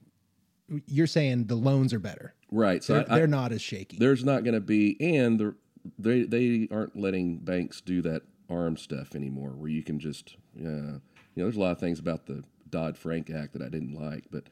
you're 0.86 1.06
saying 1.06 1.46
the 1.46 1.54
loans 1.54 1.94
are 1.94 1.98
better. 1.98 2.34
Right. 2.50 2.84
So 2.84 2.94
They're, 2.94 3.12
I, 3.12 3.18
they're 3.18 3.26
not 3.26 3.52
as 3.52 3.62
shaky. 3.62 3.96
there's 3.98 4.24
not 4.24 4.44
going 4.44 4.54
to 4.54 4.60
be 4.60 4.96
and 5.00 5.38
the, 5.38 5.54
they 5.98 6.22
they 6.22 6.68
aren't 6.70 6.96
letting 6.96 7.38
banks 7.38 7.80
do 7.80 8.02
that 8.02 8.22
arm 8.50 8.76
stuff 8.76 9.14
anymore 9.14 9.50
where 9.50 9.70
you 9.70 9.82
can 9.82 9.98
just 9.98 10.36
uh, 10.60 10.64
you 10.64 11.00
know 11.36 11.44
there's 11.44 11.56
a 11.56 11.60
lot 11.60 11.72
of 11.72 11.78
things 11.80 11.98
about 11.98 12.26
the 12.26 12.44
Dodd-Frank 12.70 13.30
act 13.30 13.52
that 13.54 13.62
I 13.62 13.68
didn't 13.68 13.94
like 13.94 14.24
but 14.30 14.44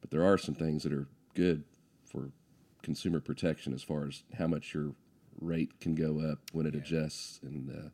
but 0.00 0.10
there 0.10 0.24
are 0.24 0.38
some 0.38 0.54
things 0.54 0.82
that 0.84 0.92
are 0.92 1.08
good 1.34 1.64
for 2.04 2.30
consumer 2.82 3.20
protection 3.20 3.72
as 3.72 3.82
far 3.82 4.06
as 4.06 4.22
how 4.38 4.46
much 4.46 4.72
your 4.74 4.92
rate 5.40 5.80
can 5.80 5.94
go 5.94 6.20
up 6.20 6.38
when 6.52 6.66
it 6.66 6.74
adjusts 6.74 7.40
and 7.42 7.70
uh, 7.70 7.88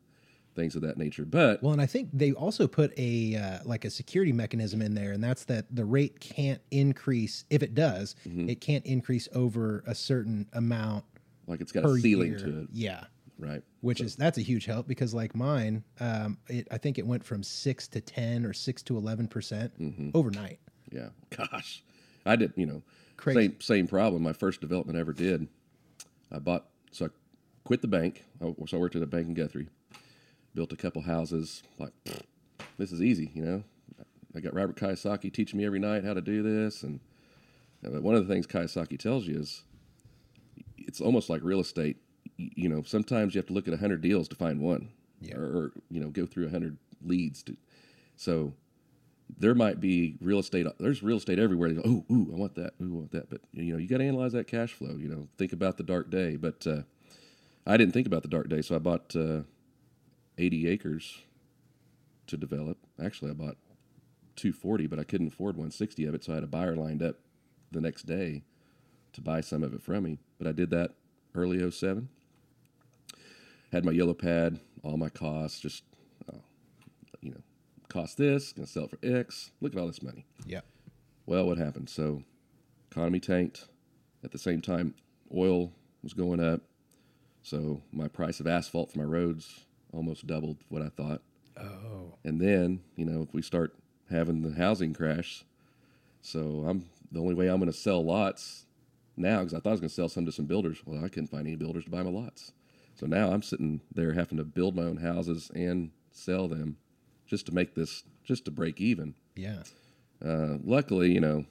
things 0.55 0.75
of 0.75 0.81
that 0.81 0.97
nature 0.97 1.25
but 1.25 1.61
Well, 1.61 1.73
and 1.73 1.81
I 1.81 1.85
think 1.85 2.09
they 2.13 2.31
also 2.31 2.67
put 2.67 2.93
a 2.97 3.35
uh, 3.35 3.59
like 3.65 3.83
a 3.85 3.89
security 3.89 4.31
mechanism 4.31 4.81
in 4.81 4.93
there, 4.95 5.11
and 5.11 5.23
that's 5.23 5.43
that 5.45 5.65
the 5.75 5.83
rate 5.85 6.19
can't 6.19 6.61
increase. 6.71 7.43
If 7.49 7.61
it 7.61 7.73
does, 7.75 8.15
Mm-hmm. 8.27 8.49
it 8.49 8.61
can't 8.61 8.85
increase 8.85 9.27
over 9.33 9.83
a 9.85 9.93
certain 9.93 10.47
amount 10.53 11.03
like 11.47 11.61
it's 11.61 11.71
got 11.71 11.85
a 11.85 11.97
ceiling 11.97 12.29
year. 12.29 12.37
to 12.39 12.59
it 12.61 12.67
Yeah, 12.71 13.03
right 13.39 13.61
which 13.81 14.01
is 14.01 14.15
that's 14.15 14.37
a 14.37 14.41
huge 14.41 14.65
help 14.65 14.87
because 14.87 15.13
like 15.13 15.35
mine, 15.35 15.83
um, 15.99 16.37
it, 16.47 16.67
I 16.71 16.77
think 16.77 16.97
it 16.97 17.05
went 17.05 17.23
from 17.23 17.43
six 17.43 17.87
to 17.89 18.01
ten 18.01 18.45
or 18.45 18.53
six 18.53 18.81
to 18.83 18.97
eleven 18.97 19.27
percent 19.27 19.79
Mm-hmm. 19.79 20.09
overnight. 20.13 20.59
Yeah. 20.91 21.09
Gosh. 21.29 21.83
I 22.25 22.35
did, 22.35 22.53
you 22.55 22.65
know, 22.65 22.81
Crazy. 23.17 23.39
same 23.41 23.61
same 23.61 23.87
problem. 23.87 24.23
My 24.23 24.33
first 24.33 24.61
development 24.61 24.97
I 24.97 25.01
ever 25.01 25.13
did. 25.13 25.47
I 26.31 26.39
bought 26.39 26.65
so 26.91 27.05
I 27.05 27.09
quit 27.63 27.81
the 27.81 27.87
bank. 27.87 28.25
I, 28.41 28.53
so 28.67 28.77
I 28.77 28.79
worked 28.79 28.95
at 28.95 29.03
a 29.03 29.07
bank 29.07 29.27
in 29.27 29.33
Guthrie. 29.35 29.67
Built 30.55 30.71
a 30.73 30.75
couple 30.77 31.03
houses. 31.03 31.61
Like 31.77 31.93
this 32.77 32.91
is 32.91 33.01
easy, 33.03 33.31
you 33.35 33.43
know. 33.43 33.63
I 34.35 34.39
got 34.41 34.53
Robert 34.53 34.75
Kiyosaki 34.75 35.31
teaching 35.31 35.59
me 35.59 35.65
every 35.65 35.79
night 35.79 36.03
how 36.03 36.13
to 36.13 36.21
do 36.21 36.41
this, 36.43 36.83
and 36.83 36.99
uh, 37.85 38.01
one 38.01 38.15
of 38.15 38.27
the 38.27 38.33
things 38.33 38.47
Kiyosaki 38.47 38.97
tells 38.99 39.27
you 39.27 39.39
is 39.39 39.61
it's 40.87 41.01
almost 41.01 41.29
like 41.29 41.41
real 41.43 41.59
estate. 41.59 41.97
You 42.37 42.69
know, 42.69 42.83
sometimes 42.83 43.33
you 43.35 43.39
have 43.39 43.47
to 43.47 43.53
look 43.53 43.67
at 43.67 43.73
a 43.73 43.77
hundred 43.77 44.01
deals 44.01 44.27
to 44.29 44.35
find 44.35 44.59
one, 44.59 44.89
Yeah. 45.21 45.37
or, 45.37 45.43
or 45.45 45.71
you 45.89 45.99
know, 45.99 46.09
go 46.09 46.25
through 46.25 46.47
a 46.47 46.49
hundred 46.49 46.77
leads. 47.03 47.43
To, 47.43 47.55
so 48.15 48.53
there 49.37 49.55
might 49.55 49.79
be 49.79 50.17
real 50.21 50.39
estate. 50.39 50.67
There's 50.79 51.01
real 51.03 51.17
estate 51.17 51.39
everywhere. 51.39 51.69
Go, 51.73 51.81
oh, 51.85 52.13
ooh, 52.13 52.31
I 52.33 52.35
want 52.37 52.55
that. 52.55 52.73
Ooh, 52.81 52.93
I 52.93 52.97
want 52.97 53.11
that. 53.11 53.29
But 53.29 53.41
you 53.53 53.73
know, 53.73 53.79
you 53.79 53.87
got 53.87 53.97
to 53.99 54.05
analyze 54.05 54.33
that 54.33 54.47
cash 54.47 54.73
flow. 54.73 54.95
You 54.97 55.07
know, 55.09 55.27
think 55.37 55.53
about 55.53 55.77
the 55.77 55.83
dark 55.83 56.09
day. 56.09 56.35
But 56.35 56.65
uh, 56.67 56.81
I 57.65 57.77
didn't 57.77 57.93
think 57.93 58.07
about 58.07 58.23
the 58.23 58.29
dark 58.29 58.49
day, 58.49 58.61
so 58.61 58.75
I 58.75 58.79
bought 58.79 59.15
uh, 59.15 59.41
80 60.37 60.67
acres 60.67 61.21
to 62.27 62.37
develop. 62.37 62.77
Actually, 63.03 63.31
I 63.31 63.35
bought 63.35 63.57
240, 64.35 64.87
but 64.87 64.99
I 64.99 65.03
couldn't 65.03 65.27
afford 65.27 65.55
160 65.55 66.05
of 66.05 66.15
it, 66.15 66.23
so 66.23 66.31
I 66.33 66.35
had 66.35 66.43
a 66.43 66.47
buyer 66.47 66.75
lined 66.75 67.01
up 67.01 67.15
the 67.71 67.81
next 67.81 68.03
day 68.03 68.43
to 69.13 69.21
buy 69.21 69.41
some 69.41 69.63
of 69.63 69.73
it 69.73 69.81
from 69.81 70.03
me. 70.03 70.19
But 70.37 70.47
I 70.47 70.51
did 70.51 70.69
that 70.71 70.91
early 71.33 71.69
07. 71.69 72.09
Had 73.71 73.85
my 73.85 73.91
yellow 73.91 74.13
pad, 74.13 74.59
all 74.83 74.97
my 74.97 75.09
costs, 75.09 75.59
just 75.59 75.83
uh, 76.31 76.37
you 77.21 77.31
know, 77.31 77.41
cost 77.89 78.17
this, 78.17 78.51
gonna 78.51 78.67
sell 78.67 78.85
it 78.85 78.91
for 78.91 78.99
X. 79.03 79.51
Look 79.61 79.73
at 79.73 79.79
all 79.79 79.87
this 79.87 80.01
money. 80.01 80.25
Yeah, 80.45 80.61
Well, 81.25 81.45
what 81.47 81.57
happened? 81.57 81.89
So, 81.89 82.23
economy 82.91 83.19
tanked. 83.19 83.67
At 84.23 84.31
the 84.31 84.37
same 84.39 84.61
time, 84.61 84.95
oil 85.35 85.71
was 86.01 86.13
going 86.13 86.39
up. 86.39 86.61
So, 87.43 87.81
my 87.91 88.07
price 88.07 88.39
of 88.39 88.47
asphalt 88.47 88.91
for 88.91 88.99
my 88.99 89.03
roads 89.03 89.65
almost 89.91 90.25
doubled 90.25 90.57
what 90.69 90.81
I 90.81 90.89
thought. 90.89 91.21
Oh, 91.57 92.13
And 92.23 92.39
then, 92.41 92.81
you 92.95 93.05
know, 93.05 93.21
if 93.21 93.33
we 93.33 93.41
start 93.41 93.75
having 94.09 94.41
the 94.41 94.55
housing 94.55 94.93
crash, 94.93 95.45
so 96.21 96.65
I'm 96.67 96.89
the 97.11 97.19
only 97.19 97.33
way 97.33 97.47
I'm 97.47 97.59
going 97.59 97.71
to 97.71 97.77
sell 97.77 98.03
lots 98.03 98.65
now 99.17 99.39
because 99.39 99.53
I 99.53 99.59
thought 99.59 99.69
I 99.69 99.73
was 99.73 99.79
going 99.81 99.89
to 99.89 99.95
sell 99.95 100.09
some 100.09 100.25
to 100.25 100.31
some 100.31 100.45
builders. 100.45 100.81
Well, 100.85 101.03
I 101.03 101.09
couldn't 101.09 101.27
find 101.27 101.47
any 101.47 101.55
builders 101.55 101.85
to 101.85 101.89
buy 101.89 102.03
my 102.03 102.09
lots. 102.09 102.51
So 102.95 103.05
now 103.05 103.31
I'm 103.31 103.41
sitting 103.41 103.81
there 103.93 104.13
having 104.13 104.37
to 104.37 104.43
build 104.43 104.75
my 104.75 104.83
own 104.83 104.97
houses 104.97 105.51
and 105.53 105.91
sell 106.11 106.47
them 106.47 106.77
just 107.27 107.45
to 107.47 107.53
make 107.53 107.75
this, 107.75 108.03
just 108.23 108.45
to 108.45 108.51
break 108.51 108.79
even. 108.79 109.15
yeah. 109.35 109.63
Uh, 110.25 110.57
luckily, 110.63 111.11
you 111.11 111.19
know, 111.19 111.43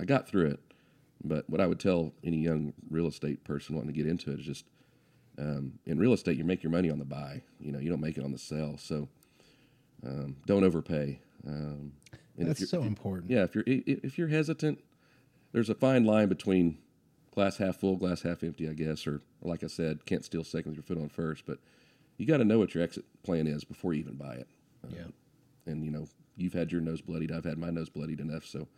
I 0.00 0.04
got 0.04 0.26
through 0.28 0.46
it. 0.46 0.60
But 1.22 1.48
what 1.50 1.60
I 1.60 1.66
would 1.66 1.78
tell 1.80 2.12
any 2.24 2.38
young 2.38 2.72
real 2.90 3.06
estate 3.06 3.44
person 3.44 3.74
wanting 3.76 3.92
to 3.92 3.96
get 3.96 4.06
into 4.06 4.32
it 4.32 4.40
is 4.40 4.46
just 4.46 4.64
um, 5.38 5.74
in 5.84 5.98
real 5.98 6.12
estate, 6.14 6.38
you 6.38 6.44
make 6.44 6.62
your 6.62 6.72
money 6.72 6.90
on 6.90 6.98
the 6.98 7.04
buy. 7.04 7.42
You 7.60 7.72
know, 7.72 7.78
you 7.78 7.90
don't 7.90 8.00
make 8.00 8.16
it 8.16 8.24
on 8.24 8.32
the 8.32 8.38
sell. 8.38 8.78
So 8.78 9.08
um, 10.06 10.36
don't 10.46 10.64
overpay. 10.64 11.20
Um, 11.46 11.92
That's 12.38 12.60
you're- 12.60 12.68
so 12.68 12.82
important. 12.82 13.30
Yeah, 13.30 13.44
if 13.44 13.54
you're 13.54 13.64
if 13.66 14.16
you're 14.18 14.28
hesitant, 14.28 14.78
there's 15.56 15.70
a 15.70 15.74
fine 15.74 16.04
line 16.04 16.28
between 16.28 16.76
glass 17.34 17.56
half 17.56 17.76
full, 17.76 17.96
glass 17.96 18.20
half 18.20 18.42
empty, 18.44 18.68
I 18.68 18.74
guess, 18.74 19.06
or 19.06 19.22
like 19.40 19.64
I 19.64 19.68
said, 19.68 20.04
can't 20.04 20.22
steal 20.22 20.44
second 20.44 20.72
with 20.72 20.76
your 20.76 20.82
foot 20.82 20.98
on 21.02 21.08
first. 21.08 21.46
But 21.46 21.60
you 22.18 22.26
got 22.26 22.36
to 22.38 22.44
know 22.44 22.58
what 22.58 22.74
your 22.74 22.84
exit 22.84 23.06
plan 23.22 23.46
is 23.46 23.64
before 23.64 23.94
you 23.94 24.00
even 24.00 24.16
buy 24.16 24.34
it. 24.34 24.48
Uh, 24.84 24.88
Yeah. 24.94 25.06
and 25.72 25.82
you 25.82 25.90
know 25.90 26.06
you've 26.36 26.52
had 26.52 26.70
your 26.70 26.82
nose 26.82 27.00
bloodied 27.00 27.32
i've 27.32 27.46
had 27.46 27.56
my 27.56 27.70
nose 27.70 27.88
bloodied 27.88 28.20
enough 28.20 28.44
so 28.44 28.68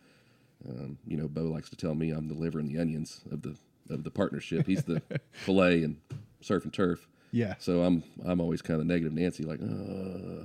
um, 0.68 0.96
you 1.04 1.16
know 1.16 1.26
bo 1.26 1.42
likes 1.42 1.68
to 1.68 1.74
tell 1.76 1.94
me 1.96 2.10
i'm 2.10 2.28
the 2.28 2.34
liver 2.34 2.60
and 2.60 2.68
the 2.70 2.78
onions 2.78 3.22
of 3.32 3.42
the 3.42 3.56
of 3.90 4.04
the 4.04 4.10
partnership 4.12 4.64
he's 4.66 4.84
the 4.84 5.02
fillet 5.32 5.82
and 5.82 5.96
surf 6.40 6.62
and 6.62 6.72
turf 6.72 7.08
Yeah. 7.32 7.54
so 7.58 7.82
i'm 7.82 8.04
i'm 8.24 8.40
always 8.40 8.62
kind 8.62 8.80
of 8.80 8.86
negative 8.86 9.12
nancy 9.12 9.42
like 9.42 9.60
uh 9.60 10.44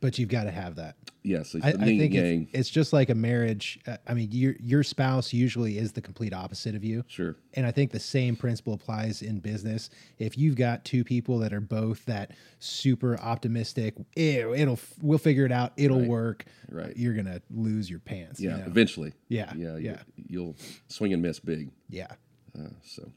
But 0.00 0.18
you've 0.18 0.28
got 0.28 0.44
to 0.44 0.50
have 0.52 0.76
that. 0.76 0.94
yes 1.24 1.56
I, 1.60 1.68
I 1.70 1.72
think 1.72 2.14
it's, 2.14 2.50
it's 2.54 2.70
just 2.70 2.92
like 2.92 3.10
a 3.10 3.14
marriage. 3.14 3.80
Uh, 3.86 3.96
I 4.06 4.14
mean, 4.14 4.28
your 4.30 4.54
your 4.60 4.82
spouse 4.84 5.32
usually 5.32 5.76
is 5.78 5.92
the 5.92 6.00
complete 6.00 6.32
opposite 6.32 6.74
of 6.76 6.84
you. 6.84 7.04
sure 7.08 7.34
And 7.54 7.66
I 7.66 7.72
think 7.72 7.90
the 7.90 7.98
same 8.00 8.36
principle 8.36 8.74
applies 8.74 9.22
in 9.22 9.40
business. 9.40 9.90
If 10.18 10.38
you've 10.38 10.54
got 10.54 10.84
two 10.84 11.02
people 11.02 11.38
that 11.40 11.52
are 11.52 11.60
both 11.60 12.04
that 12.06 12.30
super 12.60 13.18
optimistic, 13.18 13.94
"Ew, 14.16 14.54
it'll 14.54 14.78
we'll 15.02 15.18
figure 15.18 15.44
it 15.44 15.52
out, 15.52 15.72
it'll 15.76 15.98
Right. 16.00 16.08
work. 16.08 16.44
Right. 16.70 16.96
You're 16.96 17.14
gonna 17.14 17.40
lose 17.50 17.90
your 17.90 17.98
pants. 18.00 18.40
you 18.40 18.50
yeah 18.50 18.58
know? 18.58 18.66
eventually 18.66 19.12
Yeah, 19.28 19.52
yeah 19.56 19.76
yeah. 19.78 20.02
You, 20.16 20.24
you'll 20.28 20.56
swing 20.86 21.12
and 21.12 21.20
miss 21.22 21.40
big 21.40 21.70
yeah. 21.90 22.06
uh, 22.56 22.68
so 22.84 23.10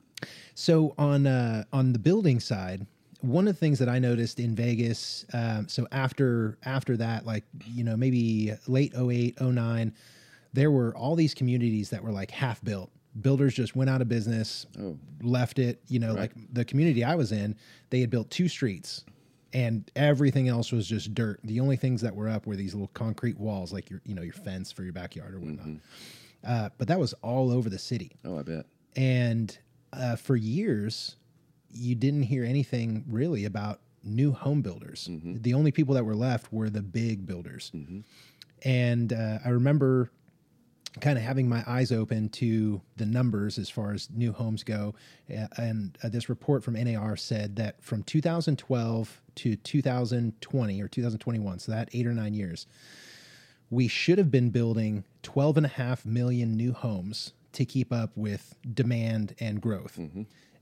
So 0.56 0.94
on 0.98 1.28
uh, 1.28 1.66
on 1.72 1.94
the 1.94 2.00
building 2.00 2.40
side, 2.40 2.86
one 3.22 3.47
of 3.47 3.53
the 3.55 3.59
things 3.59 3.80
that 3.80 3.89
I 3.89 3.99
noticed 3.99 4.39
in 4.39 4.55
Vegas, 4.55 5.26
um, 5.34 5.67
so 5.67 5.88
after 5.91 6.57
after 6.63 6.97
that, 6.97 7.26
like 7.26 7.43
you 7.67 7.84
know 7.84 7.95
maybe 7.97 8.53
late 8.67 8.93
08, 8.95 9.39
09, 9.41 9.93
there 10.53 10.72
were 10.72 10.95
all 10.95 11.15
these 11.15 11.34
communities 11.34 11.89
that 11.91 12.03
were 12.03 12.11
like 12.11 12.32
half 12.32 12.63
built. 12.63 12.91
Builders 13.22 13.53
just 13.53 13.76
went 13.76 13.89
out 13.89 14.01
of 14.01 14.07
business, 14.07 14.65
Oh. 14.80 14.97
left 15.22 15.59
it. 15.59 15.82
You 15.88 15.99
know, 15.99 16.13
like 16.13 16.32
the 16.53 16.63
community 16.65 17.03
I 17.03 17.15
was 17.15 17.32
in, 17.32 17.55
they 17.89 17.99
had 17.99 18.09
built 18.09 18.30
two 18.30 18.47
streets, 18.47 19.03
and 19.53 19.89
everything 19.97 20.47
else 20.47 20.72
was 20.72 20.88
just 20.88 21.13
dirt. 21.13 21.39
The 21.43 21.59
only 21.59 21.76
things 21.76 22.01
that 22.01 22.15
were 22.15 22.30
up 22.30 22.47
were 22.47 22.55
these 22.55 22.74
little 22.74 22.89
concrete 22.93 23.38
walls, 23.38 23.74
like 23.74 23.89
your 23.89 24.01
you 24.05 24.15
know 24.15 24.22
your 24.22 24.34
fence 24.34 24.72
for 24.72 24.84
your 24.84 24.93
backyard 24.93 25.34
or 25.36 25.39
whatnot. 25.39 25.67
Uh, 26.43 26.69
but 26.78 26.88
that 26.88 26.99
was 26.99 27.13
all 27.22 27.51
over 27.51 27.69
the 27.69 27.78
city 27.78 28.11
Oh, 28.26 28.39
I 28.39 28.41
bet. 28.43 28.65
and 28.95 29.55
uh, 29.93 30.15
for 30.15 30.36
years 30.36 31.17
you 31.74 31.95
didn't 31.95 32.24
hear 32.24 32.43
anything 32.43 33.03
really 33.07 33.45
about 33.45 33.80
new 34.03 34.32
home 34.32 34.61
builders. 34.61 35.07
The 35.41 35.53
only 35.53 35.72
people 35.72 35.95
that 35.95 36.03
were 36.03 36.15
left 36.15 36.51
were 36.51 36.69
the 36.69 36.82
big 36.82 37.26
builders. 37.26 37.72
And 38.63 39.13
uh, 39.13 39.39
i 39.43 39.49
remember 39.49 40.11
kind 40.99 41.17
of 41.17 41.24
having 41.24 41.47
my 41.47 41.63
eyes 41.67 41.91
open 41.91 42.28
to 42.30 42.82
the 42.97 43.05
numbers 43.05 43.57
as 43.57 43.69
far 43.69 43.93
as 43.93 44.09
new 44.09 44.34
homes 44.34 44.63
go. 44.63 44.93
And 45.30 45.97
uh, 46.03 46.09
this 46.09 46.28
report 46.28 46.63
from 46.63 46.74
NAR 46.74 47.15
said 47.15 47.55
that 47.55 47.82
from 47.82 48.03
2012 48.03 49.22
to 49.36 49.55
2020 49.55 50.82
or 50.82 50.88
2021 50.89 51.59
so 51.59 51.72
that 51.72 51.89
eight 51.93 52.05
or 52.05 52.13
nine 52.13 52.34
years 52.34 52.67
we 53.69 53.88
should 53.88 54.17
have 54.17 54.30
been 54.30 54.49
building 54.49 55.05
12 55.24 55.57
and 55.57 55.65
a 55.65 55.69
half 55.69 56.05
million 56.05 56.57
new 56.57 56.74
homes 56.74 57.32
to 57.53 57.63
keep 57.63 57.93
up 57.93 58.11
with 58.15 58.55
demand 58.74 59.34
and 59.39 59.61
growth. 59.61 59.97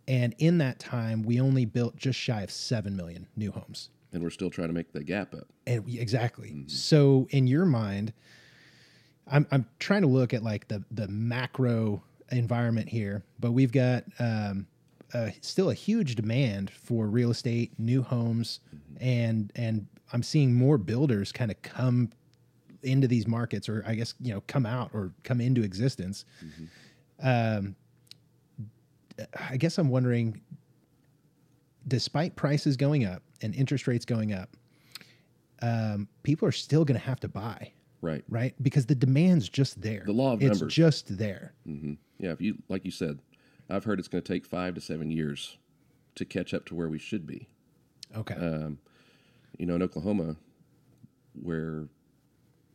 And 0.10 0.34
in 0.40 0.58
that 0.58 0.80
time, 0.80 1.22
we 1.22 1.40
only 1.40 1.66
built 1.66 1.96
just 1.96 2.20
shy 2.20 2.42
of 2.42 2.50
7 2.50 2.96
million 2.96 3.28
new 3.38 3.52
homes. 3.52 3.90
And 4.12 4.24
we're 4.24 4.32
still 4.32 4.50
trying 4.50 4.68
to 4.70 4.74
make 4.74 4.92
the 4.92 5.04
gap 5.04 5.36
up. 5.36 5.48
And 5.68 5.86
we- 5.86 6.00
exactly. 6.00 6.64
So 6.68 7.28
in 7.30 7.46
your 7.46 7.66
mind, 7.66 8.12
I'm, 9.28 9.46
I'm 9.52 9.68
trying 9.78 10.02
to 10.02 10.08
look 10.08 10.34
at 10.34 10.42
like 10.44 10.68
the, 10.68 10.84
the 10.90 11.08
macro 11.08 12.02
environment 12.32 12.90
here, 12.90 13.24
but 13.40 13.52
we've 13.52 13.72
got 13.72 14.04
um, 14.18 14.66
uh, 15.14 15.30
still 15.42 15.70
a 15.70 15.76
huge 15.76 16.16
demand 16.16 16.72
for 16.72 17.06
real 17.06 17.30
estate, 17.30 17.72
new 17.78 18.02
homes, 18.02 18.60
and 19.00 19.52
and 19.56 19.86
I'm 20.12 20.24
seeing 20.24 20.54
more 20.54 20.78
builders 20.80 21.32
kind 21.32 21.50
of 21.52 21.62
come 21.62 22.10
into 22.84 23.08
these 23.08 23.28
markets, 23.28 23.70
or 23.70 23.84
I 23.88 23.94
guess 23.96 24.14
you 24.20 24.34
know 24.34 24.42
come 24.48 24.66
out 24.66 24.90
or 24.94 25.12
come 25.24 25.40
into 25.42 25.62
existence. 25.64 26.26
Um, 27.22 27.76
I 29.50 29.58
guess 29.58 29.78
I'm 29.78 29.90
wondering, 29.90 30.42
despite 31.88 32.36
prices 32.36 32.78
going 32.78 33.06
up 33.06 33.24
and 33.42 33.56
interest 33.56 33.88
rates 33.88 34.06
going 34.06 34.34
up, 34.34 34.56
um, 35.62 36.08
people 36.24 36.48
are 36.48 36.52
still 36.54 36.86
going 36.86 37.00
to 37.00 37.06
have 37.06 37.20
to 37.22 37.28
buy, 37.28 37.72
Right. 38.02 38.24
right? 38.30 38.54
Because 38.62 38.86
the 38.86 38.96
demand's 38.96 39.50
just 39.50 39.82
there. 39.82 40.04
The 40.06 40.14
law 40.14 40.34
of 40.34 40.42
it's 40.42 40.60
numbers. 40.60 40.74
just 40.74 41.18
there. 41.18 41.54
hmm 41.66 41.94
Yeah. 42.18 42.32
If 42.32 42.42
you, 42.42 42.58
like 42.70 42.86
you 42.86 42.92
said, 42.92 43.20
I've 43.70 43.84
heard 43.84 44.00
it's 44.00 44.08
going 44.08 44.24
to 44.24 44.34
take 44.34 44.46
five 44.46 44.76
to 44.76 44.82
seven 44.82 45.12
years 45.12 45.58
to 46.16 46.26
catch 46.26 46.54
up 46.54 46.66
to 46.68 46.76
where 46.76 46.90
we 46.90 46.98
should 47.00 47.28
be. 47.28 47.48
Okay. 48.16 48.36
Um, 48.36 48.80
you 49.58 49.66
know, 49.66 49.76
in 49.76 49.84
Oklahoma, 49.84 50.36
where 51.42 51.88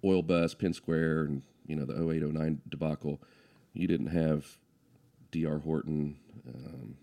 oil 0.04 0.22
bust, 0.22 0.58
Penn 0.58 0.72
Square, 0.74 1.22
and 1.24 1.42
you 1.66 1.74
know 1.76 1.84
the 1.84 1.94
08, 2.08 2.22
09 2.22 2.60
debacle, 2.68 3.20
you 3.72 3.88
didn't 3.88 4.08
have 4.08 4.58
D.R. 5.32 5.58
Horton, 5.58 6.16
um, 6.48 6.96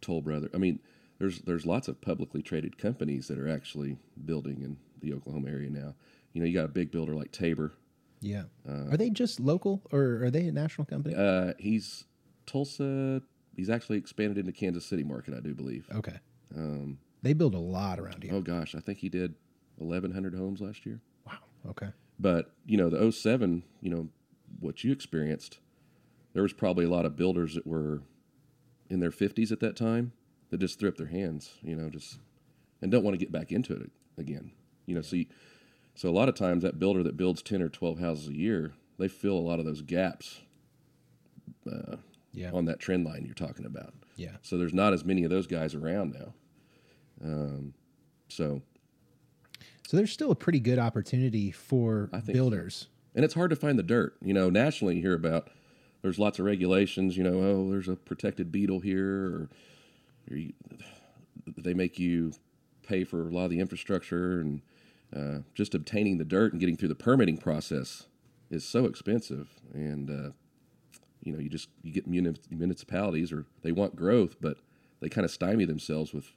Toll 0.00 0.20
Brother. 0.20 0.48
I 0.54 0.58
mean, 0.58 0.80
there's 1.18 1.40
there's 1.42 1.66
lots 1.66 1.88
of 1.88 2.00
publicly 2.00 2.42
traded 2.42 2.78
companies 2.78 3.28
that 3.28 3.38
are 3.38 3.48
actually 3.48 3.98
building 4.24 4.62
in 4.62 4.76
the 5.00 5.12
Oklahoma 5.14 5.48
area 5.50 5.70
now. 5.70 5.94
You 6.32 6.40
know, 6.40 6.46
you 6.46 6.54
got 6.54 6.64
a 6.64 6.68
big 6.68 6.90
builder 6.90 7.14
like 7.14 7.30
Tabor. 7.30 7.74
yeah. 8.20 8.44
are 8.66 8.96
they 8.96 9.10
just 9.10 9.38
local 9.40 9.82
or 9.92 10.24
are 10.24 10.30
they 10.30 10.46
a 10.48 10.52
national 10.52 10.86
company? 10.86 11.14
Uh, 11.14 11.52
he's 11.58 12.04
Tulsa. 12.46 13.22
He's 13.54 13.68
actually 13.68 13.98
expanded 13.98 14.38
into 14.38 14.52
Kansas 14.52 14.86
City 14.86 15.04
market, 15.04 15.34
I 15.34 15.40
do 15.40 15.54
believe. 15.54 15.86
okay. 15.94 16.18
Um, 16.56 16.98
They 17.22 17.34
build 17.34 17.54
a 17.54 17.58
lot 17.58 18.00
around 18.00 18.22
here. 18.22 18.32
oh 18.34 18.40
gosh, 18.40 18.74
I 18.74 18.80
think 18.80 18.98
he 18.98 19.08
did 19.10 19.34
1,100 19.76 20.34
homes 20.34 20.60
last 20.62 20.86
year. 20.86 21.00
Wow. 21.26 21.38
Okay. 21.68 21.88
But 22.18 22.52
you 22.66 22.76
know, 22.78 22.88
the 22.88 23.12
07, 23.12 23.62
you 23.82 23.90
know, 23.90 24.08
what 24.60 24.84
you 24.84 24.90
experienced, 24.92 25.58
there 26.34 26.42
was 26.42 26.52
probably 26.52 26.84
a 26.84 26.90
lot 26.90 27.04
of 27.04 27.16
builders 27.16 27.54
that 27.54 27.66
were 27.66 28.02
in 28.90 29.00
their 29.00 29.10
50s 29.10 29.50
at 29.52 29.60
that 29.60 29.76
time 29.76 30.12
that 30.50 30.58
just 30.60 30.78
threw 30.78 30.88
up 30.88 30.96
their 30.96 31.06
hands, 31.06 31.50
you 31.62 31.74
know, 31.76 31.88
just 31.90 32.18
and 32.80 32.90
don't 32.90 33.04
want 33.04 33.14
to 33.14 33.18
get 33.18 33.32
back 33.32 33.52
into 33.52 33.72
it 33.74 33.90
again. 34.18 34.50
You 34.86 34.94
know, 34.94 35.02
so 35.02 35.16
you, 35.16 35.26
so 35.94 36.08
a 36.08 36.10
lot 36.12 36.28
of 36.28 36.34
times 36.34 36.62
that 36.62 36.78
builder 36.78 37.02
that 37.04 37.16
builds 37.16 37.42
10 37.42 37.62
or 37.62 37.68
12 37.68 37.98
houses 38.00 38.28
a 38.28 38.34
year, 38.34 38.72
they 38.98 39.08
fill 39.08 39.36
a 39.38 39.40
lot 39.40 39.58
of 39.60 39.64
those 39.64 39.82
gaps 39.82 40.40
uh, 41.70 41.96
Yeah. 42.32 42.50
on 42.52 42.64
that 42.66 42.80
trend 42.80 43.04
line 43.04 43.24
you're 43.24 43.34
talking 43.34 43.64
about. 43.66 43.94
Yeah. 44.16 44.36
So 44.42 44.58
there's 44.58 44.74
not 44.74 44.92
as 44.92 45.04
many 45.04 45.24
of 45.24 45.30
those 45.30 45.46
guys 45.46 45.74
around 45.74 46.12
now. 46.14 46.34
Um, 47.24 47.74
so 48.28 48.62
So 49.86 49.96
there's 49.96 50.10
still 50.12 50.30
a 50.30 50.36
pretty 50.36 50.60
good 50.60 50.78
opportunity 50.78 51.50
for 51.50 52.08
I 52.12 52.16
think 52.20 52.26
so. 52.26 52.32
builders. 52.32 52.88
and 53.14 53.24
it's 53.24 53.34
hard 53.34 53.50
to 53.50 53.56
find 53.56 53.78
the 53.78 53.82
dirt. 53.82 54.16
You 54.22 54.34
know, 54.34 54.50
nationally 54.50 54.96
you 54.96 55.02
hear 55.02 55.14
about 55.14 55.48
there's 56.02 56.18
lots 56.18 56.38
of 56.38 56.44
regulations. 56.44 57.16
You 57.16 57.24
know, 57.24 57.40
oh, 57.42 57.70
there's 57.70 57.88
a 57.88 57.96
protected 57.96 58.52
beetle 58.52 58.80
here, 58.80 59.24
or, 59.26 59.48
or 60.30 60.36
you, 60.36 60.52
they 61.56 61.74
make 61.74 61.98
you 61.98 62.32
pay 62.86 63.04
for 63.04 63.28
a 63.28 63.30
lot 63.30 63.44
of 63.44 63.50
the 63.50 63.60
infrastructure, 63.60 64.40
and 64.40 64.62
uh, 65.16 65.38
just 65.54 65.74
obtaining 65.74 66.18
the 66.18 66.24
dirt 66.24 66.52
and 66.52 66.60
getting 66.60 66.76
through 66.76 66.88
the 66.88 66.94
permitting 66.94 67.38
process 67.38 68.06
is 68.50 68.64
so 68.64 68.84
expensive. 68.84 69.48
And 69.72 70.10
uh, 70.10 70.32
you 71.22 71.32
know, 71.32 71.38
you 71.38 71.48
just 71.48 71.68
you 71.82 71.92
get 71.92 72.06
muni- 72.06 72.36
municipalities, 72.50 73.32
or 73.32 73.46
they 73.62 73.72
want 73.72 73.96
growth, 73.96 74.36
but 74.40 74.58
they 75.00 75.08
kind 75.08 75.24
of 75.24 75.30
stymie 75.30 75.64
themselves 75.64 76.12
with 76.12 76.32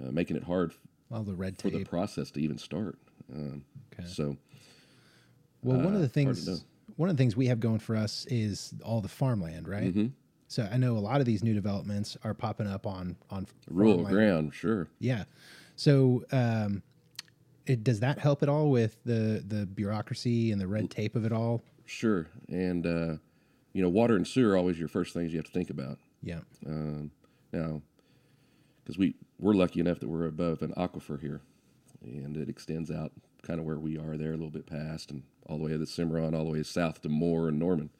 uh, 0.00 0.10
making 0.10 0.36
it 0.36 0.44
hard 0.44 0.74
All 1.10 1.22
the 1.22 1.34
red 1.34 1.58
for 1.58 1.70
the 1.70 1.84
process 1.84 2.30
to 2.32 2.40
even 2.40 2.58
start. 2.58 2.98
Um, 3.32 3.64
Okay. 3.92 4.08
So 4.08 4.36
Well, 5.62 5.76
one 5.78 5.86
of 5.86 5.92
the 5.92 5.98
uh, 5.98 6.02
know. 6.02 6.06
things 6.08 6.64
one 6.96 7.08
of 7.08 7.16
the 7.16 7.20
things 7.22 7.36
we 7.36 7.46
have 7.46 7.60
going 7.60 7.78
for 7.80 7.96
us 7.96 8.26
is 8.26 8.74
all 8.84 9.00
the 9.00 9.08
farmland, 9.08 9.68
right? 9.68 9.94
Mhm. 9.94 10.12
So 10.48 10.68
I 10.70 10.76
know 10.76 10.96
a 10.96 11.00
lot 11.00 11.20
of 11.20 11.26
these 11.26 11.42
new 11.42 11.54
developments 11.54 12.16
are 12.22 12.34
popping 12.34 12.66
up 12.66 12.86
on 12.86 13.16
on 13.30 13.46
rural 13.68 13.94
farmland. 13.94 14.14
ground, 14.14 14.54
sure. 14.54 14.88
Yeah. 15.00 15.24
So 15.76 16.24
um, 16.30 16.82
it, 17.66 17.82
does 17.82 18.00
that 18.00 18.18
help 18.18 18.42
at 18.42 18.48
all 18.48 18.70
with 18.70 19.02
the 19.04 19.42
the 19.46 19.66
bureaucracy 19.66 20.52
and 20.52 20.60
the 20.60 20.68
red 20.68 20.90
tape 20.90 21.16
of 21.16 21.24
it 21.24 21.32
all? 21.32 21.62
Sure, 21.86 22.28
and 22.48 22.86
uh, 22.86 23.16
you 23.72 23.82
know, 23.82 23.88
water 23.88 24.16
and 24.16 24.26
sewer 24.26 24.52
are 24.52 24.56
always 24.56 24.78
your 24.78 24.88
first 24.88 25.12
things 25.14 25.32
you 25.32 25.38
have 25.38 25.46
to 25.46 25.52
think 25.52 25.70
about. 25.70 25.98
Yeah. 26.22 26.40
Um, 26.66 27.10
now, 27.52 27.82
because 28.84 28.96
we 28.98 29.14
we're 29.40 29.54
lucky 29.54 29.80
enough 29.80 29.98
that 30.00 30.08
we're 30.08 30.26
above 30.26 30.62
an 30.62 30.72
aquifer 30.76 31.20
here, 31.20 31.40
and 32.02 32.36
it 32.36 32.48
extends 32.48 32.90
out 32.90 33.12
kind 33.42 33.58
of 33.58 33.66
where 33.66 33.78
we 33.78 33.98
are 33.98 34.16
there, 34.16 34.30
a 34.30 34.36
little 34.36 34.50
bit 34.50 34.66
past, 34.66 35.10
and 35.10 35.22
all 35.46 35.58
the 35.58 35.64
way 35.64 35.72
to 35.72 35.78
the 35.78 35.86
Cimarron, 35.86 36.34
all 36.34 36.44
the 36.44 36.50
way 36.52 36.62
south 36.62 37.02
to 37.02 37.08
Moore 37.08 37.48
and 37.48 37.58
Norman. 37.58 37.90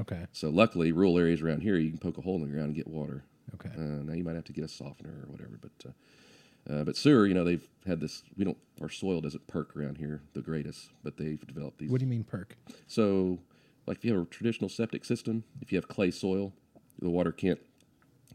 Okay. 0.00 0.26
So 0.32 0.48
luckily, 0.48 0.92
rural 0.92 1.18
areas 1.18 1.42
around 1.42 1.62
here, 1.62 1.76
you 1.76 1.90
can 1.90 1.98
poke 1.98 2.18
a 2.18 2.22
hole 2.22 2.36
in 2.36 2.42
the 2.42 2.46
ground 2.48 2.66
and 2.68 2.74
get 2.76 2.86
water. 2.88 3.24
Okay. 3.54 3.70
Uh, 3.76 4.02
now 4.04 4.14
you 4.14 4.24
might 4.24 4.34
have 4.36 4.44
to 4.44 4.52
get 4.52 4.64
a 4.64 4.68
softener 4.68 5.10
or 5.10 5.30
whatever, 5.30 5.58
but 5.60 5.70
uh, 5.86 6.72
uh, 6.72 6.84
but 6.84 6.96
sewer, 6.96 7.26
you 7.26 7.34
know, 7.34 7.44
they've 7.44 7.66
had 7.86 8.00
this. 8.00 8.22
We 8.36 8.44
don't. 8.44 8.56
Our 8.80 8.88
soil 8.88 9.20
doesn't 9.20 9.46
perk 9.48 9.76
around 9.76 9.98
here 9.98 10.22
the 10.32 10.40
greatest, 10.40 10.90
but 11.02 11.16
they've 11.16 11.44
developed 11.46 11.78
these 11.78 11.90
What 11.90 11.98
do 11.98 12.04
you 12.06 12.10
mean 12.10 12.24
perk? 12.24 12.56
So, 12.86 13.40
like 13.86 13.98
if 13.98 14.04
you 14.04 14.14
have 14.14 14.22
a 14.22 14.26
traditional 14.26 14.68
septic 14.70 15.04
system, 15.04 15.44
if 15.60 15.72
you 15.72 15.76
have 15.76 15.88
clay 15.88 16.10
soil, 16.12 16.52
the 17.00 17.10
water 17.10 17.32
can't 17.32 17.58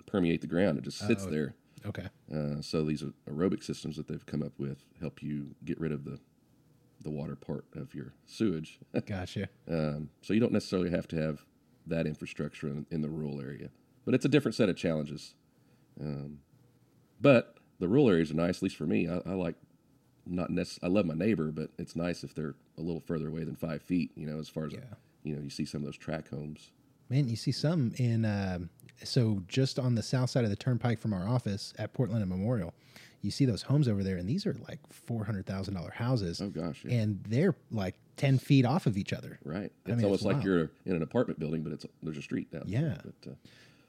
permeate 0.06 0.42
the 0.42 0.48
ground; 0.48 0.78
it 0.78 0.84
just 0.84 1.00
sits 1.00 1.26
Oh. 1.26 1.30
there. 1.32 1.56
Okay. 1.86 2.08
Uh, 2.34 2.62
so 2.62 2.84
these 2.84 3.04
aerobic 3.30 3.64
systems 3.64 3.96
that 3.96 4.08
they've 4.08 4.26
come 4.26 4.44
up 4.44 4.52
with 4.58 4.84
help 5.00 5.24
you 5.24 5.56
get 5.64 5.80
rid 5.80 5.92
of 5.94 6.04
the 6.04 6.20
the 7.08 7.12
water 7.12 7.38
part 7.38 7.64
of 7.74 7.96
your 7.96 8.12
sewage. 8.26 8.80
Gotcha. 9.06 9.48
um, 9.70 10.10
so 10.22 10.34
you 10.34 10.42
don't 10.42 10.52
necessarily 10.52 10.90
have 10.92 11.08
to 11.08 11.16
have 11.16 11.46
that 11.86 12.06
infrastructure 12.06 12.68
in, 12.68 12.86
in 12.92 13.02
the 13.02 13.08
rural 13.10 13.40
area, 13.40 13.70
but 14.04 14.14
it's 14.14 14.26
a 14.26 14.30
different 14.30 14.56
set 14.56 14.68
of 14.68 14.76
challenges. 14.76 15.34
Um, 16.02 16.40
but 17.22 17.56
the 17.80 17.88
rural 17.88 18.10
areas 18.10 18.30
are 18.32 18.36
nice, 18.36 18.58
at 18.58 18.64
least 18.64 18.76
for 18.76 18.86
me. 18.86 19.08
I, 19.08 19.22
I 19.26 19.34
like 19.36 19.56
not 20.26 20.50
necess- 20.50 20.80
I 20.84 20.88
love 20.88 21.06
my 21.06 21.14
neighbor, 21.14 21.52
but 21.54 21.70
it's 21.78 21.96
nice 21.96 22.24
if 22.26 22.36
they're 22.36 22.56
a 22.78 22.82
little 22.82 23.00
further 23.00 23.30
away 23.30 23.46
than 23.46 23.56
five 23.56 23.82
feet. 23.82 24.12
You 24.16 24.26
know, 24.26 24.38
as 24.38 24.50
far 24.50 24.66
as 24.66 24.74
Yeah. 24.74 24.80
you 25.24 25.34
know, 25.36 25.42
you 25.42 25.50
see 25.50 25.64
some 25.64 25.80
of 25.82 25.86
those 25.86 25.98
tract 25.98 26.28
homes. 26.28 26.72
Man, 27.10 27.30
you 27.30 27.38
see 27.38 27.54
some 27.54 27.94
in 27.96 28.26
um, 28.26 28.70
so 29.06 29.42
just 29.48 29.80
on 29.80 29.96
the 29.96 30.04
south 30.04 30.30
side 30.30 30.44
of 30.44 30.50
the 30.50 30.58
turnpike 30.58 31.00
from 31.00 31.14
our 31.14 31.26
office 31.26 31.74
at 31.80 31.94
Portland 31.94 32.22
and 32.22 32.30
Memorial, 32.30 32.74
you 33.22 33.32
see 33.32 33.46
those 33.46 33.64
homes 33.64 33.88
over 33.88 34.04
there, 34.04 34.18
and 34.18 34.28
these 34.28 34.46
are 34.46 34.56
like 34.68 34.80
four 34.92 35.24
hundred 35.26 35.46
thousand 35.46 35.74
dollar 35.74 35.92
houses, 35.92 36.42
Oh 36.42 36.50
gosh, 36.50 36.84
yeah. 36.86 37.00
and 37.00 37.24
they're 37.28 37.56
like 37.72 37.96
ten 38.16 38.38
feet 38.38 38.66
off 38.66 38.86
of 38.86 38.98
each 38.98 39.14
other. 39.14 39.40
right. 39.44 39.66
It's 39.66 39.74
I 39.86 39.90
mean, 39.92 39.98
it's 40.00 40.04
almost 40.06 40.24
like 40.26 40.44
you're 40.44 40.72
in 40.86 40.96
an 40.96 41.02
apartment 41.02 41.40
building, 41.40 41.62
but 41.64 41.74
it's 41.74 41.86
there's 42.04 42.18
a 42.18 42.22
street 42.22 42.52
down. 42.52 42.64
Yeah. 42.68 42.98
But 43.04 43.32
uh, 43.32 43.36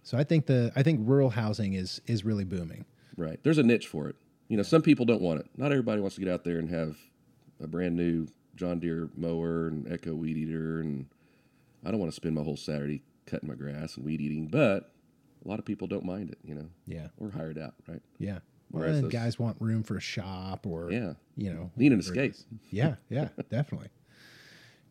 So 0.02 0.16
I 0.18 0.24
think 0.24 0.46
the 0.46 0.72
I 0.76 0.82
think 0.82 1.00
rural 1.08 1.30
housing 1.30 1.74
is 1.74 2.00
is 2.06 2.24
really 2.24 2.44
booming. 2.44 2.84
Right. 3.16 3.38
There's 3.42 3.58
a 3.58 3.62
niche 3.62 3.86
for 3.86 4.08
it. 4.08 4.16
You 4.48 4.56
know, 4.56 4.62
some 4.62 4.80
people 4.82 5.04
don't 5.04 5.20
want 5.20 5.40
it. 5.40 5.46
Not 5.56 5.72
everybody 5.72 6.00
wants 6.00 6.14
to 6.16 6.22
get 6.22 6.30
out 6.32 6.44
there 6.44 6.58
and 6.58 6.70
have 6.70 6.96
a 7.60 7.66
brand 7.66 7.96
new 7.96 8.26
John 8.56 8.78
Deere 8.80 9.08
mower 9.16 9.68
and 9.68 9.90
Echo 9.92 10.14
weed 10.14 10.36
eater, 10.38 10.80
and 10.80 11.06
I 11.84 11.90
don't 11.90 12.00
want 12.00 12.10
to 12.12 12.16
spend 12.16 12.34
my 12.34 12.42
whole 12.42 12.56
Saturday 12.56 13.02
cutting 13.26 13.48
my 13.48 13.54
grass 13.56 13.96
and 13.96 14.06
weed 14.06 14.20
eating. 14.20 14.46
But 14.46 14.90
a 15.44 15.48
lot 15.48 15.58
of 15.58 15.64
people 15.64 15.86
don't 15.86 16.04
mind 16.04 16.30
it. 16.30 16.38
You 16.44 16.54
know, 16.54 16.66
Yeah. 16.86 17.08
or 17.18 17.30
hire 17.30 17.50
it 17.50 17.58
out. 17.58 17.74
Right. 17.86 18.00
Yeah. 18.18 18.38
Well, 18.70 18.82
Whereas 18.82 18.98
and 18.98 19.10
guys 19.10 19.38
want 19.38 19.56
room 19.60 19.82
for 19.82 19.96
a 19.96 20.00
shop 20.00 20.66
or 20.66 20.90
Yeah. 20.90 21.14
you 21.36 21.52
know 21.52 21.70
Need 21.76 21.92
an 21.92 22.00
escape. 22.00 22.34
Yeah, 22.70 22.96
yeah, 23.08 23.28
definitely. 23.50 23.88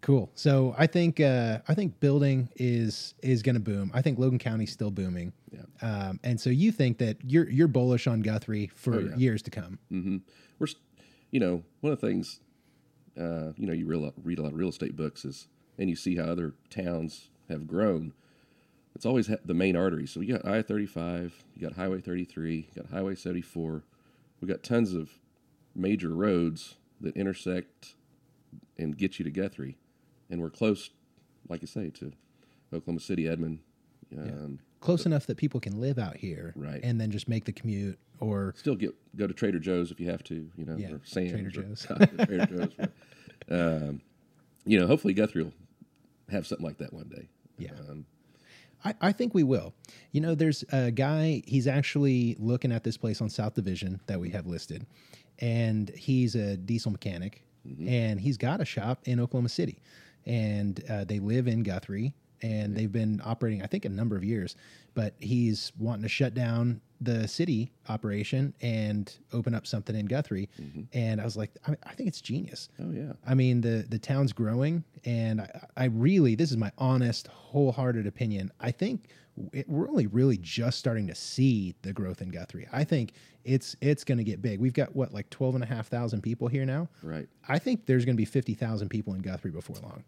Cool. 0.01 0.29
So 0.35 0.75
I 0.77 0.85
think 0.87 1.19
uh, 1.19 1.59
I 1.67 1.73
think 1.73 1.99
building 1.99 2.49
is 2.55 3.13
is 3.23 3.41
going 3.41 3.55
to 3.55 3.59
boom. 3.61 3.91
I 3.93 4.01
think 4.01 4.19
Logan 4.19 4.37
County's 4.39 4.71
still 4.71 4.91
booming. 4.91 5.33
Yeah. 5.51 5.61
Um, 5.81 6.19
and 6.23 6.39
so 6.39 6.49
you 6.51 6.71
think 6.71 6.99
that 6.99 7.17
you're 7.23 7.49
you're 7.49 7.67
bullish 7.67 8.05
on 8.07 8.21
Guthrie 8.21 8.67
for 8.75 8.95
Oh, 8.95 8.99
yeah. 8.99 9.15
years 9.15 9.41
to 9.43 9.51
come. 9.51 9.79
Mm-hmm. 9.91 10.17
We're, 10.59 10.67
you 11.31 11.39
know, 11.39 11.63
one 11.81 11.93
of 11.93 11.99
the 11.99 12.07
things, 12.07 12.39
uh, 13.19 13.51
you 13.57 13.65
know, 13.67 13.73
you 13.73 13.85
read 13.87 14.37
a 14.39 14.41
lot 14.43 14.51
of 14.51 14.57
real 14.57 14.69
estate 14.69 14.95
books 14.95 15.25
is, 15.25 15.47
and 15.77 15.89
you 15.89 15.95
see 15.95 16.15
how 16.15 16.23
other 16.25 16.53
towns 16.69 17.29
have 17.49 17.67
grown. 17.67 18.13
It's 18.97 19.05
always 19.05 19.27
ha- 19.27 19.35
the 19.45 19.53
main 19.53 19.75
artery. 19.75 20.07
So 20.07 20.21
you 20.21 20.33
got 20.39 20.47
I 20.47 20.63
thirty 20.63 20.87
five, 20.87 21.43
you 21.55 21.61
got 21.61 21.73
Highway 21.77 22.01
thirty 22.01 22.25
three, 22.25 22.67
you 22.73 22.81
got 22.81 22.91
Highway 22.91 23.13
seventy 23.13 23.43
four. 23.43 23.83
We 24.41 24.47
got 24.47 24.63
tons 24.63 24.95
of 24.95 25.11
major 25.75 26.09
roads 26.09 26.77
that 27.01 27.15
intersect 27.15 27.93
and 28.75 28.97
get 28.97 29.19
you 29.19 29.25
to 29.25 29.29
Guthrie, 29.29 29.77
and 30.31 30.41
we're 30.41 30.49
close, 30.49 30.89
like 31.47 31.61
you 31.61 31.67
say, 31.67 31.91
to 31.91 32.11
Oklahoma 32.73 32.99
City, 32.99 33.27
Edmond. 33.27 33.59
Um, 34.17 34.57
Close 34.79 35.05
enough 35.05 35.27
that 35.27 35.37
people 35.37 35.59
can 35.59 35.79
live 35.79 35.99
out 35.99 36.17
here, 36.17 36.53
Right. 36.55 36.79
And 36.81 36.99
then 36.99 37.11
just 37.11 37.27
make 37.29 37.45
the 37.45 37.51
commute, 37.51 37.99
or 38.19 38.55
Still 38.57 38.75
get 38.75 38.95
go 39.15 39.27
to 39.27 39.33
Trader 39.33 39.59
Joe's 39.59 39.91
if 39.91 39.99
you 39.99 40.09
have 40.09 40.23
to, 40.23 40.49
you 40.57 40.65
know, 40.65 40.75
Yeah, 40.75 40.93
or 40.93 41.01
Sam's 41.03 41.31
Trader 41.33 41.47
or- 41.47 41.51
Joe's. 41.51 41.85
Trader 41.85 42.45
Joe's. 42.47 42.89
um, 43.51 44.01
you 44.65 44.79
know, 44.79 44.87
hopefully 44.87 45.13
Guthrie 45.13 45.43
will 45.43 45.53
have 46.31 46.47
something 46.47 46.65
like 46.65 46.79
that 46.79 46.93
one 46.93 47.09
day. 47.09 47.27
Yeah. 47.59 47.71
Um, 47.87 48.05
I, 48.83 48.93
I 49.01 49.11
think 49.11 49.33
we 49.33 49.43
will. 49.43 49.73
You 50.11 50.21
know, 50.21 50.35
there's 50.35 50.63
a 50.71 50.91
guy, 50.91 51.41
he's 51.45 51.67
actually 51.67 52.35
looking 52.39 52.71
at 52.71 52.83
this 52.83 52.97
place 52.97 53.21
on 53.21 53.29
South 53.29 53.53
Division 53.55 53.99
that 54.07 54.19
we 54.19 54.29
have 54.29 54.45
listed, 54.47 54.85
and 55.39 55.89
he's 55.89 56.35
a 56.35 56.57
diesel 56.57 56.91
mechanic, 56.91 57.43
and 57.85 58.19
he's 58.19 58.37
got 58.37 58.61
a 58.61 58.65
shop 58.65 59.01
in 59.05 59.19
Oklahoma 59.19 59.49
City, 59.49 59.81
and 60.25 60.83
uh, 60.89 61.03
they 61.03 61.19
live 61.19 61.47
in 61.47 61.63
Guthrie, 61.63 62.13
and 62.41 62.75
they've 62.75 62.91
been 62.91 63.21
operating, 63.23 63.61
I 63.63 63.67
think, 63.67 63.85
a 63.85 63.89
number 63.89 64.15
of 64.15 64.23
years, 64.23 64.55
but 64.93 65.15
he's 65.19 65.71
wanting 65.77 66.03
to 66.03 66.09
shut 66.09 66.33
down 66.33 66.81
the 66.99 67.27
city 67.27 67.71
operation 67.89 68.53
and 68.61 69.17
open 69.33 69.53
up 69.53 69.67
something 69.67 69.95
in 69.95 70.05
Guthrie. 70.05 70.49
And 70.93 71.21
I 71.21 71.23
was 71.23 71.37
like, 71.37 71.51
I, 71.67 71.75
I 71.83 71.93
think 71.93 72.09
it's 72.09 72.21
genius. 72.21 72.69
oh 72.79 72.91
yeah. 72.91 73.13
I 73.25 73.33
mean, 73.33 73.61
the 73.61 73.85
the 73.87 73.99
town's 73.99 74.33
growing, 74.33 74.83
and 75.05 75.41
I, 75.41 75.67
I 75.75 75.85
really, 75.85 76.35
this 76.35 76.51
is 76.51 76.57
my 76.57 76.71
honest, 76.77 77.27
wholehearted 77.27 78.07
opinion. 78.07 78.51
I 78.59 78.71
think 78.71 79.09
it, 79.53 79.69
we're 79.69 79.89
only 79.89 80.07
really 80.07 80.37
just 80.37 80.79
starting 80.79 81.07
to 81.07 81.15
see 81.15 81.75
the 81.83 81.93
growth 81.93 82.21
in 82.21 82.29
Guthrie. 82.29 82.67
I 82.73 82.83
think 82.83 83.13
it's 83.43 83.75
it's 83.81 84.03
going 84.03 84.17
to 84.17 84.23
get 84.23 84.41
big. 84.41 84.59
We've 84.59 84.73
got 84.73 84.95
what 84.95 85.13
like 85.13 85.29
twelve 85.29 85.55
and 85.55 85.63
a 85.63 85.67
half 85.67 85.87
thousand 85.87 86.21
people 86.21 86.47
here 86.47 86.65
now. 86.65 86.89
Right. 87.03 87.27
I 87.47 87.59
think 87.59 87.85
there's 87.85 88.05
going 88.05 88.15
to 88.15 88.21
be 88.21 88.25
fifty 88.25 88.53
thousand 88.53 88.89
people 88.89 89.13
in 89.13 89.21
Guthrie 89.21 89.51
before 89.51 89.77
long. 89.83 90.03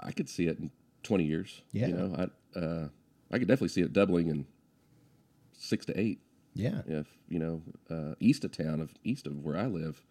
I 0.00 0.12
could 0.12 0.28
see 0.28 0.46
it 0.46 0.58
in 0.58 0.70
20 1.04 1.24
years. 1.24 1.62
Yeah. 1.72 1.86
You 1.86 1.94
know, 1.94 2.28
I, 2.54 2.58
uh, 2.58 2.88
I 3.30 3.38
could 3.38 3.48
definitely 3.48 3.68
see 3.68 3.80
it 3.80 3.92
doubling 3.92 4.28
in 4.28 4.46
six 5.58 5.84
to 5.86 5.98
eight. 6.00 6.20
Yeah, 6.54 6.80
If, 6.86 7.06
you 7.28 7.38
know, 7.38 7.62
uh, 7.90 8.14
east 8.18 8.42
of 8.44 8.50
town, 8.52 8.80
of 8.80 8.94
east 9.04 9.26
of 9.26 9.44
where 9.44 9.58
I 9.58 9.66
live, 9.66 10.02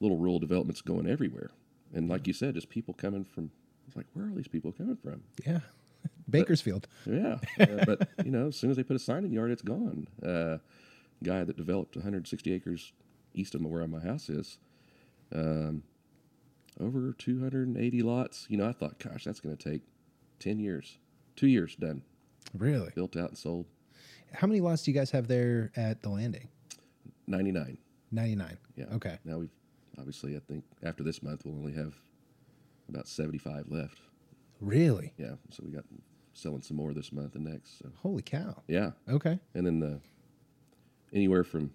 little 0.00 0.16
rural 0.16 0.40
developments 0.40 0.80
going 0.80 1.06
everywhere. 1.08 1.52
And 1.94 2.08
like 2.08 2.26
you 2.26 2.32
said, 2.32 2.54
just 2.54 2.68
people 2.70 2.92
coming 2.92 3.22
from, 3.24 3.52
it's 3.86 3.96
like, 3.96 4.06
where 4.14 4.26
are 4.26 4.34
these 4.34 4.48
people 4.48 4.72
coming 4.72 4.96
from? 4.96 5.22
yeah. 5.46 5.60
Bakersfield. 6.30 6.88
Yeah, 7.06 7.38
uh, 7.60 7.84
but 7.84 8.08
you 8.24 8.30
know, 8.30 8.48
as 8.48 8.56
soon 8.56 8.70
as 8.70 8.76
they 8.76 8.82
put 8.82 8.96
a 8.96 9.00
sign 9.00 9.24
in 9.24 9.30
the 9.30 9.36
yard, 9.36 9.50
it's 9.50 9.62
gone. 9.62 10.06
Uh, 10.24 10.58
guy 11.22 11.44
that 11.44 11.56
developed 11.56 11.94
160 11.96 12.52
acres 12.52 12.92
east 13.34 13.54
of 13.54 13.62
where 13.62 13.86
my 13.86 14.00
house 14.00 14.28
is, 14.28 14.58
um, 15.34 15.82
over 16.80 17.12
280 17.12 18.02
lots. 18.02 18.46
You 18.48 18.56
know, 18.56 18.66
I 18.68 18.72
thought, 18.72 18.98
gosh, 18.98 19.24
that's 19.24 19.40
going 19.40 19.56
to 19.56 19.70
take 19.70 19.82
10 20.38 20.58
years, 20.58 20.98
two 21.36 21.48
years 21.48 21.76
done, 21.76 22.02
Really? 22.56 22.90
built 22.94 23.16
out 23.16 23.28
and 23.30 23.38
sold. 23.38 23.66
How 24.32 24.46
many 24.46 24.60
lots 24.60 24.82
do 24.82 24.90
you 24.90 24.96
guys 24.96 25.10
have 25.10 25.28
there 25.28 25.70
at 25.76 26.02
the 26.02 26.08
landing? 26.08 26.48
99. 27.26 27.78
Ninety 28.12 28.34
nine. 28.34 28.58
Yeah. 28.74 28.86
Okay. 28.94 29.18
Now 29.24 29.38
we've 29.38 29.50
obviously, 29.98 30.34
I 30.36 30.40
think 30.40 30.64
after 30.82 31.04
this 31.04 31.22
month, 31.22 31.42
we'll 31.44 31.54
only 31.56 31.72
have 31.74 31.94
about 32.88 33.06
75 33.06 33.66
left. 33.68 33.98
Really? 34.60 35.12
Yeah, 35.16 35.34
so 35.48 35.62
we 35.64 35.70
got 35.70 35.84
selling 36.32 36.60
some 36.62 36.76
more 36.76 36.92
this 36.92 37.12
month 37.12 37.36
and 37.36 37.44
next. 37.44 37.78
So 37.78 37.88
Holy 38.02 38.22
cow. 38.22 38.62
yeah, 38.66 38.90
Okay. 39.08 39.38
and 39.54 39.64
then 39.64 39.78
the 39.78 40.00
anywhere 41.12 41.44
from 41.44 41.70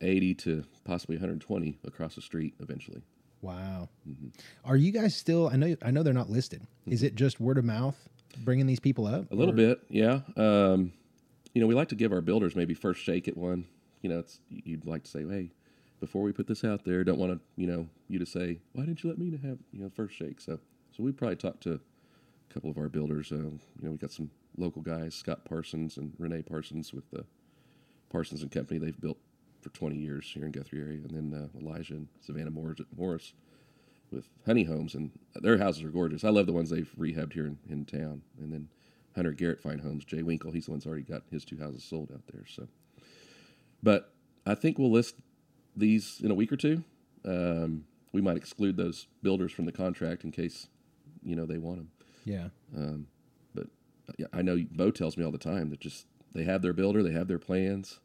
80 0.00 0.34
to 0.36 0.64
possibly 0.84 1.16
120 1.16 1.78
across 1.86 2.14
the 2.14 2.22
street 2.22 2.54
eventually. 2.60 3.02
Wow. 3.42 3.90
Are 4.64 4.76
you 4.76 4.90
guys 4.90 5.14
still? 5.14 5.48
I 5.48 5.56
know. 5.56 5.76
I 5.82 5.90
know 5.90 6.02
they're 6.02 6.14
not 6.14 6.30
listed. 6.30 6.62
Is 6.86 7.02
it 7.02 7.14
just 7.14 7.40
word 7.40 7.58
of 7.58 7.64
mouth 7.66 7.96
bringing 8.38 8.64
these 8.66 8.80
people 8.80 9.06
up? 9.06 9.30
A 9.30 9.34
little 9.34 9.52
Or- 9.52 9.56
bit, 9.56 9.80
yeah. 9.90 10.20
Um, 10.36 10.92
you 11.54 11.60
know, 11.60 11.66
we 11.66 11.74
like 11.74 11.88
to 11.88 11.94
give 11.94 12.12
our 12.12 12.20
builders 12.20 12.56
maybe 12.56 12.74
first 12.74 13.00
shake 13.02 13.28
at 13.28 13.36
one. 13.36 13.66
You 14.02 14.10
know, 14.10 14.18
it's 14.18 14.40
you'd 14.50 14.86
like 14.86 15.04
to 15.04 15.10
say, 15.10 15.24
hey, 15.26 15.50
before 16.00 16.22
we 16.22 16.32
put 16.32 16.46
this 16.46 16.64
out 16.64 16.84
there, 16.84 17.04
don't 17.04 17.18
want 17.18 17.32
to, 17.32 17.40
you 17.56 17.66
know, 17.66 17.88
you 18.08 18.18
to 18.18 18.26
say, 18.26 18.58
why 18.72 18.84
didn't 18.84 19.02
you 19.02 19.08
let 19.08 19.18
me 19.18 19.30
to 19.30 19.38
have, 19.38 19.58
you 19.72 19.82
know, 19.82 19.90
first 19.94 20.14
shake? 20.14 20.40
So, 20.40 20.58
so 20.94 21.02
we 21.02 21.12
probably 21.12 21.36
talked 21.36 21.62
to 21.62 21.74
a 21.74 22.52
couple 22.52 22.70
of 22.70 22.76
our 22.76 22.88
builders. 22.88 23.32
Um, 23.32 23.60
you 23.80 23.86
know, 23.86 23.92
we 23.92 23.96
got 23.96 24.10
some 24.10 24.30
local 24.58 24.82
guys, 24.82 25.14
Scott 25.14 25.44
Parsons 25.44 25.96
and 25.96 26.12
Renee 26.18 26.42
Parsons 26.42 26.92
with 26.92 27.08
the 27.10 27.24
Parsons 28.10 28.42
and 28.42 28.50
Company. 28.50 28.78
They've 28.78 29.00
built 29.00 29.18
for 29.62 29.70
20 29.70 29.96
years 29.96 30.30
here 30.32 30.44
in 30.44 30.52
Guthrie 30.52 30.80
area, 30.80 31.00
and 31.08 31.10
then 31.10 31.50
uh, 31.56 31.58
Elijah 31.58 31.94
and 31.94 32.08
Savannah 32.20 32.50
Morris, 32.50 32.80
Morris 32.96 33.32
with 34.10 34.28
Honey 34.44 34.64
Homes, 34.64 34.94
and 34.94 35.10
their 35.36 35.58
houses 35.58 35.82
are 35.82 35.88
gorgeous. 35.88 36.24
I 36.24 36.28
love 36.28 36.46
the 36.46 36.52
ones 36.52 36.70
they've 36.70 36.92
rehabbed 36.98 37.32
here 37.32 37.46
in, 37.46 37.58
in 37.68 37.84
town. 37.84 38.22
And 38.38 38.52
then 38.52 38.68
Hunter 39.14 39.32
Garrett 39.32 39.60
Fine 39.62 39.78
Homes, 39.80 40.04
Jay 40.04 40.22
Winkle, 40.22 40.50
he's 40.52 40.66
the 40.66 40.70
one's 40.72 40.86
already 40.86 41.02
got 41.02 41.22
his 41.30 41.44
two 41.44 41.58
houses 41.58 41.84
sold 41.84 42.10
out 42.12 42.22
there. 42.32 42.44
So, 42.48 42.66
but 43.82 44.12
I 44.46 44.54
think 44.54 44.78
we'll 44.78 44.90
list 44.90 45.16
these 45.76 46.20
in 46.22 46.30
a 46.30 46.34
week 46.34 46.52
or 46.52 46.56
two. 46.56 46.82
Um, 47.24 47.84
we 48.12 48.20
might 48.20 48.36
exclude 48.36 48.76
those 48.76 49.06
builders 49.22 49.52
from 49.52 49.64
the 49.66 49.72
contract 49.72 50.24
in 50.24 50.30
case 50.32 50.68
you 51.22 51.34
know 51.36 51.46
they 51.46 51.58
want 51.58 51.78
them. 51.78 51.90
Yeah. 52.24 52.48
But 53.54 53.66
I 54.32 54.42
know 54.42 54.58
Bo 54.72 54.90
tells 54.90 55.16
me 55.16 55.24
all 55.24 55.32
the 55.32 55.38
time 55.38 55.70
that 55.70 55.80
just 55.80 56.06
they 56.34 56.44
have 56.44 56.62
their 56.62 56.72
builder, 56.72 57.02
they 57.02 57.12
have 57.12 57.28
their 57.28 57.38
plans, 57.38 58.00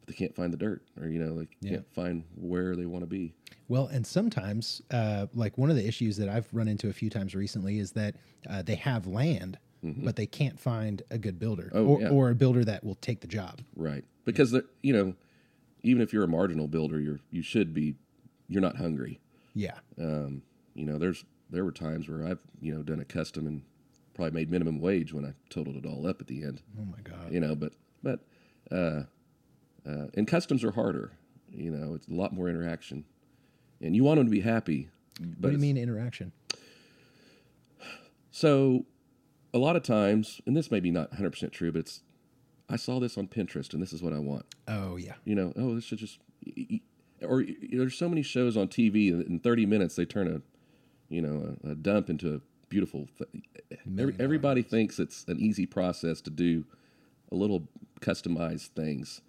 but 0.00 0.08
they 0.08 0.14
can't 0.14 0.34
find 0.34 0.52
the 0.52 0.56
dirt, 0.56 0.82
or 1.00 1.08
you 1.08 1.18
know, 1.18 1.38
they 1.38 1.48
Yeah. 1.60 1.70
can't 1.72 1.94
find 1.94 2.24
where 2.36 2.76
they 2.76 2.86
want 2.86 3.02
to 3.02 3.06
be. 3.06 3.34
Well, 3.68 3.86
and 3.88 4.06
sometimes, 4.06 4.82
uh, 4.90 5.26
like 5.34 5.56
one 5.58 5.70
of 5.70 5.76
the 5.76 5.86
issues 5.86 6.16
that 6.18 6.28
I've 6.28 6.46
run 6.52 6.68
into 6.68 6.88
a 6.88 6.92
few 6.92 7.08
times 7.10 7.34
recently 7.34 7.78
is 7.78 7.92
that 7.92 8.16
uh, 8.48 8.62
they 8.62 8.74
have 8.76 9.06
land, 9.06 9.58
but 9.84 10.16
they 10.16 10.26
can't 10.26 10.58
find 10.58 11.02
a 11.10 11.18
good 11.18 11.38
builder 11.38 11.70
Mm-hmm. 11.74 11.78
Oh, 11.78 11.84
or, 11.86 12.00
yeah. 12.00 12.08
or 12.08 12.30
a 12.30 12.34
builder 12.34 12.64
that 12.64 12.82
will 12.84 12.94
take 12.96 13.20
the 13.20 13.26
job. 13.26 13.60
Right. 13.76 14.04
Because 14.24 14.50
the 14.50 14.64
you 14.82 14.92
know, 14.92 15.14
even 15.82 16.00
if 16.02 16.12
you're 16.12 16.24
a 16.24 16.28
marginal 16.28 16.66
builder, 16.68 17.00
you're 17.00 17.20
you 17.30 17.42
should 17.42 17.74
be 17.74 17.94
you're 18.48 18.62
not 18.62 18.76
hungry. 18.76 19.20
Yeah. 19.54 19.74
Um, 19.98 20.42
you 20.74 20.84
know, 20.84 20.98
there's 20.98 21.24
there 21.50 21.64
were 21.64 21.72
times 21.72 22.08
where 22.08 22.26
I've, 22.26 22.38
you 22.60 22.74
know, 22.74 22.82
done 22.82 23.00
a 23.00 23.04
custom 23.04 23.46
and 23.46 23.62
probably 24.14 24.32
made 24.32 24.50
minimum 24.50 24.80
wage 24.80 25.12
when 25.12 25.24
I 25.24 25.34
totaled 25.50 25.76
it 25.76 25.86
all 25.86 26.06
up 26.06 26.20
at 26.20 26.26
the 26.26 26.42
end. 26.42 26.62
Oh 26.80 26.84
my 26.84 27.00
God. 27.02 27.30
You 27.30 27.40
know, 27.40 27.54
but 27.54 27.72
but 28.02 28.20
uh 28.72 29.02
uh 29.86 30.06
and 30.14 30.26
customs 30.26 30.64
are 30.64 30.72
harder. 30.72 31.12
You 31.50 31.70
know, 31.70 31.94
it's 31.94 32.08
a 32.08 32.14
lot 32.14 32.32
more 32.32 32.48
interaction. 32.48 33.04
And 33.80 33.94
you 33.94 34.02
want 34.04 34.18
them 34.18 34.26
to 34.26 34.30
be 34.30 34.40
happy. 34.40 34.88
But 35.20 35.28
what 35.40 35.48
do 35.50 35.52
you 35.52 35.58
mean 35.58 35.76
interaction? 35.76 36.32
So, 38.30 38.84
a 39.54 39.58
lot 39.58 39.76
of 39.76 39.82
times, 39.82 40.40
and 40.46 40.54
this 40.56 40.70
may 40.70 40.80
be 40.80 40.90
not 40.90 41.10
100% 41.12 41.50
true, 41.52 41.72
but 41.72 41.78
it's, 41.80 42.02
I 42.68 42.76
saw 42.76 42.98
this 43.00 43.16
on 43.16 43.28
Pinterest 43.28 43.72
and 43.72 43.80
this 43.82 43.92
is 43.92 44.02
what 44.02 44.12
I 44.12 44.18
want. 44.18 44.44
Oh 44.68 44.96
yeah. 44.96 45.14
You 45.24 45.34
know, 45.34 45.52
oh, 45.56 45.74
this 45.76 45.84
should 45.84 45.98
just, 45.98 46.18
or 47.22 47.38
y- 47.38 47.54
y- 47.62 47.68
there's 47.72 47.96
so 47.96 48.08
many 48.08 48.22
shows 48.22 48.56
on 48.56 48.68
TV 48.68 49.08
in 49.26 49.38
30 49.38 49.64
minutes 49.66 49.96
they 49.96 50.04
turn 50.04 50.28
a, 50.28 50.42
you 51.08 51.22
know, 51.22 51.56
a, 51.64 51.70
a 51.70 51.74
dump 51.74 52.10
into 52.10 52.34
a 52.34 52.40
beautiful. 52.68 53.08
Th- 53.16 53.44
Every, 53.98 54.16
everybody 54.18 54.62
thinks 54.62 54.98
it's 54.98 55.24
an 55.28 55.38
easy 55.38 55.66
process 55.66 56.20
to 56.22 56.30
do 56.30 56.64
a 57.30 57.34
little 57.34 57.68
customized 58.00 58.68
things. 58.68 59.20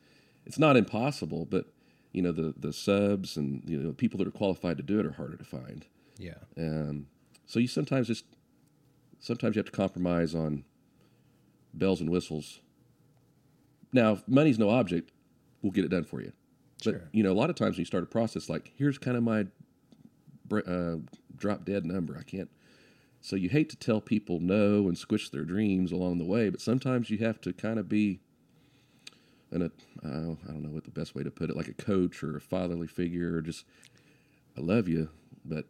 It's 0.46 0.58
not 0.60 0.78
impossible, 0.78 1.46
but 1.46 1.66
you 2.14 2.22
know 2.22 2.32
the 2.32 2.54
the 2.58 2.72
subs 2.72 3.36
and 3.36 3.62
you 3.68 3.78
know 3.78 3.92
people 3.92 4.18
that 4.20 4.28
are 4.28 4.32
qualified 4.32 4.78
to 4.78 4.84
do 4.84 5.00
it 5.00 5.06
are 5.06 5.12
harder 5.12 5.36
to 5.36 5.44
find. 5.44 5.86
Yeah. 6.18 6.36
Um, 6.58 7.08
so 7.46 7.60
you 7.60 7.68
sometimes 7.68 8.08
just 8.08 8.26
sometimes 9.20 9.56
you 9.56 9.60
have 9.60 9.66
to 9.66 9.72
compromise 9.72 10.36
on 10.36 10.64
bells 11.74 12.02
and 12.02 12.10
whistles. 12.10 12.62
Now, 13.92 14.14
if 14.14 14.28
money's 14.28 14.60
no 14.60 14.70
object, 14.70 15.12
we'll 15.62 15.72
get 15.72 15.86
it 15.86 15.90
done 15.90 16.04
for 16.04 16.22
you. 16.22 16.32
But 16.84 16.92
Sure. 16.92 17.10
you 17.12 17.24
know, 17.24 17.32
a 17.32 17.34
lot 17.34 17.50
of 17.50 17.56
times 17.56 17.76
when 17.76 17.82
you 17.82 17.86
start 17.86 18.04
a 18.04 18.08
process, 18.08 18.50
like 18.50 18.72
here's 18.76 18.98
kind 18.98 19.18
of 19.18 19.24
my 19.24 19.48
uh, 20.52 20.98
drop 21.36 21.66
dead 21.66 21.86
number. 21.86 22.18
I 22.18 22.24
can't. 22.24 22.50
So 23.22 23.36
you 23.36 23.50
hate 23.50 23.70
to 23.70 23.76
tell 23.76 24.02
people 24.02 24.40
no 24.40 24.88
and 24.88 24.98
squish 24.98 25.30
their 25.30 25.46
dreams 25.46 25.92
along 25.92 26.20
the 26.20 26.26
way, 26.26 26.50
but 26.50 26.62
sometimes 26.62 27.10
you 27.10 27.18
have 27.20 27.42
to 27.42 27.54
kind 27.54 27.80
of 27.80 27.90
be 27.90 28.20
an 29.52 29.64
a, 29.64 29.66
uh, 30.06 30.36
I 30.48 30.52
don't 30.52 30.62
know 30.62 30.70
what 30.70 30.84
the 30.84 30.92
best 30.92 31.16
way 31.16 31.24
to 31.24 31.32
put 31.32 31.50
it, 31.50 31.56
like 31.56 31.68
a 31.68 31.74
coach 31.74 32.22
or 32.24 32.38
a 32.38 32.42
fatherly 32.42 32.88
figure, 32.88 33.36
or 33.36 33.42
just 33.42 33.66
I 34.58 34.62
love 34.62 34.88
you, 34.88 35.10
but 35.44 35.66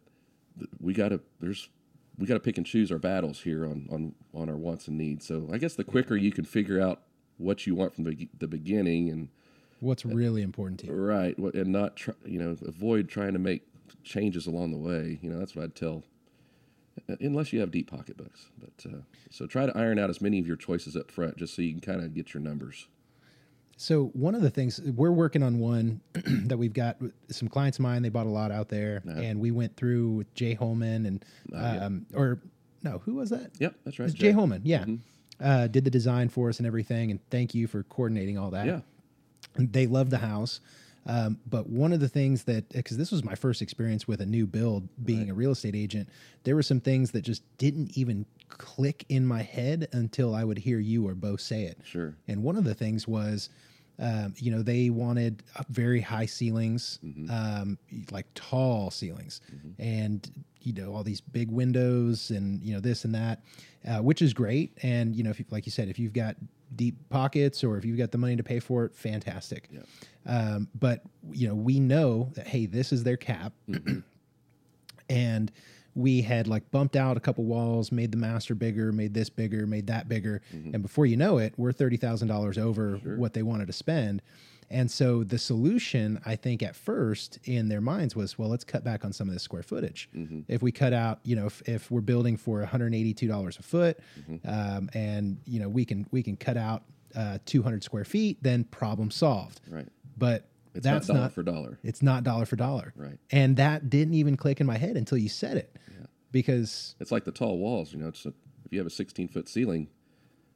we 0.80 0.92
got 0.92 1.10
to 1.10 1.20
there's 1.40 1.70
we 2.18 2.26
got 2.26 2.34
to 2.34 2.40
pick 2.40 2.56
and 2.56 2.66
choose 2.66 2.90
our 2.92 2.98
battles 2.98 3.40
here 3.42 3.64
on 3.66 3.86
on 3.90 4.14
on 4.34 4.48
our 4.48 4.56
wants 4.56 4.88
and 4.88 4.96
needs. 4.98 5.26
So 5.26 5.48
I 5.52 5.58
guess 5.58 5.74
the 5.74 5.84
quicker 5.84 6.16
you 6.16 6.32
can 6.32 6.44
figure 6.44 6.80
out 6.80 7.02
what 7.38 7.66
you 7.66 7.74
want 7.74 7.94
from 7.94 8.04
the, 8.04 8.28
the 8.38 8.48
beginning 8.48 9.10
and 9.10 9.28
What's 9.80 10.06
really 10.06 10.40
important 10.42 10.80
to 10.80 10.86
you? 10.86 10.92
right 10.94 11.36
and 11.36 11.70
not 11.72 11.96
try, 11.96 12.14
you 12.24 12.38
know 12.38 12.56
avoid 12.66 13.08
trying 13.08 13.34
to 13.34 13.38
make 13.38 13.62
changes 14.02 14.46
along 14.46 14.70
the 14.70 14.78
way. 14.78 15.18
You 15.22 15.30
know 15.30 15.38
that's 15.38 15.54
what 15.54 15.64
I'd 15.64 15.74
tell. 15.74 16.02
uh, 17.10 17.16
Unless 17.20 17.52
you 17.52 17.60
have 17.60 17.70
deep 17.70 17.90
pocketbooks, 17.90 18.46
but 18.58 18.90
uh, 18.90 18.98
so 19.30 19.46
try 19.46 19.66
to 19.66 19.76
iron 19.76 19.98
out 19.98 20.08
as 20.08 20.20
many 20.22 20.38
of 20.38 20.46
your 20.46 20.56
choices 20.56 20.96
up 20.96 21.10
front, 21.10 21.36
just 21.36 21.54
so 21.54 21.60
you 21.62 21.72
can 21.72 21.80
kind 21.82 22.00
of 22.02 22.14
get 22.14 22.32
your 22.32 22.42
numbers. 22.42 22.88
So 23.76 24.06
one 24.14 24.34
of 24.34 24.40
the 24.42 24.50
things 24.50 24.80
we're 24.80 25.12
working 25.12 25.42
on 25.42 25.58
one 25.58 26.00
that 26.46 26.56
we've 26.56 26.72
got 26.72 26.96
some 27.30 27.48
clients 27.48 27.78
of 27.78 27.82
mine. 27.82 28.02
They 28.02 28.08
bought 28.08 28.26
a 28.26 28.30
lot 28.30 28.50
out 28.50 28.68
there, 28.68 29.02
Uh-huh. 29.06 29.20
and 29.20 29.38
we 29.40 29.50
went 29.50 29.76
through 29.76 30.10
with 30.12 30.34
Jay 30.34 30.54
Holman 30.54 31.04
and 31.06 31.24
yeah. 31.52 31.84
um, 31.84 32.06
or 32.14 32.40
no, 32.82 32.98
who 33.04 33.14
was 33.16 33.30
that? 33.30 33.50
Yep, 33.58 33.74
that's 33.84 33.98
right. 33.98 34.08
Jay 34.12 34.28
Jay. 34.28 34.32
Holman. 34.32 34.62
Yeah, 34.64 34.84
uh, 35.40 35.66
did 35.66 35.84
the 35.84 35.90
design 35.90 36.28
for 36.30 36.48
us 36.48 36.58
and 36.58 36.66
everything. 36.66 37.10
And 37.10 37.20
thank 37.30 37.54
you 37.54 37.66
for 37.66 37.82
coordinating 37.84 38.38
all 38.38 38.50
that. 38.52 38.66
Yeah, 38.66 38.80
they 39.58 39.86
love 39.86 40.08
the 40.10 40.18
house. 40.18 40.60
Um, 41.06 41.38
but 41.48 41.68
one 41.68 41.92
of 41.92 42.00
the 42.00 42.08
things 42.08 42.44
that, 42.44 42.68
because 42.70 42.96
this 42.96 43.12
was 43.12 43.22
my 43.22 43.34
first 43.34 43.62
experience 43.62 44.08
with 44.08 44.20
a 44.20 44.26
new 44.26 44.46
build 44.46 44.88
being 45.04 45.30
a 45.30 45.34
real 45.34 45.52
estate 45.52 45.76
agent, 45.76 46.08
there 46.44 46.54
were 46.54 46.62
some 46.62 46.80
things 46.80 47.12
that 47.12 47.22
just 47.22 47.42
didn't 47.58 47.96
even 47.96 48.26
click 48.48 49.04
in 49.08 49.26
my 49.26 49.42
head 49.42 49.88
until 49.92 50.34
I 50.34 50.44
would 50.44 50.58
hear 50.58 50.78
you 50.78 51.06
or 51.06 51.14
Bo 51.14 51.36
say 51.36 51.64
it. 51.64 51.78
sure. 51.84 52.16
And 52.28 52.42
one 52.42 52.56
of 52.56 52.64
the 52.64 52.74
things 52.74 53.06
was, 53.06 53.50
um, 53.98 54.34
you 54.36 54.50
know, 54.50 54.62
they 54.62 54.90
wanted 54.90 55.42
very 55.70 56.00
high 56.00 56.26
ceilings, 56.26 56.98
um, 57.30 57.78
like 58.10 58.26
tall 58.34 58.90
ceilings, 58.90 59.40
and 59.78 60.44
you 60.60 60.72
know 60.72 60.92
all 60.94 61.02
these 61.04 61.20
big 61.20 61.50
windows 61.50 62.30
and 62.30 62.60
you 62.62 62.74
know 62.74 62.80
this 62.80 63.04
and 63.04 63.14
that, 63.14 63.42
uh, 63.88 63.98
which 63.98 64.20
is 64.20 64.34
great. 64.34 64.76
And 64.82 65.16
you 65.16 65.22
know, 65.22 65.30
if 65.30 65.38
you, 65.38 65.46
like 65.50 65.64
you 65.64 65.72
said, 65.72 65.88
if 65.88 65.98
you've 65.98 66.12
got 66.12 66.36
deep 66.74 66.96
pockets 67.08 67.64
or 67.64 67.78
if 67.78 67.84
you've 67.84 67.96
got 67.96 68.10
the 68.12 68.18
money 68.18 68.36
to 68.36 68.42
pay 68.42 68.60
for 68.60 68.84
it, 68.84 68.94
fantastic. 68.94 69.68
Yeah. 69.70 69.80
Um, 70.26 70.68
but 70.78 71.02
you 71.30 71.48
know, 71.48 71.54
we 71.54 71.78
know 71.80 72.30
that 72.34 72.46
hey, 72.46 72.66
this 72.66 72.92
is 72.92 73.04
their 73.04 73.16
cap, 73.16 73.52
and 75.08 75.52
we 75.94 76.20
had 76.20 76.46
like 76.46 76.70
bumped 76.70 76.96
out 76.96 77.16
a 77.16 77.20
couple 77.20 77.44
walls, 77.44 77.90
made 77.90 78.12
the 78.12 78.18
master 78.18 78.54
bigger, 78.54 78.92
made 78.92 79.14
this 79.14 79.30
bigger, 79.30 79.66
made 79.66 79.86
that 79.86 80.08
bigger, 80.08 80.42
and 80.52 80.82
before 80.82 81.06
you 81.06 81.16
know 81.16 81.38
it, 81.38 81.54
we're 81.56 81.72
thirty 81.72 81.96
thousand 81.96 82.28
dollars 82.28 82.58
over 82.58 82.96
what 83.18 83.32
they 83.34 83.42
wanted 83.42 83.66
to 83.68 83.72
spend. 83.72 84.20
And 84.68 84.90
so 84.90 85.22
the 85.22 85.38
solution, 85.38 86.20
I 86.26 86.34
think, 86.34 86.60
at 86.60 86.74
first 86.74 87.38
in 87.44 87.68
their 87.68 87.80
minds 87.80 88.16
was, 88.16 88.36
well, 88.36 88.48
let's 88.48 88.64
cut 88.64 88.82
back 88.82 89.04
on 89.04 89.12
some 89.12 89.28
of 89.28 89.32
this 89.32 89.44
square 89.44 89.62
footage. 89.62 90.08
If 90.48 90.60
we 90.60 90.72
cut 90.72 90.92
out, 90.92 91.20
you 91.22 91.36
know, 91.36 91.46
if, 91.46 91.62
if 91.68 91.88
we're 91.88 92.00
building 92.00 92.36
for 92.36 92.58
one 92.58 92.66
hundred 92.66 92.92
eighty-two 92.94 93.28
dollars 93.28 93.58
a 93.58 93.62
foot, 93.62 93.98
um, 94.44 94.90
and 94.92 95.38
you 95.46 95.60
know 95.60 95.68
we 95.68 95.84
can 95.84 96.04
we 96.10 96.20
can 96.22 96.36
cut 96.36 96.56
out 96.56 96.82
uh, 97.14 97.38
two 97.46 97.62
hundred 97.62 97.84
square 97.84 98.04
feet, 98.04 98.38
then 98.42 98.64
problem 98.64 99.10
solved. 99.10 99.60
Right. 99.70 99.86
But 100.16 100.48
It's 100.74 100.84
that's 100.84 101.08
not 101.08 101.14
dollar 101.14 101.24
not 101.24 101.32
for 101.32 101.42
dollar. 101.42 101.78
it's 101.82 102.02
not 102.02 102.24
dollar 102.24 102.46
for 102.46 102.56
dollar. 102.56 102.92
Right. 102.96 103.18
And 103.30 103.56
that 103.56 103.90
didn't 103.90 104.14
even 104.14 104.36
click 104.36 104.60
in 104.60 104.66
my 104.66 104.78
head 104.78 104.96
until 104.96 105.18
you 105.18 105.28
said 105.28 105.56
it. 105.56 105.76
Because 106.32 106.94
It's 107.00 107.12
like 107.12 107.24
the 107.24 107.32
tall 107.32 107.56
walls. 107.58 107.92
You 107.92 107.98
know, 108.00 108.08
it's 108.08 108.26
a, 108.26 108.32
if 108.64 108.72
you 108.72 108.78
have 108.78 108.86
a 108.86 108.90
16 108.90 109.28
foot 109.28 109.48
ceiling 109.48 109.88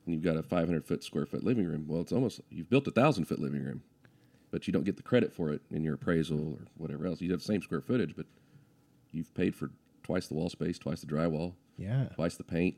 and 0.04 0.14
you've 0.14 0.22
got 0.22 0.36
a 0.36 0.42
500 0.42 0.84
foot 0.84 1.02
square 1.04 1.26
foot 1.26 1.44
living 1.44 1.64
room, 1.66 1.86
well, 1.88 2.00
it's 2.00 2.12
almost 2.12 2.40
you've 2.50 2.68
built 2.68 2.86
a 2.86 2.90
thousand 2.90 3.26
foot 3.26 3.38
living 3.38 3.64
room, 3.64 3.82
but 4.50 4.66
you 4.66 4.72
don't 4.72 4.84
get 4.84 4.96
the 4.96 5.02
credit 5.02 5.32
for 5.32 5.50
it 5.52 5.62
in 5.70 5.84
your 5.84 5.94
appraisal 5.94 6.38
or 6.54 6.58
whatever 6.76 7.06
else. 7.06 7.20
You 7.20 7.30
have 7.30 7.40
the 7.40 7.46
same 7.46 7.62
square 7.62 7.80
footage, 7.80 8.14
but 8.16 8.26
you've 9.12 9.32
paid 9.34 9.54
for 9.54 9.70
twice 10.02 10.26
the 10.26 10.34
wall 10.34 10.50
space, 10.50 10.78
twice 10.78 11.00
the 11.00 11.06
drywall, 11.06 11.54
yeah. 11.78 12.06
twice 12.14 12.34
the 12.36 12.44
paint. 12.44 12.74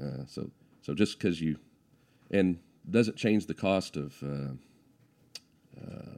Uh, 0.00 0.24
so, 0.26 0.50
so 0.82 0.94
just 0.94 1.18
because 1.18 1.40
you, 1.40 1.56
and 2.30 2.58
doesn't 2.88 3.16
change 3.16 3.46
the 3.46 3.54
cost 3.54 3.96
of, 3.96 4.14
uh, 4.22 4.52
uh, 5.80 6.16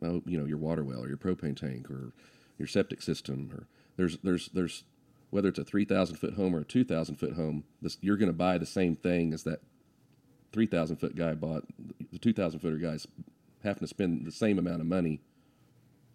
well, 0.00 0.22
you 0.26 0.38
know, 0.38 0.44
your 0.44 0.58
water 0.58 0.84
well 0.84 1.02
or 1.02 1.08
your 1.08 1.16
propane 1.16 1.56
tank 1.56 1.90
or 1.90 2.12
your 2.58 2.68
septic 2.68 3.02
system 3.02 3.50
or 3.52 3.66
there's 3.96 4.18
there's 4.18 4.48
there's 4.48 4.84
whether 5.30 5.48
it's 5.48 5.58
a 5.58 5.64
three 5.64 5.84
thousand 5.84 6.16
foot 6.16 6.34
home 6.34 6.54
or 6.54 6.60
a 6.60 6.64
two 6.64 6.84
thousand 6.84 7.16
foot 7.16 7.34
home, 7.34 7.64
this 7.82 7.98
you're 8.00 8.16
going 8.16 8.28
to 8.28 8.32
buy 8.32 8.58
the 8.58 8.66
same 8.66 8.94
thing 8.94 9.32
as 9.32 9.42
that 9.44 9.60
three 10.52 10.66
thousand 10.66 10.96
foot 10.96 11.16
guy 11.16 11.34
bought. 11.34 11.64
The 12.12 12.18
two 12.18 12.32
thousand 12.32 12.60
footer 12.60 12.76
guy's 12.76 13.06
having 13.62 13.80
to 13.80 13.86
spend 13.88 14.26
the 14.26 14.32
same 14.32 14.58
amount 14.58 14.80
of 14.80 14.86
money 14.86 15.20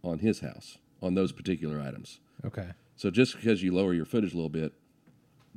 on 0.04 0.20
his 0.20 0.40
house 0.40 0.78
on 1.02 1.16
those 1.16 1.32
particular 1.32 1.82
items. 1.82 2.20
Okay. 2.46 2.70
So 2.96 3.10
just 3.10 3.36
because 3.36 3.64
you 3.64 3.74
lower 3.74 3.94
your 3.94 4.06
footage 4.06 4.34
a 4.34 4.36
little 4.36 4.50
bit 4.50 4.74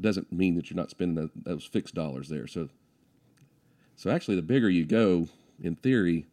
doesn't 0.00 0.32
mean 0.32 0.56
that 0.56 0.70
you're 0.70 0.76
not 0.76 0.90
spending 0.90 1.16
tho- 1.26 1.30
those 1.34 1.64
fixed 1.64 1.94
dollars 1.94 2.28
there. 2.28 2.46
So, 2.46 2.68
so 3.96 4.10
actually, 4.10 4.36
the 4.36 4.42
bigger 4.42 4.70
you 4.70 4.84
go, 4.84 5.28
in 5.60 5.74
theory, 5.76 6.26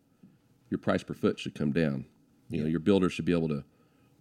your 0.69 0.77
price 0.77 1.03
per 1.03 1.13
foot 1.13 1.39
should 1.39 1.55
come 1.55 1.71
down. 1.71 2.05
You 2.49 2.61
know, 2.63 2.67
your 2.69 2.79
builder 2.79 3.09
should 3.09 3.25
be 3.25 3.31
able 3.31 3.47
to 3.49 3.63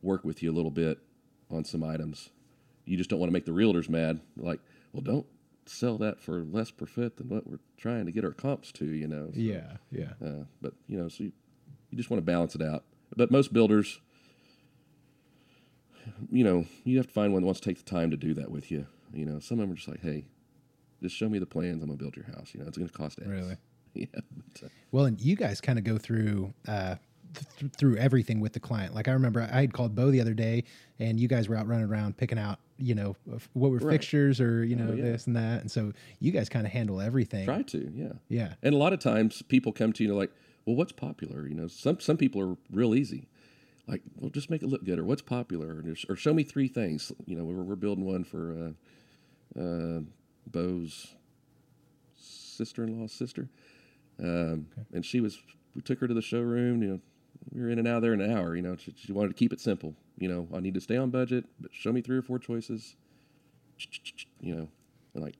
work 0.02 0.24
with 0.24 0.42
you 0.42 0.50
a 0.50 0.54
little 0.54 0.70
bit 0.70 0.98
on 1.50 1.64
some 1.64 1.82
items. 1.82 2.30
You 2.84 2.96
just 2.96 3.08
don't 3.10 3.18
want 3.18 3.28
to 3.30 3.32
make 3.32 3.46
the 3.46 3.52
realtors 3.52 3.88
mad. 3.88 4.20
Like, 4.36 4.60
well, 4.92 5.02
don't 5.02 5.26
sell 5.66 5.98
that 5.98 6.20
for 6.20 6.42
less 6.42 6.70
per 6.70 6.86
foot 6.86 7.16
than 7.16 7.28
what 7.28 7.46
we're 7.46 7.58
trying 7.76 8.06
to 8.06 8.12
get 8.12 8.24
our 8.24 8.32
comps 8.32 8.72
to. 8.72 8.84
You 8.86 9.08
know. 9.08 9.30
So, 9.32 9.40
Yeah. 9.40 9.76
Yeah. 9.90 10.12
uh, 10.24 10.44
but 10.60 10.74
you 10.86 10.98
know, 10.98 11.08
so 11.08 11.24
you, 11.24 11.32
you 11.90 11.96
just 11.96 12.10
want 12.10 12.18
to 12.18 12.24
balance 12.24 12.54
it 12.54 12.62
out. 12.62 12.84
But 13.16 13.30
most 13.30 13.52
builders, 13.52 14.00
you 16.30 16.44
know, 16.44 16.66
you 16.84 16.96
have 16.98 17.06
to 17.06 17.12
find 17.12 17.32
one 17.32 17.42
that 17.42 17.46
wants 17.46 17.60
to 17.60 17.68
take 17.68 17.78
the 17.78 17.90
time 17.90 18.10
to 18.10 18.16
do 18.16 18.34
that 18.34 18.50
with 18.50 18.70
you. 18.70 18.86
You 19.12 19.24
know, 19.26 19.38
some 19.38 19.58
of 19.58 19.62
them 19.62 19.72
are 19.72 19.76
just 19.76 19.88
like, 19.88 20.02
hey, 20.02 20.26
just 21.02 21.16
show 21.16 21.28
me 21.28 21.38
the 21.38 21.46
plans. 21.46 21.82
I'm 21.82 21.88
gonna 21.88 21.96
build 21.98 22.16
your 22.16 22.26
house. 22.26 22.50
You 22.54 22.60
know, 22.60 22.66
it's 22.66 22.76
gonna 22.78 22.90
cost 22.90 23.18
X. 23.20 23.28
Really? 23.28 23.56
Yeah. 23.94 24.06
But, 24.12 24.66
uh, 24.66 24.68
Well, 24.92 25.04
and 25.06 25.20
you 25.20 25.36
guys 25.36 25.60
kind 25.60 25.78
of 25.78 25.84
go 25.84 25.98
through 25.98 26.52
uh, 26.66 26.96
th- 27.58 27.72
through 27.76 27.96
everything 27.96 28.40
with 28.40 28.52
the 28.52 28.60
client. 28.60 28.94
Like 28.94 29.08
I 29.08 29.12
remember 29.12 29.42
I 29.52 29.60
had 29.60 29.72
called 29.72 29.94
Bo 29.94 30.10
the 30.10 30.20
other 30.20 30.34
day, 30.34 30.64
and 30.98 31.18
you 31.20 31.28
guys 31.28 31.48
were 31.48 31.56
out 31.56 31.66
running 31.66 31.86
around 31.86 32.16
picking 32.16 32.38
out, 32.38 32.58
you 32.78 32.94
know, 32.94 33.16
f- 33.34 33.48
what 33.54 33.70
were 33.70 33.78
Right. 33.78 33.92
fixtures 33.94 34.40
or 34.40 34.64
you 34.64 34.76
know 34.76 34.90
Oh, 34.90 34.94
yeah. 34.94 35.02
this 35.04 35.26
and 35.26 35.36
that. 35.36 35.60
And 35.62 35.70
so 35.70 35.92
you 36.20 36.32
guys 36.32 36.48
kind 36.48 36.66
of 36.66 36.72
handle 36.72 37.00
everything. 37.00 37.44
try 37.44 37.62
to, 37.62 37.90
yeah. 37.94 38.12
Yeah. 38.28 38.54
And 38.62 38.74
a 38.74 38.78
lot 38.78 38.92
of 38.92 38.98
times 39.00 39.42
people 39.42 39.72
come 39.72 39.92
to 39.94 40.02
you 40.04 40.08
and 40.10 40.16
they're 40.16 40.20
like, 40.22 40.32
well, 40.66 40.76
what's 40.76 40.92
popular? 40.92 41.46
You 41.48 41.54
know, 41.54 41.66
some 41.68 41.98
some 42.00 42.16
people 42.16 42.40
are 42.42 42.56
real 42.70 42.94
easy. 42.94 43.28
Like, 43.86 44.02
well, 44.16 44.28
just 44.30 44.50
make 44.50 44.62
it 44.62 44.68
look 44.68 44.84
good, 44.84 44.98
or 44.98 45.04
what's 45.04 45.22
popular, 45.22 45.82
or, 45.82 45.94
or 46.10 46.14
show 46.16 46.34
me 46.34 46.42
three 46.42 46.68
things. 46.68 47.10
You 47.24 47.36
know, 47.36 47.44
we're, 47.44 47.62
we're 47.62 47.74
building 47.74 48.04
one 48.04 48.22
for 48.22 48.74
uh, 49.56 49.58
uh, 49.58 50.00
Bo's 50.46 51.14
sister-in-law's 52.16 53.12
sister, 53.12 53.48
um, 54.22 54.66
and 54.92 55.04
she 55.04 55.20
was. 55.20 55.38
We 55.74 55.82
took 55.82 56.00
her 56.00 56.08
to 56.08 56.14
the 56.14 56.22
showroom. 56.22 56.82
You 56.82 56.88
know, 56.88 57.00
we 57.52 57.60
were 57.62 57.70
in 57.70 57.78
and 57.78 57.86
out 57.86 58.02
there 58.02 58.12
in 58.14 58.20
an 58.20 58.32
hour. 58.36 58.56
You 58.56 58.62
know, 58.62 58.76
she, 58.76 58.92
she 58.96 59.12
wanted 59.12 59.28
to 59.28 59.34
keep 59.34 59.52
it 59.52 59.60
simple. 59.60 59.94
You 60.18 60.28
know, 60.28 60.48
I 60.54 60.60
need 60.60 60.74
to 60.74 60.80
stay 60.80 60.96
on 60.96 61.10
budget, 61.10 61.44
but 61.60 61.72
show 61.72 61.92
me 61.92 62.00
three 62.00 62.16
or 62.16 62.22
four 62.22 62.38
choices. 62.38 62.96
You 64.40 64.54
know, 64.56 64.68
and 65.14 65.22
like, 65.24 65.36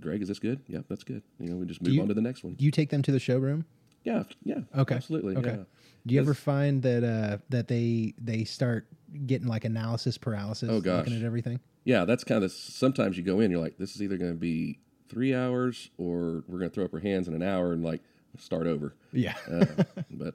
Greg, 0.00 0.22
is 0.22 0.28
this 0.28 0.38
good? 0.38 0.60
Yeah, 0.66 0.80
that's 0.88 1.04
good. 1.04 1.22
You 1.38 1.50
know, 1.50 1.56
we 1.56 1.66
just 1.66 1.80
move 1.82 1.92
you- 1.92 2.02
on 2.02 2.08
to 2.08 2.14
the 2.14 2.20
next 2.20 2.42
one. 2.44 2.54
Do 2.54 2.64
you 2.64 2.70
take 2.70 2.90
them 2.90 3.02
to 3.02 3.12
the 3.12 3.20
showroom? 3.20 3.64
Yeah, 4.04 4.22
yeah. 4.44 4.60
Okay. 4.76 4.94
Absolutely. 4.94 5.36
Okay. 5.36 5.50
Yeah. 5.50 5.64
Do 6.06 6.14
you 6.14 6.20
ever 6.20 6.34
find 6.34 6.80
that 6.82 7.02
uh, 7.02 7.38
that 7.48 7.66
they 7.66 8.14
they 8.18 8.44
start 8.44 8.86
getting 9.26 9.48
like 9.48 9.64
analysis 9.64 10.16
paralysis, 10.16 10.68
Oh, 10.70 10.80
gosh. 10.80 10.98
looking 11.06 11.20
at 11.20 11.24
everything? 11.26 11.58
Yeah, 11.84 12.04
that's 12.04 12.22
kind 12.24 12.44
of 12.44 12.52
sometimes 12.52 13.16
you 13.16 13.24
go 13.24 13.40
in, 13.40 13.50
you're 13.50 13.60
like, 13.60 13.78
this 13.78 13.94
is 13.96 14.02
either 14.02 14.16
going 14.16 14.32
to 14.32 14.38
be 14.38 14.78
three 15.08 15.34
hours 15.34 15.90
or 15.98 16.44
we're 16.48 16.58
going 16.58 16.70
to 16.70 16.74
throw 16.74 16.84
up 16.84 16.94
our 16.94 17.00
hands 17.00 17.26
in 17.28 17.34
an 17.34 17.42
hour 17.42 17.72
and 17.72 17.82
like 17.84 18.00
start 18.38 18.66
over. 18.66 18.94
Yeah. 19.12 19.34
Uh, 19.50 19.84
but 20.10 20.34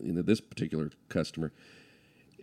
you 0.00 0.12
know, 0.12 0.22
this 0.22 0.40
particular 0.40 0.90
customer, 1.08 1.52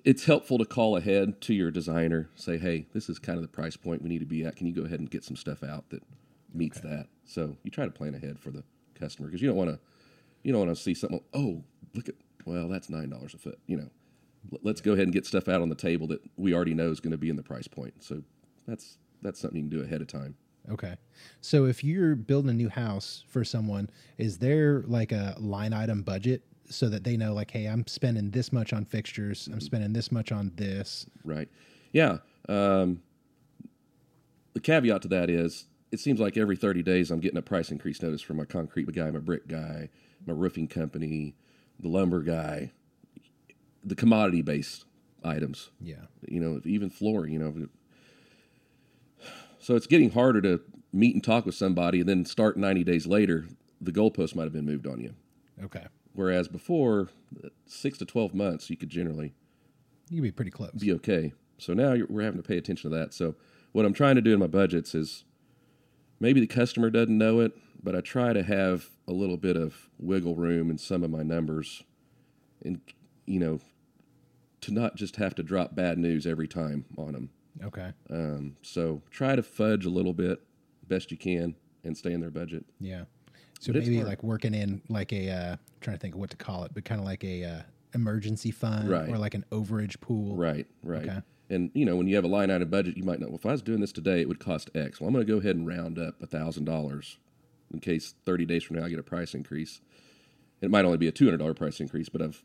it's 0.03 0.25
helpful 0.25 0.57
to 0.57 0.65
call 0.65 0.97
ahead 0.97 1.39
to 1.41 1.53
your 1.53 1.71
designer, 1.71 2.29
say, 2.35 2.57
hey, 2.57 2.85
this 2.93 3.07
is 3.09 3.17
kind 3.17 3.37
of 3.37 3.41
the 3.41 3.47
price 3.47 3.77
point 3.77 4.01
we 4.01 4.09
need 4.09 4.19
to 4.19 4.25
be 4.25 4.43
at. 4.43 4.57
Can 4.57 4.67
you 4.67 4.73
go 4.73 4.83
ahead 4.83 4.99
and 4.99 5.09
get 5.09 5.23
some 5.23 5.37
stuff 5.37 5.63
out 5.63 5.89
that 5.89 6.03
meets 6.53 6.81
that? 6.81 7.07
So 7.25 7.55
you 7.63 7.71
try 7.71 7.85
to 7.85 7.91
plan 7.91 8.13
ahead 8.13 8.39
for 8.39 8.51
the 8.51 8.63
customer 8.95 9.27
because 9.27 9.41
you 9.41 9.47
don't 9.47 9.57
want 9.57 9.69
to, 9.69 9.79
you 10.43 10.51
don't 10.51 10.65
want 10.65 10.75
to 10.75 10.81
see 10.83 10.93
something. 10.93 11.21
Oh, 11.33 11.63
look 11.93 12.09
at, 12.09 12.15
well, 12.45 12.67
that's 12.67 12.89
nine 12.89 13.09
dollars 13.09 13.33
a 13.33 13.37
foot. 13.37 13.59
You 13.65 13.77
know, 13.77 13.89
let's 14.61 14.81
go 14.81 14.91
ahead 14.91 15.05
and 15.05 15.13
get 15.13 15.25
stuff 15.25 15.47
out 15.47 15.61
on 15.61 15.69
the 15.69 15.75
table 15.75 16.07
that 16.07 16.21
we 16.35 16.53
already 16.53 16.73
know 16.73 16.89
is 16.89 16.99
going 16.99 17.11
to 17.11 17.17
be 17.17 17.29
in 17.29 17.37
the 17.37 17.43
price 17.43 17.67
point. 17.67 18.03
So 18.03 18.23
that's 18.67 18.97
that's 19.21 19.39
something 19.39 19.63
you 19.63 19.69
can 19.69 19.79
do 19.79 19.83
ahead 19.85 20.01
of 20.01 20.07
time. 20.07 20.35
Okay. 20.71 20.95
So 21.41 21.65
if 21.65 21.83
you're 21.83 22.15
building 22.15 22.49
a 22.49 22.53
new 22.53 22.69
house 22.69 23.23
for 23.27 23.43
someone, 23.43 23.89
is 24.17 24.37
there 24.37 24.83
like 24.87 25.11
a 25.11 25.35
line 25.39 25.73
item 25.73 26.01
budget 26.03 26.43
so 26.69 26.87
that 26.89 27.03
they 27.03 27.17
know 27.17 27.33
like, 27.33 27.51
hey, 27.51 27.65
I'm 27.65 27.85
spending 27.87 28.31
this 28.31 28.53
much 28.53 28.71
on 28.73 28.85
fixtures, 28.85 29.49
I'm 29.51 29.59
spending 29.59 29.91
this 29.93 30.11
much 30.11 30.31
on 30.31 30.51
this. 30.55 31.05
Right. 31.23 31.49
Yeah. 31.91 32.19
Um, 32.47 33.01
the 34.53 34.59
caveat 34.61 35.01
to 35.03 35.07
that 35.09 35.29
is 35.29 35.67
it 35.91 35.99
seems 35.99 36.19
like 36.19 36.37
every 36.37 36.55
30 36.55 36.81
days 36.81 37.11
I'm 37.11 37.19
getting 37.19 37.37
a 37.37 37.41
price 37.43 37.69
increase 37.69 38.01
notice 38.01 38.21
from 38.21 38.37
my 38.37 38.45
concrete 38.45 38.91
guy, 38.93 39.11
my 39.11 39.19
brick 39.19 39.47
guy, 39.47 39.89
my 40.25 40.33
roofing 40.33 40.67
company, 40.67 41.35
the 41.79 41.89
lumber 41.89 42.21
guy, 42.21 42.71
the 43.83 43.95
commodity 43.95 44.41
based 44.41 44.85
items, 45.23 45.69
Yeah. 45.81 46.05
you 46.27 46.39
know, 46.39 46.61
even 46.65 46.89
flooring, 46.89 47.33
you 47.33 47.39
know. 47.39 47.67
So 49.63 49.75
it's 49.75 49.87
getting 49.87 50.11
harder 50.11 50.41
to 50.41 50.59
meet 50.91 51.15
and 51.15 51.23
talk 51.23 51.45
with 51.45 51.55
somebody 51.55 52.01
and 52.01 52.09
then 52.09 52.25
start 52.25 52.57
90 52.57 52.83
days 52.83 53.07
later, 53.07 53.45
the 53.79 53.93
goalpost 53.93 54.35
might 54.35 54.43
have 54.43 54.51
been 54.51 54.65
moved 54.65 54.85
on 54.85 54.99
you. 54.99 55.13
Okay. 55.63 55.85
Whereas 56.11 56.49
before, 56.49 57.07
six 57.65 57.97
to 57.99 58.05
12 58.05 58.33
months, 58.33 58.69
you 58.69 58.75
could 58.75 58.89
generally 58.89 59.33
You 60.09 60.17
can 60.17 60.23
be 60.23 60.31
pretty 60.31 60.51
close. 60.51 60.71
be 60.71 60.91
okay. 60.91 61.31
So 61.57 61.73
now 61.73 61.93
you're, 61.93 62.07
we're 62.09 62.23
having 62.23 62.41
to 62.41 62.47
pay 62.47 62.57
attention 62.57 62.91
to 62.91 62.97
that. 62.97 63.13
So 63.13 63.35
what 63.71 63.85
I'm 63.85 63.93
trying 63.93 64.15
to 64.15 64.21
do 64.21 64.33
in 64.33 64.39
my 64.39 64.47
budgets 64.47 64.93
is 64.93 65.23
maybe 66.19 66.41
the 66.41 66.47
customer 66.47 66.89
doesn't 66.89 67.17
know 67.17 67.39
it, 67.39 67.53
but 67.81 67.95
I 67.95 68.01
try 68.01 68.33
to 68.33 68.43
have 68.43 68.89
a 69.07 69.13
little 69.13 69.37
bit 69.37 69.55
of 69.55 69.89
wiggle 69.97 70.35
room 70.35 70.69
in 70.71 70.77
some 70.77 71.03
of 71.03 71.09
my 71.09 71.23
numbers, 71.23 71.83
and 72.63 72.81
you 73.25 73.39
know, 73.39 73.61
to 74.59 74.73
not 74.73 74.95
just 74.95 75.15
have 75.15 75.35
to 75.35 75.43
drop 75.43 75.73
bad 75.73 75.97
news 75.97 76.27
every 76.27 76.49
time 76.49 76.85
on 76.97 77.13
them. 77.13 77.29
Okay. 77.63 77.91
Um, 78.09 78.55
so 78.61 79.01
try 79.11 79.35
to 79.35 79.43
fudge 79.43 79.85
a 79.85 79.89
little 79.89 80.13
bit, 80.13 80.39
best 80.87 81.11
you 81.11 81.17
can, 81.17 81.55
and 81.83 81.97
stay 81.97 82.13
in 82.13 82.21
their 82.21 82.31
budget. 82.31 82.65
Yeah. 82.79 83.03
So 83.59 83.71
But 83.73 83.83
maybe 83.83 84.03
like 84.03 84.23
working 84.23 84.53
in 84.53 84.81
like 84.89 85.13
a 85.13 85.29
uh 85.29 85.55
trying 85.81 85.95
to 85.97 85.99
think 86.01 86.15
of 86.15 86.19
what 86.19 86.29
to 86.31 86.37
call 86.37 86.63
it, 86.63 86.71
but 86.73 86.83
kind 86.85 86.99
of 86.99 87.05
like 87.05 87.23
a 87.23 87.43
uh, 87.43 87.61
emergency 87.93 88.51
fund 88.51 88.89
Right. 88.89 89.09
or 89.09 89.17
like 89.17 89.33
an 89.35 89.45
overage 89.51 89.99
pool. 90.01 90.35
Right, 90.35 90.65
right. 90.83 91.03
Okay. 91.07 91.19
And 91.49 91.69
you 91.73 91.85
know, 91.85 91.95
when 91.95 92.07
you 92.07 92.15
have 92.15 92.23
a 92.23 92.29
line 92.29 92.49
item 92.51 92.69
budget, 92.69 92.97
you 92.97 93.03
might 93.03 93.19
know. 93.19 93.27
Well, 93.27 93.35
if 93.37 93.45
I 93.45 93.51
was 93.51 93.61
doing 93.61 93.79
this 93.81 93.91
today, 93.91 94.21
it 94.21 94.27
would 94.27 94.39
cost 94.39 94.69
X. 94.75 94.99
Well, 94.99 95.07
I'm 95.07 95.13
going 95.13 95.25
to 95.25 95.31
go 95.31 95.39
ahead 95.39 95.55
and 95.55 95.67
round 95.67 95.99
up 95.99 96.21
a 96.21 96.25
thousand 96.25 96.65
dollars 96.65 97.19
in 97.73 97.79
case 97.79 98.13
30 98.25 98.45
days 98.45 98.63
from 98.63 98.77
now 98.77 98.85
I 98.85 98.89
get 98.89 98.99
a 98.99 99.03
price 99.03 99.33
increase. 99.33 99.81
It 100.61 100.69
might 100.71 100.85
only 100.85 100.97
be 100.97 101.07
a 101.07 101.11
$200 101.11 101.55
price 101.55 101.79
increase, 101.79 102.07
but 102.09 102.21
I've 102.21 102.43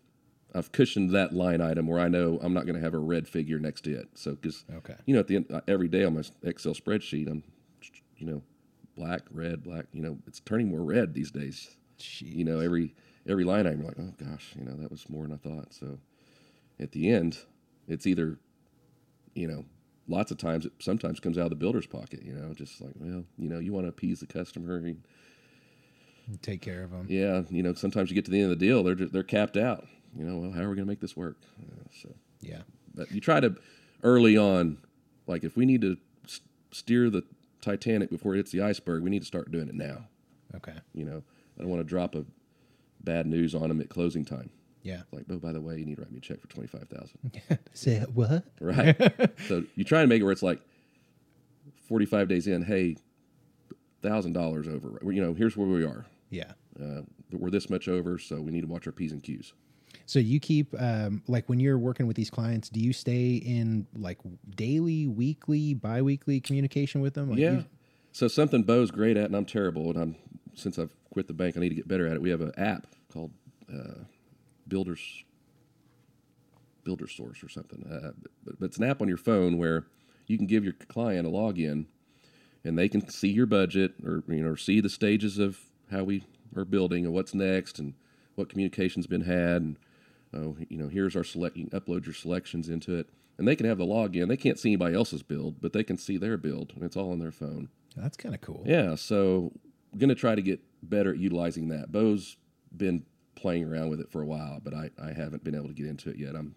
I've 0.54 0.72
cushioned 0.72 1.10
that 1.10 1.32
line 1.34 1.60
item 1.60 1.86
where 1.86 2.00
I 2.00 2.08
know 2.08 2.38
I'm 2.42 2.54
not 2.54 2.64
going 2.66 2.76
to 2.76 2.82
have 2.82 2.94
a 2.94 2.98
red 2.98 3.28
figure 3.28 3.58
next 3.58 3.82
to 3.82 3.92
it. 3.98 4.08
So 4.14 4.32
because 4.34 4.64
Okay. 4.76 4.94
you 5.06 5.14
know, 5.14 5.20
at 5.20 5.26
the 5.28 5.36
end 5.36 5.46
uh, 5.52 5.60
every 5.68 5.88
day 5.88 6.04
on 6.04 6.14
my 6.14 6.22
Excel 6.42 6.72
spreadsheet, 6.74 7.28
I'm 7.28 7.42
you 8.16 8.26
know 8.26 8.42
black, 8.96 9.22
red, 9.30 9.62
black. 9.62 9.86
You 9.92 10.02
know, 10.02 10.18
it's 10.26 10.40
turning 10.40 10.68
more 10.70 10.82
red 10.82 11.14
these 11.14 11.30
days 11.30 11.76
Jeez. 11.98 12.34
you 12.34 12.44
know 12.44 12.60
every 12.60 12.94
every 13.28 13.44
line 13.44 13.66
item 13.66 13.80
you're 13.80 13.88
like 13.88 13.98
oh 14.00 14.14
gosh 14.24 14.54
you 14.58 14.64
know 14.64 14.74
that 14.76 14.90
was 14.90 15.10
more 15.10 15.24
than 15.24 15.32
i 15.32 15.36
thought 15.36 15.74
so 15.74 15.98
at 16.80 16.92
the 16.92 17.10
end 17.10 17.36
it's 17.88 18.06
either 18.06 18.38
you 19.34 19.48
know 19.48 19.64
lots 20.06 20.30
of 20.30 20.38
times 20.38 20.64
it 20.64 20.72
sometimes 20.78 21.18
comes 21.20 21.36
out 21.36 21.44
of 21.44 21.50
the 21.50 21.56
builder's 21.56 21.86
pocket 21.88 22.22
you 22.22 22.32
know 22.32 22.54
just 22.54 22.80
like 22.80 22.92
well 23.00 23.24
you 23.36 23.48
know 23.48 23.58
you 23.58 23.72
want 23.72 23.84
to 23.84 23.88
appease 23.88 24.20
the 24.20 24.26
customer 24.26 24.76
and 24.76 25.02
Take 26.40 26.60
care 26.62 26.82
of 26.84 26.90
them. 26.92 27.06
yeah 27.08 27.42
you 27.50 27.62
know 27.64 27.74
sometimes 27.74 28.10
you 28.10 28.14
get 28.14 28.24
to 28.26 28.30
the 28.30 28.40
end 28.40 28.52
of 28.52 28.58
the 28.58 28.64
deal 28.64 28.82
they're 28.84 28.94
just, 28.94 29.12
they're 29.12 29.22
capped 29.24 29.56
out 29.56 29.86
you 30.18 30.24
know 30.24 30.36
well 30.38 30.50
how 30.50 30.60
are 30.60 30.68
we 30.70 30.74
going 30.76 30.86
to 30.86 30.90
make 30.90 31.00
this 31.00 31.16
work 31.16 31.36
Uh, 31.62 31.84
so 32.02 32.14
Yeah. 32.40 32.62
but 32.94 33.10
you 33.12 33.20
try 33.20 33.40
to 33.40 33.54
early 34.02 34.36
on 34.36 34.78
like 35.26 35.44
if 35.44 35.56
we 35.56 35.64
need 35.64 35.80
to 35.82 35.96
s- 36.24 36.40
steer 36.72 37.08
the 37.10 37.22
titanic 37.62 38.10
before 38.10 38.34
it 38.34 38.38
hits 38.38 38.50
the 38.50 38.60
iceberg 38.62 39.02
we 39.02 39.10
need 39.10 39.20
to 39.20 39.26
start 39.26 39.50
doing 39.50 39.68
it 39.68 39.74
now 39.74 40.04
Okay. 40.56 40.74
you 40.94 41.04
know 41.04 41.22
i 41.58 41.62
don't 41.62 41.70
want 41.70 41.80
to 41.80 41.84
drop 41.88 42.14
a 42.14 42.24
bad 43.00 43.26
news 43.26 43.54
on 43.54 43.68
them 43.68 43.80
at 43.80 43.88
closing 43.88 44.24
time 44.24 44.50
Yeah. 44.82 45.02
like, 45.12 45.24
oh, 45.30 45.36
by 45.38 45.52
the 45.52 45.60
way, 45.60 45.78
you 45.78 45.84
need 45.86 45.96
to 45.96 46.02
write 46.02 46.10
me 46.12 46.18
a 46.18 46.20
check 46.20 46.40
for 46.40 46.48
twenty 46.48 46.66
five 46.68 46.88
thousand. 46.88 47.18
Say 47.74 48.00
what? 48.12 48.44
Right. 48.60 48.96
so 49.48 49.64
you 49.76 49.84
try 49.84 50.00
and 50.00 50.08
make 50.08 50.20
it 50.20 50.24
where 50.24 50.32
it's 50.32 50.42
like 50.42 50.60
forty 51.88 52.06
five 52.06 52.28
days 52.28 52.46
in. 52.46 52.62
Hey, 52.64 52.96
thousand 54.02 54.32
dollars 54.32 54.66
over. 54.68 54.98
You 55.04 55.22
know, 55.22 55.34
here's 55.34 55.56
where 55.56 55.66
we 55.68 55.84
are. 55.84 56.06
Yeah. 56.30 56.52
Uh, 56.80 57.02
we're 57.32 57.50
this 57.50 57.68
much 57.70 57.88
over, 57.88 58.18
so 58.18 58.40
we 58.40 58.50
need 58.50 58.62
to 58.62 58.66
watch 58.66 58.86
our 58.86 58.92
p's 58.92 59.12
and 59.12 59.22
q's. 59.22 59.52
So 60.08 60.18
you 60.20 60.40
keep 60.40 60.74
um, 60.80 61.22
like 61.28 61.46
when 61.50 61.60
you're 61.60 61.78
working 61.78 62.06
with 62.06 62.16
these 62.16 62.30
clients, 62.30 62.70
do 62.70 62.80
you 62.80 62.94
stay 62.94 63.34
in 63.34 63.86
like 63.94 64.16
daily, 64.56 65.06
weekly, 65.06 65.74
biweekly 65.74 66.40
communication 66.40 67.02
with 67.02 67.12
them? 67.12 67.28
Like 67.28 67.38
yeah. 67.38 67.50
you- 67.52 67.64
So 68.12 68.26
something 68.26 68.62
Bo's 68.62 68.90
great 68.90 69.18
at, 69.18 69.26
and 69.26 69.36
I'm 69.36 69.44
terrible. 69.44 69.90
And 69.90 69.98
I'm 70.00 70.16
since 70.54 70.78
I've 70.78 70.94
quit 71.12 71.26
the 71.26 71.34
bank, 71.34 71.58
I 71.58 71.60
need 71.60 71.68
to 71.68 71.74
get 71.74 71.86
better 71.86 72.06
at 72.06 72.14
it. 72.14 72.22
We 72.22 72.30
have 72.30 72.40
an 72.40 72.52
app 72.56 72.86
called 73.12 73.32
uh, 73.70 74.04
Builders 74.66 75.24
Builder 76.84 77.06
Source 77.06 77.44
or 77.44 77.50
something. 77.50 77.84
Uh, 77.84 78.12
but, 78.46 78.58
but 78.58 78.64
it's 78.64 78.78
an 78.78 78.84
app 78.84 79.02
on 79.02 79.08
your 79.08 79.18
phone 79.18 79.58
where 79.58 79.84
you 80.26 80.38
can 80.38 80.46
give 80.46 80.64
your 80.64 80.72
client 80.72 81.26
a 81.26 81.30
login, 81.30 81.84
and 82.64 82.78
they 82.78 82.88
can 82.88 83.06
see 83.10 83.28
your 83.28 83.44
budget 83.44 83.92
or 84.02 84.24
you 84.26 84.42
know 84.42 84.54
see 84.54 84.80
the 84.80 84.88
stages 84.88 85.38
of 85.38 85.58
how 85.90 86.02
we 86.02 86.24
are 86.56 86.64
building 86.64 87.04
and 87.04 87.12
what's 87.12 87.34
next 87.34 87.78
and 87.78 87.92
what 88.36 88.48
communication's 88.48 89.06
been 89.06 89.22
had 89.24 89.60
and 89.60 89.76
oh 90.34 90.56
you 90.68 90.76
know 90.76 90.88
here's 90.88 91.16
our 91.16 91.24
select 91.24 91.56
you 91.56 91.66
can 91.66 91.80
upload 91.80 92.04
your 92.04 92.14
selections 92.14 92.68
into 92.68 92.96
it 92.96 93.08
and 93.38 93.46
they 93.46 93.56
can 93.56 93.66
have 93.66 93.78
the 93.78 93.84
login 93.84 94.28
they 94.28 94.36
can't 94.36 94.58
see 94.58 94.70
anybody 94.70 94.94
else's 94.94 95.22
build 95.22 95.60
but 95.60 95.72
they 95.72 95.84
can 95.84 95.96
see 95.96 96.16
their 96.16 96.36
build 96.36 96.72
and 96.74 96.84
it's 96.84 96.96
all 96.96 97.12
on 97.12 97.18
their 97.18 97.32
phone 97.32 97.68
that's 97.96 98.16
kind 98.16 98.34
of 98.34 98.40
cool. 98.40 98.62
yeah, 98.66 98.94
so 98.94 99.52
I'm 99.92 99.98
going 99.98 100.08
to 100.08 100.14
try 100.14 100.34
to 100.34 100.42
get 100.42 100.60
better 100.82 101.10
at 101.10 101.18
utilizing 101.18 101.68
that. 101.68 101.90
Bo's 101.90 102.36
been 102.76 103.04
playing 103.34 103.64
around 103.64 103.90
with 103.90 104.00
it 104.00 104.10
for 104.10 104.22
a 104.22 104.26
while, 104.26 104.60
but 104.62 104.74
I, 104.74 104.90
I 105.02 105.12
haven't 105.12 105.44
been 105.44 105.54
able 105.54 105.68
to 105.68 105.74
get 105.74 105.86
into 105.86 106.10
it 106.10 106.16
yet. 106.16 106.34
I'm, 106.34 106.54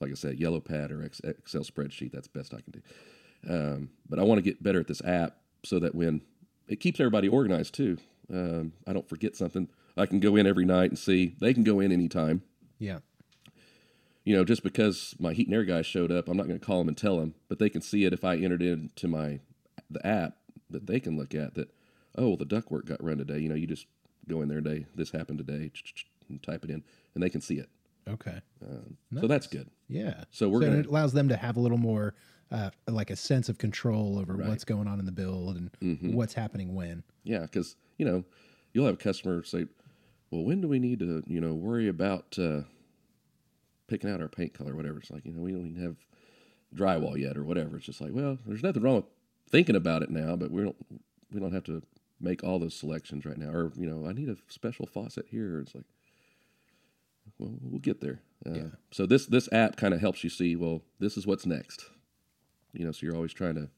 like 0.00 0.10
I 0.10 0.14
said, 0.14 0.38
yellow 0.38 0.60
pad 0.60 0.90
or 0.90 1.02
Excel 1.02 1.62
spreadsheet. 1.62 2.12
That's 2.12 2.28
best 2.28 2.54
I 2.54 2.60
can 2.60 2.72
do. 2.72 2.82
Um, 3.48 3.90
but 4.08 4.18
I 4.18 4.22
want 4.22 4.38
to 4.38 4.42
get 4.42 4.62
better 4.62 4.80
at 4.80 4.86
this 4.86 5.04
app 5.04 5.36
so 5.64 5.78
that 5.78 5.94
when 5.94 6.22
it 6.68 6.80
keeps 6.80 7.00
everybody 7.00 7.28
organized 7.28 7.74
too, 7.74 7.98
um, 8.32 8.72
I 8.86 8.92
don't 8.92 9.08
forget 9.08 9.36
something. 9.36 9.68
I 9.96 10.06
can 10.06 10.20
go 10.20 10.36
in 10.36 10.46
every 10.46 10.64
night 10.64 10.90
and 10.90 10.98
see. 10.98 11.34
They 11.40 11.54
can 11.54 11.64
go 11.64 11.80
in 11.80 11.90
anytime. 11.90 12.42
Yeah. 12.78 12.98
You 14.28 14.36
know, 14.36 14.44
just 14.44 14.62
because 14.62 15.16
my 15.18 15.32
heat 15.32 15.46
and 15.46 15.54
air 15.54 15.64
guy 15.64 15.80
showed 15.80 16.12
up, 16.12 16.28
I'm 16.28 16.36
not 16.36 16.46
going 16.46 16.60
to 16.60 16.66
call 16.66 16.76
them 16.80 16.88
and 16.88 16.96
tell 16.98 17.16
them, 17.18 17.34
but 17.48 17.58
they 17.58 17.70
can 17.70 17.80
see 17.80 18.04
it 18.04 18.12
if 18.12 18.24
I 18.24 18.36
entered 18.36 18.60
into 18.60 19.08
my 19.08 19.40
the 19.90 20.06
app 20.06 20.36
that 20.68 20.86
they 20.86 21.00
can 21.00 21.16
look 21.16 21.34
at 21.34 21.54
that. 21.54 21.70
Oh, 22.14 22.36
the 22.36 22.44
ductwork 22.44 22.84
got 22.84 23.02
run 23.02 23.16
today. 23.16 23.38
You 23.38 23.48
know, 23.48 23.54
you 23.54 23.66
just 23.66 23.86
go 24.28 24.42
in 24.42 24.48
there 24.50 24.60
today. 24.60 24.84
This 24.94 25.12
happened 25.12 25.38
today, 25.38 25.70
and 26.28 26.42
type 26.42 26.62
it 26.62 26.68
in, 26.68 26.84
and 27.14 27.22
they 27.22 27.30
can 27.30 27.40
see 27.40 27.54
it. 27.54 27.70
Okay. 28.06 28.38
So 29.18 29.26
that's 29.26 29.46
good. 29.46 29.70
Yeah. 29.88 30.24
So 30.30 30.50
we're 30.50 30.60
so 30.60 30.66
gonna- 30.66 30.80
it 30.80 30.86
allows 30.86 31.14
them 31.14 31.30
to 31.30 31.36
have 31.36 31.56
a 31.56 31.60
little 31.60 31.78
more, 31.78 32.14
uh, 32.50 32.68
like 32.86 33.08
a 33.08 33.16
sense 33.16 33.48
of 33.48 33.56
control 33.56 34.18
over 34.18 34.36
what's 34.36 34.64
going 34.64 34.88
on 34.88 34.98
in 34.98 35.06
the 35.06 35.12
build 35.12 35.56
and 35.56 35.70
Mm-hmm. 35.80 36.12
what's 36.12 36.34
happening 36.34 36.74
when. 36.74 37.02
Yeah, 37.24 37.40
because 37.40 37.76
you 37.96 38.04
know, 38.04 38.24
you'll 38.74 38.84
have 38.84 38.96
a 38.96 38.98
customer 38.98 39.42
say, 39.42 39.68
"Well, 40.30 40.44
when 40.44 40.60
do 40.60 40.68
we 40.68 40.78
need 40.78 40.98
to, 40.98 41.22
you 41.26 41.40
know, 41.40 41.54
worry 41.54 41.88
about 41.88 42.38
uh, 42.38 42.64
picking 43.88 44.10
out 44.10 44.20
our 44.20 44.28
paint 44.28 44.54
color, 44.54 44.72
or 44.72 44.76
whatever?" 44.76 44.98
It's 44.98 45.10
like, 45.10 45.24
you 45.24 45.32
know, 45.32 45.40
we 45.42 45.52
don't 45.52 45.66
even 45.66 45.82
have 45.82 45.96
drywall 46.74 47.18
yet, 47.18 47.36
or 47.36 47.44
whatever. 47.44 47.76
It's 47.76 47.86
just 47.86 48.00
like, 48.00 48.12
well, 48.12 48.38
there's 48.46 48.62
nothing 48.62 48.82
wrong 48.82 48.96
with 48.96 49.04
thinking 49.50 49.76
about 49.76 50.02
it 50.02 50.10
now, 50.10 50.36
but 50.36 50.50
we 50.50 50.62
don't 50.62 50.76
we 51.32 51.40
don't 51.40 51.52
have 51.52 51.64
to 51.64 51.82
make 52.20 52.42
all 52.44 52.58
those 52.58 52.74
selections 52.74 53.24
right 53.24 53.38
now. 53.38 53.50
Or 53.50 53.72
you 53.76 53.88
know, 53.88 54.08
I 54.08 54.12
need 54.12 54.28
a 54.28 54.36
special 54.48 54.86
faucet 54.86 55.26
here. 55.30 55.60
It's 55.60 55.74
like, 55.74 55.84
well, 57.38 57.54
we'll 57.60 57.80
get 57.80 58.00
there. 58.00 58.20
Uh, 58.46 58.52
Yeah. 58.52 58.68
So 58.90 59.06
this 59.06 59.26
this 59.26 59.48
app 59.52 59.76
kind 59.76 59.94
of 59.94 60.00
helps 60.00 60.22
you 60.24 60.30
see, 60.30 60.56
well, 60.56 60.82
this 60.98 61.16
is 61.16 61.26
what's 61.26 61.46
next. 61.46 61.86
You 62.72 62.84
know, 62.84 62.92
so 62.92 63.06
you're 63.06 63.16
always 63.16 63.32
trying 63.32 63.54
to. 63.54 63.70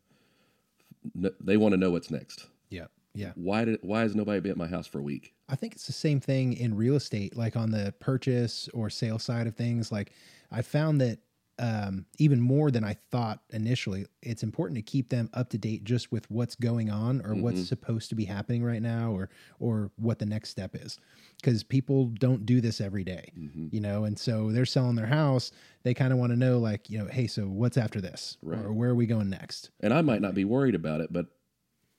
They 1.41 1.57
want 1.57 1.73
to 1.73 1.79
know 1.79 1.91
what's 1.91 2.11
next 2.11 2.47
Yeah. 2.69 2.87
Yeah. 3.15 3.33
why 3.35 3.65
did 3.65 3.79
why 3.83 4.01
has 4.03 4.15
nobody 4.15 4.41
been 4.41 4.53
at 4.53 4.57
my 4.57 4.69
house 4.69 4.87
for 4.87 4.99
a 5.01 5.03
week? 5.03 5.35
I 5.49 5.57
think 5.57 5.75
it's 5.75 5.87
the 5.87 5.93
same 5.93 6.21
thing 6.21 6.53
in 6.53 6.77
real 6.77 6.95
estate, 6.95 7.37
like 7.37 7.57
on 7.57 7.71
the 7.71 7.93
purchase 8.01 8.69
or 8.73 8.89
sale 8.91 9.19
side 9.19 9.47
of 9.47 9.57
things. 9.57 9.91
Like 9.91 10.13
I 10.51 10.63
found 10.63 11.01
that 11.01 11.19
um, 11.59 12.07
even 12.19 12.41
more 12.41 12.71
than 12.71 12.85
I 12.85 12.95
thought 13.11 13.41
initially, 13.51 14.07
it's 14.23 14.43
important 14.43 14.77
to 14.77 14.83
keep 14.83 15.11
them 15.11 15.29
up 15.35 15.51
to 15.51 15.59
date 15.59 15.85
just 15.85 16.11
with 16.11 16.31
what's 16.31 16.55
going 16.55 16.89
on 16.89 17.21
or 17.27 17.35
what's 17.35 17.69
supposed 17.69 18.09
to 18.09 18.15
be 18.15 18.25
happening 18.25 18.65
right 18.65 18.81
now 18.81 19.11
or 19.13 19.29
or 19.59 19.91
what 19.97 20.19
the 20.21 20.25
next 20.25 20.49
step 20.51 20.75
is. 20.75 20.99
Because 21.37 21.63
people 21.63 22.07
don't 22.07 22.47
do 22.47 22.61
this 22.63 22.81
every 22.81 23.05
day, 23.05 23.31
you 23.73 23.81
know, 23.81 24.05
and 24.05 24.19
so 24.19 24.53
they're 24.53 24.65
selling 24.65 24.95
their 24.95 25.07
house. 25.07 25.51
They 25.83 25.93
kind 25.95 26.13
of 26.15 26.19
want 26.19 26.33
to 26.33 26.37
know, 26.39 26.59
like, 26.59 26.89
you 26.89 26.99
know, 26.99 27.07
hey, 27.07 27.27
so 27.27 27.43
what's 27.45 27.77
after 27.77 28.01
this, 28.01 28.39
Right. 28.43 28.65
or 28.65 28.73
where 28.73 28.91
are 28.91 28.95
we 28.95 29.05
going 29.07 29.29
next? 29.31 29.71
And 29.81 29.93
I 29.93 30.01
might 30.01 30.21
not 30.23 30.35
be 30.35 30.45
worried 30.45 30.75
about 30.75 31.01
it, 31.03 31.13
but 31.13 31.27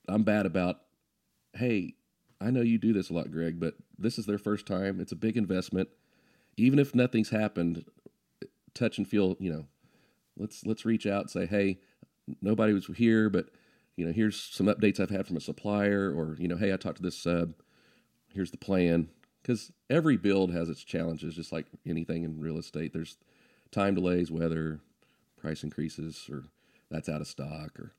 I'm 0.08 0.24
bad 0.24 0.46
about. 0.48 0.78
Hey, 1.54 1.96
I 2.40 2.50
know 2.50 2.62
you 2.62 2.78
do 2.78 2.94
this 2.94 3.10
a 3.10 3.14
lot, 3.14 3.32
Greg, 3.32 3.60
but 3.60 3.76
this 3.98 4.18
is 4.18 4.26
their 4.26 4.38
first 4.38 4.66
time. 4.66 5.00
It's 5.00 5.12
a 5.12 5.18
big 5.18 5.38
investment. 5.38 5.90
Even 6.58 6.80
if 6.80 6.96
nothing's 6.96 7.30
happened, 7.30 7.86
touch 8.74 8.98
and 8.98 9.08
feel. 9.08 9.38
You 9.40 9.52
know, 9.52 9.66
let's 10.38 10.66
let's 10.66 10.86
reach 10.86 11.06
out 11.06 11.22
and 11.22 11.30
say, 11.30 11.46
hey, 11.46 11.80
nobody 12.42 12.74
was 12.74 12.88
here, 12.88 13.30
but 13.30 13.48
you 13.96 14.06
know, 14.06 14.12
here's 14.12 14.42
some 14.42 14.68
updates 14.68 15.00
I've 15.00 15.10
had 15.10 15.28
from 15.28 15.38
a 15.38 15.42
supplier, 15.42 16.12
or 16.12 16.36
you 16.40 16.48
know, 16.48 16.58
hey, 16.58 16.74
I 16.74 16.78
talked 16.78 16.98
to 16.98 17.04
this 17.04 17.18
sub. 17.18 17.54
Here's 18.34 18.52
the 18.52 18.58
plan. 18.58 19.10
Because 19.42 19.72
every 19.90 20.18
build 20.18 20.54
has 20.54 20.70
its 20.70 20.84
challenges, 20.84 21.36
just 21.36 21.52
like 21.52 21.66
anything 21.86 22.24
in 22.24 22.40
real 22.40 22.60
estate. 22.60 22.94
There's 22.94 23.18
time 23.72 23.96
delays, 23.96 24.32
weather, 24.32 24.82
price 25.36 25.64
increases, 25.64 26.28
or 26.32 26.44
that's 26.92 27.10
out 27.10 27.22
of 27.22 27.28
stock, 27.28 27.80
or 27.80 27.94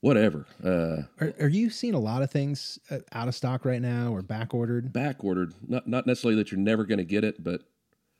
whatever. 0.00 0.46
Uh, 0.62 1.02
Are, 1.24 1.32
are 1.40 1.48
you 1.48 1.70
seeing 1.70 1.94
a 1.94 1.98
lot 1.98 2.22
of 2.22 2.30
things 2.30 2.78
uh, 2.90 2.98
out 3.12 3.28
of 3.28 3.34
stock 3.34 3.64
right 3.64 3.82
now 3.82 4.12
or 4.12 4.22
back 4.22 4.54
ordered? 4.54 4.92
back 4.92 5.22
ordered. 5.24 5.52
Not 5.66 5.86
not 5.86 6.06
necessarily 6.06 6.36
that 6.36 6.50
you're 6.52 6.60
never 6.60 6.84
going 6.84 6.98
to 6.98 7.04
get 7.04 7.24
it, 7.24 7.42
but 7.42 7.62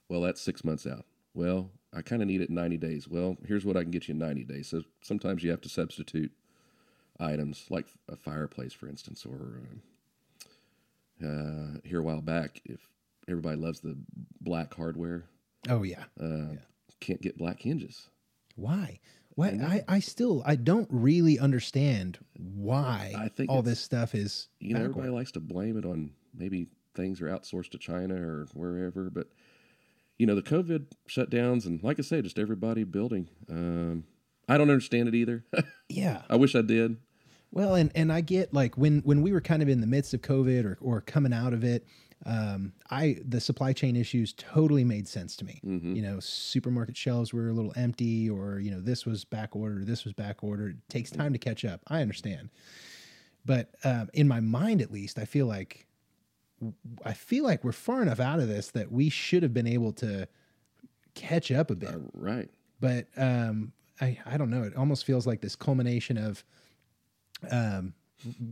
well, 0.08 0.20
that's 0.22 0.40
six 0.40 0.64
months 0.64 0.86
out. 0.86 1.04
Well, 1.34 1.70
I 1.94 2.02
kind 2.02 2.22
of 2.22 2.28
need 2.28 2.40
it 2.40 2.48
in 2.48 2.54
90 2.54 2.76
days. 2.78 3.08
Well, 3.08 3.36
here's 3.46 3.64
what 3.64 3.76
I 3.76 3.82
can 3.82 3.90
get 3.90 4.08
you 4.08 4.12
in 4.12 4.18
90 4.18 4.44
days. 4.44 4.68
So 4.68 4.82
sometimes 5.02 5.42
you 5.42 5.50
have 5.50 5.60
to 5.62 5.68
substitute 5.68 6.32
items 7.20 7.66
like 7.70 7.86
a 8.08 8.16
fireplace, 8.16 8.72
for 8.72 8.88
instance, 8.88 9.24
or 9.26 9.60
uh, 11.22 11.26
uh, 11.26 11.66
here 11.84 12.00
a 12.00 12.02
while 12.02 12.20
back, 12.22 12.60
if 12.64 12.80
everybody 13.28 13.56
loves 13.56 13.80
the 13.80 13.96
black 14.40 14.72
hardware, 14.74 15.24
Oh 15.68 15.82
yeah. 15.82 16.04
uh, 16.20 16.54
can't 17.00 17.20
get 17.22 17.38
black 17.38 17.60
hinges. 17.60 18.08
Why? 18.56 18.98
Why? 19.40 19.82
I, 19.88 19.96
I 19.96 20.00
still 20.00 20.42
I 20.44 20.56
don't 20.56 20.88
really 20.90 21.38
understand 21.38 22.18
why 22.36 23.12
I 23.16 23.28
think 23.28 23.50
all 23.50 23.62
this 23.62 23.80
stuff 23.80 24.14
is 24.14 24.48
You 24.58 24.74
know, 24.74 24.80
backward. 24.80 24.90
everybody 24.90 25.14
likes 25.14 25.32
to 25.32 25.40
blame 25.40 25.76
it 25.76 25.84
on 25.84 26.10
maybe 26.34 26.68
things 26.94 27.20
are 27.20 27.26
outsourced 27.28 27.70
to 27.70 27.78
China 27.78 28.14
or 28.14 28.46
wherever, 28.54 29.10
but 29.10 29.28
you 30.18 30.26
know, 30.26 30.34
the 30.34 30.42
COVID 30.42 30.86
shutdowns 31.08 31.64
and 31.66 31.82
like 31.82 31.98
I 31.98 32.02
say, 32.02 32.20
just 32.22 32.38
everybody 32.38 32.84
building. 32.84 33.28
Um, 33.48 34.04
I 34.48 34.58
don't 34.58 34.68
understand 34.70 35.08
it 35.08 35.14
either. 35.14 35.44
yeah. 35.88 36.22
I 36.28 36.36
wish 36.36 36.54
I 36.54 36.62
did. 36.62 36.98
Well, 37.52 37.74
and 37.74 37.90
and 37.94 38.12
I 38.12 38.20
get 38.20 38.52
like 38.54 38.76
when 38.76 39.00
when 39.00 39.22
we 39.22 39.32
were 39.32 39.40
kind 39.40 39.62
of 39.62 39.68
in 39.68 39.80
the 39.80 39.86
midst 39.86 40.14
of 40.14 40.20
COVID 40.22 40.64
or 40.64 40.78
or 40.80 41.00
coming 41.00 41.32
out 41.32 41.52
of 41.52 41.64
it, 41.64 41.86
um, 42.26 42.72
I 42.90 43.18
the 43.26 43.40
supply 43.40 43.72
chain 43.72 43.96
issues 43.96 44.32
totally 44.34 44.84
made 44.84 45.08
sense 45.08 45.36
to 45.36 45.44
me. 45.44 45.60
You 45.96 46.02
know, 46.02 46.20
supermarket 46.20 46.96
shelves 46.96 47.32
were 47.32 47.48
a 47.48 47.52
little 47.52 47.72
empty, 47.76 48.28
or 48.28 48.58
you 48.60 48.70
know, 48.70 48.80
this 48.80 49.06
was 49.06 49.24
back 49.24 49.56
ordered, 49.56 49.86
this 49.86 50.04
was 50.04 50.12
back 50.12 50.42
ordered. 50.44 50.76
It 50.78 50.88
takes 50.92 51.10
time 51.10 51.32
to 51.32 51.38
catch 51.38 51.64
up. 51.64 51.80
I 51.88 52.02
understand, 52.02 52.50
but 53.46 53.74
um, 53.84 54.10
in 54.12 54.28
my 54.28 54.40
mind, 54.40 54.82
at 54.82 54.90
least, 54.90 55.18
I 55.18 55.24
feel 55.24 55.46
like 55.46 55.86
I 57.04 57.14
feel 57.14 57.44
like 57.44 57.64
we're 57.64 57.72
far 57.72 58.02
enough 58.02 58.20
out 58.20 58.38
of 58.38 58.48
this 58.48 58.70
that 58.72 58.92
we 58.92 59.08
should 59.08 59.42
have 59.42 59.54
been 59.54 59.66
able 59.66 59.92
to 59.94 60.28
catch 61.14 61.50
up 61.50 61.70
a 61.70 61.74
bit 61.74 61.88
Uh, 61.94 61.98
right. 62.12 62.50
but 62.80 63.06
um, 63.16 63.72
I 64.00 64.18
I 64.26 64.36
don't 64.36 64.50
know. 64.50 64.62
It 64.64 64.76
almost 64.76 65.06
feels 65.06 65.26
like 65.26 65.40
this 65.40 65.56
culmination 65.56 66.18
of 66.18 66.44
um, 67.50 67.94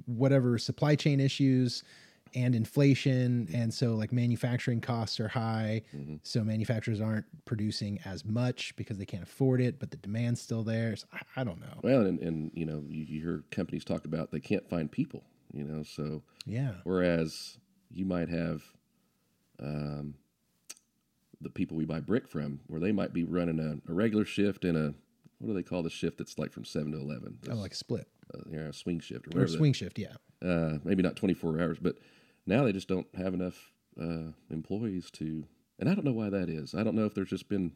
whatever 0.06 0.56
supply 0.56 0.94
chain 0.96 1.20
issues 1.20 1.84
and 2.34 2.54
inflation, 2.54 3.48
and 3.52 3.72
so 3.72 3.94
like 3.94 4.12
manufacturing 4.12 4.80
costs 4.80 5.20
are 5.20 5.28
high, 5.28 5.82
so 6.22 6.42
manufacturers 6.44 7.00
aren't 7.00 7.26
producing 7.44 7.98
as 8.04 8.24
much 8.24 8.74
because 8.76 8.98
they 8.98 9.06
can't 9.06 9.22
afford 9.22 9.60
it, 9.60 9.78
but 9.78 9.90
the 9.90 9.96
demand's 9.98 10.40
still 10.40 10.62
there. 10.62 10.96
So 10.96 11.06
I, 11.12 11.40
I 11.40 11.44
don't 11.44 11.60
know. 11.60 11.78
Well, 11.82 12.02
and, 12.02 12.18
and 12.20 12.50
you 12.54 12.64
know, 12.66 12.82
you, 12.88 13.04
you 13.04 13.20
hear 13.20 13.44
companies 13.50 13.84
talk 13.84 14.04
about 14.04 14.30
they 14.30 14.40
can't 14.40 14.68
find 14.68 14.90
people, 14.90 15.24
you 15.52 15.64
know, 15.64 15.82
so 15.82 16.22
Yeah, 16.46 16.74
whereas 16.84 17.58
you 17.90 18.04
might 18.04 18.28
have 18.28 18.62
um, 19.60 20.14
the 21.40 21.50
people 21.50 21.76
we 21.76 21.84
buy 21.84 22.00
brick 22.00 22.28
from, 22.28 22.60
where 22.66 22.80
they 22.80 22.92
might 22.92 23.12
be 23.12 23.24
running 23.24 23.58
a, 23.60 23.90
a 23.90 23.94
regular 23.94 24.24
shift 24.24 24.64
and 24.64 24.76
a 24.76 24.94
what 25.38 25.48
do 25.48 25.54
they 25.54 25.62
call 25.62 25.84
the 25.84 25.90
shift 25.90 26.18
that's 26.18 26.36
like 26.36 26.52
from 26.52 26.64
seven 26.64 26.92
to 26.92 26.98
eleven? 26.98 27.38
oh, 27.50 27.54
like 27.54 27.72
a 27.72 27.76
split 27.76 28.08
uh, 28.34 28.40
you 28.50 28.58
know, 28.58 28.68
a 28.68 28.72
swing 28.72 29.00
shift 29.00 29.26
or 29.26 29.30
or 29.30 29.32
whatever. 29.34 29.52
that- 29.52 29.58
swing 29.58 29.72
shift. 29.72 29.98
Yeah, 29.98 30.14
uh, 30.44 30.78
maybe 30.84 31.02
not 31.02 31.16
24 31.16 31.60
hours, 31.60 31.78
but 31.80 31.96
now 32.48 32.64
they 32.64 32.72
just 32.72 32.88
don't 32.88 33.06
have 33.16 33.34
enough 33.34 33.70
uh, 34.00 34.32
employees 34.50 35.10
to. 35.12 35.44
And 35.78 35.88
I 35.88 35.94
don't 35.94 36.04
know 36.04 36.12
why 36.12 36.30
that 36.30 36.48
is. 36.48 36.74
I 36.74 36.82
don't 36.82 36.96
know 36.96 37.04
if 37.04 37.14
there's 37.14 37.30
just 37.30 37.48
been. 37.48 37.72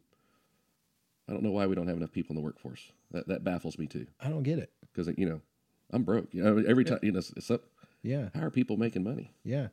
I 1.28 1.32
don't 1.32 1.44
know 1.44 1.52
why 1.52 1.66
we 1.66 1.76
don't 1.76 1.86
have 1.86 1.96
enough 1.96 2.12
people 2.12 2.34
in 2.34 2.36
the 2.36 2.44
workforce. 2.44 2.92
That 3.12 3.28
that 3.28 3.44
baffles 3.44 3.78
me 3.78 3.86
too, 3.86 4.06
I 4.20 4.28
don't 4.28 4.42
get 4.42 4.58
it. 4.58 4.70
because 4.92 5.12
you 5.16 5.28
know, 5.28 5.40
I'm 5.92 6.02
broke. 6.02 6.28
You 6.32 6.42
know, 6.42 6.64
every 6.66 6.84
time 6.84 6.98
you 7.02 7.12
know, 7.12 7.18
it's, 7.18 7.32
it's 7.36 7.50
up. 7.50 7.62
Yeah. 8.02 8.30
How 8.34 8.42
are 8.42 8.50
people 8.50 8.76
making 8.76 9.04
money? 9.04 9.32
Yeah. 9.44 9.68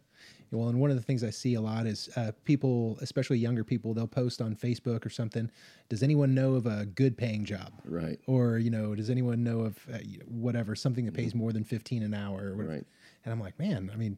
Well, 0.52 0.70
and 0.70 0.80
one 0.80 0.92
of 0.92 0.96
the 0.96 1.02
things 1.02 1.24
I 1.24 1.32
see 1.32 1.56
a 1.56 1.62
lot 1.62 1.88
is 1.88 2.10
uh, 2.16 2.32
people, 2.44 2.98
especially 3.02 3.40
younger 3.40 3.64
people, 3.64 3.94
they'll 3.94 4.08
post 4.08 4.40
on 4.40 4.56
Facebook 4.56 5.04
or 5.04 5.10
something. 5.10 5.50
Does 5.90 6.04
anyone 6.04 6.36
know 6.36 6.54
of 6.54 6.68
a 6.68 6.86
good 6.86 7.18
paying 7.18 7.44
job? 7.44 7.72
Right. 7.86 8.20
Or, 8.28 8.60
you 8.60 8.70
know, 8.70 8.94
does 8.94 9.10
anyone 9.10 9.44
know 9.44 9.62
of 9.62 9.80
uh, 9.92 9.98
whatever, 10.28 10.76
something 10.76 11.06
that 11.06 11.16
pays 11.16 11.34
more 11.34 11.52
than 11.52 11.64
15 11.64 12.04
an 12.04 12.14
hour? 12.14 12.54
Right. 12.56 12.86
And 13.26 13.34
I'm 13.34 13.40
like, 13.40 13.58
man, 13.58 13.90
I 13.92 13.98
mean, 13.98 14.18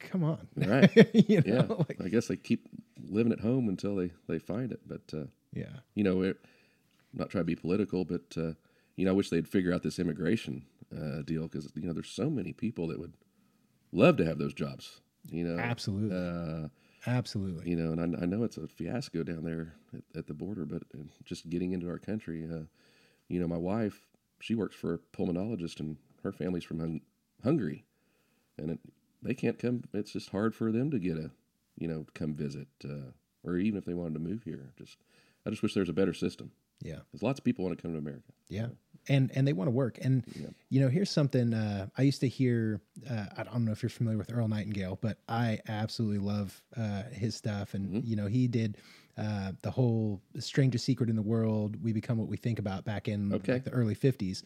come 0.00 0.24
on. 0.24 0.48
Right. 0.56 0.90
you 1.14 1.42
Yeah. 1.46 1.66
like, 1.68 2.00
I 2.02 2.08
guess 2.08 2.26
they 2.28 2.36
keep 2.36 2.68
living 3.08 3.32
at 3.32 3.40
home 3.40 3.68
until 3.68 3.96
they 3.96 4.10
they 4.28 4.38
find 4.38 4.72
it. 4.72 4.80
But 4.86 5.02
uh, 5.14 5.26
yeah. 5.52 5.80
you 5.94 6.04
know, 6.04 6.22
it, 6.22 6.38
I'm 7.12 7.18
not 7.20 7.30
trying 7.30 7.42
to 7.42 7.46
be 7.46 7.56
political, 7.56 8.04
but 8.04 8.22
uh, 8.36 8.52
you 8.96 9.04
know, 9.04 9.10
I 9.12 9.14
wish 9.14 9.30
they'd 9.30 9.48
figure 9.48 9.72
out 9.72 9.82
this 9.82 9.98
immigration 9.98 10.64
uh, 10.94 11.22
deal 11.22 11.42
because 11.44 11.70
you 11.76 11.86
know, 11.86 11.92
there's 11.92 12.10
so 12.10 12.28
many 12.30 12.52
people 12.52 12.88
that 12.88 12.98
would 12.98 13.14
love 13.92 14.16
to 14.18 14.24
have 14.24 14.38
those 14.38 14.54
jobs. 14.54 15.00
You 15.30 15.44
know, 15.44 15.58
Absolutely. 15.60 16.16
Uh, 16.16 16.68
Absolutely. 17.06 17.68
you 17.70 17.76
know, 17.76 17.92
and 17.92 18.16
I, 18.16 18.22
I 18.22 18.26
know 18.26 18.44
it's 18.44 18.56
a 18.58 18.66
fiasco 18.68 19.22
down 19.22 19.44
there 19.44 19.74
at, 19.94 20.18
at 20.18 20.26
the 20.26 20.34
border, 20.34 20.66
but 20.66 20.82
uh, 20.94 21.02
just 21.24 21.48
getting 21.48 21.72
into 21.72 21.88
our 21.88 21.98
country, 21.98 22.46
uh, 22.50 22.64
you 23.28 23.40
know, 23.40 23.46
my 23.48 23.56
wife, 23.56 24.00
she 24.40 24.54
works 24.54 24.76
for 24.76 24.94
a 24.94 24.98
pulmonologist, 25.16 25.80
and 25.80 25.96
her 26.22 26.32
family's 26.32 26.64
from 26.64 26.80
Hung- 26.80 27.00
Hungary, 27.42 27.84
and 28.58 28.70
it, 28.70 28.78
they 29.22 29.34
can't 29.34 29.58
come. 29.58 29.84
It's 29.92 30.12
just 30.12 30.30
hard 30.30 30.54
for 30.54 30.72
them 30.72 30.90
to 30.90 30.98
get 30.98 31.16
a, 31.16 31.30
you 31.78 31.88
know, 31.88 32.06
come 32.14 32.34
visit, 32.34 32.68
uh, 32.84 33.12
or 33.44 33.56
even 33.56 33.78
if 33.78 33.84
they 33.84 33.94
wanted 33.94 34.14
to 34.14 34.20
move 34.20 34.42
here. 34.44 34.72
Just, 34.78 34.98
I 35.46 35.50
just 35.50 35.62
wish 35.62 35.74
there 35.74 35.82
was 35.82 35.88
a 35.88 35.94
better 35.94 36.14
system. 36.14 36.52
Yeah. 36.82 37.00
Because 37.10 37.22
lots 37.22 37.38
of 37.38 37.44
people 37.44 37.64
want 37.64 37.76
to 37.76 37.82
come 37.82 37.92
to 37.92 37.98
America. 37.98 38.32
Yeah. 38.48 38.68
And 39.08 39.30
and 39.34 39.46
they 39.46 39.52
want 39.54 39.68
to 39.68 39.72
work. 39.72 39.98
And 40.02 40.24
you 40.68 40.80
know, 40.80 40.88
here's 40.88 41.10
something 41.10 41.54
uh, 41.54 41.86
I 41.96 42.02
used 42.02 42.20
to 42.20 42.28
hear. 42.28 42.80
Uh, 43.08 43.26
I 43.36 43.44
don't 43.44 43.64
know 43.64 43.72
if 43.72 43.82
you're 43.82 43.90
familiar 43.90 44.18
with 44.18 44.32
Earl 44.32 44.46
Nightingale, 44.48 44.98
but 45.00 45.18
I 45.28 45.58
absolutely 45.68 46.18
love 46.18 46.62
uh, 46.76 47.04
his 47.12 47.34
stuff. 47.34 47.72
And 47.74 48.04
you 48.04 48.14
know, 48.14 48.26
he 48.26 48.46
did 48.46 48.76
uh, 49.16 49.52
the 49.62 49.70
whole 49.70 50.20
"Strangest 50.38 50.84
Secret 50.84 51.08
in 51.08 51.16
the 51.16 51.22
World." 51.22 51.82
We 51.82 51.94
become 51.94 52.18
what 52.18 52.28
we 52.28 52.36
think 52.36 52.58
about 52.58 52.84
back 52.84 53.08
in 53.08 53.32
Okay. 53.32 53.54
like, 53.54 53.64
the 53.64 53.70
early 53.70 53.94
'50s. 53.94 54.42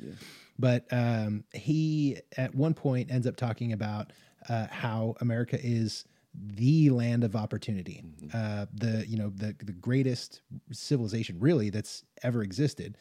But 0.56 0.86
um, 0.92 1.42
he 1.52 2.18
at 2.36 2.54
one 2.54 2.74
point 2.74 3.10
ends 3.10 3.26
up 3.26 3.34
talking 3.34 3.72
about 3.72 4.12
uh, 4.48 4.66
how 4.70 5.14
America 5.20 5.58
is 5.62 6.04
the 6.34 6.90
land 6.90 7.22
of 7.22 7.36
opportunity, 7.36 8.02
uh, 8.32 8.66
the 8.72 9.04
you 9.06 9.16
know 9.16 9.30
the 9.30 9.54
the 9.62 9.72
greatest 9.72 10.42
civilization 10.72 11.38
really 11.38 11.70
that's 11.70 12.04
ever 12.22 12.42
existed, 12.42 12.96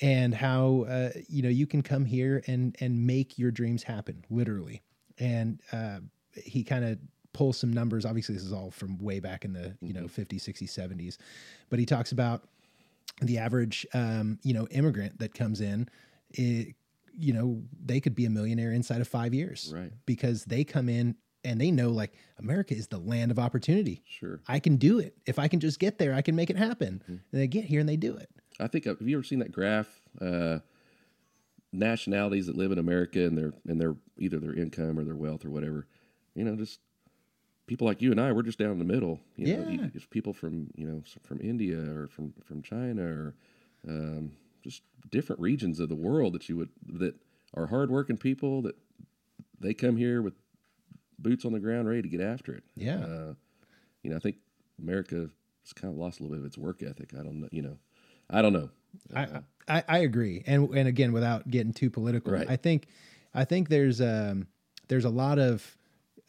and 0.00 0.34
how 0.34 0.86
uh, 0.88 1.10
you 1.28 1.42
know 1.42 1.48
you 1.48 1.66
can 1.66 1.82
come 1.82 2.04
here 2.04 2.42
and 2.46 2.76
and 2.80 3.06
make 3.06 3.38
your 3.38 3.50
dreams 3.50 3.82
happen 3.82 4.24
literally. 4.30 4.82
And 5.18 5.60
uh, 5.72 6.00
he 6.34 6.64
kind 6.64 6.84
of 6.84 6.98
pulls 7.32 7.58
some 7.58 7.72
numbers. 7.72 8.04
Obviously, 8.04 8.34
this 8.34 8.44
is 8.44 8.52
all 8.52 8.70
from 8.70 8.98
way 8.98 9.20
back 9.20 9.44
in 9.44 9.52
the 9.52 9.74
you 9.80 9.92
know 9.92 10.02
50s, 10.02 10.36
60s, 10.42 10.68
70s, 10.68 11.16
but 11.68 11.78
he 11.78 11.86
talks 11.86 12.12
about 12.12 12.44
the 13.22 13.38
average 13.38 13.86
um, 13.94 14.38
you 14.42 14.52
know 14.54 14.66
immigrant 14.68 15.18
that 15.18 15.34
comes 15.34 15.60
in. 15.60 15.88
It, 16.32 16.74
you 17.18 17.32
know 17.32 17.62
they 17.84 18.00
could 18.00 18.14
be 18.14 18.24
a 18.26 18.30
millionaire 18.30 18.72
inside 18.72 19.00
of 19.00 19.08
five 19.08 19.32
years 19.34 19.72
Right. 19.74 19.92
because 20.06 20.44
they 20.44 20.64
come 20.64 20.88
in 20.88 21.16
and 21.44 21.60
they 21.60 21.70
know 21.70 21.90
like 21.90 22.12
america 22.38 22.74
is 22.74 22.88
the 22.88 22.98
land 22.98 23.30
of 23.30 23.38
opportunity 23.38 24.02
Sure. 24.06 24.40
i 24.48 24.58
can 24.58 24.76
do 24.76 24.98
it 24.98 25.16
if 25.26 25.38
i 25.38 25.48
can 25.48 25.60
just 25.60 25.78
get 25.78 25.98
there 25.98 26.14
i 26.14 26.22
can 26.22 26.34
make 26.36 26.50
it 26.50 26.56
happen 26.56 27.02
Mm-hmm. 27.04 27.12
and 27.32 27.40
they 27.40 27.46
get 27.46 27.64
here 27.64 27.80
and 27.80 27.88
they 27.88 27.96
do 27.96 28.16
it 28.16 28.28
I 28.58 28.66
think 28.66 28.84
have 28.84 29.00
you 29.00 29.16
ever 29.16 29.24
seen 29.24 29.38
that 29.38 29.52
graph? 29.52 29.88
Uh, 30.20 30.58
nationalities 31.72 32.46
that 32.46 32.56
live 32.56 32.72
in 32.72 32.78
America 32.78 33.24
and 33.24 33.36
their 33.38 33.52
and 33.66 33.80
their 33.80 33.94
either 34.18 34.38
their 34.38 34.52
income 34.54 34.98
or 34.98 35.04
their 35.04 35.16
wealth 35.16 35.46
or 35.46 35.50
whatever. 35.50 35.86
You 36.34 36.44
know, 36.44 36.56
just 36.56 36.78
people 37.66 37.86
like 37.86 38.02
you 38.02 38.10
and 38.10 38.20
I. 38.20 38.32
We're 38.32 38.42
just 38.42 38.58
down 38.58 38.72
in 38.72 38.78
the 38.78 38.84
middle. 38.84 39.18
You 39.36 39.56
know, 39.56 39.62
Yeah. 39.62 39.70
you- 39.84 39.90
it's 39.94 40.04
people 40.04 40.34
from 40.34 40.70
you 40.76 40.86
know 40.86 41.02
from 41.22 41.40
India 41.40 41.78
or 41.78 42.06
from 42.08 42.34
from 42.44 42.60
China 42.62 43.02
or 43.02 43.34
um, 43.88 44.32
just 44.62 44.82
different 45.10 45.40
regions 45.40 45.80
of 45.80 45.88
the 45.88 45.94
world 45.94 46.32
that 46.34 46.48
you 46.48 46.56
would 46.56 46.70
that 46.86 47.14
are 47.54 47.66
hardworking 47.66 48.16
people 48.16 48.62
that 48.62 48.76
they 49.58 49.74
come 49.74 49.96
here 49.96 50.22
with 50.22 50.34
boots 51.18 51.44
on 51.44 51.52
the 51.52 51.60
ground, 51.60 51.88
ready 51.88 52.02
to 52.02 52.08
get 52.08 52.20
after 52.20 52.54
it. 52.54 52.64
Yeah. 52.76 52.98
Uh, 52.98 53.34
you 54.02 54.10
know, 54.10 54.16
I 54.16 54.20
think 54.20 54.36
America 54.80 55.28
has 55.64 55.72
kind 55.74 55.92
of 55.92 55.98
lost 55.98 56.20
a 56.20 56.22
little 56.22 56.36
bit 56.36 56.40
of 56.40 56.46
its 56.46 56.58
work 56.58 56.82
ethic. 56.82 57.10
I 57.14 57.22
don't 57.22 57.40
know. 57.40 57.48
You 57.52 57.62
know, 57.62 57.78
I 58.30 58.42
don't 58.42 58.52
know. 58.52 58.70
I, 59.14 59.40
I 59.68 59.84
I 59.88 59.98
agree, 59.98 60.42
and 60.46 60.68
and 60.70 60.88
again, 60.88 61.12
without 61.12 61.48
getting 61.48 61.72
too 61.72 61.90
political, 61.90 62.32
Right. 62.32 62.48
I 62.48 62.56
think 62.56 62.86
I 63.34 63.44
think 63.44 63.68
there's 63.68 64.00
um 64.00 64.48
there's 64.88 65.04
a 65.04 65.10
lot 65.10 65.38
of 65.38 65.76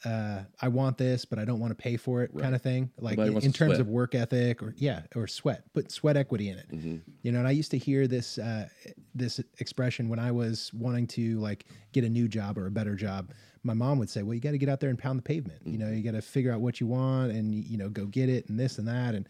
uh, 0.05 0.39
I 0.61 0.67
want 0.67 0.97
this, 0.97 1.25
but 1.25 1.37
I 1.39 1.45
don't 1.45 1.59
want 1.59 1.71
to 1.71 1.75
pay 1.75 1.97
for 1.97 2.23
it, 2.23 2.31
kind 2.37 2.55
of 2.55 2.61
thing. 2.61 2.89
Like 2.99 3.17
in, 3.17 3.37
in 3.37 3.53
terms 3.53 3.79
of 3.79 3.87
work 3.87 4.15
ethic, 4.15 4.61
or 4.63 4.73
yeah, 4.77 5.01
or 5.15 5.27
sweat, 5.27 5.63
put 5.73 5.91
sweat 5.91 6.17
equity 6.17 6.49
in 6.49 6.57
it. 6.57 6.71
Mm-hmm. 6.71 6.95
You 7.21 7.31
know, 7.31 7.39
and 7.39 7.47
I 7.47 7.51
used 7.51 7.71
to 7.71 7.77
hear 7.77 8.07
this 8.07 8.37
uh, 8.37 8.67
this 9.13 9.39
expression 9.59 10.09
when 10.09 10.19
I 10.19 10.31
was 10.31 10.71
wanting 10.73 11.07
to 11.07 11.39
like 11.39 11.65
get 11.91 12.03
a 12.03 12.09
new 12.09 12.27
job 12.27 12.57
or 12.57 12.67
a 12.67 12.71
better 12.71 12.95
job. 12.95 13.31
My 13.63 13.73
mom 13.73 13.99
would 13.99 14.09
say, 14.09 14.23
"Well, 14.23 14.33
you 14.33 14.41
got 14.41 14.51
to 14.51 14.57
get 14.57 14.69
out 14.69 14.79
there 14.79 14.89
and 14.89 14.97
pound 14.97 15.19
the 15.19 15.23
pavement. 15.23 15.61
You 15.65 15.77
know, 15.77 15.89
you 15.89 16.01
got 16.01 16.15
to 16.15 16.21
figure 16.21 16.51
out 16.51 16.61
what 16.61 16.81
you 16.81 16.87
want 16.87 17.31
and 17.31 17.53
you 17.53 17.77
know 17.77 17.89
go 17.89 18.05
get 18.05 18.29
it 18.29 18.49
and 18.49 18.59
this 18.59 18.79
and 18.79 18.87
that 18.87 19.13
and 19.13 19.27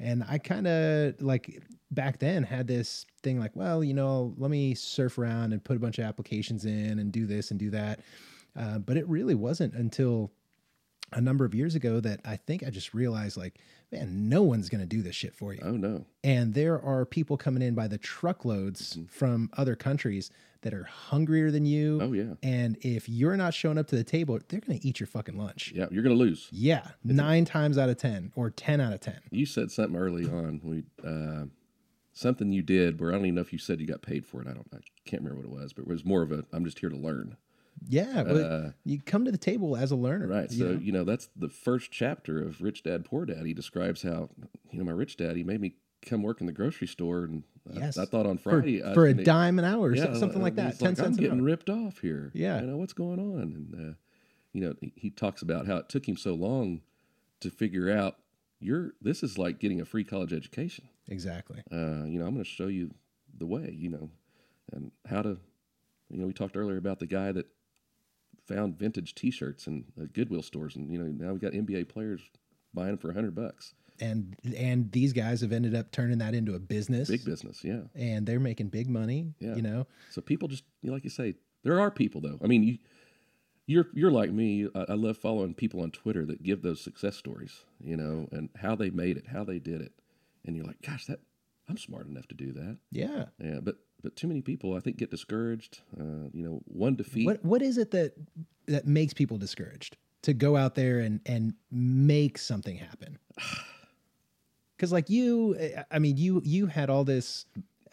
and 0.00 0.24
I 0.28 0.38
kind 0.38 0.66
of 0.66 1.20
like 1.20 1.62
back 1.90 2.18
then 2.18 2.42
had 2.42 2.66
this 2.66 3.04
thing 3.22 3.38
like, 3.38 3.54
well, 3.54 3.84
you 3.84 3.94
know, 3.94 4.34
let 4.38 4.50
me 4.50 4.74
surf 4.74 5.18
around 5.18 5.52
and 5.52 5.62
put 5.62 5.76
a 5.76 5.80
bunch 5.80 5.98
of 5.98 6.04
applications 6.04 6.64
in 6.64 6.98
and 6.98 7.12
do 7.12 7.26
this 7.26 7.50
and 7.50 7.60
do 7.60 7.70
that. 7.70 8.00
Uh, 8.56 8.78
but 8.78 8.96
it 8.96 9.08
really 9.08 9.34
wasn't 9.34 9.74
until 9.74 10.32
a 11.12 11.20
number 11.20 11.44
of 11.44 11.54
years 11.54 11.74
ago 11.74 12.00
that 12.00 12.20
I 12.24 12.36
think 12.36 12.62
I 12.62 12.70
just 12.70 12.94
realized 12.94 13.36
like, 13.36 13.58
man, 13.90 14.28
no 14.28 14.42
one's 14.42 14.68
going 14.68 14.80
to 14.80 14.86
do 14.86 15.02
this 15.02 15.16
shit 15.16 15.34
for 15.34 15.52
you. 15.52 15.60
Oh 15.64 15.72
no. 15.72 16.04
And 16.22 16.54
there 16.54 16.80
are 16.80 17.04
people 17.04 17.36
coming 17.36 17.62
in 17.62 17.74
by 17.74 17.88
the 17.88 17.98
truckloads 17.98 18.98
from 19.08 19.50
other 19.56 19.74
countries 19.74 20.30
that 20.62 20.74
are 20.74 20.84
hungrier 20.84 21.50
than 21.50 21.64
you. 21.66 21.98
Oh 22.02 22.12
yeah. 22.12 22.34
And 22.42 22.76
if 22.82 23.08
you're 23.08 23.36
not 23.36 23.54
showing 23.54 23.78
up 23.78 23.86
to 23.88 23.96
the 23.96 24.04
table, 24.04 24.38
they're 24.48 24.60
going 24.60 24.78
to 24.78 24.86
eat 24.86 25.00
your 25.00 25.06
fucking 25.06 25.36
lunch. 25.36 25.72
Yeah, 25.74 25.86
you're 25.90 26.02
gonna 26.02 26.14
lose. 26.14 26.48
Yeah, 26.52 26.86
nine 27.02 27.44
times 27.44 27.78
out 27.78 27.88
of 27.88 27.96
10 27.96 28.32
or 28.36 28.50
10 28.50 28.80
out 28.80 28.92
of 28.92 29.00
10. 29.00 29.18
You 29.30 29.46
said 29.46 29.70
something 29.70 29.96
early 29.96 30.26
on. 30.26 30.60
We 30.62 30.84
uh, 31.04 31.46
something 32.12 32.52
you 32.52 32.62
did 32.62 33.00
where 33.00 33.10
I 33.10 33.14
don't 33.14 33.24
even 33.24 33.36
know 33.36 33.40
if 33.40 33.52
you 33.52 33.58
said 33.58 33.80
you 33.80 33.86
got 33.86 34.02
paid 34.02 34.26
for 34.26 34.42
it. 34.42 34.48
I 34.48 34.52
don't. 34.52 34.68
I 34.72 34.78
can't 35.06 35.22
remember 35.22 35.48
what 35.48 35.58
it 35.58 35.62
was, 35.62 35.72
but 35.72 35.82
it 35.82 35.88
was 35.88 36.04
more 36.04 36.22
of 36.22 36.30
a. 36.30 36.44
I'm 36.52 36.64
just 36.64 36.78
here 36.78 36.90
to 36.90 36.96
learn. 36.96 37.36
Yeah, 37.88 38.22
but 38.24 38.74
you 38.84 39.00
come 39.00 39.24
to 39.24 39.32
the 39.32 39.38
table 39.38 39.76
as 39.76 39.90
a 39.90 39.96
learner. 39.96 40.26
Uh, 40.26 40.40
Right. 40.40 40.50
you 40.52 40.58
So 40.58 40.72
know? 40.72 40.78
you 40.80 40.92
know 40.92 41.04
that's 41.04 41.28
the 41.36 41.48
first 41.48 41.90
chapter 41.90 42.42
of 42.42 42.60
Rich 42.60 42.82
Dad 42.82 43.04
Poor 43.04 43.24
Dad. 43.26 43.46
He 43.46 43.54
describes 43.54 44.02
how 44.02 44.28
you 44.70 44.78
know 44.78 44.84
my 44.84 44.92
rich 44.92 45.16
dad. 45.16 45.36
He 45.36 45.44
made 45.44 45.60
me 45.60 45.74
come 46.02 46.22
work 46.22 46.40
in 46.40 46.46
the 46.46 46.52
grocery 46.52 46.86
store, 46.86 47.24
and 47.24 47.42
I- 47.74 47.78
Yes. 47.78 47.98
I, 47.98 48.04
thought 48.06 48.26
on 48.26 48.38
for, 48.38 48.50
Friday 48.60 48.82
I 48.82 48.94
for 48.94 49.06
a 49.06 49.14
dime 49.14 49.58
an 49.58 49.64
hour, 49.64 49.88
or 49.88 49.94
Yeah, 49.94 50.14
something 50.14 50.40
like 50.40 50.54
uh, 50.54 50.62
that, 50.64 50.78
10 50.78 50.88
like, 50.88 50.96
cents 50.96 51.00
I'm 51.18 51.22
getting 51.22 51.38
hour. 51.40 51.44
ripped 51.44 51.68
off 51.70 51.98
here. 52.00 52.30
Yeah. 52.34 52.60
You 52.60 52.66
know 52.66 52.76
what's 52.78 52.92
going 52.94 53.18
on, 53.20 53.40
and 53.42 53.74
uh, 53.90 53.94
you 54.52 54.60
know 54.62 54.74
he, 54.80 54.92
he 54.96 55.10
talks 55.10 55.42
about 55.42 55.66
how 55.66 55.76
it 55.78 55.88
took 55.88 56.06
him 56.08 56.16
so 56.16 56.34
long 56.34 56.80
to 57.40 57.50
figure 57.50 57.90
out 57.90 58.16
you're 58.60 58.92
this 59.00 59.22
is 59.22 59.38
like 59.38 59.58
getting 59.58 59.80
a 59.80 59.84
free 59.86 60.04
college 60.04 60.32
education. 60.32 60.88
Exactly. 61.08 61.62
uh, 61.72 62.04
you 62.04 62.18
know, 62.18 62.26
I'm 62.26 62.34
going 62.34 62.44
to 62.44 62.50
show 62.50 62.66
you 62.68 62.94
the 63.36 63.46
way, 63.46 63.74
you 63.76 63.88
know, 63.88 64.10
and 64.72 64.92
how 65.08 65.22
to, 65.22 65.38
you 66.08 66.18
know, 66.18 66.26
we 66.26 66.32
talked 66.34 66.56
earlier 66.56 66.76
about 66.76 66.98
the 67.00 67.06
guy 67.06 67.32
that 67.32 67.46
found 68.46 68.78
vintage 68.78 69.14
T-shirts 69.14 69.66
in 69.66 69.84
uh, 70.00 70.06
Goodwill 70.12 70.42
stores, 70.42 70.76
and 70.76 70.90
you 70.90 70.98
know, 70.98 71.06
now 71.26 71.32
we 71.32 71.38
got 71.38 71.52
NBA 71.52 71.88
players 71.88 72.20
buying 72.74 72.90
them 72.90 72.98
for 72.98 73.10
a 73.10 73.14
hundred 73.14 73.34
bucks. 73.34 73.74
And 74.00 74.34
and 74.56 74.90
these 74.92 75.12
guys 75.12 75.42
have 75.42 75.52
ended 75.52 75.74
up 75.74 75.90
turning 75.92 76.18
that 76.18 76.34
into 76.34 76.54
a 76.54 76.58
business. 76.58 77.08
Big 77.08 77.24
business, 77.24 77.62
yeah. 77.62 77.82
and 77.94 78.26
they're 78.26 78.40
making 78.40 78.68
big 78.68 78.88
money. 78.88 79.34
Yeah. 79.40 79.56
You 79.56 79.62
know, 79.62 79.86
So 80.10 80.22
people 80.22 80.48
just, 80.48 80.64
you 80.80 80.88
know, 80.88 80.94
like 80.94 81.04
you 81.04 81.10
say, 81.10 81.34
there 81.64 81.78
are 81.80 81.90
people 81.90 82.20
though. 82.22 82.38
I 82.42 82.46
mean, 82.46 82.62
you, 82.62 82.78
you're 83.66 83.88
you're 83.92 84.10
like 84.10 84.32
me. 84.32 84.68
I, 84.74 84.86
I 84.90 84.94
love 84.94 85.18
following 85.18 85.52
people 85.54 85.82
on 85.82 85.90
Twitter 85.90 86.24
that 86.26 86.42
give 86.42 86.62
those 86.62 86.80
success 86.80 87.16
stories, 87.16 87.64
you 87.82 87.96
know, 87.96 88.26
and 88.32 88.48
how 88.56 88.74
they 88.74 88.88
made 88.88 89.18
it, 89.18 89.26
how 89.28 89.44
they 89.44 89.58
did 89.58 89.82
it, 89.82 89.92
and 90.46 90.56
you're 90.56 90.64
like, 90.64 90.80
gosh, 90.80 91.04
that 91.06 91.20
I'm 91.68 91.76
smart 91.76 92.06
enough 92.08 92.26
to 92.28 92.34
do 92.34 92.52
that. 92.52 92.78
yeah. 92.90 93.26
Yeah, 93.38 93.60
but 93.62 93.76
but 94.02 94.16
too 94.16 94.26
many 94.28 94.40
people, 94.40 94.74
I 94.74 94.80
think, 94.80 94.96
get 94.96 95.10
discouraged. 95.10 95.80
Uh, 95.98 96.28
you 96.32 96.44
know, 96.44 96.60
one 96.66 96.96
defeat. 96.96 97.26
What 97.26 97.44
what 97.44 97.62
is 97.62 97.78
it 97.78 97.90
that 97.92 98.14
that 98.66 98.86
makes 98.86 99.14
people 99.14 99.38
discouraged 99.38 99.96
to 100.22 100.32
go 100.32 100.56
out 100.56 100.74
there 100.74 101.00
and 101.00 101.20
and 101.26 101.54
make 101.70 102.38
something 102.38 102.76
happen? 102.76 103.18
Because 104.76 104.92
like 104.92 105.10
you, 105.10 105.58
I 105.90 105.98
mean, 105.98 106.16
you 106.16 106.40
you 106.42 106.64
had 106.64 106.88
all 106.88 107.04
this 107.04 107.44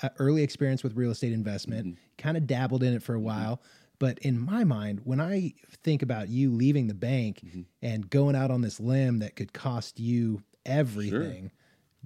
uh, 0.02 0.08
early 0.20 0.42
experience 0.42 0.84
with 0.84 0.96
real 0.96 1.12
estate 1.12 1.34
investment, 1.34 1.98
kind 2.18 2.38
of 2.38 2.48
dabbled 2.48 2.82
in 2.82 2.94
it 2.94 3.04
for 3.04 3.14
a 3.14 3.20
while. 3.20 3.62
But 4.00 4.20
in 4.20 4.40
my 4.40 4.64
mind, 4.64 5.02
when 5.04 5.20
I 5.20 5.54
think 5.84 6.02
about 6.02 6.30
you 6.30 6.50
leaving 6.52 6.88
the 6.88 6.94
bank 6.94 7.42
and 7.82 8.10
going 8.10 8.38
out 8.38 8.52
on 8.52 8.62
this 8.62 8.80
limb 8.80 9.20
that 9.20 9.36
could 9.36 9.52
cost 9.52 10.00
you 10.00 10.44
everything, 10.66 11.52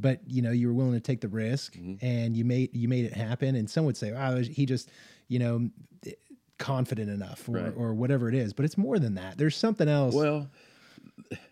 but 0.02 0.19
you 0.28 0.41
know 0.41 0.52
you 0.52 0.68
were 0.68 0.73
willing 0.73 0.94
to 0.94 0.99
take 0.99 1.22
the 1.22 1.28
risk 1.28 1.76
mm-hmm. 1.76 2.03
and 2.06 2.36
you 2.36 2.44
made 2.44 2.76
you 2.76 2.88
made 2.88 3.06
it 3.06 3.14
happen. 3.14 3.56
And 3.56 3.69
some 3.69 3.86
would 3.86 3.98
say, 3.98 4.11
"Oh, 4.11 4.41
he 4.41 4.65
just, 4.65 4.90
you 5.28 5.40
know, 5.40 5.69
eh, 6.06 6.11
confident 6.57 7.10
enough 7.10 7.48
or, 7.48 7.53
Right. 7.53 7.73
or 7.76 7.94
whatever 7.94 8.28
it 8.28 8.36
is." 8.36 8.53
But 8.53 8.65
it's 8.65 8.78
more 8.78 8.99
than 8.99 9.15
that. 9.15 9.38
There's 9.38 9.56
something 9.56 9.88
else. 9.88 10.15
Well, 10.15 10.49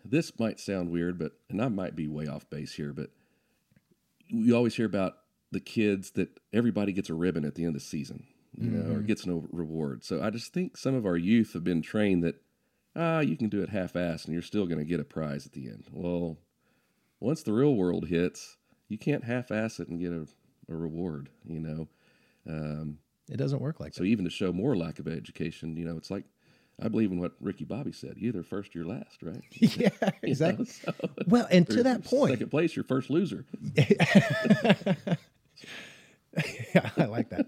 this 0.04 0.38
might 0.38 0.60
sound 0.60 0.90
weird, 0.90 1.18
but 1.18 1.32
and 1.48 1.62
I 1.62 1.68
might 1.68 1.96
be 1.96 2.08
way 2.08 2.26
off 2.26 2.48
base 2.50 2.72
here, 2.72 2.92
but 2.92 3.10
you 4.28 4.54
always 4.54 4.74
hear 4.74 4.86
about 4.86 5.14
the 5.52 5.60
kids 5.60 6.12
that 6.12 6.40
everybody 6.52 6.92
gets 6.92 7.10
a 7.10 7.14
ribbon 7.14 7.44
at 7.44 7.54
the 7.54 7.62
end 7.62 7.70
of 7.70 7.74
the 7.74 7.80
season, 7.80 8.24
you 8.56 8.70
know, 8.70 8.80
or 8.80 8.96
mm-hmm. 8.96 9.06
gets 9.06 9.26
no 9.26 9.48
reward. 9.50 10.04
So 10.04 10.22
I 10.22 10.30
just 10.30 10.52
think 10.52 10.76
some 10.76 10.94
of 10.94 11.06
our 11.06 11.16
youth 11.16 11.54
have 11.54 11.64
been 11.64 11.82
trained 11.82 12.22
that 12.22 12.36
ah, 12.96 13.20
you 13.20 13.36
can 13.36 13.48
do 13.48 13.62
it 13.62 13.70
half-assed 13.70 14.24
and 14.24 14.32
you're 14.32 14.42
still 14.42 14.66
going 14.66 14.78
to 14.78 14.84
get 14.84 15.00
a 15.00 15.04
prize 15.04 15.46
at 15.46 15.52
the 15.52 15.68
end. 15.68 15.84
Well, 15.92 16.38
once 17.20 17.42
the 17.42 17.52
real 17.52 17.74
world 17.74 18.08
hits, 18.08 18.56
you 18.88 18.98
can't 18.98 19.24
half-ass 19.24 19.78
it 19.80 19.88
and 19.88 20.00
get 20.00 20.12
a, 20.12 20.26
a 20.72 20.74
reward, 20.76 21.28
you 21.46 21.60
know. 21.60 21.88
Um, 22.48 22.98
it 23.30 23.36
doesn't 23.36 23.60
work 23.60 23.78
like 23.78 23.92
that. 23.92 23.98
so 23.98 24.04
even 24.04 24.24
to 24.24 24.30
show 24.30 24.52
more 24.52 24.76
lack 24.76 24.98
of 24.98 25.06
education, 25.06 25.76
you 25.76 25.84
know, 25.84 25.96
it's 25.96 26.10
like 26.10 26.24
I 26.82 26.88
believe 26.88 27.12
in 27.12 27.20
what 27.20 27.32
Ricky 27.40 27.64
Bobby 27.64 27.92
said: 27.92 28.14
either 28.16 28.42
first, 28.42 28.74
or 28.74 28.78
you're 28.78 28.88
last, 28.88 29.22
right? 29.22 29.42
yeah, 29.52 29.90
know, 30.02 30.08
exactly. 30.22 30.64
so- 30.64 30.92
Well, 31.26 31.46
and 31.50 31.66
to 31.68 31.82
that 31.84 32.04
point, 32.04 32.32
second 32.32 32.50
place, 32.50 32.74
you're 32.74 32.84
first 32.84 33.10
loser. 33.10 33.44
Yeah, 36.74 36.90
I 36.96 37.04
like 37.06 37.30
that. 37.30 37.46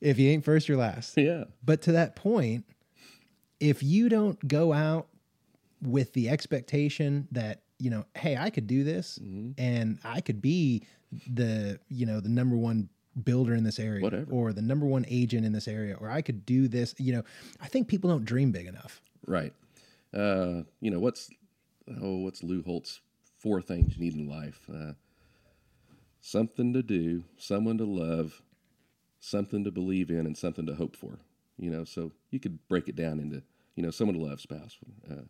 if 0.00 0.18
you 0.18 0.30
ain't 0.30 0.44
first, 0.44 0.68
you're 0.68 0.78
last. 0.78 1.16
Yeah, 1.16 1.44
But 1.64 1.82
to 1.82 1.92
that 1.92 2.16
point, 2.16 2.64
if 3.60 3.82
you 3.82 4.08
don't 4.08 4.46
go 4.48 4.72
out 4.72 5.08
with 5.82 6.14
the 6.14 6.30
expectation 6.30 7.28
that, 7.32 7.63
you 7.78 7.90
know, 7.90 8.04
hey, 8.14 8.36
I 8.36 8.50
could 8.50 8.66
do 8.66 8.84
this 8.84 9.18
Mm-hmm. 9.22 9.52
and 9.58 9.98
I 10.04 10.20
could 10.20 10.40
be 10.40 10.82
the, 11.32 11.78
you 11.88 12.06
know, 12.06 12.20
the 12.20 12.28
number 12.28 12.56
one 12.56 12.88
builder 13.24 13.54
in 13.54 13.62
this 13.64 13.78
area 13.78 14.02
Whatever. 14.02 14.30
or 14.32 14.52
the 14.52 14.62
number 14.62 14.86
one 14.86 15.04
agent 15.08 15.44
in 15.46 15.52
this 15.52 15.68
area 15.68 15.94
or 16.00 16.10
I 16.10 16.20
could 16.22 16.44
do 16.46 16.66
this, 16.68 16.94
you 16.98 17.12
know, 17.12 17.22
I 17.60 17.66
think 17.68 17.86
people 17.88 18.10
don't 18.10 18.24
dream 18.24 18.50
big 18.52 18.66
enough. 18.66 19.00
right. 19.26 19.52
Uh, 20.12 20.62
you 20.80 20.90
know 20.92 21.00
what's 21.00 21.28
oh, 22.00 22.18
what's 22.18 22.42
Lou 22.44 22.62
Holtz 22.62 23.00
four 23.38 23.60
things 23.60 23.96
you 23.96 24.04
need 24.04 24.14
in 24.14 24.28
life? 24.28 24.60
Uh, 24.72 24.92
something 26.20 26.72
to 26.72 26.82
do, 26.82 27.24
someone 27.36 27.78
to 27.78 27.84
love, 27.84 28.40
something 29.20 29.64
to 29.64 29.70
believe 29.72 30.10
in, 30.10 30.26
and 30.26 30.36
something 30.36 30.66
to 30.66 30.74
hope 30.76 30.94
for. 30.96 31.18
You 31.58 31.70
know, 31.70 31.84
so 31.84 32.12
you 32.30 32.40
could 32.40 32.58
break 32.68 32.88
it 32.88 32.96
down 32.96 33.18
into 33.20 33.42
you 33.74 33.82
know 33.82 33.90
someone 33.90 34.16
to 34.16 34.22
love, 34.22 34.40
spouse. 34.40 34.78
Uh, 35.10 35.22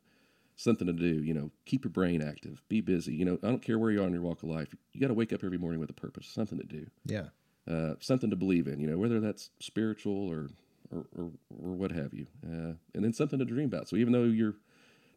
something 0.57 0.87
to 0.87 0.93
do. 0.93 1.23
You 1.23 1.35
know, 1.35 1.51
keep 1.67 1.85
your 1.85 1.91
brain 1.93 2.23
active, 2.23 2.63
be 2.69 2.81
busy. 2.81 3.15
You 3.15 3.25
know, 3.25 3.39
I 3.43 3.49
don't 3.49 3.63
care 3.63 3.79
where 3.79 3.91
you 3.91 4.03
are 4.03 4.07
in 4.07 4.13
your 4.13 4.23
walk 4.23 4.43
of 4.43 4.49
life. 4.49 4.75
You 4.93 5.01
got 5.01 5.09
to 5.09 5.15
wake 5.15 5.33
up 5.33 5.45
every 5.45 5.59
morning 5.59 5.81
with 5.81 5.91
a 5.91 5.95
purpose, 5.95 6.27
something 6.27 6.59
to 6.59 6.65
do. 6.65 6.87
Yeah. 7.07 7.27
uh, 7.71 7.95
something 8.01 8.31
to 8.31 8.37
believe 8.37 8.67
in, 8.67 8.79
you 8.81 8.87
know, 8.87 8.99
whether 8.99 9.21
that's 9.21 9.51
spiritual 9.59 10.29
or 10.29 10.49
or, 10.91 11.07
or, 11.17 11.31
or 11.63 11.73
what 11.73 11.91
have 11.93 12.13
you, 12.13 12.27
uh, 12.47 12.75
and 12.95 13.03
then 13.03 13.13
something 13.13 13.39
to 13.39 13.45
dream 13.45 13.67
about. 13.67 13.89
So 13.89 13.97
even 13.97 14.13
though 14.13 14.25
you're 14.25 14.57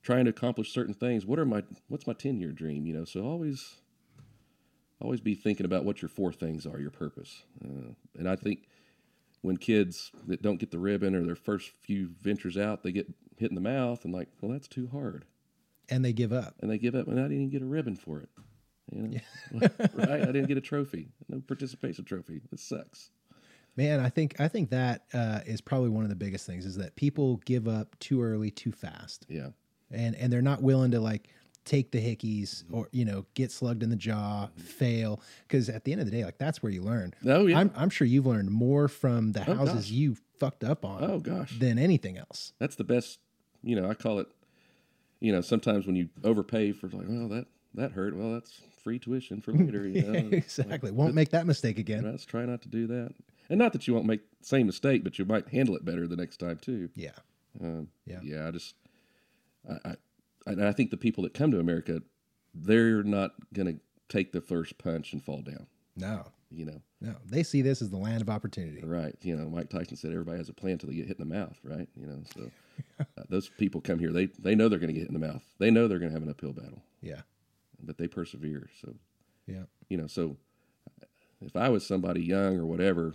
trying 0.02 0.26
to 0.26 0.30
accomplish 0.30 0.74
certain 0.74 0.94
things, 0.94 1.26
what 1.26 1.40
are 1.40 1.46
my 1.46 1.64
what's 1.90 2.08
my 2.08 2.14
ten 2.14 2.40
year 2.40 2.52
dream? 2.52 2.86
You 2.86 2.94
know, 2.94 3.06
so 3.06 3.22
always 3.26 3.76
always 5.02 5.20
be 5.22 5.36
thinking 5.36 5.66
about 5.66 5.86
what 5.86 6.02
your 6.02 6.10
four 6.10 6.32
things 6.32 6.66
are, 6.66 6.80
your 6.80 6.90
purpose. 6.90 7.44
Uh, 7.64 7.94
and 8.18 8.28
I 8.28 8.36
think 8.36 8.68
when 9.42 9.58
kids 9.58 10.12
that 10.28 10.42
don't 10.42 10.58
get 10.58 10.72
the 10.72 10.80
ribbon 10.80 11.14
or 11.14 11.24
their 11.24 11.36
first 11.36 11.72
few 11.84 12.10
ventures 12.22 12.58
out, 12.58 12.82
they 12.82 12.92
get 12.92 13.08
hit 13.38 13.50
in 13.50 13.56
the 13.56 13.62
mouth 13.62 14.04
and 14.06 14.14
like, 14.14 14.28
well, 14.42 14.52
that's 14.52 14.68
too 14.68 14.88
hard, 14.92 15.26
And 15.90 16.04
they 16.04 16.14
give 16.14 16.34
up. 16.34 16.56
and 16.60 16.70
they 16.70 16.78
give 16.78 16.96
up, 16.96 17.08
and 17.08 17.20
I 17.20 17.24
didn't 17.24 17.38
even 17.38 17.50
get 17.50 17.62
a 17.62 17.66
ribbon 17.66 17.96
for 17.96 18.20
it. 18.22 18.30
You 18.92 19.02
know, 19.02 19.20
right? 19.96 20.22
I 20.22 20.26
didn't 20.28 20.46
get 20.48 20.58
a 20.58 20.62
trophy, 20.62 21.10
no 21.28 21.42
participation 21.46 22.06
trophy. 22.06 22.42
It 22.54 22.60
sucks. 22.60 23.12
Man, 23.76 24.00
I 24.00 24.10
think 24.10 24.40
I 24.40 24.48
think 24.48 24.70
that 24.72 25.04
uh, 25.14 25.42
is 25.46 25.62
probably 25.62 25.90
one 25.90 26.04
of 26.04 26.10
the 26.10 26.16
biggest 26.16 26.46
things 26.46 26.66
is 26.66 26.78
that 26.78 26.96
people 26.96 27.38
give 27.46 27.68
up 27.68 28.00
too 28.00 28.24
early, 28.24 28.50
too 28.50 28.72
fast. 28.72 29.26
Yeah. 29.30 29.50
and 29.92 30.16
and 30.16 30.32
they're 30.34 30.42
not 30.42 30.62
willing 30.64 30.92
to 30.92 31.00
like 31.02 31.28
take 31.66 31.92
the 31.92 32.00
hickeys 32.00 32.64
or 32.72 32.88
you 32.94 33.04
know 33.04 33.26
get 33.34 33.52
slugged 33.52 33.84
in 33.84 33.90
the 33.90 33.96
jaw 33.98 34.48
fail 34.56 35.22
because 35.46 35.68
at 35.68 35.84
the 35.84 35.92
end 35.92 36.00
of 36.00 36.08
the 36.10 36.12
day 36.12 36.24
like 36.24 36.38
that's 36.38 36.64
where 36.64 36.72
you 36.72 36.82
learn 36.82 37.14
Oh, 37.26 37.46
yeah. 37.46 37.60
I'm, 37.60 37.72
I'm 37.76 37.90
sure 37.90 38.08
you've 38.08 38.26
learned 38.26 38.50
more 38.50 38.88
from 38.88 39.34
the 39.34 39.44
houses 39.44 39.74
gosh. 39.76 39.90
you 39.90 40.16
fucked 40.40 40.64
up 40.64 40.86
on 40.86 41.04
Oh 41.04 41.20
gosh, 41.20 41.60
than 41.60 41.78
anything 41.78 42.18
else 42.18 42.54
that's 42.58 42.76
the 42.78 42.86
best. 42.86 43.20
You 43.64 43.76
know, 43.80 43.90
I 43.90 43.94
call 43.94 44.20
it. 44.20 44.28
You 45.20 45.32
know, 45.32 45.42
sometimes 45.42 45.88
when 45.88 45.96
you 45.96 46.10
overpay 46.24 46.74
for 46.74 46.88
like, 46.90 47.08
well, 47.08 47.28
that 47.30 47.48
that 47.74 47.92
hurt. 47.92 48.16
Well, 48.16 48.34
that's 48.34 48.62
free 48.84 49.00
tuition 49.00 49.42
for 49.42 49.52
later. 49.52 49.88
You 49.88 50.02
know, 50.04 50.28
exactly 50.32 50.92
won't 50.92 51.14
make 51.16 51.30
that 51.32 51.46
mistake 51.46 51.80
again 51.80 52.04
let's 52.10 52.26
try 52.26 52.46
not 52.46 52.62
to 52.64 52.70
do 52.70 52.88
that. 52.88 53.14
And 53.50 53.58
not 53.60 53.74
that 53.74 53.88
you 53.88 53.94
won't 53.94 54.06
make 54.06 54.22
the 54.40 54.46
same 54.46 54.66
mistake, 54.68 55.04
but 55.04 55.18
you 55.18 55.26
might 55.26 55.48
handle 55.50 55.76
it 55.76 55.86
better 55.86 56.08
the 56.08 56.16
next 56.18 56.38
time 56.38 56.58
too. 56.58 56.90
yeah 56.96 57.12
Um, 57.62 57.88
Yeah. 58.06 58.20
yeah. 58.22 58.48
I 58.48 58.52
just, 58.52 58.76
I, 59.70 59.96
I, 60.46 60.68
I 60.68 60.72
think 60.74 60.92
the 60.92 60.98
people 60.98 61.24
that 61.24 61.34
come 61.34 61.52
to 61.52 61.60
America, 61.60 62.02
they're 62.54 63.04
not 63.04 63.32
going 63.54 63.68
to 63.74 63.80
take 64.10 64.32
the 64.34 64.42
first 64.42 64.78
punch 64.78 65.14
and 65.14 65.24
fall 65.24 65.42
down. 65.42 65.68
no 65.96 66.26
You 66.52 66.66
know, 66.66 66.82
No, 67.00 67.16
they 67.26 67.44
see 67.44 67.62
this 67.62 67.82
as 67.82 67.90
the 67.90 67.98
land 67.98 68.22
of 68.22 68.30
opportunity. 68.30 68.82
Right. 68.86 69.16
You 69.22 69.36
know, 69.38 69.50
Mike 69.50 69.70
Tyson 69.70 69.96
said 69.98 70.12
everybody 70.12 70.38
has 70.38 70.50
a 70.50 70.54
plan 70.54 70.74
until 70.74 70.90
they 70.90 70.96
get 70.96 71.08
hit 71.08 71.20
in 71.20 71.28
the 71.30 71.36
mouth, 71.36 71.58
right? 71.64 71.88
You 71.96 72.06
know, 72.08 72.24
so 72.36 72.52
those 73.30 73.50
people 73.50 73.82
come 73.82 74.00
here, 74.00 74.12
they, 74.12 74.28
they 74.40 74.56
know 74.56 74.70
they're 74.70 74.80
going 74.80 74.88
to 74.88 74.94
get 74.94 75.02
hit 75.02 75.10
in 75.10 75.20
the 75.20 75.26
mouth. 75.28 75.44
They 75.60 75.72
know 75.72 75.88
they're 75.88 76.00
going 76.00 76.12
to 76.12 76.16
have 76.16 76.24
an 76.24 76.30
uphill 76.30 76.54
battle, 76.54 76.82
Yeah. 77.02 77.22
but 77.82 77.98
they 77.98 78.08
persevere. 78.08 78.70
So, 78.82 78.96
Yeah. 79.46 79.64
you 79.90 79.98
know, 79.98 80.08
so 80.08 80.38
if 81.42 81.56
I 81.56 81.70
was 81.70 81.86
somebody 81.86 82.22
young 82.24 82.58
or 82.58 82.66
whatever, 82.66 83.14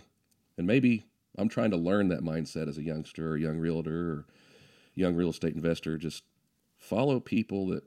and 0.57 0.67
maybe 0.67 1.05
I'm 1.37 1.49
trying 1.49 1.71
to 1.71 1.77
learn 1.77 2.09
that 2.09 2.21
mindset 2.21 2.67
as 2.67 2.77
a 2.77 2.83
youngster 2.83 3.31
or 3.31 3.37
young 3.37 3.57
realtor 3.57 4.11
or 4.11 4.25
young 4.95 5.15
real 5.15 5.29
estate 5.29 5.55
investor, 5.55 5.97
just 5.97 6.23
follow 6.77 7.19
people 7.19 7.67
that 7.67 7.83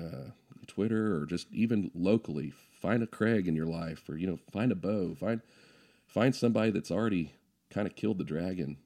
uh, 0.00 0.30
Twitter 0.66 1.16
or 1.16 1.26
just 1.26 1.46
even 1.52 1.90
locally 1.94 2.52
find 2.80 3.02
a 3.02 3.06
Craig 3.06 3.48
in 3.48 3.56
your 3.56 3.66
life 3.66 4.08
or 4.08 4.16
you 4.16 4.26
know 4.26 4.38
find 4.52 4.70
a 4.70 4.76
Bo 4.76 5.14
find 5.18 5.40
find 6.06 6.34
somebody 6.34 6.70
that's 6.70 6.90
already 6.90 7.32
kind 7.70 7.86
of 7.86 7.96
killed 7.96 8.18
the 8.18 8.24
dragon 8.24 8.76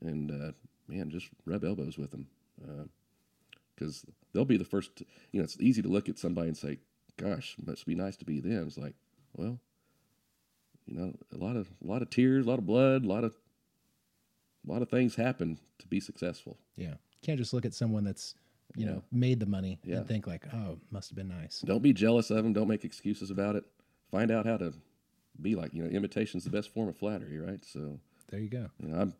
and 0.00 0.30
uh, 0.30 0.52
man 0.90 1.10
just 1.10 1.28
rub 1.46 1.64
elbows 1.64 1.96
with 1.98 2.10
them 2.10 2.26
uh, 2.64 2.84
because 3.74 4.04
they'll 4.32 4.44
be 4.44 4.56
the 4.56 4.64
first 4.64 4.96
to- 4.96 5.06
you 5.32 5.38
know 5.40 5.44
it's 5.44 5.56
easy 5.60 5.82
to 5.82 5.88
look 5.88 6.08
at 6.08 6.18
somebody 6.18 6.48
and 6.48 6.56
say 6.56 6.78
gosh 7.16 7.56
must 7.64 7.86
be 7.86 7.94
nice 7.94 8.16
to 8.16 8.24
be 8.24 8.40
them 8.40 8.66
it's 8.66 8.78
like 8.78 8.94
well 9.36 9.58
you 10.86 10.94
know 10.98 11.12
a 11.32 11.36
lot 11.36 11.56
of 11.56 11.68
a 11.84 11.86
lot 11.86 12.02
of 12.02 12.10
tears 12.10 12.46
a 12.46 12.48
lot 12.48 12.58
of 12.58 12.66
blood 12.66 13.04
a 13.04 13.08
lot 13.08 13.24
of 13.24 13.34
a 14.68 14.70
lot 14.72 14.82
of 14.82 14.88
things 14.90 15.14
happen 15.16 15.58
to 15.78 15.86
be 15.88 16.00
successful 16.00 16.58
Yeah. 16.76 16.94
Can't 17.22 17.38
just 17.38 17.52
look 17.52 17.66
at 17.66 17.74
someone 17.74 18.02
that's, 18.04 18.34
you 18.74 18.86
Yeah. 18.86 18.92
know, 18.92 19.02
made 19.12 19.40
the 19.40 19.46
money 19.46 19.78
Yeah. 19.84 19.98
and 19.98 20.08
think 20.08 20.26
like, 20.26 20.46
oh, 20.54 20.78
must 20.90 21.10
have 21.10 21.16
been 21.16 21.28
nice. 21.28 21.60
Don't 21.60 21.82
be 21.82 21.92
jealous 21.92 22.30
of 22.30 22.42
them. 22.44 22.54
Don't 22.54 22.68
make 22.68 22.82
excuses 22.84 23.30
about 23.30 23.56
it. 23.56 23.64
Find 24.10 24.30
out 24.30 24.46
how 24.46 24.56
to 24.56 24.72
be 25.40 25.54
like 25.54 25.74
you 25.74 25.82
know. 25.82 25.90
Imitation's 25.90 26.44
the 26.44 26.50
best 26.50 26.70
form 26.72 26.88
of 26.88 26.96
flattery, 26.96 27.38
right? 27.38 27.62
So 27.64 28.00
There 28.28 28.40
you 28.40 28.48
go. 28.48 28.68
you 28.82 28.88
know, 28.88 29.00
I'm 29.00 29.14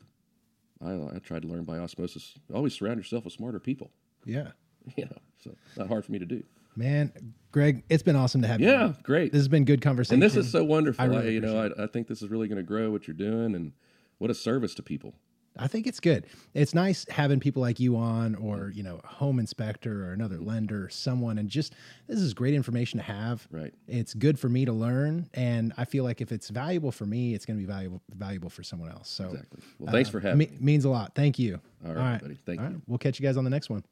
I 0.85 0.93
I 0.93 1.19
tried 1.19 1.43
to 1.43 1.49
learn 1.49 1.65
by 1.65 1.79
osmosis. 1.79 2.35
Always 2.53 2.75
surround 2.75 2.99
yourself 2.99 3.25
with 3.25 3.33
smarter 3.35 3.61
people. 3.61 3.91
Yeah. 4.25 4.49
You 4.97 5.05
know, 5.05 5.19
so 5.39 5.51
it's 5.69 5.77
not 5.77 5.89
hard 5.89 6.07
for 6.07 6.13
me 6.13 6.19
to 6.19 6.25
do. 6.25 6.43
Man, 6.75 7.13
Greg, 7.53 7.85
it's 7.91 8.03
been 8.03 8.17
awesome 8.17 8.41
to 8.41 8.49
have 8.49 8.63
you. 8.63 8.69
Yeah, 8.69 8.95
great. 9.03 9.31
This 9.31 9.41
has 9.41 9.49
been 9.49 9.67
good 9.67 9.83
conversation. 9.83 10.15
and 10.15 10.23
this 10.23 10.37
is 10.37 10.51
so 10.51 10.65
wonderful. 10.65 11.05
I 11.05 11.19
I 11.19 11.25
you 11.25 11.41
know, 11.41 11.71
I, 11.77 11.85
I 11.85 11.87
think 11.87 12.09
this 12.09 12.23
is 12.23 12.31
really 12.31 12.49
going 12.49 12.57
to 12.57 12.63
grow 12.63 12.91
what 12.91 13.07
you're 13.07 13.15
doing, 13.15 13.55
and 13.55 13.73
what 14.17 14.31
a 14.31 14.35
service 14.35 14.75
to 14.77 14.83
people. 14.83 15.15
I 15.61 15.67
think 15.69 15.87
it's 15.87 16.01
good. 16.01 16.27
It's 16.55 16.75
nice 16.75 17.07
having 17.11 17.39
people 17.41 17.61
like 17.63 17.79
you 17.79 17.97
on, 17.97 18.35
or 18.37 18.73
you 18.75 18.83
know, 18.83 19.01
a 19.05 19.07
home 19.07 19.39
inspector 19.39 20.07
or 20.09 20.13
another 20.13 20.39
lender, 20.39 20.87
or 20.87 20.89
someone, 20.89 21.39
and 21.39 21.49
just 21.49 21.75
this 22.09 22.19
is 22.19 22.33
great 22.35 22.55
information 22.55 22.99
to 22.99 23.05
have. 23.05 23.47
Right. 23.51 23.73
It's 23.87 24.15
good 24.15 24.39
for 24.39 24.49
me 24.49 24.65
to 24.65 24.73
learn, 24.73 25.29
and 25.35 25.73
I 25.77 25.85
feel 25.85 26.05
like 26.05 26.21
if 26.21 26.33
it's 26.33 26.49
valuable 26.49 26.91
for 26.93 27.07
me, 27.07 27.35
it's 27.35 27.45
going 27.45 27.59
to 27.59 27.63
be 27.65 27.71
valuable 27.71 28.01
valuable 28.15 28.51
for 28.51 28.63
someone 28.63 28.91
else. 28.91 29.09
So, 29.09 29.25
Exactly. 29.27 29.61
Well, 29.79 29.89
uh, 29.91 29.93
thanks 29.93 30.09
for 30.11 30.21
having 30.21 30.39
me- 30.39 30.47
me. 30.47 30.57
means 30.61 30.85
a 30.85 30.91
lot. 30.91 31.15
Thank 31.15 31.39
you. 31.39 31.61
All 31.87 31.95
right, 31.95 32.21
buddy. 32.21 32.39
Thank 32.47 32.61
All 32.61 32.67
you. 32.67 32.73
right. 32.75 32.83
We'll 32.87 32.99
catch 32.99 33.21
you 33.21 33.27
guys 33.27 33.37
on 33.37 33.45
the 33.45 33.51
next 33.51 33.69
one. 33.71 33.85